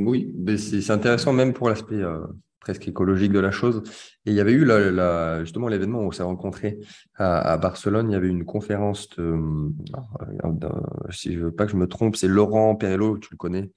oui, 0.05 0.33
c'est 0.57 0.91
intéressant 0.91 1.33
même 1.33 1.53
pour 1.53 1.69
l'aspect 1.69 1.95
euh, 1.95 2.19
presque 2.61 2.87
écologique 2.87 3.33
de 3.33 3.39
la 3.39 3.51
chose. 3.51 3.83
Et 4.25 4.31
il 4.31 4.33
y 4.33 4.39
avait 4.39 4.53
eu 4.53 4.63
la, 4.63 5.43
justement 5.43 5.67
l'événement 5.67 5.99
où 5.99 6.07
on 6.07 6.11
s'est 6.11 6.23
rencontré 6.23 6.79
à, 7.15 7.57
Barcelone. 7.57 8.09
Il 8.09 8.13
y 8.13 8.15
avait 8.15 8.29
une 8.29 8.45
conférence 8.45 9.09
de, 9.17 9.23
euh, 9.23 10.69
si 11.09 11.33
je 11.33 11.39
veux 11.39 11.51
pas 11.51 11.65
que 11.65 11.71
je 11.71 11.77
me 11.77 11.87
trompe, 11.87 12.15
c'est 12.15 12.27
Laurent 12.27 12.75
Perello, 12.75 13.17
tu 13.17 13.29
le 13.31 13.37
connais. 13.37 13.71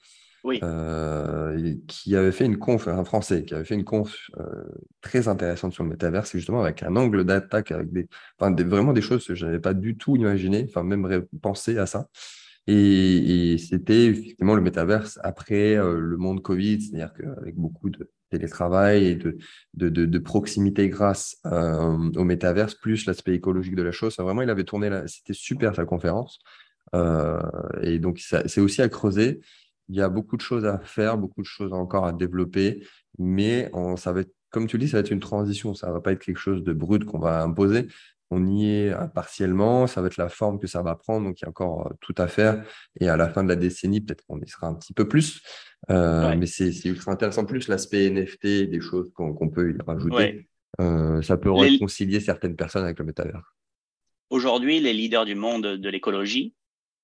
Oui. 0.44 0.60
Euh, 0.62 1.74
qui 1.88 2.14
avait 2.14 2.30
fait 2.30 2.44
une 2.44 2.58
conf, 2.58 2.86
un 2.86 3.04
français, 3.04 3.46
qui 3.46 3.54
avait 3.54 3.64
fait 3.64 3.74
une 3.74 3.84
conf 3.84 4.14
euh, 4.38 4.44
très 5.00 5.26
intéressante 5.26 5.72
sur 5.72 5.84
le 5.84 5.88
métaverse, 5.88 6.32
justement 6.32 6.60
avec 6.60 6.82
un 6.82 6.94
angle 6.96 7.24
d'attaque, 7.24 7.72
avec 7.72 7.90
des, 7.90 8.06
enfin, 8.38 8.50
des, 8.50 8.64
vraiment 8.64 8.92
des 8.92 9.00
choses 9.00 9.26
que 9.26 9.34
je 9.34 9.46
n'avais 9.46 9.58
pas 9.58 9.72
du 9.72 9.96
tout 9.96 10.16
imaginé, 10.16 10.66
enfin 10.68 10.82
même 10.82 11.24
pensé 11.40 11.78
à 11.78 11.86
ça. 11.86 12.08
Et, 12.66 13.56
c'était 13.58 14.06
effectivement 14.06 14.54
le 14.54 14.62
métaverse 14.62 15.18
après 15.22 15.76
le 15.76 16.16
monde 16.16 16.42
Covid, 16.42 16.80
c'est-à-dire 16.80 17.12
qu'avec 17.12 17.56
beaucoup 17.56 17.90
de 17.90 18.10
télétravail 18.34 19.06
et 19.06 19.14
de, 19.16 19.36
de, 19.88 20.18
proximité 20.18 20.88
grâce 20.88 21.36
euh, 21.46 22.10
au 22.16 22.24
métaverse, 22.24 22.74
plus 22.74 23.06
l'aspect 23.06 23.34
écologique 23.34 23.76
de 23.76 23.82
la 23.82 23.92
chose. 23.92 24.16
vraiment, 24.18 24.42
il 24.42 24.50
avait 24.50 24.64
tourné 24.64 24.88
là. 24.90 25.06
C'était 25.06 25.34
super 25.34 25.74
sa 25.74 25.84
conférence. 25.84 26.40
Euh, 26.94 27.40
et 27.82 27.98
donc, 27.98 28.18
c'est 28.18 28.60
aussi 28.60 28.82
à 28.82 28.88
creuser. 28.88 29.40
Il 29.88 29.96
y 29.96 30.02
a 30.02 30.08
beaucoup 30.08 30.36
de 30.36 30.42
choses 30.42 30.64
à 30.64 30.78
faire, 30.78 31.18
beaucoup 31.18 31.42
de 31.42 31.46
choses 31.46 31.72
encore 31.72 32.06
à 32.06 32.12
développer, 32.12 32.86
mais 33.18 33.70
ça 33.96 34.12
va 34.12 34.20
être, 34.20 34.32
comme 34.50 34.66
tu 34.66 34.78
dis, 34.78 34.88
ça 34.88 34.96
va 34.96 35.00
être 35.00 35.10
une 35.10 35.20
transition. 35.20 35.74
Ça 35.74 35.88
ne 35.88 35.92
va 35.92 36.00
pas 36.00 36.12
être 36.12 36.24
quelque 36.24 36.38
chose 36.38 36.64
de 36.64 36.72
brut 36.72 37.04
qu'on 37.04 37.18
va 37.18 37.42
imposer 37.42 37.86
on 38.34 38.46
y 38.46 38.68
est 38.68 38.92
euh, 38.92 39.06
partiellement, 39.06 39.86
ça 39.86 40.00
va 40.00 40.08
être 40.08 40.16
la 40.16 40.28
forme 40.28 40.58
que 40.58 40.66
ça 40.66 40.82
va 40.82 40.96
prendre, 40.96 41.26
donc 41.26 41.40
il 41.40 41.44
y 41.44 41.46
a 41.46 41.48
encore 41.48 41.86
euh, 41.86 41.94
tout 42.00 42.14
à 42.18 42.26
faire. 42.26 42.64
Et 43.00 43.08
à 43.08 43.16
la 43.16 43.28
fin 43.28 43.44
de 43.44 43.48
la 43.48 43.56
décennie, 43.56 44.00
peut-être 44.00 44.24
qu'on 44.26 44.40
y 44.40 44.48
sera 44.48 44.66
un 44.66 44.74
petit 44.74 44.92
peu 44.92 45.08
plus. 45.08 45.40
Euh, 45.90 46.34
mais 46.36 46.46
c'est 46.46 46.72
ultra 46.84 47.12
intéressant. 47.12 47.44
Plus 47.44 47.68
l'aspect 47.68 48.10
NFT, 48.10 48.68
des 48.68 48.80
choses 48.80 49.12
qu'on 49.12 49.48
peut 49.48 49.72
y 49.72 49.82
rajouter. 49.86 50.48
ça 51.22 51.36
peut 51.36 51.52
réconcilier 51.52 52.20
certaines 52.20 52.56
personnes 52.56 52.84
avec 52.84 52.98
le 52.98 53.04
métavers. 53.04 53.54
Aujourd'hui, 54.30 54.80
les 54.80 54.92
leaders 54.92 55.26
du 55.26 55.34
monde 55.34 55.62
de 55.62 55.88
l'écologie, 55.88 56.54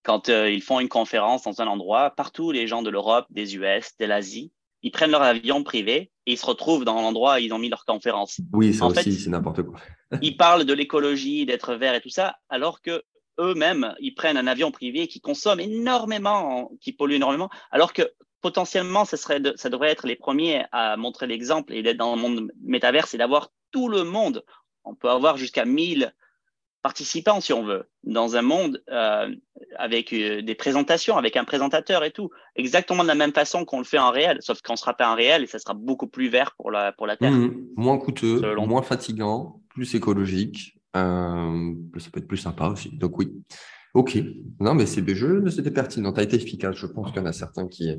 quand 0.02 0.28
ils 0.28 0.62
font 0.62 0.80
une 0.80 0.88
conférence 0.88 1.44
dans 1.44 1.60
un 1.60 1.66
endroit, 1.66 2.10
partout 2.10 2.50
les 2.50 2.66
gens 2.66 2.82
de 2.82 2.90
l'Europe, 2.90 3.26
des 3.30 3.56
US, 3.56 3.96
de 3.98 4.06
l'Asie, 4.06 4.50
ils 4.82 4.90
prennent 4.90 5.10
leur 5.10 5.22
avion 5.22 5.62
privé 5.62 6.10
et 6.26 6.32
ils 6.32 6.38
se 6.38 6.46
retrouvent 6.46 6.84
dans 6.84 7.00
l'endroit 7.00 7.36
où 7.36 7.38
ils 7.38 7.52
ont 7.52 7.58
mis 7.58 7.68
leur 7.68 7.84
conférence. 7.84 8.40
Oui, 8.52 8.72
ça 8.74 8.86
aussi, 8.86 9.12
c'est 9.12 9.30
n'importe 9.30 9.62
quoi. 9.62 9.78
ils 10.22 10.36
parlent 10.36 10.64
de 10.64 10.72
l'écologie, 10.72 11.46
d'être 11.46 11.74
vert 11.74 11.94
et 11.94 12.00
tout 12.00 12.10
ça, 12.10 12.36
alors 12.48 12.80
que 12.82 13.02
eux-mêmes, 13.38 13.94
ils 14.00 14.14
prennent 14.14 14.36
un 14.36 14.46
avion 14.46 14.70
privé 14.70 15.08
qui 15.08 15.20
consomme 15.20 15.60
énormément, 15.60 16.70
qui 16.80 16.92
pollue 16.92 17.14
énormément, 17.14 17.50
alors 17.70 17.92
que 17.92 18.02
potentiellement, 18.40 19.04
ça, 19.04 19.16
serait 19.16 19.40
ça 19.56 19.68
devrait 19.68 19.90
être 19.90 20.06
les 20.06 20.16
premiers 20.16 20.64
à 20.72 20.96
montrer 20.96 21.26
l'exemple 21.26 21.72
et 21.74 21.82
d'être 21.82 21.98
dans 21.98 22.14
le 22.14 22.20
monde 22.20 22.50
métaverse 22.62 23.14
et 23.14 23.18
d'avoir 23.18 23.50
tout 23.70 23.88
le 23.88 24.04
monde. 24.04 24.44
On 24.84 24.94
peut 24.94 25.10
avoir 25.10 25.36
jusqu'à 25.36 25.64
1000 25.64 26.14
participants, 26.82 27.40
si 27.40 27.52
on 27.52 27.62
veut, 27.62 27.88
dans 28.04 28.36
un 28.36 28.42
monde 28.42 28.82
euh, 28.90 29.28
avec 29.76 30.12
euh, 30.12 30.42
des 30.42 30.54
présentations, 30.54 31.16
avec 31.16 31.36
un 31.36 31.44
présentateur 31.44 32.04
et 32.04 32.10
tout, 32.10 32.30
exactement 32.56 33.02
de 33.02 33.08
la 33.08 33.14
même 33.14 33.32
façon 33.32 33.64
qu'on 33.64 33.78
le 33.78 33.84
fait 33.84 33.98
en 33.98 34.10
réel, 34.10 34.38
sauf 34.40 34.62
qu'on 34.62 34.76
sera 34.76 34.94
pas 34.94 35.10
en 35.10 35.14
réel 35.14 35.42
et 35.42 35.46
ça 35.46 35.58
sera 35.58 35.74
beaucoup 35.74 36.06
plus 36.06 36.28
vert 36.28 36.54
pour 36.56 36.70
la, 36.70 36.92
pour 36.92 37.06
la 37.06 37.16
Terre. 37.16 37.32
Mmh. 37.32 37.54
moins 37.76 37.98
coûteux, 37.98 38.40
moins 38.56 38.82
fatigant, 38.82 39.60
plus 39.68 39.94
écologique. 39.94 40.76
Euh, 40.96 41.72
ça 41.98 42.10
peut 42.10 42.20
être 42.20 42.28
plus 42.28 42.36
sympa 42.36 42.66
aussi. 42.66 42.90
Donc 42.96 43.18
oui. 43.18 43.32
Ok. 43.94 44.18
Non, 44.60 44.74
mais 44.74 44.86
c'est 44.86 45.06
jeux, 45.14 45.48
c'était 45.50 45.70
pertinent. 45.70 46.12
Tu 46.12 46.20
as 46.20 46.22
été 46.22 46.36
efficace. 46.36 46.76
Je 46.76 46.86
pense 46.86 47.08
qu'il 47.08 47.20
y 47.20 47.24
en 47.24 47.26
a 47.26 47.32
certains 47.32 47.66
qui, 47.66 47.90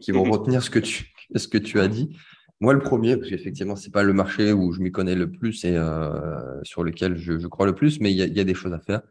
qui 0.00 0.10
vont 0.10 0.24
retenir 0.30 0.62
ce 0.62 0.70
que 0.70 0.78
tu, 0.78 1.12
ce 1.34 1.48
que 1.48 1.58
tu 1.58 1.80
as 1.80 1.88
dit. 1.88 2.16
Moi, 2.60 2.72
le 2.72 2.80
premier, 2.80 3.16
parce 3.16 3.28
qu'effectivement, 3.28 3.76
c'est 3.76 3.92
pas 3.92 4.02
le 4.02 4.14
marché 4.14 4.52
où 4.52 4.72
je 4.72 4.80
m'y 4.80 4.90
connais 4.90 5.14
le 5.14 5.30
plus 5.30 5.64
et 5.64 5.76
euh, 5.76 6.62
sur 6.62 6.82
lequel 6.82 7.16
je, 7.16 7.38
je, 7.38 7.46
crois 7.48 7.66
le 7.66 7.74
plus, 7.74 8.00
mais 8.00 8.10
il 8.12 8.16
y, 8.16 8.22
a, 8.22 8.26
y, 8.26 8.40
a, 8.40 8.44
des 8.44 8.54
choses 8.54 8.72
à 8.72 8.80
faire. 8.80 9.02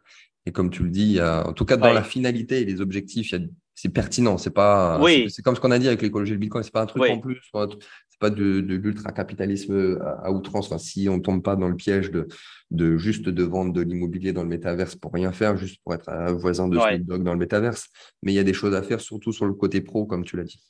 Et 0.46 0.52
comme 0.52 0.70
tu 0.70 0.82
le 0.82 0.90
dis, 0.90 1.02
il 1.02 1.12
y 1.12 1.20
a, 1.20 1.46
en 1.46 1.52
tout 1.52 1.64
cas 1.64 1.76
dans 1.76 1.92
la 1.92 2.02
finalité 2.02 2.60
et 2.60 2.64
les 2.64 2.80
objectifs, 2.80 3.34
c'est 3.74 3.88
pertinent. 3.88 4.36
C'est 4.36 4.50
pas, 4.50 5.00
oui. 5.00 5.26
c'est 5.28 5.42
comme 5.42 5.54
ce 5.54 5.60
qu'on 5.60 5.70
a 5.70 5.78
dit 5.78 5.86
avec 5.86 6.02
l'écologie 6.02 6.32
du 6.32 6.38
Bitcoin. 6.38 6.64
C'est 6.64 6.72
pas 6.72 6.82
un 6.82 6.86
truc 6.86 7.02
en 7.08 7.18
plus. 7.18 7.40
C'est 7.52 8.20
pas 8.20 8.30
de, 8.30 8.60
de 8.60 8.74
l'ultra 8.76 9.12
capitalisme 9.12 10.00
à, 10.22 10.32
outrance. 10.32 10.66
Enfin, 10.66 10.78
si 10.78 11.08
on 11.08 11.20
tombe 11.20 11.42
pas 11.42 11.54
dans 11.54 11.68
le 11.68 11.76
piège 11.76 12.10
de, 12.10 12.26
de 12.70 12.96
juste 12.96 13.28
de 13.28 13.42
vendre 13.44 13.72
de 13.72 13.82
l'immobilier 13.82 14.32
dans 14.32 14.42
le 14.42 14.48
métaverse 14.48 14.96
pour 14.96 15.12
rien 15.12 15.32
faire, 15.32 15.56
juste 15.56 15.80
pour 15.84 15.94
être 15.94 16.08
un 16.08 16.32
voisin 16.32 16.68
de 16.68 16.78
Snoop 16.78 17.02
Dogg 17.02 17.22
dans 17.22 17.32
le 17.32 17.38
métaverse. 17.38 17.88
Mais 18.22 18.32
il 18.32 18.36
y 18.36 18.40
a 18.40 18.44
des 18.44 18.54
choses 18.54 18.74
à 18.74 18.82
faire, 18.82 19.00
surtout 19.00 19.32
sur 19.32 19.46
le 19.46 19.54
côté 19.54 19.80
pro, 19.80 20.06
comme 20.06 20.24
tu 20.24 20.36
l'as 20.36 20.44
dit. 20.44 20.60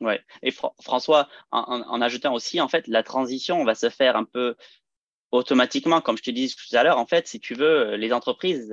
Ouais. 0.00 0.20
Et 0.42 0.50
François, 0.50 1.28
en, 1.50 2.00
ajoutant 2.00 2.34
aussi, 2.34 2.60
en 2.60 2.68
fait, 2.68 2.86
la 2.86 3.02
transition 3.02 3.64
va 3.64 3.74
se 3.74 3.88
faire 3.88 4.16
un 4.16 4.24
peu 4.24 4.54
automatiquement, 5.30 6.00
comme 6.00 6.16
je 6.16 6.22
te 6.22 6.30
disais 6.30 6.54
tout 6.54 6.76
à 6.76 6.82
l'heure. 6.82 6.98
En 6.98 7.06
fait, 7.06 7.26
si 7.26 7.40
tu 7.40 7.54
veux, 7.54 7.96
les 7.96 8.12
entreprises, 8.12 8.72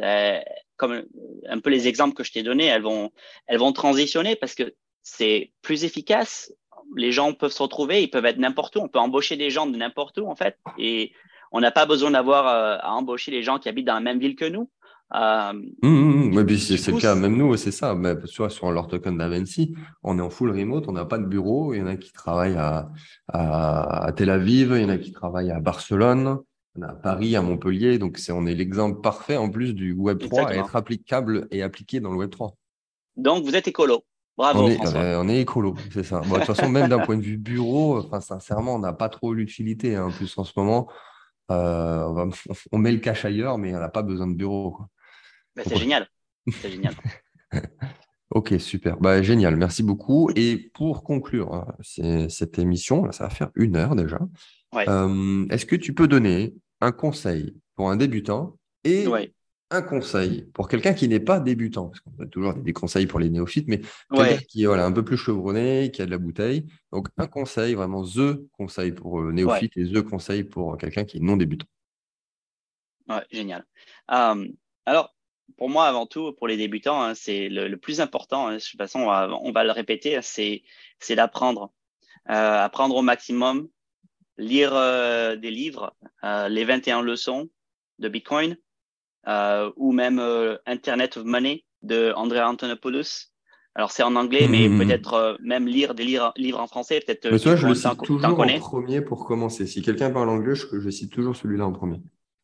comme 0.75 1.05
un 1.47 1.59
peu 1.59 1.69
les 1.69 1.87
exemples 1.87 2.13
que 2.13 2.23
je 2.23 2.31
t'ai 2.31 2.43
donnés, 2.43 2.65
elles 2.65 2.81
vont, 2.81 3.11
elles 3.47 3.59
vont 3.59 3.71
transitionner 3.71 4.35
parce 4.35 4.53
que 4.55 4.75
c'est 5.01 5.53
plus 5.61 5.85
efficace. 5.85 6.53
Les 6.95 7.11
gens 7.11 7.33
peuvent 7.33 7.51
se 7.51 7.63
retrouver, 7.63 8.03
ils 8.03 8.09
peuvent 8.09 8.25
être 8.25 8.37
n'importe 8.37 8.75
où. 8.75 8.79
On 8.79 8.89
peut 8.89 8.99
embaucher 8.99 9.37
des 9.37 9.49
gens 9.49 9.65
de 9.65 9.77
n'importe 9.77 10.17
où, 10.17 10.27
en 10.27 10.35
fait. 10.35 10.57
Et 10.77 11.13
on 11.51 11.61
n'a 11.61 11.71
pas 11.71 11.85
besoin 11.85 12.11
d'avoir 12.11 12.47
euh, 12.47 12.77
à 12.81 12.93
embaucher 12.93 13.31
les 13.31 13.43
gens 13.43 13.59
qui 13.59 13.69
habitent 13.69 13.85
dans 13.85 13.93
la 13.93 13.99
même 13.99 14.19
ville 14.19 14.35
que 14.35 14.45
nous. 14.45 14.69
Euh, 15.15 15.53
mmh, 15.53 15.87
mmh, 15.87 16.41
mmh. 16.41 16.57
c'est 16.57 16.91
le 16.91 16.99
cas, 16.99 17.13
même 17.13 17.37
nous, 17.37 17.55
c'est 17.55 17.71
ça. 17.71 17.93
Mais, 17.93 18.15
tu 18.23 18.37
vois, 18.37 18.49
sur 18.49 18.71
leur 18.71 18.87
token 18.87 19.17
d'Avency, 19.17 19.75
on 20.01 20.17
est 20.17 20.21
en 20.21 20.29
full 20.29 20.51
remote, 20.51 20.85
on 20.87 20.93
n'a 20.93 21.05
pas 21.05 21.19
de 21.19 21.25
bureau. 21.25 21.73
Il 21.73 21.79
y 21.79 21.81
en 21.81 21.87
a 21.87 21.97
qui 21.97 22.11
travaillent 22.11 22.57
à, 22.57 22.89
à, 23.27 24.11
Tel 24.15 24.29
Aviv, 24.29 24.73
il 24.75 24.81
y 24.81 24.85
en 24.85 24.89
a 24.89 24.97
qui 24.97 25.11
travaillent 25.11 25.51
à 25.51 25.59
Barcelone, 25.59 26.39
à 26.81 26.93
Paris, 26.93 27.35
à 27.35 27.41
Montpellier. 27.41 27.99
Donc, 27.99 28.17
c'est, 28.17 28.31
on 28.31 28.45
est 28.47 28.55
l'exemple 28.55 29.01
parfait 29.01 29.37
en 29.37 29.49
plus 29.49 29.75
du 29.75 29.95
Web3 29.95 30.47
à 30.47 30.55
être 30.55 30.75
applicable 30.75 31.47
et 31.51 31.61
appliqué 31.61 31.99
dans 31.99 32.11
le 32.11 32.25
Web3. 32.25 32.53
Donc, 33.15 33.43
vous 33.43 33.55
êtes 33.55 33.67
écolo. 33.67 34.03
Bravo. 34.35 34.63
On 34.63 34.67
est, 34.67 34.95
euh, 34.95 35.21
on 35.21 35.29
est 35.29 35.41
écolo, 35.41 35.75
c'est 35.91 36.01
ça. 36.01 36.21
de 36.21 36.27
toute 36.27 36.43
façon, 36.45 36.67
même 36.67 36.89
d'un 36.89 37.05
point 37.05 37.17
de 37.17 37.21
vue 37.21 37.37
bureau, 37.37 37.99
enfin, 37.99 38.19
sincèrement, 38.19 38.73
on 38.75 38.79
n'a 38.79 38.93
pas 38.93 39.09
trop 39.09 39.31
l'utilité. 39.31 39.95
Hein. 39.95 40.05
En 40.05 40.09
plus, 40.09 40.35
en 40.39 40.43
ce 40.43 40.53
moment, 40.57 40.87
euh, 41.51 42.03
on, 42.07 42.31
on, 42.71 42.77
met 42.79 42.91
le 42.91 42.97
cash 42.97 43.25
ailleurs, 43.25 43.59
mais 43.59 43.75
on 43.75 43.79
n'a 43.79 43.89
pas 43.89 44.01
besoin 44.01 44.25
de 44.25 44.33
bureau. 44.33 44.71
Quoi. 44.71 44.89
Bah, 45.55 45.63
c'est 45.65 45.77
génial. 45.77 46.07
C'est 46.61 46.71
génial. 46.71 46.95
ok, 48.31 48.55
super. 48.59 48.97
Bah, 48.97 49.21
génial. 49.21 49.55
Merci 49.55 49.83
beaucoup. 49.83 50.29
Et 50.35 50.57
pour 50.73 51.03
conclure 51.03 51.53
hein, 51.53 51.67
cette 52.29 52.59
émission, 52.59 53.11
ça 53.11 53.25
va 53.25 53.29
faire 53.29 53.51
une 53.55 53.75
heure 53.75 53.95
déjà. 53.95 54.19
Euh, 54.75 55.45
est-ce 55.49 55.65
que 55.65 55.75
tu 55.75 55.93
peux 55.93 56.07
donner 56.07 56.55
un 56.81 56.91
conseil 56.91 57.55
pour 57.75 57.89
un 57.89 57.95
débutant 57.95 58.57
et 58.83 59.05
un 59.69 59.81
conseil 59.81 60.43
pour 60.53 60.67
quelqu'un 60.67 60.93
qui 60.93 61.07
n'est 61.07 61.19
pas 61.19 61.39
débutant? 61.39 61.89
Parce 61.89 61.99
qu'on 62.01 62.23
a 62.23 62.27
toujours 62.27 62.55
des 62.55 62.73
conseils 62.73 63.05
pour 63.05 63.19
les 63.19 63.29
néophytes, 63.29 63.67
mais 63.67 63.81
quelqu'un 64.11 64.37
qui 64.49 64.63
est 64.63 64.65
voilà, 64.65 64.85
un 64.85 64.91
peu 64.91 65.03
plus 65.03 65.17
chevronné, 65.17 65.91
qui 65.91 66.01
a 66.01 66.05
de 66.05 66.11
la 66.11 66.17
bouteille. 66.17 66.65
Donc, 66.91 67.07
un 67.17 67.27
conseil, 67.27 67.75
vraiment 67.75 68.03
the 68.03 68.47
conseil 68.51 68.91
pour 68.91 69.21
le 69.21 69.31
néophyte 69.31 69.77
et 69.77 69.85
the 69.85 70.01
conseil 70.01 70.43
pour 70.43 70.77
quelqu'un 70.77 71.05
qui 71.05 71.17
est 71.17 71.21
non 71.21 71.37
débutant. 71.37 71.67
Ouais, 73.07 73.23
génial. 73.31 73.65
Euh, 74.11 74.47
alors, 74.85 75.13
pour 75.57 75.69
moi, 75.69 75.85
avant 75.85 76.05
tout, 76.05 76.33
pour 76.33 76.47
les 76.47 76.57
débutants, 76.57 77.01
hein, 77.01 77.13
c'est 77.15 77.49
le, 77.49 77.75
plus 77.77 78.01
important. 78.01 78.47
Hein, 78.47 78.55
de 78.55 78.59
toute 78.59 78.77
façon, 78.77 79.01
on 79.01 79.51
va, 79.51 79.63
le 79.63 79.71
répéter, 79.71 80.19
c'est 80.21 80.63
d'apprendre. 81.15 81.71
Euh, 82.29 82.63
apprendre 82.63 82.95
au 82.95 83.01
maximum, 83.01 83.67
lire 84.37 84.73
euh, 84.73 85.35
des 85.35 85.51
livres, 85.51 85.93
euh, 86.23 86.47
les 86.47 86.63
21 86.63 87.01
leçons 87.01 87.49
de 87.99 88.07
Bitcoin, 88.07 88.57
ou 89.77 89.91
même 89.91 90.19
Internet 90.65 91.17
of 91.17 91.25
Money 91.25 91.63
de 91.81 92.13
Andrea 92.15 92.47
Antonopoulos. 92.47 93.29
Alors, 93.75 93.91
c'est 93.91 94.03
en 94.03 94.15
anglais, 94.15 94.47
mais 94.47 94.69
mmh, 94.69 94.75
mmh. 94.75 94.79
peut-être 94.79 95.37
même 95.41 95.67
lire 95.67 95.95
des 95.95 96.03
livres, 96.03 96.31
livres 96.37 96.59
en 96.59 96.67
français. 96.67 96.99
Peut-être. 96.99 97.31
Mais 97.31 97.39
toi, 97.39 97.55
je 97.55 97.67
le 97.67 97.73
cite 97.73 98.03
toujours 98.03 98.23
en 98.25 98.59
premier 98.59 99.01
pour 99.01 99.25
commencer. 99.25 99.65
Si 99.65 99.81
quelqu'un 99.81 100.11
parle 100.11 100.29
anglais, 100.29 100.55
je, 100.55 100.79
je 100.79 100.89
cite 100.89 101.11
toujours 101.11 101.35
celui-là 101.35 101.65
en 101.65 101.71
premier. 101.71 101.99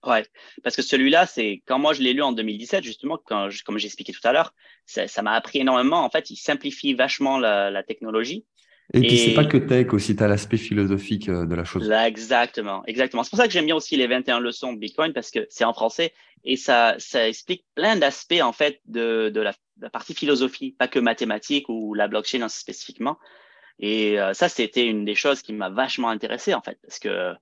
Ouais, 0.05 0.25
parce 0.63 0.75
que 0.75 0.81
celui-là, 0.81 1.25
c'est 1.25 1.61
quand 1.65 1.77
moi 1.77 1.93
je 1.93 2.01
l'ai 2.01 2.13
lu 2.13 2.21
en 2.21 2.31
2017, 2.31 2.83
justement, 2.83 3.19
quand 3.23 3.49
comme 3.65 3.77
j'ai 3.77 3.87
expliqué 3.87 4.13
tout 4.13 4.25
à 4.25 4.31
l'heure, 4.31 4.53
ça 4.85 5.21
m'a 5.21 5.33
appris 5.33 5.59
énormément. 5.59 6.03
En 6.03 6.09
fait, 6.09 6.29
il 6.29 6.37
simplifie 6.37 6.93
vachement 6.93 7.37
la, 7.37 7.69
la 7.69 7.83
technologie. 7.83 8.45
Et, 8.93 9.01
puis, 9.01 9.17
c'est 9.17 9.33
pas 9.35 9.45
que 9.45 9.57
tech 9.57 9.93
aussi, 9.93 10.15
tu 10.15 10.23
as 10.23 10.27
l'aspect 10.27 10.57
philosophique 10.57 11.29
euh, 11.29 11.45
de 11.45 11.53
la 11.53 11.63
chose. 11.63 11.87
Là, 11.87 12.07
exactement, 12.07 12.83
exactement. 12.87 13.23
C'est 13.23 13.29
pour 13.29 13.37
ça 13.37 13.45
que 13.45 13.53
j'aime 13.53 13.65
bien 13.65 13.75
aussi 13.75 13.95
les 13.95 14.07
21 14.07 14.39
leçons 14.39 14.73
Bitcoin 14.73 15.13
parce 15.13 15.29
que 15.29 15.45
c'est 15.49 15.63
en 15.63 15.73
français 15.73 16.11
et 16.43 16.55
ça, 16.55 16.95
ça 16.97 17.27
explique 17.27 17.65
plein 17.75 17.97
d'aspects, 17.97 18.41
en 18.41 18.51
fait, 18.51 18.81
de, 18.85 19.29
de 19.29 19.41
la, 19.41 19.53
la, 19.79 19.91
partie 19.91 20.15
philosophie, 20.15 20.71
pas 20.71 20.87
que 20.87 20.97
mathématiques 20.97 21.69
ou 21.69 21.93
la 21.93 22.07
blockchain 22.07 22.47
spécifiquement. 22.47 23.19
Et 23.77 24.19
euh, 24.19 24.33
ça, 24.33 24.49
c'était 24.49 24.87
une 24.87 25.05
des 25.05 25.15
choses 25.15 25.43
qui 25.43 25.53
m'a 25.53 25.69
vachement 25.69 26.09
intéressé, 26.09 26.55
en 26.55 26.61
fait, 26.61 26.79
parce 26.81 26.97
que 26.97 27.33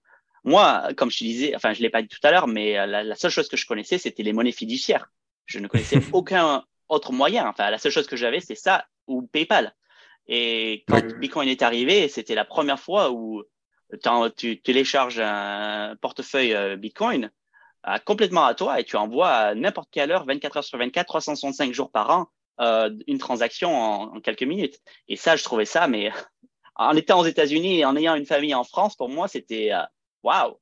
moi, 0.47 0.87
comme 0.95 1.11
je 1.11 1.19
te 1.19 1.23
disais, 1.25 1.53
enfin, 1.55 1.73
je 1.73 1.81
l'ai 1.81 1.89
pas 1.89 2.01
dit 2.01 2.07
tout 2.07 2.25
à 2.25 2.31
l'heure, 2.31 2.47
mais 2.47 2.79
euh, 2.79 2.85
la, 2.85 3.15
seule 3.15 3.31
chose 3.31 3.49
que 3.49 3.57
je 3.57 3.67
connaissais, 3.67 3.97
c'était 3.97 4.23
les 4.23 4.31
monnaies 4.31 4.53
fiduciaires. 4.53 5.11
Je 5.45 5.59
ne 5.59 5.67
connaissais 5.67 5.99
aucun 6.13 6.63
autre 6.87 7.11
moyen. 7.11 7.49
Enfin, 7.49 7.69
la 7.69 7.77
seule 7.77 7.91
chose 7.91 8.07
que 8.07 8.15
j'avais, 8.15 8.39
c'est 8.39 8.55
ça 8.55 8.85
ou 9.07 9.23
PayPal. 9.23 9.75
Et 10.27 10.85
quand 10.87 11.05
Bitcoin 11.19 11.49
est 11.49 11.61
arrivé, 11.61 12.07
c'était 12.07 12.33
la 12.33 12.45
première 12.45 12.79
fois 12.79 13.11
où 13.11 13.43
tu 14.37 14.61
télécharges 14.61 15.19
un 15.19 15.97
portefeuille 16.01 16.53
euh, 16.53 16.77
Bitcoin 16.77 17.29
euh, 17.87 17.97
complètement 18.05 18.45
à 18.45 18.53
toi 18.53 18.79
et 18.79 18.85
tu 18.85 18.95
envoies 18.95 19.29
à 19.29 19.53
n'importe 19.53 19.89
quelle 19.91 20.11
heure, 20.11 20.25
24 20.25 20.57
heures 20.57 20.63
sur 20.63 20.77
24, 20.77 21.07
365 21.07 21.73
jours 21.73 21.91
par 21.91 22.09
an, 22.09 22.27
une 23.07 23.17
transaction 23.17 23.75
en, 23.75 24.21
quelques 24.21 24.43
minutes. 24.43 24.79
Et 25.09 25.17
ça, 25.17 25.35
je 25.35 25.43
trouvais 25.43 25.65
ça, 25.65 25.89
mais 25.89 26.09
en 26.75 26.95
étant 26.95 27.19
aux 27.19 27.25
États-Unis 27.25 27.79
et 27.79 27.85
en 27.85 27.97
ayant 27.97 28.15
une 28.15 28.25
famille 28.25 28.55
en 28.55 28.63
France, 28.63 28.95
pour 28.95 29.09
moi, 29.09 29.27
c'était 29.27 29.71
waouh, 30.27 30.57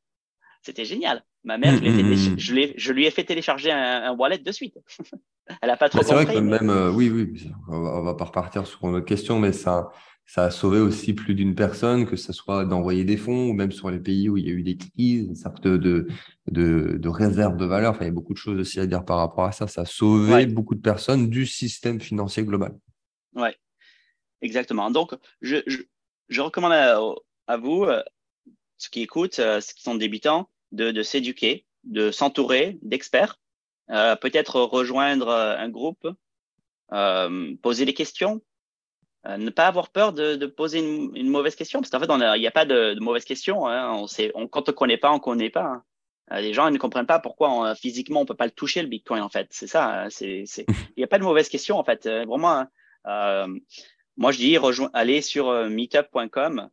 c'était 0.61 0.85
génial. 0.85 1.23
Ma 1.43 1.57
mère, 1.57 1.75
je, 1.75 2.33
je, 2.77 2.91
lui 2.91 3.05
ai 3.05 3.11
fait 3.11 3.23
télécharger 3.23 3.71
un, 3.71 4.15
wallet 4.15 4.39
de 4.39 4.51
suite. 4.51 4.77
Elle 5.61 5.69
n'a 5.69 5.77
pas 5.77 5.89
trop 5.89 5.99
compris. 5.99 6.09
C'est 6.09 6.25
vrai 6.25 6.33
que 6.33 6.39
même, 6.39 6.69
euh, 6.71 6.91
oui, 6.91 7.09
oui, 7.11 7.51
on 7.67 7.81
va, 7.81 8.01
va 8.01 8.13
pas 8.15 8.25
repartir 8.25 8.65
sur 8.65 8.83
une 8.87 8.95
autre 8.95 9.05
question, 9.05 9.39
mais 9.39 9.51
ça, 9.51 9.91
ça 10.25 10.45
a 10.45 10.51
sauvé 10.51 10.79
aussi 10.79 11.13
plus 11.13 11.35
d'une 11.35 11.53
personne, 11.53 12.07
que 12.07 12.15
ce 12.15 12.33
soit 12.33 12.65
d'envoyer 12.65 13.03
des 13.03 13.17
fonds 13.17 13.49
ou 13.49 13.53
même 13.53 13.71
sur 13.71 13.91
les 13.91 13.99
pays 13.99 14.27
où 14.27 14.37
il 14.37 14.47
y 14.47 14.49
a 14.49 14.53
eu 14.53 14.63
des 14.63 14.75
crises, 14.75 15.27
une 15.27 15.35
sorte 15.35 15.67
de, 15.67 16.07
de, 16.47 16.97
de 16.97 17.09
réserve 17.09 17.57
de 17.57 17.65
valeur. 17.65 17.91
Enfin, 17.91 18.05
il 18.05 18.07
y 18.07 18.09
a 18.09 18.13
beaucoup 18.13 18.33
de 18.33 18.39
choses 18.39 18.59
aussi 18.59 18.79
à 18.79 18.87
dire 18.87 19.05
par 19.05 19.17
rapport 19.17 19.45
à 19.45 19.51
ça. 19.51 19.67
Ça 19.67 19.81
a 19.81 19.85
sauvé 19.85 20.47
beaucoup 20.47 20.73
de 20.73 20.81
personnes 20.81 21.29
du 21.29 21.45
système 21.45 22.01
financier 22.01 22.43
global. 22.43 22.75
Oui, 23.35 23.49
exactement. 24.41 24.89
Donc, 24.89 25.13
je, 25.41 25.57
je, 26.27 26.41
recommande 26.41 26.73
à, 26.73 27.57
vous, 27.57 27.83
euh, 27.83 28.01
ceux 28.77 28.89
qui 28.89 29.01
écoutent, 29.01 29.39
euh, 29.39 29.61
ceux 29.61 29.73
qui 29.73 29.83
sont 29.83 29.95
débutants, 29.95 30.49
de, 30.71 30.91
de 30.91 31.03
s'éduquer, 31.03 31.65
de 31.83 32.11
s'entourer 32.11 32.77
d'experts, 32.81 33.39
euh, 33.91 34.15
peut-être 34.15 34.61
rejoindre 34.61 35.29
un 35.29 35.69
groupe, 35.69 36.07
poser 37.61 37.85
des 37.85 37.93
questions, 37.93 38.41
euh, 39.27 39.37
ne 39.37 39.49
pas 39.49 39.67
avoir 39.67 39.89
peur 39.89 40.13
de, 40.13 40.35
de 40.35 40.45
poser 40.45 40.79
une, 40.79 41.15
une, 41.15 41.29
mauvaise 41.29 41.55
question, 41.55 41.81
parce 41.81 41.89
qu'en 41.89 41.99
fait, 41.99 42.35
il 42.35 42.39
n'y 42.39 42.47
a, 42.47 42.51
pas 42.51 42.65
de, 42.65 42.93
de 42.93 42.99
mauvaise 42.99 43.25
question. 43.25 43.67
Hein. 43.67 43.91
On 43.93 44.05
sait, 44.05 44.31
on, 44.35 44.47
quand 44.47 44.69
on 44.69 44.71
ne 44.71 44.75
connaît 44.75 44.97
pas, 44.97 45.11
on 45.11 45.15
ne 45.15 45.19
connaît 45.19 45.49
pas. 45.49 45.63
Hein. 45.63 45.83
Euh, 46.31 46.41
les 46.41 46.53
gens 46.53 46.67
ils 46.67 46.73
ne 46.73 46.79
comprennent 46.79 47.05
pas 47.05 47.19
pourquoi 47.19 47.51
on, 47.51 47.75
physiquement 47.75 48.19
on 48.19 48.23
ne 48.23 48.27
peut 48.27 48.35
pas 48.35 48.45
le 48.45 48.51
toucher 48.51 48.81
le 48.81 48.87
Bitcoin 48.87 49.21
en 49.21 49.29
fait. 49.29 49.47
C'est 49.51 49.67
ça. 49.67 50.05
Hein. 50.05 50.07
Il 50.21 50.45
n'y 50.97 51.03
a 51.03 51.07
pas 51.07 51.17
de 51.17 51.23
mauvaise 51.23 51.49
question 51.49 51.77
en 51.77 51.83
fait. 51.83 52.05
Euh, 52.05 52.25
vraiment, 52.25 52.65
euh, 53.07 53.47
moi 54.17 54.31
je 54.31 54.37
dis 54.37 54.57
rejoins, 54.57 54.89
allez 54.93 55.21
sur 55.21 55.51
meetup.com 55.69 56.69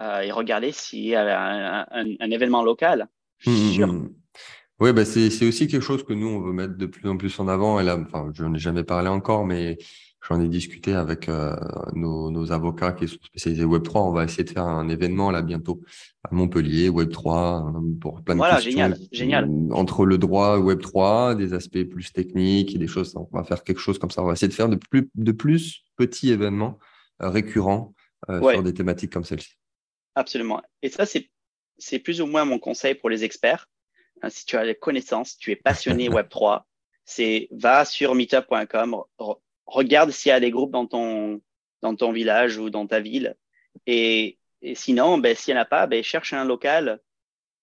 euh, 0.00 0.20
et 0.20 0.30
regardez 0.30 0.72
s'il 0.72 1.04
y 1.04 1.14
a 1.14 1.22
un, 1.22 1.86
un, 1.90 2.06
un, 2.20 2.30
événement 2.30 2.62
local. 2.62 3.08
Je 3.38 3.50
suis 3.50 3.68
mmh, 3.68 3.72
sûr. 3.72 3.86
Mmh. 3.88 4.10
Oui, 4.80 4.92
bah 4.92 5.04
c'est, 5.04 5.26
aussi 5.46 5.68
quelque 5.68 5.80
chose 5.82 6.04
que 6.04 6.12
nous 6.12 6.28
on 6.28 6.40
veut 6.40 6.52
mettre 6.52 6.76
de 6.76 6.86
plus 6.86 7.08
en 7.08 7.16
plus 7.16 7.38
en 7.40 7.48
avant. 7.48 7.80
Et 7.80 7.84
là, 7.84 7.98
enfin, 7.98 8.30
je 8.34 8.44
n'en 8.44 8.54
ai 8.54 8.58
jamais 8.58 8.84
parlé 8.84 9.08
encore, 9.08 9.46
mais 9.46 9.78
J'en 10.28 10.40
ai 10.40 10.48
discuté 10.48 10.94
avec 10.94 11.28
euh, 11.28 11.54
nos, 11.94 12.30
nos, 12.30 12.50
avocats 12.50 12.92
qui 12.92 13.06
sont 13.06 13.18
spécialisés 13.22 13.64
Web3. 13.64 14.08
On 14.08 14.12
va 14.12 14.24
essayer 14.24 14.42
de 14.42 14.50
faire 14.50 14.64
un 14.64 14.88
événement 14.88 15.30
là 15.30 15.40
bientôt 15.40 15.82
à 16.24 16.34
Montpellier, 16.34 16.90
Web3, 16.90 17.76
euh, 17.76 17.98
pour 18.00 18.22
plein 18.22 18.34
de 18.34 18.38
voilà, 18.38 18.58
génial, 18.58 18.96
génial. 19.12 19.44
Euh, 19.44 19.72
entre 19.72 20.04
le 20.04 20.18
droit 20.18 20.58
Web3, 20.58 21.36
des 21.36 21.52
aspects 21.52 21.84
plus 21.84 22.12
techniques 22.12 22.74
et 22.74 22.78
des 22.78 22.88
choses. 22.88 23.14
On 23.14 23.28
va 23.36 23.44
faire 23.44 23.62
quelque 23.62 23.80
chose 23.80 23.98
comme 23.98 24.10
ça. 24.10 24.22
On 24.22 24.26
va 24.26 24.32
essayer 24.32 24.48
de 24.48 24.54
faire 24.54 24.68
de 24.68 24.76
plus, 24.76 25.08
de 25.14 25.32
plus 25.32 25.84
petits 25.96 26.32
événements 26.32 26.78
récurrents 27.20 27.94
sur 28.28 28.62
des 28.62 28.74
thématiques 28.74 29.12
comme 29.12 29.24
celle-ci. 29.24 29.56
Absolument. 30.16 30.62
Et 30.80 30.88
ça, 30.88 31.04
c'est, 31.04 31.30
c'est 31.76 31.98
plus 31.98 32.20
ou 32.22 32.26
moins 32.26 32.46
mon 32.46 32.58
conseil 32.58 32.94
pour 32.94 33.10
les 33.10 33.22
experts. 33.22 33.68
Hein, 34.22 34.30
si 34.30 34.46
tu 34.46 34.56
as 34.56 34.64
des 34.64 34.74
connaissances, 34.74 35.36
tu 35.36 35.52
es 35.52 35.56
passionné 35.56 36.08
Web3, 36.10 36.62
c'est 37.04 37.48
va 37.52 37.84
sur 37.84 38.14
meetup.com, 38.14 39.02
regarde 39.66 40.10
s'il 40.10 40.30
y 40.30 40.32
a 40.32 40.40
des 40.40 40.50
groupes 40.50 40.72
dans 40.72 40.86
ton, 40.86 41.42
dans 41.82 41.94
ton 41.94 42.12
village 42.12 42.56
ou 42.56 42.70
dans 42.70 42.86
ta 42.86 42.98
ville. 42.98 43.36
Et, 43.86 44.38
et 44.62 44.74
sinon, 44.74 45.18
ben, 45.18 45.36
s'il 45.36 45.54
n'y 45.54 45.60
en 45.60 45.62
a 45.62 45.66
pas, 45.66 45.86
ben, 45.86 46.02
cherche 46.02 46.32
un 46.32 46.46
local 46.46 46.98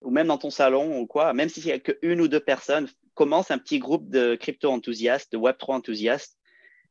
ou 0.01 0.11
même 0.11 0.27
dans 0.27 0.37
ton 0.37 0.51
salon 0.51 0.99
ou 0.99 1.07
quoi, 1.07 1.33
même 1.33 1.49
s'il 1.49 1.65
n'y 1.65 1.71
a 1.71 1.79
qu'une 1.79 2.21
ou 2.21 2.27
deux 2.27 2.39
personnes, 2.39 2.87
commence 3.15 3.49
un 3.49 3.57
petit 3.57 3.79
groupe 3.79 4.09
de 4.09 4.35
crypto-enthousiastes, 4.35 5.31
de 5.31 5.37
Web3 5.37 5.73
enthousiastes 5.75 6.37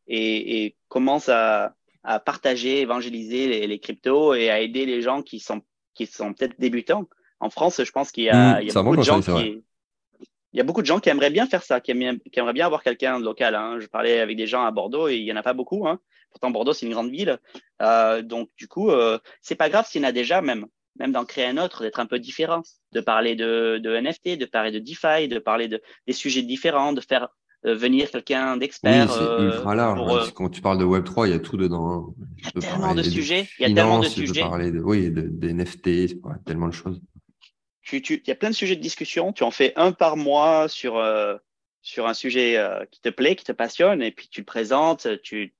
et, 0.08 0.64
et 0.64 0.76
commence 0.88 1.28
à, 1.28 1.76
à, 2.04 2.20
partager, 2.20 2.80
évangéliser 2.80 3.48
les, 3.48 3.66
les, 3.66 3.78
cryptos 3.78 4.34
et 4.34 4.50
à 4.50 4.60
aider 4.60 4.86
les 4.86 5.02
gens 5.02 5.22
qui 5.22 5.40
sont, 5.40 5.62
qui 5.94 6.06
sont 6.06 6.32
peut-être 6.32 6.58
débutants. 6.58 7.08
En 7.40 7.50
France, 7.50 7.82
je 7.82 7.90
pense 7.90 8.12
qu'il 8.12 8.24
y 8.24 8.30
a, 8.30 8.58
mmh, 8.58 8.62
il 8.62 8.68
y 8.68 8.76
a 8.76 8.82
beaucoup 8.82 8.96
de 8.96 9.02
gens 9.02 9.20
qui, 9.20 9.62
il 10.52 10.58
y 10.58 10.60
a 10.60 10.64
beaucoup 10.64 10.82
de 10.82 10.86
gens 10.86 11.00
qui 11.00 11.08
aimeraient 11.08 11.30
bien 11.30 11.46
faire 11.46 11.62
ça, 11.62 11.80
qui, 11.80 11.90
aimeraient 11.90 12.52
bien 12.52 12.66
avoir 12.66 12.82
quelqu'un 12.82 13.18
de 13.18 13.24
local. 13.24 13.54
Hein. 13.54 13.78
Je 13.80 13.86
parlais 13.86 14.20
avec 14.20 14.36
des 14.36 14.46
gens 14.46 14.64
à 14.64 14.70
Bordeaux 14.70 15.08
et 15.08 15.16
il 15.16 15.24
y 15.24 15.32
en 15.32 15.36
a 15.36 15.42
pas 15.42 15.54
beaucoup. 15.54 15.86
Hein. 15.88 15.98
Pourtant, 16.30 16.50
Bordeaux, 16.50 16.72
c'est 16.72 16.86
une 16.86 16.92
grande 16.92 17.10
ville. 17.10 17.38
Euh, 17.80 18.22
donc, 18.22 18.50
du 18.56 18.68
coup, 18.68 18.90
euh, 18.90 19.18
c'est 19.40 19.54
pas 19.54 19.70
grave 19.70 19.86
s'il 19.86 20.02
y 20.02 20.04
en 20.04 20.08
a 20.08 20.12
déjà, 20.12 20.42
même, 20.42 20.66
même 20.98 21.12
d'en 21.12 21.24
créer 21.24 21.46
un 21.46 21.56
autre, 21.56 21.82
d'être 21.82 22.00
un 22.00 22.06
peu 22.06 22.18
différent, 22.18 22.62
de 22.92 23.00
parler 23.00 23.34
de, 23.34 23.80
de, 23.82 23.96
NFT, 23.96 24.38
de 24.38 24.44
parler 24.44 24.70
de 24.70 24.78
DeFi, 24.78 25.28
de 25.28 25.38
parler 25.38 25.68
de, 25.68 25.82
des 26.06 26.12
sujets 26.12 26.42
différents, 26.42 26.92
de 26.92 27.00
faire 27.00 27.28
venir 27.64 28.10
quelqu'un 28.10 28.56
d'expert. 28.56 29.06
Oui, 29.08 29.14
c'est 29.16 29.22
euh, 29.22 29.46
ultra 29.46 29.74
large. 29.74 30.00
Hein. 30.00 30.30
quand 30.34 30.48
tu 30.48 30.60
parles 30.60 30.78
de 30.78 30.84
Web3, 30.84 31.28
il 31.28 31.30
y 31.30 31.34
a 31.34 31.38
tout 31.38 31.56
dedans. 31.56 32.14
Hein. 32.18 32.24
Il 32.54 32.62
y 32.62 32.66
a 32.66 32.70
tellement 32.70 32.94
de 32.94 33.02
sujets. 33.02 33.48
Il 33.58 33.68
y 33.68 33.72
a 33.72 33.74
tellement 33.74 34.00
de 34.00 34.06
sujets. 34.06 34.40
Parler 34.40 34.72
de, 34.72 34.80
oui, 34.80 35.10
de, 35.10 35.22
de 35.22 35.48
NFT, 35.48 36.20
tellement 36.44 36.68
de 36.68 36.74
choses 36.74 37.00
il 37.92 38.22
y 38.26 38.30
a 38.30 38.34
plein 38.34 38.50
de 38.50 38.54
sujets 38.54 38.76
de 38.76 38.80
discussion. 38.80 39.32
Tu 39.32 39.44
en 39.44 39.50
fais 39.50 39.72
un 39.76 39.92
par 39.92 40.16
mois 40.16 40.68
sur, 40.68 40.96
euh, 40.96 41.36
sur 41.82 42.06
un 42.06 42.14
sujet 42.14 42.56
euh, 42.56 42.84
qui 42.90 43.00
te 43.00 43.08
plaît, 43.08 43.36
qui 43.36 43.44
te 43.44 43.52
passionne, 43.52 44.02
et 44.02 44.12
puis 44.12 44.28
tu 44.28 44.40
le 44.40 44.44
présentes. 44.44 45.06
Tu, 45.22 45.54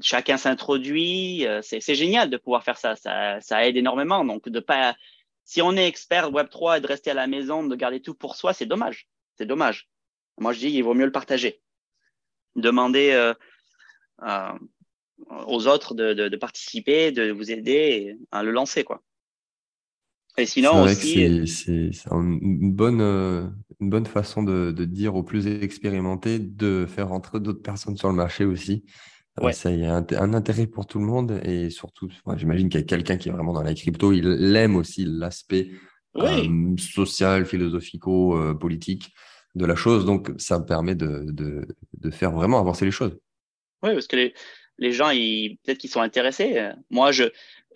chacun 0.00 0.36
s'introduit. 0.36 1.46
Euh, 1.46 1.60
c'est 1.62 1.94
génial 1.94 2.30
de 2.30 2.36
pouvoir 2.36 2.62
faire 2.62 2.78
ça. 2.78 2.96
ça. 2.96 3.40
Ça 3.40 3.66
aide 3.66 3.76
énormément. 3.76 4.24
Donc, 4.24 4.48
de 4.48 4.60
pas, 4.60 4.96
si 5.44 5.62
on 5.62 5.72
est 5.72 5.86
expert 5.86 6.30
Web3 6.30 6.78
et 6.78 6.80
de 6.80 6.86
rester 6.86 7.10
à 7.10 7.14
la 7.14 7.26
maison, 7.26 7.64
de 7.64 7.76
garder 7.76 8.00
tout 8.00 8.14
pour 8.14 8.36
soi, 8.36 8.52
c'est 8.52 8.66
dommage. 8.66 9.08
C'est 9.36 9.46
dommage. 9.46 9.88
Moi, 10.38 10.52
je 10.52 10.60
dis, 10.60 10.68
il 10.68 10.82
vaut 10.82 10.94
mieux 10.94 11.06
le 11.06 11.12
partager. 11.12 11.60
Demander 12.54 13.32
aux 15.28 15.66
autres 15.66 15.94
de, 15.94 16.12
de, 16.12 16.28
de, 16.28 16.36
participer, 16.36 17.12
de 17.12 17.30
vous 17.30 17.50
aider 17.50 18.16
à 18.30 18.42
le 18.42 18.50
lancer, 18.50 18.84
quoi. 18.84 19.02
Et 20.38 20.46
sinon 20.46 20.82
aussi. 20.82 21.46
C'est 21.46 22.10
une 22.10 22.72
bonne, 22.72 23.00
euh, 23.00 23.46
une 23.80 23.88
bonne 23.88 24.04
façon 24.04 24.42
de, 24.42 24.70
de, 24.70 24.84
dire 24.84 25.14
aux 25.14 25.22
plus 25.22 25.46
expérimentés 25.46 26.38
de 26.38 26.86
faire 26.86 27.08
rentrer 27.08 27.40
d'autres 27.40 27.62
personnes 27.62 27.96
sur 27.96 28.08
le 28.08 28.14
marché 28.14 28.44
aussi. 28.44 28.84
Euh, 29.40 29.46
ouais. 29.46 29.52
Ça, 29.54 29.70
il 29.70 29.80
y 29.80 29.86
a 29.86 29.94
un, 29.94 30.34
intérêt 30.34 30.66
pour 30.66 30.86
tout 30.86 30.98
le 30.98 31.06
monde 31.06 31.40
et 31.42 31.70
surtout, 31.70 32.10
j'imagine 32.36 32.68
qu'il 32.68 32.80
y 32.80 32.82
a 32.82 32.86
quelqu'un 32.86 33.16
qui 33.16 33.30
est 33.30 33.32
vraiment 33.32 33.54
dans 33.54 33.62
la 33.62 33.74
crypto, 33.74 34.12
il 34.12 34.54
aime 34.56 34.76
aussi 34.76 35.06
l'aspect 35.06 35.70
euh, 36.16 36.76
social, 36.76 37.46
philosophico, 37.46 38.54
politique 38.60 39.14
de 39.56 39.66
la 39.66 39.74
chose. 39.74 40.04
Donc, 40.04 40.30
ça 40.38 40.60
permet 40.60 40.94
de, 40.94 41.24
de, 41.32 41.66
de, 41.94 42.10
faire 42.10 42.30
vraiment 42.30 42.60
avancer 42.60 42.84
les 42.84 42.90
choses. 42.90 43.18
Oui, 43.82 43.92
parce 43.92 44.06
que 44.06 44.16
les, 44.16 44.34
les 44.78 44.92
gens, 44.92 45.08
peut-être 45.08 45.78
qu'ils 45.78 45.90
sont 45.90 46.00
intéressés. 46.00 46.70
Moi, 46.90 47.10
je, 47.10 47.24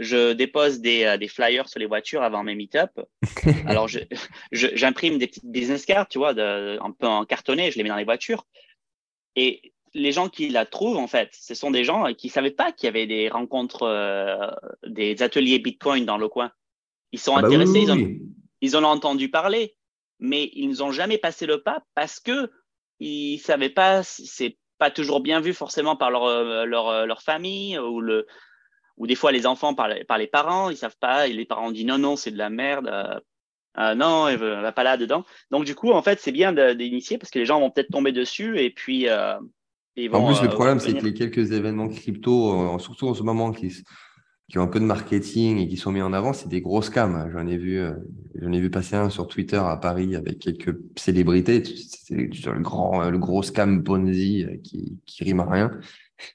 je 0.00 0.32
dépose 0.32 0.80
des, 0.80 1.04
euh, 1.04 1.16
des, 1.18 1.28
flyers 1.28 1.68
sur 1.68 1.78
les 1.78 1.86
voitures 1.86 2.22
avant 2.22 2.42
mes 2.42 2.54
meet-up. 2.54 2.90
Alors, 3.66 3.88
j'imprime 4.50 5.18
des 5.18 5.26
petites 5.26 5.46
business 5.46 5.84
cards, 5.84 6.08
tu 6.08 6.18
vois, 6.18 6.34
de, 6.34 6.78
un 6.82 6.90
peu 6.90 7.06
en 7.06 7.24
cartonné, 7.24 7.70
je 7.70 7.76
les 7.76 7.82
mets 7.82 7.90
dans 7.90 7.96
les 7.96 8.04
voitures. 8.04 8.46
Et 9.36 9.72
les 9.92 10.12
gens 10.12 10.28
qui 10.28 10.48
la 10.48 10.66
trouvent, 10.66 10.96
en 10.96 11.06
fait, 11.06 11.30
ce 11.32 11.54
sont 11.54 11.70
des 11.70 11.84
gens 11.84 12.12
qui 12.14 12.28
ne 12.28 12.32
savaient 12.32 12.50
pas 12.50 12.72
qu'il 12.72 12.86
y 12.86 12.88
avait 12.88 13.06
des 13.06 13.28
rencontres, 13.28 13.82
euh, 13.82 14.50
des 14.86 15.22
ateliers 15.22 15.58
Bitcoin 15.58 16.04
dans 16.04 16.18
le 16.18 16.28
coin. 16.28 16.50
Ils 17.12 17.18
sont 17.18 17.36
ah 17.36 17.42
bah 17.42 17.48
intéressés, 17.48 17.80
ils, 17.80 17.90
ont, 17.90 18.18
ils, 18.60 18.76
en 18.76 18.84
ont 18.84 18.88
entendu 18.88 19.30
parler, 19.30 19.76
mais 20.20 20.50
ils 20.54 20.78
n'ont 20.78 20.92
jamais 20.92 21.18
passé 21.18 21.46
le 21.46 21.62
pas 21.62 21.82
parce 21.94 22.20
que 22.20 22.50
ils 23.00 23.38
savaient 23.38 23.70
pas, 23.70 24.02
c'est 24.02 24.58
pas 24.78 24.90
toujours 24.90 25.20
bien 25.20 25.40
vu 25.40 25.54
forcément 25.54 25.96
par 25.96 26.10
leur, 26.10 26.24
euh, 26.24 26.64
leur, 26.64 27.06
leur 27.06 27.22
famille 27.22 27.78
ou 27.78 28.00
le, 28.00 28.26
ou 29.00 29.06
des 29.06 29.14
fois 29.14 29.32
les 29.32 29.46
enfants 29.46 29.74
par, 29.74 29.88
par 30.06 30.18
les 30.18 30.26
parents, 30.26 30.68
ils 30.68 30.76
savent 30.76 30.98
pas, 31.00 31.26
et 31.26 31.32
les 31.32 31.46
parents 31.46 31.72
disent 31.72 31.86
non, 31.86 31.98
non, 31.98 32.16
c'est 32.16 32.30
de 32.30 32.38
la 32.38 32.50
merde, 32.50 32.86
euh, 32.86 33.18
euh 33.78 33.94
non, 33.94 34.28
elle 34.28 34.36
va 34.36 34.72
pas 34.72 34.84
là-dedans. 34.84 35.24
Donc 35.50 35.64
du 35.64 35.74
coup, 35.74 35.90
en 35.90 36.02
fait, 36.02 36.20
c'est 36.20 36.32
bien 36.32 36.52
d'initier 36.74 37.16
parce 37.16 37.30
que 37.30 37.38
les 37.38 37.46
gens 37.46 37.58
vont 37.58 37.70
peut-être 37.70 37.90
tomber 37.90 38.12
dessus 38.12 38.60
et 38.60 38.70
puis 38.70 39.08
euh, 39.08 39.38
ils 39.96 40.10
vont, 40.10 40.18
En 40.18 40.26
plus, 40.26 40.42
le 40.42 40.48
euh, 40.48 40.52
problème, 40.52 40.78
c'est 40.80 40.92
que 40.92 41.02
les 41.02 41.14
quelques 41.14 41.50
événements 41.50 41.88
crypto, 41.88 42.78
surtout 42.78 43.08
en 43.08 43.14
ce 43.14 43.22
moment, 43.22 43.52
qui, 43.52 43.72
qui 44.50 44.58
ont 44.58 44.62
un 44.62 44.66
peu 44.66 44.80
de 44.80 44.84
marketing 44.84 45.58
et 45.58 45.68
qui 45.68 45.76
sont 45.76 45.92
mis 45.92 46.02
en 46.02 46.12
avant, 46.12 46.32
c'est 46.32 46.48
des 46.48 46.60
grosses 46.60 46.86
scams. 46.86 47.30
J'en 47.32 47.46
ai 47.46 47.56
vu, 47.56 47.80
j'en 48.34 48.52
ai 48.52 48.60
vu 48.60 48.68
passer 48.68 48.96
un 48.96 49.08
sur 49.08 49.28
Twitter 49.28 49.56
à 49.56 49.76
Paris 49.76 50.16
avec 50.16 50.40
quelques 50.40 50.76
célébrités. 50.96 51.62
C'est 51.64 52.16
le 52.16 52.60
grand, 52.60 53.08
le 53.08 53.18
gros 53.18 53.44
scam 53.44 53.84
Ponzi 53.84 54.44
qui, 54.64 54.98
qui 55.06 55.24
rime 55.24 55.40
à 55.40 55.48
rien. 55.48 55.70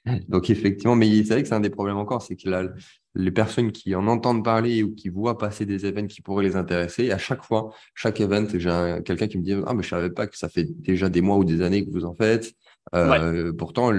Donc 0.28 0.50
effectivement, 0.50 0.96
mais 0.96 1.22
c'est 1.24 1.34
vrai 1.34 1.42
que 1.42 1.48
c'est 1.48 1.54
un 1.54 1.60
des 1.60 1.70
problèmes 1.70 1.96
encore, 1.96 2.22
c'est 2.22 2.36
que 2.36 2.48
les 3.14 3.30
personnes 3.30 3.72
qui 3.72 3.94
en 3.94 4.06
entendent 4.06 4.44
parler 4.44 4.82
ou 4.82 4.94
qui 4.94 5.08
voient 5.08 5.38
passer 5.38 5.66
des 5.66 5.86
événements 5.86 6.08
qui 6.08 6.22
pourraient 6.22 6.44
les 6.44 6.56
intéresser, 6.56 7.10
à 7.10 7.18
chaque 7.18 7.42
fois, 7.42 7.72
chaque 7.94 8.20
event, 8.20 8.46
j'ai 8.54 8.98
quelqu'un 9.04 9.26
qui 9.26 9.38
me 9.38 9.42
dit 9.42 9.54
ah 9.66 9.74
mais 9.74 9.82
je 9.82 9.88
savais 9.88 10.10
pas 10.10 10.26
que 10.26 10.36
ça 10.36 10.48
fait 10.48 10.64
déjà 10.64 11.08
des 11.08 11.20
mois 11.20 11.36
ou 11.36 11.44
des 11.44 11.62
années 11.62 11.84
que 11.84 11.90
vous 11.90 12.04
en 12.04 12.14
faites. 12.14 12.52
Euh, 12.94 13.52
pourtant, 13.52 13.90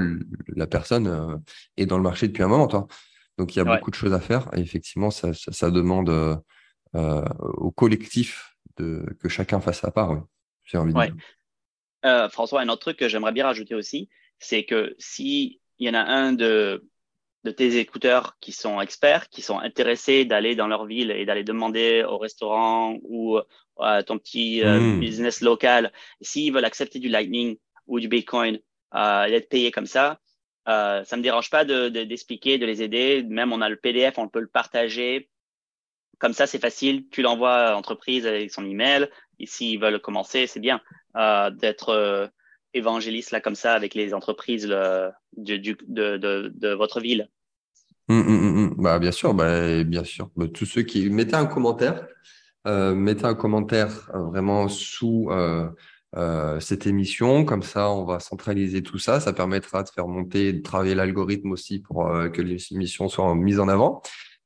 la 0.56 0.68
personne 0.68 1.07
euh, 1.07 1.35
est 1.76 1.85
dans 1.85 1.98
le 1.98 2.03
marché 2.03 2.27
depuis 2.27 2.44
un 2.44 2.48
moment, 2.48 2.68
toi. 2.68 2.88
Donc 3.38 3.55
il 3.55 3.59
y 3.59 3.61
a 3.61 3.65
beaucoup 3.65 3.91
de 3.91 3.95
choses 3.95 4.14
à 4.14 4.19
faire 4.19 4.49
et 4.55 4.59
effectivement, 4.59 5.11
ça, 5.11 5.34
ça, 5.34 5.69
demande 5.69 6.09
euh, 6.09 7.26
au 7.39 7.72
collectif 7.72 8.57
de 8.77 9.05
que 9.19 9.30
chacun 9.30 9.59
fasse 9.59 9.81
sa 9.81 9.91
part. 9.91 10.23
J'ai 10.64 10.77
envie 10.77 10.93
François, 12.30 12.61
un 12.61 12.69
autre 12.69 12.81
truc 12.81 12.97
que 12.97 13.09
j'aimerais 13.09 13.31
bien 13.31 13.45
rajouter 13.45 13.76
aussi, 13.76 14.09
c'est 14.39 14.64
que 14.64 14.95
si 14.97 15.59
il 15.80 15.88
y 15.88 15.89
en 15.89 15.93
a 15.93 16.03
un 16.03 16.34
de, 16.34 16.88
de 17.43 17.51
tes 17.51 17.77
écouteurs 17.77 18.38
qui 18.39 18.51
sont 18.51 18.81
experts, 18.81 19.30
qui 19.30 19.41
sont 19.41 19.59
intéressés 19.59 20.26
d'aller 20.26 20.55
dans 20.55 20.68
leur 20.68 20.85
ville 20.85 21.11
et 21.11 21.26
d'aller 21.26 21.43
demander 21.43 22.03
au 22.07 22.18
restaurant 22.18 22.97
ou 23.03 23.39
à 23.80 24.03
ton 24.03 24.18
petit 24.18 24.64
euh, 24.64 24.80
hmm. 24.80 24.99
business 24.99 25.41
local, 25.41 25.91
s'ils 26.22 26.53
veulent 26.53 26.65
accepter 26.65 26.99
du 26.99 27.09
Lightning 27.09 27.57
ou 27.85 27.99
du 27.99 28.07
Bitcoin 28.07 28.59
euh, 28.95 29.26
et 29.27 29.34
être 29.34 29.49
payés 29.49 29.72
comme 29.72 29.85
ça, 29.85 30.19
Euh, 30.68 31.03
ça 31.06 31.15
me 31.15 31.22
dérange 31.22 31.49
pas 31.49 31.64
de, 31.64 31.89
d'expliquer, 31.89 32.57
de, 32.57 32.65
les 32.65 32.81
aider. 32.81 33.23
Même 33.23 33.53
on 33.53 33.61
a 33.61 33.69
le 33.69 33.77
PDF, 33.77 34.18
on 34.18 34.27
peut 34.27 34.41
le 34.41 34.48
partager. 34.48 35.30
Comme 36.19 36.34
ça, 36.34 36.48
c'est 36.48 36.60
facile. 36.60 37.07
Tu 37.10 37.22
l'envoies 37.22 37.53
à 37.53 37.72
l'entreprise 37.72 38.26
avec 38.27 38.52
son 38.52 38.65
email. 38.65 39.10
Et 39.39 39.45
s'ils 39.45 39.80
veulent 39.80 40.02
commencer, 40.02 40.48
c'est 40.48 40.60
bien 40.60 40.81
euh, 41.15 41.49
d'être 41.52 41.89
euh, 41.89 42.27
évangéliste 42.73 43.31
là 43.31 43.39
comme 43.39 43.56
ça 43.56 43.73
avec 43.73 43.94
les 43.94 44.14
entreprises 44.14 44.68
de, 44.68 45.11
de, 45.38 46.49
de, 46.49 46.73
votre 46.73 46.99
ville. 46.99 47.30
Hum, 48.10 48.26
hum, 48.27 48.57
hum, 48.57 48.76
bah, 48.77 48.99
bien 48.99 49.11
sûr, 49.11 49.34
bah, 49.34 49.84
bien 49.84 50.03
sûr. 50.03 50.30
Bah, 50.35 50.48
tous 50.53 50.65
ceux 50.65 50.81
qui 50.81 51.10
mettez 51.10 51.35
un 51.35 51.45
commentaire, 51.45 52.07
euh, 52.65 52.95
mettez 52.95 53.26
un 53.26 53.35
commentaire 53.35 54.10
vraiment 54.14 54.68
sous 54.68 55.30
euh, 56.15 56.47
euh, 56.57 56.59
cette 56.59 56.88
émission. 56.88 57.45
Comme 57.45 57.63
ça, 57.63 57.89
on 57.91 58.05
va 58.05 58.19
centraliser 58.19 58.81
tout 58.84 58.97
ça. 58.97 59.19
Ça 59.19 59.34
permettra 59.34 59.84
de 59.84 59.89
faire 59.89 60.07
monter, 60.07 60.53
de 60.53 60.61
travailler 60.61 60.95
l'algorithme 60.95 61.51
aussi 61.51 61.79
pour 61.79 62.07
euh, 62.07 62.29
que 62.29 62.41
les 62.41 62.71
émissions 62.71 63.09
soient 63.09 63.35
mises 63.35 63.59
en 63.59 63.67
avant 63.67 64.01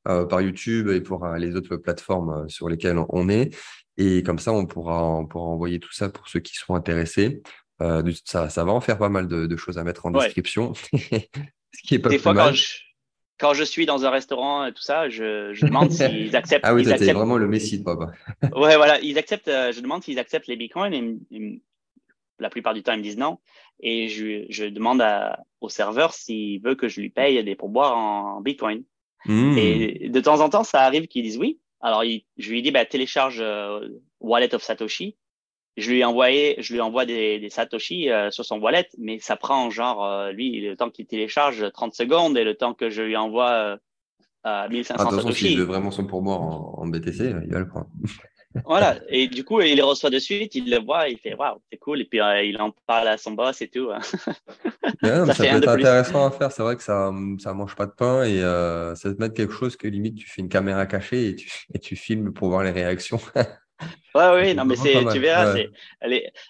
euh, 0.08 0.26
par 0.26 0.42
YouTube 0.42 0.90
et 0.90 1.02
pour 1.02 1.28
les 1.28 1.56
autres 1.56 1.78
plateformes 1.78 2.48
sur 2.50 2.70
lesquelles 2.70 3.00
on 3.10 3.30
est. 3.30 3.56
Et 3.98 4.24
comme 4.24 4.40
ça, 4.40 4.52
on 4.52 4.66
pourra, 4.66 5.04
on 5.04 5.26
pourra 5.26 5.46
envoyer 5.46 5.80
tout 5.80 5.94
ça 5.94 6.10
pour 6.10 6.28
ceux 6.28 6.40
qui 6.40 6.56
sont 6.56 6.76
intéressés. 6.76 7.42
ça, 8.26 8.50
ça 8.50 8.64
va 8.64 8.72
en 8.72 8.82
faire 8.82 8.98
pas 8.98 9.10
mal 9.10 9.28
de, 9.28 9.46
de 9.46 9.58
choses 9.58 9.78
à 9.78 9.84
mettre 9.84 10.06
en 10.06 10.12
description. 10.12 10.74
Ce 11.74 11.88
qui 11.88 11.96
est 11.96 12.00
pas 12.00 12.10
Des 12.10 12.20
fois, 12.20 12.34
mal. 12.34 12.50
Quand 12.50 12.56
je 12.56 12.78
quand 13.42 13.56
je 13.56 13.64
suis 13.64 13.88
dans 13.88 14.06
un 14.06 14.12
restaurant 14.12 14.68
et 14.68 14.72
tout 14.72 14.84
ça, 14.84 15.10
je, 15.10 15.52
je 15.54 15.66
demande 15.66 15.92
s'ils 15.92 16.36
acceptent. 16.36 16.64
ah 16.64 16.76
oui, 16.76 16.86
c'est 16.86 17.12
vraiment 17.12 17.38
le 17.38 17.48
messie 17.48 17.80
de 17.80 17.84
papa. 17.84 18.12
ouais, 18.56 18.78
voilà, 18.78 19.02
ils 19.02 19.18
acceptent. 19.18 19.48
Euh, 19.48 19.72
je 19.72 19.82
demande 19.82 20.04
s'ils 20.04 20.20
acceptent 20.20 20.48
les 20.48 20.56
bitcoins 20.56 20.94
et, 20.94 21.62
la 22.40 22.50
plupart 22.50 22.74
du 22.74 22.82
temps 22.82 22.94
ils 22.94 23.00
me 23.00 23.04
disent 23.04 23.18
non. 23.18 23.38
Et 23.82 24.10
je, 24.10 24.46
je 24.50 24.66
demande 24.66 25.02
à, 25.02 25.44
au 25.60 25.70
serveur 25.70 26.14
s'il 26.14 26.62
veut 26.62 26.76
que 26.76 26.88
je 26.88 27.00
lui 27.00 27.10
paye 27.10 27.44
des 27.44 27.56
pourboires 27.56 27.98
en, 27.98 28.42
bitcoin. 28.42 28.84
Hmm. 29.26 29.58
Et 29.58 30.10
de 30.10 30.20
temps 30.20 30.40
en 30.42 30.50
temps, 30.50 30.64
ça 30.64 30.82
arrive 30.82 31.08
qu'ils 31.08 31.24
disent 31.24 31.38
oui. 31.38 31.60
Alors 31.82 32.04
je 32.38 32.50
lui 32.52 32.62
dis 32.62 32.72
bah, 32.72 32.86
télécharge 32.86 33.40
euh, 33.42 33.88
Wallet 34.20 34.54
of 34.54 34.62
Satoshi 34.62 35.16
je 35.78 35.92
lui 35.92 36.00
ai 36.00 36.06
envoyé, 36.06 36.56
je 36.60 36.74
lui 36.74 36.82
envoie 36.82 37.06
des, 37.06 37.40
des 37.40 37.50
Satoshi 37.50 38.10
euh, 38.10 38.30
sur 38.30 38.44
son 38.44 38.60
wallet, 38.60 38.88
mais 38.98 39.20
ça 39.20 39.38
prend 39.38 39.70
genre, 39.70 40.06
euh, 40.06 40.32
lui, 40.32 40.62
le 40.62 40.76
temps 40.76 40.90
qu'il 40.90 41.06
télécharge 41.06 41.72
30 41.72 41.94
secondes 41.94 42.38
et 42.38 42.44
le 42.44 42.56
temps 42.56 42.74
que 42.74 42.90
je 42.90 43.02
lui 43.02 43.16
envoie 43.16 43.80
euh, 44.46 44.70
1500 44.70 44.96
ah, 45.08 45.12
Satoshi. 45.12 45.48
S'il 45.48 45.60
veut 45.60 45.66
vraiment 45.66 45.92
son 45.92 46.06
pourboire 46.06 46.42
en, 46.42 46.76
en 46.78 46.88
BTC, 46.88 47.34
il 47.46 47.54
va 47.54 47.60
le 47.60 47.68
prendre. 47.68 47.88
voilà, 48.66 49.00
et 49.08 49.30
du 49.30 49.46
coup, 49.46 49.62
il 49.62 49.78
le 49.78 49.84
reçoit 49.86 50.10
de 50.10 50.20
suite, 50.20 50.56
il 50.56 50.70
le 50.70 50.84
voit, 50.84 51.08
il 51.08 51.18
fait 51.18 51.36
waouh, 51.36 51.62
c'est 51.72 51.78
cool, 51.78 52.02
et 52.02 52.06
puis 52.06 52.20
euh, 52.20 52.44
il 52.44 52.60
en 52.62 52.74
parle 52.86 53.08
à 53.08 53.18
son 53.18 53.32
boss 53.32 53.62
et 53.62 53.70
tout. 53.70 53.88
ça, 54.02 55.26
ça 55.26 55.34
peut 55.34 55.44
être 55.46 55.70
intéressant 55.70 56.28
à 56.28 56.32
faire, 56.32 56.52
c'est 56.52 56.64
vrai 56.64 56.76
que 56.76 56.84
ça 56.84 57.14
ça 57.40 57.54
mange 57.54 57.78
pas 57.78 57.86
de 57.86 57.94
pain 57.94 58.24
et 58.26 58.42
ça 58.98 59.14
te 59.14 59.22
met 59.22 59.32
quelque 59.32 59.54
chose 59.54 59.78
que 59.78 59.88
limite 59.88 60.16
tu 60.16 60.30
fais 60.30 60.42
une 60.42 60.50
caméra 60.50 60.86
cachée 60.86 61.30
et 61.30 61.36
tu, 61.36 61.50
et 61.74 61.80
tu 61.80 61.96
filmes 61.96 62.34
pour 62.34 62.50
voir 62.50 62.64
les 62.64 62.72
réactions. 62.72 63.22
Ouais, 64.16 64.32
oui, 64.36 64.56
non, 64.56 64.66
mais 64.66 64.76
c'est, 64.76 65.06
tu 65.12 65.20
verras, 65.20 65.54
c'est, 65.54 65.72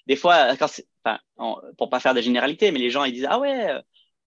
des 0.08 0.16
fois, 0.16 0.56
quand 0.58 0.68
enfin, 1.04 1.20
pour 1.78 1.90
pas 1.90 2.00
faire 2.00 2.14
de 2.14 2.22
généralité, 2.22 2.72
mais 2.72 2.80
les 2.80 2.90
gens 2.90 3.04
ils 3.04 3.14
disent 3.14 3.28
ah 3.30 3.40
ouais, 3.40 3.80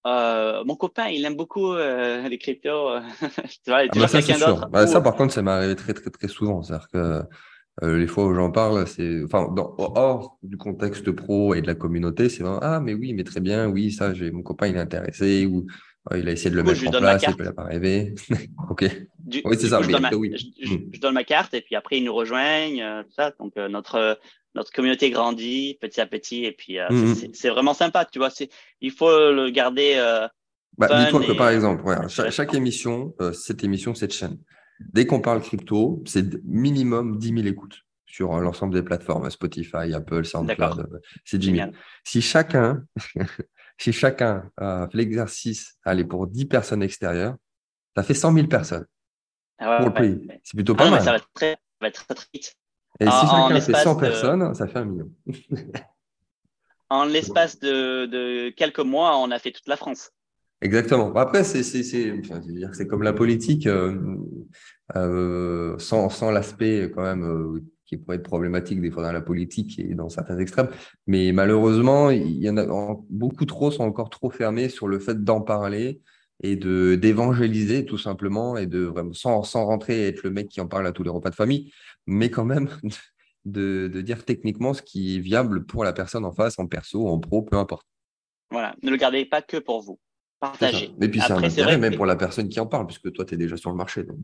euh, 0.07 0.65
mon 0.65 0.77
copain 0.77 1.09
il 1.09 1.25
aime 1.25 1.37
beaucoup 1.37 1.73
euh, 1.73 2.29
les 2.29 2.39
cryptos. 2.39 2.91
tu 3.21 3.71
vois, 3.71 3.83
ah 3.83 3.87
bah 3.95 4.09
ça, 4.09 4.23
quelqu'un 4.23 4.47
d'autre. 4.47 4.69
Bah, 4.71 4.87
ça, 4.87 5.01
par 5.01 5.17
contre, 5.17 5.33
ça 5.33 5.43
m'est 5.43 5.51
arrivé 5.51 5.77
très 5.77 5.95
très 5.95 6.11
très 6.11 6.29
souvent, 6.29 6.63
c'est-à-dire 6.63 6.89
que 6.93 7.23
euh, 7.83 7.99
les 7.99 8.07
fois 8.07 8.27
où 8.27 8.35
j'en 8.35 8.53
parle, 8.53 8.87
c'est 8.87 9.25
enfin 9.25 9.49
dans, 9.53 9.75
hors 9.79 10.39
du 10.43 10.57
contexte 10.57 11.11
pro 11.11 11.55
et 11.55 11.61
de 11.61 11.67
la 11.67 11.75
communauté, 11.75 12.29
c'est 12.29 12.45
vraiment 12.45 12.61
ah 12.63 12.79
mais 12.81 12.95
oui, 12.95 13.15
mais 13.15 13.25
très 13.25 13.41
bien, 13.41 13.67
oui, 13.67 13.91
ça, 13.91 14.15
j'ai 14.15 14.31
mon 14.31 14.43
copain 14.43 14.69
il 14.69 14.77
est 14.77 14.81
intéressé 14.81 15.47
ou 15.47 15.67
il 16.13 16.29
a 16.29 16.33
essayé 16.33 16.51
de 16.51 16.57
le 16.57 16.63
mettre 16.63 16.87
en 16.87 16.91
place, 16.91 17.25
il 17.27 17.37
peut 17.37 17.53
pas 17.53 17.65
rêvé. 17.65 18.15
ok. 18.71 18.85
oui, 19.45 19.57
c'est 19.59 19.69
ça. 19.69 19.81
je, 19.81 19.91
donne 19.91 20.03
ma, 20.03 20.11
oui. 20.11 20.35
Je, 20.61 21.01
donne 21.01 21.15
ma 21.15 21.25
carte 21.25 21.55
et 21.55 21.63
puis 21.63 21.75
après 21.75 21.99
ils 21.99 22.05
nous 22.05 22.15
rejoignent, 22.15 22.83
euh, 22.83 23.03
tout 23.03 23.13
ça. 23.17 23.33
Donc 23.39 23.57
euh, 23.57 23.69
notre 23.69 24.19
notre 24.55 24.71
communauté 24.71 25.11
grandit 25.11 25.79
petit 25.81 26.01
à 26.01 26.07
petit 26.07 26.45
et 26.45 26.53
puis 26.53 26.79
euh, 26.79 26.89
mm, 26.91 27.11
mm. 27.11 27.15
c'est 27.33 27.49
vraiment 27.49 27.75
sympa, 27.75 28.05
tu 28.05 28.19
vois. 28.19 28.29
Il 28.81 28.91
faut 28.91 29.11
le 29.11 29.49
garder. 29.51 29.97
Bah, 30.77 31.05
Dis-toi 31.05 31.25
que 31.25 31.33
par 31.33 31.51
exemple, 31.51 31.85
chaque, 32.09 32.53
émission, 32.53 33.15
cette 33.33 33.65
émission, 33.65 33.95
cette 33.95 34.13
chaîne, 34.13 34.39
dès 34.93 35.07
qu'on 35.07 35.21
parle 35.21 35.41
crypto, 35.41 36.03
c'est 36.05 36.43
minimum 36.45 37.17
10 37.17 37.29
000 37.29 37.47
écoutes 37.47 37.81
sur 38.05 38.39
l'ensemble 38.41 38.75
des 38.75 38.83
plateformes, 38.83 39.31
Spotify, 39.31 39.95
Apple, 39.95 40.25
SoundCloud. 40.25 41.01
C'est 41.25 41.39
10 41.39 41.57
000. 41.57 41.71
Si 42.03 42.21
chacun 42.23 42.83
si 43.79 43.93
chacun 43.93 44.51
fait 44.59 44.95
l'exercice, 44.95 45.77
allez, 45.85 46.05
pour 46.05 46.27
10 46.27 46.47
personnes 46.47 46.83
extérieures, 46.83 47.37
ça 47.97 48.03
fait 48.03 48.15
100 48.15 48.33
000 48.35 48.47
personnes 48.49 48.87
ah 49.59 49.79
pour 49.79 49.89
le 49.89 49.95
pays. 49.95 50.29
C'est 50.43 50.57
plutôt 50.57 50.75
pas 50.75 50.87
ah 50.87 50.91
mal. 50.91 51.03
ça 51.03 51.13
va, 51.13 51.21
très, 51.33 51.57
va 51.81 51.89
être 51.89 52.05
très, 52.05 52.15
très 52.15 52.27
vite. 52.33 52.57
Et 53.01 53.05
si 53.07 53.11
chacun 53.11 53.61
fait 53.61 53.75
100 53.75 53.97
personnes, 53.97 54.55
ça 54.55 54.67
fait 54.67 54.79
un 54.79 54.85
million. 54.85 55.11
en 56.91 57.05
l'espace 57.05 57.59
de, 57.59 58.07
de, 58.07 58.51
quelques 58.51 58.81
mois, 58.81 59.19
on 59.19 59.31
a 59.31 59.39
fait 59.39 59.53
toute 59.53 59.67
la 59.69 59.77
France. 59.77 60.11
Exactement. 60.61 61.15
Après, 61.15 61.45
c'est 61.45 61.63
c'est 61.63 62.87
comme 62.87 63.03
la 63.03 63.13
politique, 63.13 63.67
euh, 63.67 64.17
euh, 64.97 65.79
sans, 65.79 66.09
sans 66.09 66.31
l'aspect 66.31 66.91
quand 66.95 67.03
même 67.03 67.25
euh, 67.25 67.61
qui 67.87 67.97
pourrait 67.97 68.17
être 68.17 68.23
problématique 68.23 68.81
des 68.81 68.91
fois 68.91 69.03
dans 69.03 69.13
la 69.13 69.21
politique 69.21 69.79
et 69.79 69.95
dans 69.95 70.09
certains 70.09 70.39
extrêmes. 70.39 70.69
Mais 71.07 71.33
malheureusement, 71.33 72.11
il 72.11 72.43
y 72.43 72.49
en 72.49 72.57
a 72.57 72.67
beaucoup 73.11 73.45
trop 73.45 73.71
sont 73.71 73.85
encore 73.85 74.11
trop 74.11 74.31
fermés 74.31 74.69
sur 74.69 74.89
le 74.89 74.99
fait 74.99 75.23
d'en 75.23 75.41
parler 75.41 76.01
et 76.43 76.57
de 76.57 76.97
d'évangéliser 76.97 77.85
tout 77.85 77.99
simplement 77.99 78.57
et 78.57 78.67
de 78.67 78.81
vraiment 78.81 79.13
sans, 79.13 79.43
sans 79.43 79.65
rentrer 79.65 80.03
et 80.03 80.09
être 80.09 80.23
le 80.23 80.31
mec 80.31 80.49
qui 80.49 80.61
en 80.61 80.67
parle 80.67 80.87
à 80.87 80.93
tous 80.93 81.03
les 81.03 81.11
repas 81.11 81.31
de 81.31 81.35
famille, 81.35 81.73
mais 82.07 82.31
quand 82.31 82.45
même 82.45 82.69
de, 83.45 83.89
de 83.93 84.01
dire 84.01 84.25
techniquement 84.25 84.75
ce 84.75 84.83
qui 84.83 85.17
est 85.17 85.21
viable 85.21 85.65
pour 85.65 85.85
la 85.85 85.93
personne 85.93 86.25
en 86.25 86.33
face, 86.33 86.59
en 86.59 86.67
perso, 86.67 87.07
en 87.09 87.19
pro, 87.19 87.43
peu 87.43 87.57
importe. 87.57 87.87
Voilà, 88.51 88.75
ne 88.83 88.91
le 88.91 88.97
gardez 88.97 89.25
pas 89.25 89.43
que 89.43 89.57
pour 89.57 89.83
vous. 89.83 89.99
Partagez. 90.53 90.91
Et 91.01 91.09
puis 91.09 91.21
c'est 91.21 91.33
un 91.33 91.43
intérêt 91.43 91.79
même 91.79 91.97
pour 91.97 92.07
la 92.07 92.17
personne 92.17 92.49
qui 92.49 92.61
en 92.61 92.67
parle, 92.67 92.87
puisque 92.87 93.13
toi, 93.13 93.25
tu 93.25 93.35
es 93.35 93.37
déjà 93.37 93.57
sur 93.57 93.71
le 93.71 93.77
marché. 93.77 94.05
Donc... 94.05 94.19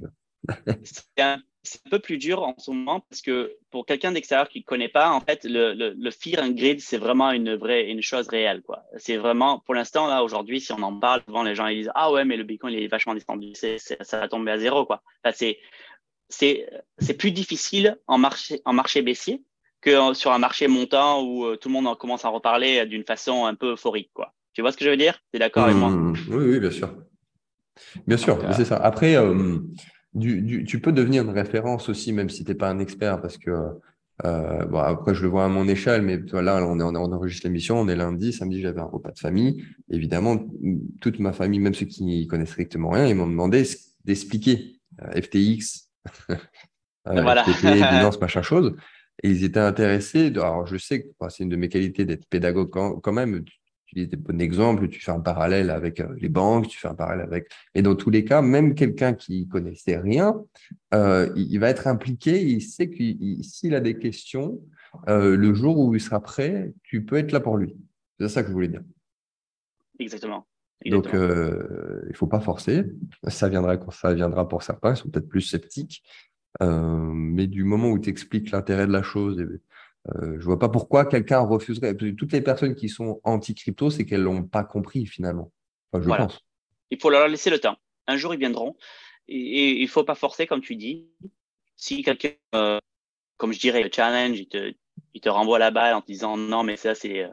C'est 1.63 1.87
un 1.87 1.91
peu 1.91 1.99
plus 1.99 2.17
dur 2.17 2.43
en 2.43 2.55
ce 2.57 2.71
moment 2.71 3.01
parce 3.01 3.21
que 3.21 3.55
pour 3.71 3.85
quelqu'un 3.85 4.13
d'extérieur 4.13 4.49
qui 4.49 4.61
ne 4.61 4.65
connaît 4.65 4.89
pas, 4.89 5.11
en 5.11 5.21
fait, 5.21 5.45
le, 5.45 5.75
le, 5.75 5.95
le 5.95 6.11
fear 6.11 6.43
and 6.43 6.53
grid, 6.53 6.81
c'est 6.81 6.97
vraiment 6.97 7.33
une 7.33 7.55
vraie, 7.55 7.91
une 7.91 8.01
chose 8.01 8.29
réelle, 8.29 8.63
quoi. 8.63 8.85
C'est 8.97 9.19
vraiment, 9.19 9.59
pour 9.59 9.75
l'instant, 9.75 10.07
là, 10.07 10.25
aujourd'hui, 10.25 10.63
si 10.63 10.73
on 10.73 10.83
en 10.83 10.99
parle, 10.99 11.23
souvent 11.27 11.43
les 11.43 11.55
gens, 11.55 11.67
ils 11.67 11.83
disent, 11.83 11.93
ah 11.95 12.11
ouais, 12.13 12.25
mais 12.25 12.39
le 12.39 12.45
Bitcoin, 12.45 12.73
il 12.73 12.83
est 12.83 12.89
vachement 12.89 13.13
descendu, 13.13 13.53
ça 13.55 14.21
va 14.21 14.29
tomber 14.29 14.53
à 14.53 14.59
zéro, 14.59 14.87
quoi. 14.87 15.03
Enfin, 15.23 15.35
c'est, 15.37 15.59
c'est, 16.31 16.67
c'est 16.97 17.15
plus 17.15 17.31
difficile 17.31 17.99
en 18.07 18.17
marché, 18.17 18.63
en 18.65 18.73
marché 18.73 19.03
baissier 19.03 19.43
que 19.83 20.15
sur 20.15 20.33
un 20.33 20.39
marché 20.39 20.67
montant 20.67 21.23
où 21.23 21.45
euh, 21.45 21.57
tout 21.57 21.69
le 21.69 21.75
monde 21.75 21.97
commence 21.99 22.25
à 22.25 22.29
reparler 22.29 22.87
d'une 22.87 23.05
façon 23.05 23.45
un 23.45 23.55
peu 23.55 23.73
euphorique, 23.73 24.11
quoi. 24.15 24.33
Tu 24.61 24.63
vois 24.63 24.73
ce 24.73 24.77
que 24.77 24.85
je 24.85 24.91
veux 24.91 24.99
dire? 24.99 25.15
Tu 25.33 25.37
es 25.37 25.39
d'accord 25.39 25.65
avec 25.65 25.77
moi? 25.77 25.89
Mmh, 25.89 26.17
oui, 26.29 26.45
oui, 26.51 26.61
bien 26.61 26.71
sûr. 26.71 26.95
Bien 28.07 28.19
sûr, 28.19 28.39
c'est 28.55 28.67
ça. 28.67 28.77
Après, 28.77 29.17
euh, 29.17 29.57
tu 30.21 30.81
peux 30.83 30.93
devenir 30.93 31.23
une 31.23 31.31
référence 31.31 31.89
aussi, 31.89 32.13
même 32.13 32.29
si 32.29 32.45
tu 32.45 32.51
n'es 32.51 32.55
pas 32.55 32.69
un 32.69 32.79
expert, 32.79 33.23
parce 33.23 33.39
que 33.39 33.51
euh, 34.27 34.67
bon, 34.67 34.77
après, 34.81 35.15
je 35.15 35.23
le 35.23 35.29
vois 35.29 35.47
à 35.47 35.49
mon 35.49 35.67
échelle, 35.67 36.03
mais 36.03 36.19
là, 36.35 36.63
on, 36.63 36.79
est, 36.79 36.83
on, 36.83 36.95
enregistre 36.95 37.47
l'émission, 37.47 37.81
on 37.81 37.89
est 37.89 37.97
lundi, 37.97 38.35
samedi, 38.35 38.61
j'avais 38.61 38.83
un 38.83 38.85
repas 38.85 39.13
de 39.13 39.19
famille. 39.19 39.65
Évidemment, 39.89 40.47
toute 41.01 41.21
ma 41.21 41.33
famille, 41.33 41.59
même 41.59 41.73
ceux 41.73 41.87
qui 41.87 42.05
n'y 42.05 42.27
connaissent 42.27 42.51
strictement 42.51 42.91
rien, 42.91 43.07
ils 43.07 43.15
m'ont 43.15 43.27
demandé 43.27 43.63
d'expliquer 44.05 44.79
euh, 45.01 45.23
FTX, 45.23 45.89
euh, 46.31 46.37
voilà. 47.07 47.47
Binance, 47.63 48.21
machin 48.21 48.43
chose. 48.43 48.77
Et 49.23 49.31
ils 49.31 49.43
étaient 49.43 49.59
intéressés. 49.59 50.27
alors, 50.27 50.67
je 50.67 50.77
sais 50.77 51.03
que 51.03 51.09
c'est 51.31 51.45
une 51.45 51.49
de 51.49 51.57
mes 51.57 51.71
qualités 51.71 52.05
d'être 52.05 52.27
pédagogue 52.29 52.69
quand, 52.69 53.13
même 53.13 53.43
tu 53.43 53.60
dis 53.95 54.07
des 54.07 54.17
bons 54.17 54.41
exemples, 54.41 54.89
tu 54.89 55.01
fais 55.01 55.11
un 55.11 55.21
parallèle 55.21 55.71
avec 55.71 56.01
euh, 56.01 56.15
les 56.19 56.29
banques, 56.29 56.69
tu 56.69 56.79
fais 56.79 56.89
un 56.89 56.95
parallèle 56.95 57.27
avec. 57.27 57.51
Et 57.75 57.83
dans 57.83 57.95
tous 57.95 58.11
les 58.11 58.25
cas, 58.25 58.43
même 58.43 58.75
quelqu'un 58.75 59.15
qui 59.15 59.49
connaissait 59.49 59.99
rien, 59.99 60.35
euh, 60.95 61.31
il, 61.37 61.59
va 61.59 61.69
être 61.71 61.87
impliqué. 61.87 62.43
Il 62.43 62.63
sait 62.63 62.89
que 62.89 62.97
s'il 63.43 63.75
a 63.75 63.81
des 63.81 63.99
questions, 63.99 64.61
euh, 65.09 65.37
le 65.37 65.55
jour 65.55 65.79
où 65.79 65.95
il 65.95 66.01
sera 66.01 66.21
prêt, 66.21 66.73
tu 66.83 67.05
peux 67.05 67.17
être 67.17 67.33
là 67.33 67.41
pour 67.41 67.57
lui. 67.57 67.77
C'est 68.19 68.29
ça 68.29 68.43
que 68.43 68.49
je 68.49 68.53
voulais 68.53 68.69
dire. 68.69 68.83
Exactement. 69.99 70.47
Donc, 70.87 71.09
il 71.13 71.19
ne 71.19 72.15
faut 72.15 72.27
pas 72.27 72.41
forcer. 72.41 72.85
Ça 73.29 73.49
viendra 73.49 73.77
quand 73.77 73.91
ça 73.91 74.15
viendra 74.15 74.49
pour 74.49 74.63
certains. 74.63 74.93
Ils 74.93 74.97
sont 74.97 75.11
peut-être 75.11 75.29
plus 75.29 75.43
sceptiques. 75.43 76.03
mais 76.61 77.47
du 77.47 77.65
moment 77.65 77.91
où 77.91 77.99
tu 77.99 78.09
expliques 78.09 78.51
l'intérêt 78.51 78.87
de 78.87 78.93
la 78.93 79.03
chose 79.03 79.39
et 79.41 79.47
euh, 80.09 80.37
je 80.39 80.45
vois 80.45 80.59
pas 80.59 80.69
pourquoi 80.69 81.05
quelqu'un 81.05 81.41
refuserait. 81.41 81.95
Toutes 81.95 82.33
les 82.33 82.41
personnes 82.41 82.75
qui 82.75 82.89
sont 82.89 83.21
anti-crypto, 83.25 83.91
c'est 83.91 84.07
qu'elles 84.07 84.23
l'ont 84.23 84.45
pas 84.45 84.65
compris 84.65 85.07
finalement. 85.07 85.53
je 85.95 86.09
pense. 86.09 86.41
Il 86.91 86.99
faut 86.99 87.11
leur 87.11 87.29
laisser 87.29 87.51
le 87.51 87.59
temps. 87.59 87.77
Un 88.07 88.17
jour, 88.17 88.35
ils 88.35 88.41
viendront. 88.41 88.77
Et, 89.29 89.81
il 89.81 89.89
faut 89.89 90.05
pas 90.05 90.15
forcer, 90.15 90.47
comme 90.47 90.61
tu 90.61 90.77
dis. 90.77 91.09
Si 91.77 92.03
quelqu'un, 92.03 92.31
euh, 92.55 92.79
comme 93.37 93.53
je 93.53 93.61
dirais, 93.61 93.83
le 93.83 93.91
challenge, 93.93 94.39
il 94.39 94.49
te, 94.49 94.73
il 95.15 95.21
te 95.21 95.29
renvoie 95.29 95.59
la 95.59 95.71
balle 95.71 95.95
en 95.95 96.01
te 96.01 96.07
disant 96.07 96.37
non, 96.37 96.63
mais 96.63 96.77
ça, 96.77 96.95
c'est, 96.95 97.27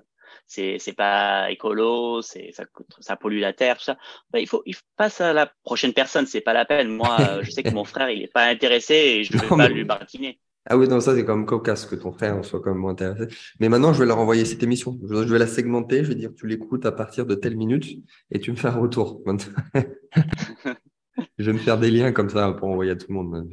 c'est 0.45 0.77
c'est 0.80 0.94
pas 0.94 1.52
écolo, 1.52 2.22
c'est 2.22 2.52
ça 2.53 2.64
ça 2.99 3.15
pollue 3.18 3.39
la 3.39 3.53
terre, 3.53 3.77
tout 3.77 3.84
ça. 3.85 3.98
Ben, 4.30 4.39
il 4.39 4.48
faut 4.48 4.61
il 4.65 4.76
passe 4.95 5.19
à 5.19 5.34
la 5.34 5.52
prochaine 5.64 5.94
personne, 5.94 6.27
c'est 6.27 6.41
pas 6.41 6.53
la 6.53 6.65
peine. 6.65 6.89
Moi, 6.89 7.41
je 7.41 7.52
sais 7.52 7.64
que 7.64 7.72
mon 7.72 7.84
frère 7.84 8.10
il 8.10 8.23
est 8.23 8.31
pas 8.31 8.45
intéressé 8.45 8.94
et 8.94 9.23
je 9.23 9.38
vais 9.38 9.48
pas 9.48 9.68
lui 9.68 9.84
baratiner. 9.84 10.39
Ah 10.69 10.77
oui, 10.77 10.88
non, 10.89 10.99
ça 10.99 11.15
c'est 11.15 11.23
quand 11.23 11.38
même 11.38 11.45
cocasse 11.45 11.85
que 11.85 11.95
ton 11.95 12.11
frère 12.11 12.44
soit 12.44 12.60
quand 12.60 12.76
même 12.76 12.84
intéressé. 12.85 13.34
Mais 13.60 13.69
maintenant, 13.69 13.94
je 13.94 13.99
vais 13.99 14.06
leur 14.06 14.18
envoyer 14.18 14.44
cette 14.44 14.64
émission. 14.64 14.99
Je 15.10 15.15
vais 15.15 15.39
la 15.39 15.48
segmenter. 15.48 16.03
Je 16.03 16.10
vais 16.10 16.15
dire, 16.15 16.31
tu 16.35 16.45
l'écoutes 16.45 16.85
à 16.85 16.91
partir 16.91 17.26
de 17.26 17.35
telle 17.35 17.56
minute 17.56 17.85
et 18.31 18.39
tu 18.39 18.52
me 18.52 18.57
fais 18.57 18.68
un 18.68 18.76
retour. 18.76 19.22
je 21.38 21.45
vais 21.45 21.53
me 21.53 21.57
faire 21.57 21.80
des 21.80 21.89
liens 21.89 22.11
comme 22.11 22.30
ça 22.30 22.52
pour 22.52 22.68
envoyer 22.68 22.91
à 22.91 22.95
tout 22.98 23.07
le 23.10 23.14
monde. 23.14 23.48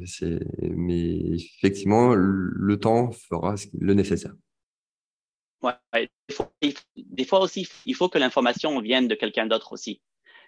Mais 0.61 1.35
effectivement, 1.35 2.13
le 2.13 2.77
temps 2.77 3.11
fera 3.11 3.55
le 3.79 3.93
nécessaire. 3.93 4.33
Ouais, 5.61 6.09
des 6.95 7.25
fois 7.25 7.39
aussi, 7.39 7.67
il 7.85 7.95
faut 7.95 8.09
que 8.09 8.17
l'information 8.17 8.79
vienne 8.81 9.07
de 9.07 9.15
quelqu'un 9.15 9.47
d'autre 9.47 9.71
aussi. 9.71 10.01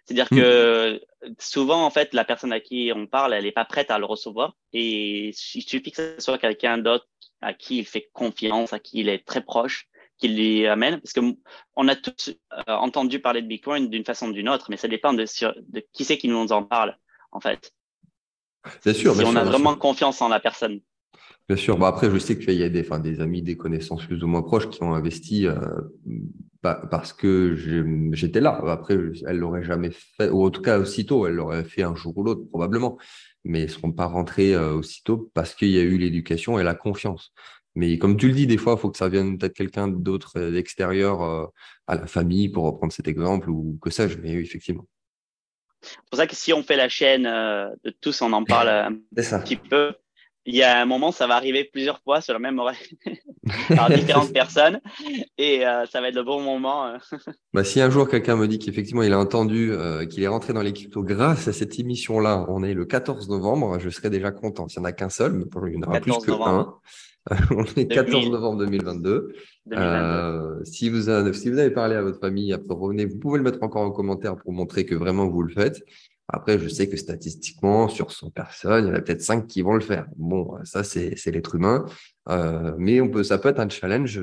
C'est-à-dire 0.07 0.27
hmm. 0.31 0.37
que 0.37 1.01
souvent, 1.37 1.85
en 1.85 1.89
fait, 1.89 2.13
la 2.13 2.23
personne 2.23 2.53
à 2.53 2.61
qui 2.61 2.91
on 2.95 3.07
parle, 3.07 3.33
elle 3.33 3.43
n'est 3.43 3.51
pas 3.51 3.65
prête 3.65 3.91
à 3.91 3.99
le 3.99 4.05
recevoir. 4.05 4.55
Et 4.71 5.27
il 5.27 5.33
suffit 5.33 5.91
que 5.91 6.15
ce 6.15 6.19
soit 6.19 6.37
quelqu'un 6.37 6.77
d'autre 6.77 7.07
à 7.41 7.53
qui 7.53 7.79
il 7.79 7.85
fait 7.85 8.09
confiance, 8.13 8.71
à 8.71 8.79
qui 8.79 9.01
il 9.01 9.09
est 9.09 9.25
très 9.25 9.41
proche, 9.41 9.89
qui 10.17 10.29
lui 10.29 10.65
amène. 10.65 11.01
Parce 11.01 11.11
que 11.11 11.19
on 11.75 11.87
a 11.89 11.95
tous 11.95 12.29
euh, 12.29 12.61
entendu 12.67 13.19
parler 13.19 13.41
de 13.41 13.47
Bitcoin 13.47 13.89
d'une 13.89 14.05
façon 14.05 14.29
ou 14.29 14.33
d'une 14.33 14.47
autre, 14.47 14.67
mais 14.69 14.77
ça 14.77 14.87
dépend 14.87 15.13
de, 15.13 15.25
de 15.25 15.85
qui 15.91 16.05
c'est 16.05 16.17
qui 16.17 16.29
nous 16.29 16.51
en 16.53 16.63
parle, 16.63 16.97
en 17.33 17.41
fait. 17.41 17.73
C'est 18.81 18.93
sûr. 18.93 19.13
Si 19.13 19.25
on 19.25 19.35
a 19.35 19.43
vraiment 19.43 19.75
confiance 19.75 20.21
en 20.21 20.29
la 20.29 20.39
personne. 20.39 20.79
Bien 21.49 21.55
sûr. 21.55 21.77
Bah 21.77 21.87
après, 21.87 22.11
je 22.11 22.17
sais 22.17 22.37
qu'il 22.37 22.55
y 22.55 22.63
a 22.63 22.69
des, 22.69 22.81
enfin, 22.81 22.99
des 22.99 23.21
amis, 23.21 23.41
des 23.41 23.55
connaissances 23.55 24.05
plus 24.05 24.21
ou 24.21 24.27
moins 24.27 24.41
proches 24.41 24.69
qui 24.69 24.83
ont 24.83 24.93
investi 24.93 25.47
euh, 25.47 25.55
parce 26.61 27.13
que 27.13 27.55
j'étais 28.11 28.41
là. 28.41 28.61
Après, 28.67 28.97
elle 29.25 29.37
l'aurait 29.37 29.63
jamais 29.63 29.91
fait, 29.91 30.29
ou 30.29 30.45
en 30.45 30.49
tout 30.49 30.61
cas 30.61 30.77
aussitôt, 30.77 31.25
elle 31.25 31.35
l'aurait 31.35 31.63
fait 31.63 31.83
un 31.83 31.95
jour 31.95 32.17
ou 32.17 32.23
l'autre 32.23 32.43
probablement, 32.49 32.97
mais 33.45 33.61
ils 33.61 33.67
ne 33.67 33.71
seront 33.71 33.93
pas 33.93 34.07
rentrés 34.07 34.53
euh, 34.55 34.73
aussitôt 34.73 35.31
parce 35.33 35.55
qu'il 35.55 35.69
y 35.69 35.79
a 35.79 35.83
eu 35.83 35.97
l'éducation 35.97 36.59
et 36.59 36.63
la 36.63 36.75
confiance. 36.75 37.31
Mais 37.75 37.97
comme 37.97 38.17
tu 38.17 38.27
le 38.27 38.33
dis, 38.33 38.47
des 38.47 38.57
fois, 38.57 38.73
il 38.73 38.79
faut 38.79 38.89
que 38.89 38.97
ça 38.97 39.07
vienne 39.07 39.37
peut-être 39.37 39.53
quelqu'un 39.53 39.87
d'autre 39.87 40.33
euh, 40.37 40.51
d'extérieur 40.51 41.21
à 41.87 41.95
la 41.95 42.07
famille, 42.07 42.49
pour 42.49 42.65
reprendre 42.65 42.91
cet 42.91 43.07
exemple, 43.07 43.49
ou 43.49 43.79
que 43.81 43.89
sais-je, 43.89 44.17
mais 44.17 44.33
effectivement. 44.33 44.85
C'est 45.81 45.95
pour 46.09 46.17
ça 46.17 46.27
que 46.27 46.35
si 46.35 46.51
on 46.51 46.63
fait 46.63 46.75
la 46.75 46.89
chaîne 46.89 47.23
de 47.23 47.89
tous, 48.01 48.21
on 48.21 48.33
en 48.33 48.43
parle 48.43 48.67
un 48.67 48.95
petit 49.15 49.55
peu 49.55 49.93
il 50.47 50.55
y 50.55 50.63
a 50.63 50.81
un 50.81 50.85
moment, 50.85 51.11
ça 51.11 51.27
va 51.27 51.35
arriver 51.35 51.65
plusieurs 51.65 51.99
fois 52.01 52.21
sur 52.21 52.33
le 52.33 52.39
même 52.39 52.57
horaire 52.57 52.77
par 53.75 53.89
différentes 53.91 54.31
personnes 54.33 54.79
et 55.37 55.67
euh, 55.67 55.85
ça 55.85 55.99
va 55.99 56.07
être 56.07 56.15
le 56.15 56.23
bon 56.23 56.41
moment. 56.41 56.87
Euh. 56.87 56.97
bah, 57.53 57.65
si 57.65 57.81
un 57.81 57.89
jour 57.89 58.07
quelqu'un 58.07 58.37
me 58.37 58.47
dit 58.47 58.57
qu'effectivement 58.57 59.03
il 59.03 59.11
a 59.11 59.19
entendu 59.19 59.71
euh, 59.71 60.05
qu'il 60.05 60.23
est 60.23 60.27
rentré 60.27 60.53
dans 60.53 60.61
l'équipe 60.61 60.97
grâce 60.99 61.49
à 61.49 61.53
cette 61.53 61.77
émission-là, 61.77 62.45
on 62.47 62.63
est 62.63 62.73
le 62.73 62.85
14 62.85 63.29
novembre, 63.29 63.77
je 63.79 63.89
serai 63.89 64.09
déjà 64.09 64.31
content. 64.31 64.69
S'il 64.69 64.79
n'y 64.79 64.87
en 64.87 64.89
a 64.89 64.93
qu'un 64.93 65.09
seul, 65.09 65.33
mais 65.33 65.43
il 65.67 65.73
y 65.73 65.77
en 65.77 65.81
aura 65.81 65.99
plus 65.99 66.17
que 66.17 66.31
un. 66.31 66.73
on 67.51 67.65
est 67.75 67.87
14 67.87 68.29
novembre 68.29 68.59
2022. 68.59 69.33
si, 70.63 70.89
vous 70.89 71.09
avez, 71.09 71.33
si 71.33 71.49
vous 71.49 71.59
avez 71.59 71.71
parlé 71.71 71.95
à 71.95 72.01
votre 72.01 72.21
famille, 72.21 72.53
après 72.53 72.73
revenez, 72.73 73.05
vous 73.05 73.17
pouvez 73.17 73.37
le 73.37 73.43
mettre 73.43 73.61
encore 73.63 73.81
en 73.81 73.91
commentaire 73.91 74.37
pour 74.37 74.53
montrer 74.53 74.85
que 74.85 74.95
vraiment 74.95 75.27
vous 75.27 75.43
le 75.43 75.53
faites. 75.53 75.83
Après, 76.29 76.59
je 76.59 76.67
sais 76.67 76.89
que 76.89 76.97
statistiquement, 76.97 77.87
sur 77.87 78.11
100 78.11 78.31
personnes, 78.31 78.85
il 78.85 78.87
y 78.89 78.91
en 78.91 78.95
a 78.95 79.01
peut-être 79.01 79.21
5 79.21 79.47
qui 79.47 79.61
vont 79.61 79.75
le 79.75 79.81
faire. 79.81 80.07
Bon, 80.17 80.57
ça, 80.65 80.83
c'est 80.83 81.15
l'être 81.27 81.55
humain. 81.55 81.85
Euh, 82.27 82.75
mais 82.77 82.99
on 82.99 83.09
peut, 83.09 83.23
ça 83.23 83.37
peut 83.37 83.47
être 83.49 83.59
un 83.59 83.69
challenge 83.69 84.19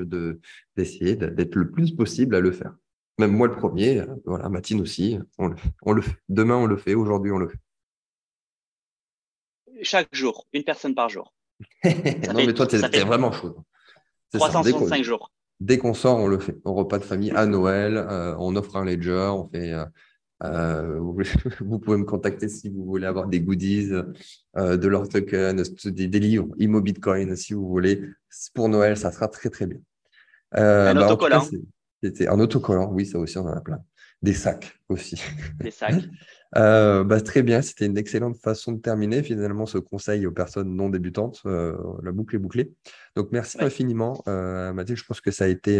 d'essayer 0.75 1.15
d'être 1.15 1.55
le 1.55 1.71
plus 1.71 1.95
possible 1.95 2.35
à 2.35 2.39
le 2.39 2.51
faire. 2.51 2.75
Même 3.17 3.31
moi, 3.31 3.47
le 3.47 3.55
premier, 3.55 4.01
euh, 4.01 4.07
voilà, 4.25 4.49
Matine 4.49 4.81
aussi, 4.81 5.17
on 5.37 5.47
le, 5.47 5.55
on 5.81 5.93
le 5.93 6.01
fait. 6.01 6.15
Demain, 6.29 6.57
on 6.57 6.65
le 6.65 6.77
fait. 6.77 6.93
Aujourd'hui, 6.93 7.31
on 7.31 7.37
le 7.37 7.47
fait. 7.47 7.59
Chaque 9.81 10.13
jour, 10.13 10.47
une 10.53 10.63
personne 10.63 10.93
par 10.93 11.09
jour. 11.09 11.33
non, 11.83 12.33
mais 12.35 12.53
toi, 12.53 12.67
tu 12.67 12.75
es, 12.75 13.03
vraiment 13.03 13.31
chaud. 13.31 13.57
365 14.33 15.03
jours. 15.03 15.31
Dès 15.59 15.77
qu'on 15.77 15.93
sort, 15.93 16.19
on 16.19 16.27
le 16.27 16.39
fait. 16.39 16.57
Au 16.65 16.73
repas 16.73 16.99
de 16.99 17.05
famille, 17.05 17.31
à 17.31 17.45
Noël, 17.45 17.97
euh, 17.97 18.35
on 18.37 18.55
offre 18.57 18.75
un 18.75 18.83
ledger, 18.83 19.31
on 19.31 19.47
fait 19.47 19.71
euh, 19.71 19.85
vous 20.43 21.79
pouvez 21.79 21.97
me 21.97 22.03
contacter 22.03 22.49
si 22.49 22.69
vous 22.69 22.83
voulez 22.83 23.05
avoir 23.05 23.27
des 23.27 23.41
goodies, 23.41 23.91
euh, 24.57 24.77
de 24.77 24.87
leur 24.87 25.07
token, 25.07 25.63
des, 25.85 26.07
des 26.07 26.19
livres, 26.19 26.49
Imo 26.57 26.81
Bitcoin 26.81 27.35
si 27.35 27.53
vous 27.53 27.67
voulez. 27.67 28.01
Pour 28.53 28.69
Noël, 28.69 28.97
ça 28.97 29.11
sera 29.11 29.27
très 29.27 29.49
très 29.49 29.65
bien. 29.65 29.79
Euh, 30.57 30.91
un 30.91 30.95
bah, 30.95 31.05
autocollant. 31.05 31.45
C'était 32.03 32.27
un 32.27 32.39
autocollant, 32.39 32.91
oui, 32.91 33.05
ça 33.05 33.17
aussi 33.17 33.37
on 33.37 33.45
en 33.45 33.53
a 33.53 33.61
plein. 33.61 33.79
Des 34.21 34.33
sacs 34.33 34.77
aussi. 34.89 35.21
Des 35.59 35.71
sacs. 35.71 36.03
Euh, 36.57 37.03
bah, 37.03 37.19
très 37.21 37.41
bien, 37.41 37.61
c'était 37.61 37.85
une 37.85 37.97
excellente 37.97 38.37
façon 38.37 38.73
de 38.73 38.79
terminer 38.79 39.23
finalement 39.23 39.65
ce 39.65 39.77
conseil 39.77 40.25
aux 40.25 40.31
personnes 40.31 40.75
non 40.75 40.89
débutantes. 40.89 41.41
la 41.45 42.11
boucle 42.11 42.35
est 42.35 42.39
bouclée. 42.39 42.73
Donc 43.15 43.29
merci 43.31 43.57
infiniment, 43.61 44.21
Mathilde. 44.25 44.99
Je 44.99 45.05
pense 45.05 45.21
que 45.21 45.31
ça 45.31 45.45
a 45.45 45.47
été 45.47 45.79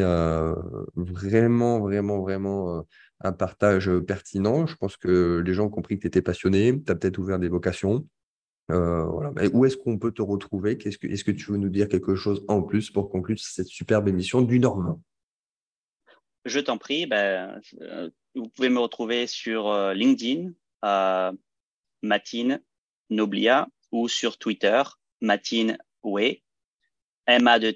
vraiment, 0.96 1.80
vraiment, 1.80 2.22
vraiment 2.22 2.86
un 3.26 3.34
partage 3.34 3.92
pertinent. 4.08 4.66
Je 4.68 4.76
pense 4.76 4.98
que 4.98 5.44
les 5.46 5.54
gens 5.54 5.66
ont 5.66 5.70
compris 5.70 5.96
que 5.98 6.02
tu 6.02 6.08
étais 6.08 6.22
passionné, 6.22 6.82
tu 6.84 6.92
as 6.92 6.96
peut-être 6.96 7.18
ouvert 7.18 7.40
des 7.40 7.50
vocations. 7.50 8.08
Euh, 8.72 9.06
voilà. 9.06 9.32
où 9.54 9.66
est-ce 9.66 9.78
qu'on 9.78 10.00
peut 10.00 10.12
te 10.12 10.24
retrouver? 10.24 10.78
Est-ce 10.84 10.98
que, 10.98 11.06
est 11.08 11.24
que, 11.24 11.32
tu 11.32 11.52
veux 11.52 11.58
nous 11.58 11.70
dire 11.70 11.88
quelque 11.88 12.16
chose 12.16 12.44
en 12.48 12.64
plus 12.64 12.90
pour 12.90 13.12
conclure 13.12 13.38
cette 13.40 13.68
superbe 13.68 14.08
émission 14.08 14.42
du 14.42 14.60
Normand? 14.60 15.00
Je 16.46 16.60
t'en 16.60 16.80
prie. 16.80 17.06
Ben, 17.06 17.62
euh, 17.82 18.10
vous 18.34 18.50
pouvez 18.50 18.70
me 18.70 18.80
retrouver 18.80 19.28
sur 19.28 19.68
euh, 19.70 19.94
LinkedIn, 19.94 20.54
Matine 22.02 22.62
Noblia, 23.10 23.68
ou 23.92 24.08
sur 24.08 24.38
Twitter, 24.38 24.82
Matine 25.22 25.78
Way, 26.04 26.44
M-A-T-I-N-W-A-Y, 27.28 27.74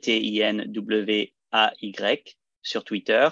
sur 2.61 2.83
Twitter. 2.83 3.29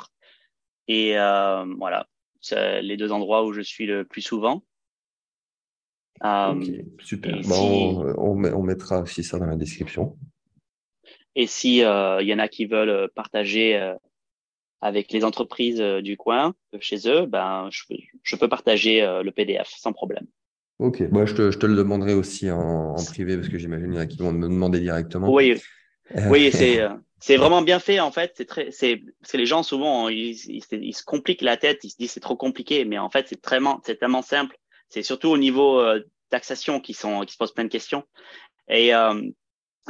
Et 0.87 1.17
euh, 1.17 1.65
voilà, 1.77 2.07
c'est 2.41 2.81
les 2.81 2.97
deux 2.97 3.11
endroits 3.11 3.45
où 3.45 3.53
je 3.53 3.61
suis 3.61 3.85
le 3.85 4.05
plus 4.05 4.21
souvent. 4.21 4.63
Euh, 6.23 6.53
ok, 6.53 6.67
super. 7.03 7.41
Bon, 7.47 8.13
on, 8.17 8.43
on, 8.43 8.63
mettra 8.63 9.01
aussi 9.01 9.23
ça 9.23 9.37
dans 9.37 9.45
la 9.45 9.55
description. 9.55 10.17
Et 11.35 11.45
si 11.45 11.83
euh, 11.83 12.21
il 12.21 12.27
y 12.27 12.33
en 12.33 12.39
a 12.39 12.47
qui 12.47 12.65
veulent 12.65 13.09
partager 13.13 13.93
avec 14.81 15.11
les 15.11 15.23
entreprises 15.23 15.79
du 15.79 16.17
coin, 16.17 16.55
chez 16.79 17.07
eux, 17.07 17.27
ben, 17.27 17.69
je, 17.71 17.83
je 18.23 18.35
peux 18.35 18.49
partager 18.49 19.01
le 19.23 19.31
PDF 19.31 19.69
sans 19.77 19.93
problème. 19.93 20.25
Ok, 20.79 21.01
moi 21.11 21.25
je, 21.25 21.33
te, 21.33 21.51
je, 21.51 21.57
te, 21.57 21.65
le 21.65 21.75
demanderai 21.75 22.13
aussi 22.13 22.49
en, 22.51 22.95
en 22.95 23.03
privé 23.03 23.35
parce 23.35 23.49
que 23.49 23.57
j'imagine 23.57 23.87
qu'il 23.87 23.95
y 23.95 23.97
en 23.97 24.01
a 24.01 24.07
qui 24.07 24.17
vont 24.17 24.31
me 24.31 24.47
demander 24.47 24.79
directement. 24.79 25.31
Oui, 25.31 25.59
oui 26.29 26.51
c'est 26.51 26.87
c'est 27.19 27.37
vraiment 27.37 27.61
bien 27.61 27.79
fait 27.79 27.99
en 27.99 28.11
fait. 28.11 28.33
C'est 28.35 28.45
très, 28.45 28.71
c'est 28.71 29.01
parce 29.21 29.31
que 29.31 29.37
les 29.37 29.45
gens 29.45 29.63
souvent 29.63 30.09
ils, 30.09 30.35
se 30.35 31.03
compliquent 31.03 31.41
la 31.41 31.57
tête, 31.57 31.83
ils 31.83 31.89
se 31.89 31.97
disent 31.97 32.11
c'est 32.11 32.19
trop 32.19 32.35
compliqué, 32.35 32.85
mais 32.85 32.97
en 32.97 33.09
fait 33.09 33.27
c'est 33.27 33.41
tellement, 33.41 33.81
c'est 33.85 33.97
tellement 33.97 34.21
simple. 34.21 34.57
C'est 34.89 35.03
surtout 35.03 35.29
au 35.29 35.37
niveau 35.37 35.79
euh, 35.79 36.01
taxation 36.29 36.79
qui 36.79 36.93
sont, 36.93 37.21
qui 37.21 37.33
se 37.33 37.37
posent 37.37 37.53
plein 37.53 37.65
de 37.65 37.69
questions. 37.69 38.03
Et 38.69 38.93
euh, 38.93 39.21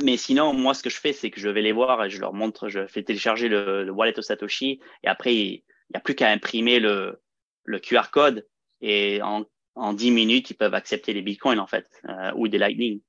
mais 0.02 0.16
sinon, 0.18 0.54
moi 0.54 0.74
ce 0.74 0.84
que 0.84 0.90
je 0.90 1.00
fais, 1.00 1.14
c'est 1.14 1.32
que 1.32 1.40
je 1.40 1.50
vais 1.50 1.62
les 1.62 1.72
voir 1.72 2.04
et 2.06 2.10
je 2.10 2.20
leur 2.20 2.34
montre, 2.34 2.70
je 2.70 2.88
fais 2.88 3.04
télécharger 3.04 3.50
le, 3.50 3.84
le 3.84 3.92
wallet 3.92 4.18
au 4.18 4.22
Satoshi 4.22 4.80
et 5.04 5.08
après 5.08 5.36
il 5.36 5.64
n'y 5.92 5.96
a 5.96 6.00
plus 6.00 6.16
qu'à 6.16 6.30
imprimer 6.30 6.80
le, 6.80 7.22
le 7.64 7.80
QR 7.80 8.10
code 8.12 8.48
et 8.82 9.22
en, 9.22 9.44
en 9.76 9.94
10 9.94 10.12
minutes 10.12 10.50
ils 10.52 10.56
peuvent 10.56 10.76
accepter 10.76 11.14
les 11.14 11.22
bitcoins 11.22 11.60
en 11.60 11.68
fait 11.68 11.90
euh, 12.08 12.32
ou 12.36 12.48
des 12.48 12.58
Lightning. 12.58 13.02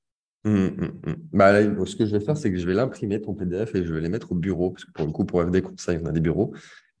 Mmh, 0.45 0.51
mmh, 0.51 1.01
mmh. 1.05 1.15
Bah, 1.33 1.53
ce 1.85 1.95
que 1.95 2.05
je 2.05 2.15
vais 2.15 2.23
faire, 2.23 2.37
c'est 2.37 2.51
que 2.51 2.57
je 2.57 2.65
vais 2.65 2.73
l'imprimer, 2.73 3.21
ton 3.21 3.33
PDF, 3.33 3.75
et 3.75 3.83
je 3.83 3.93
vais 3.93 4.01
les 4.01 4.09
mettre 4.09 4.31
au 4.31 4.35
bureau, 4.35 4.71
parce 4.71 4.85
que 4.85 4.91
pour 4.91 5.05
le 5.05 5.11
coup, 5.11 5.25
pour 5.25 5.41
FD 5.41 5.61
Conseil, 5.61 5.99
on 6.01 6.05
a 6.05 6.11
des 6.11 6.21
bureaux. 6.21 6.53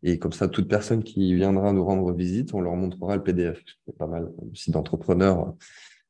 Et 0.03 0.17
comme 0.17 0.31
ça, 0.31 0.47
toute 0.47 0.67
personne 0.67 1.03
qui 1.03 1.33
viendra 1.35 1.73
nous 1.73 1.83
rendre 1.83 2.13
visite, 2.13 2.53
on 2.53 2.61
leur 2.61 2.75
montrera 2.75 3.15
le 3.15 3.23
PDF. 3.23 3.61
C'est 3.85 3.97
pas 3.97 4.07
mal 4.07 4.29
aussi 4.51 4.71
d'entrepreneurs, 4.71 5.53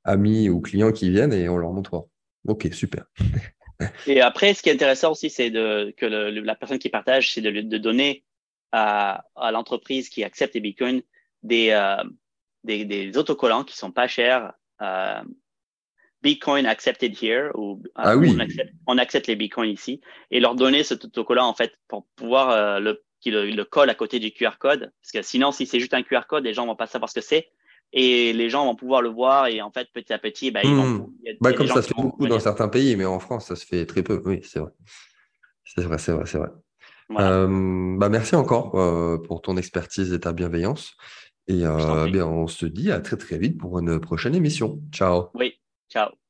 amis 0.04 0.50
ou 0.50 0.62
clients 0.62 0.92
qui 0.92 1.10
viennent 1.10 1.34
et 1.34 1.50
on 1.50 1.58
leur 1.58 1.72
montrera. 1.72 2.06
Ok, 2.48 2.70
super. 2.72 3.06
et 4.08 4.22
après, 4.22 4.54
ce 4.54 4.62
qui 4.62 4.70
est 4.70 4.74
intéressant 4.74 5.12
aussi, 5.12 5.30
c'est 5.30 5.52
que 5.52 6.06
la 6.06 6.56
personne 6.56 6.80
qui 6.80 6.90
partage, 6.90 7.34
c'est 7.34 7.42
de, 7.42 7.78
donner 7.78 8.24
à, 8.72 9.24
l'entreprise 9.52 10.10
qui 10.10 10.24
accepte 10.24 10.54
les 10.54 10.62
bitcoins 10.62 11.02
des, 11.42 11.72
euh, 11.72 13.12
autocollants 13.16 13.64
qui 13.64 13.76
sont 13.76 13.92
pas 13.92 14.08
chers. 14.08 14.54
Euh, 14.82 15.22
Bitcoin 16.22 16.66
accepted 16.66 17.16
here 17.22 17.52
ou 17.56 17.82
ah 17.96 18.18
oui. 18.18 18.36
on, 18.88 18.98
accepte, 18.98 19.28
les 19.28 19.36
Bitcoins 19.36 19.70
ici. 19.70 20.02
Et 20.32 20.40
leur 20.40 20.56
donner 20.56 20.84
ce 20.84 20.94
autocollant 20.94 21.48
en 21.48 21.54
fait 21.54 21.74
pour 21.88 22.06
pouvoir 22.16 22.50
euh, 22.50 22.80
le 22.80 23.04
qui 23.22 23.32
le, 23.32 23.50
le, 23.50 23.66
colle 23.66 23.90
à 23.90 23.96
côté 23.96 24.20
du 24.20 24.32
QR 24.32 24.58
code. 24.60 24.92
Parce 25.02 25.12
que 25.14 25.22
sinon 25.22 25.52
si 25.52 25.66
c'est 25.66 25.80
juste 25.80 25.94
un 25.94 26.04
QR 26.04 26.22
code 26.28 26.44
les 26.44 26.54
gens 26.54 26.66
vont 26.66 26.76
pas 26.76 26.88
savoir 26.88 27.10
ce 27.10 27.16
que 27.16 27.26
c'est. 27.26 27.48
Et 27.92 28.34
les 28.34 28.50
gens 28.50 28.66
vont 28.66 28.76
pouvoir 28.76 29.02
le 29.02 29.10
voir 29.10 29.48
et 29.48 29.62
en 29.62 29.72
fait 29.72 29.88
petit 29.94 30.14
à 30.14 30.20
petit 30.20 30.52
bah, 30.52 30.60
ils 30.64 30.76
vont, 30.76 31.10
bah, 31.42 31.54
comme 31.54 31.68
ça 31.68 31.82
se 31.82 31.88
fait 31.88 31.96
beaucoup 31.96 32.28
dans 32.28 32.40
certains 32.40 32.68
pays 32.68 32.96
mais 32.96 33.06
en 33.06 33.20
France 33.20 33.48
ça 33.48 33.56
se 33.56 33.66
fait 33.66 33.86
très 33.86 34.04
peu. 34.04 34.22
Oui 34.26 34.42
c'est 34.44 34.60
vrai. 34.60 34.72
C'est 35.64 35.82
vrai 35.82 35.98
c'est 35.98 36.12
vrai 36.12 36.26
c'est 36.26 36.38
vrai. 36.38 36.50
Bah 37.10 38.10
merci 38.10 38.36
encore 38.36 38.72
pour 39.24 39.42
ton 39.42 39.58
expertise 39.58 40.14
et 40.14 40.20
ta 40.20 40.34
bienveillance. 40.34 40.96
Et 41.48 41.64
bien, 42.12 42.28
on 42.28 42.46
se 42.46 42.68
dit 42.68 42.92
à 42.92 43.00
très 43.00 43.18
très 43.18 43.40
vite 43.40 43.58
pour 43.58 43.80
une 43.80 44.00
prochaine 44.00 44.36
émission. 44.36 44.80
Ciao. 44.92 45.30
Oui, 45.34 45.60
ciao. 45.90 46.29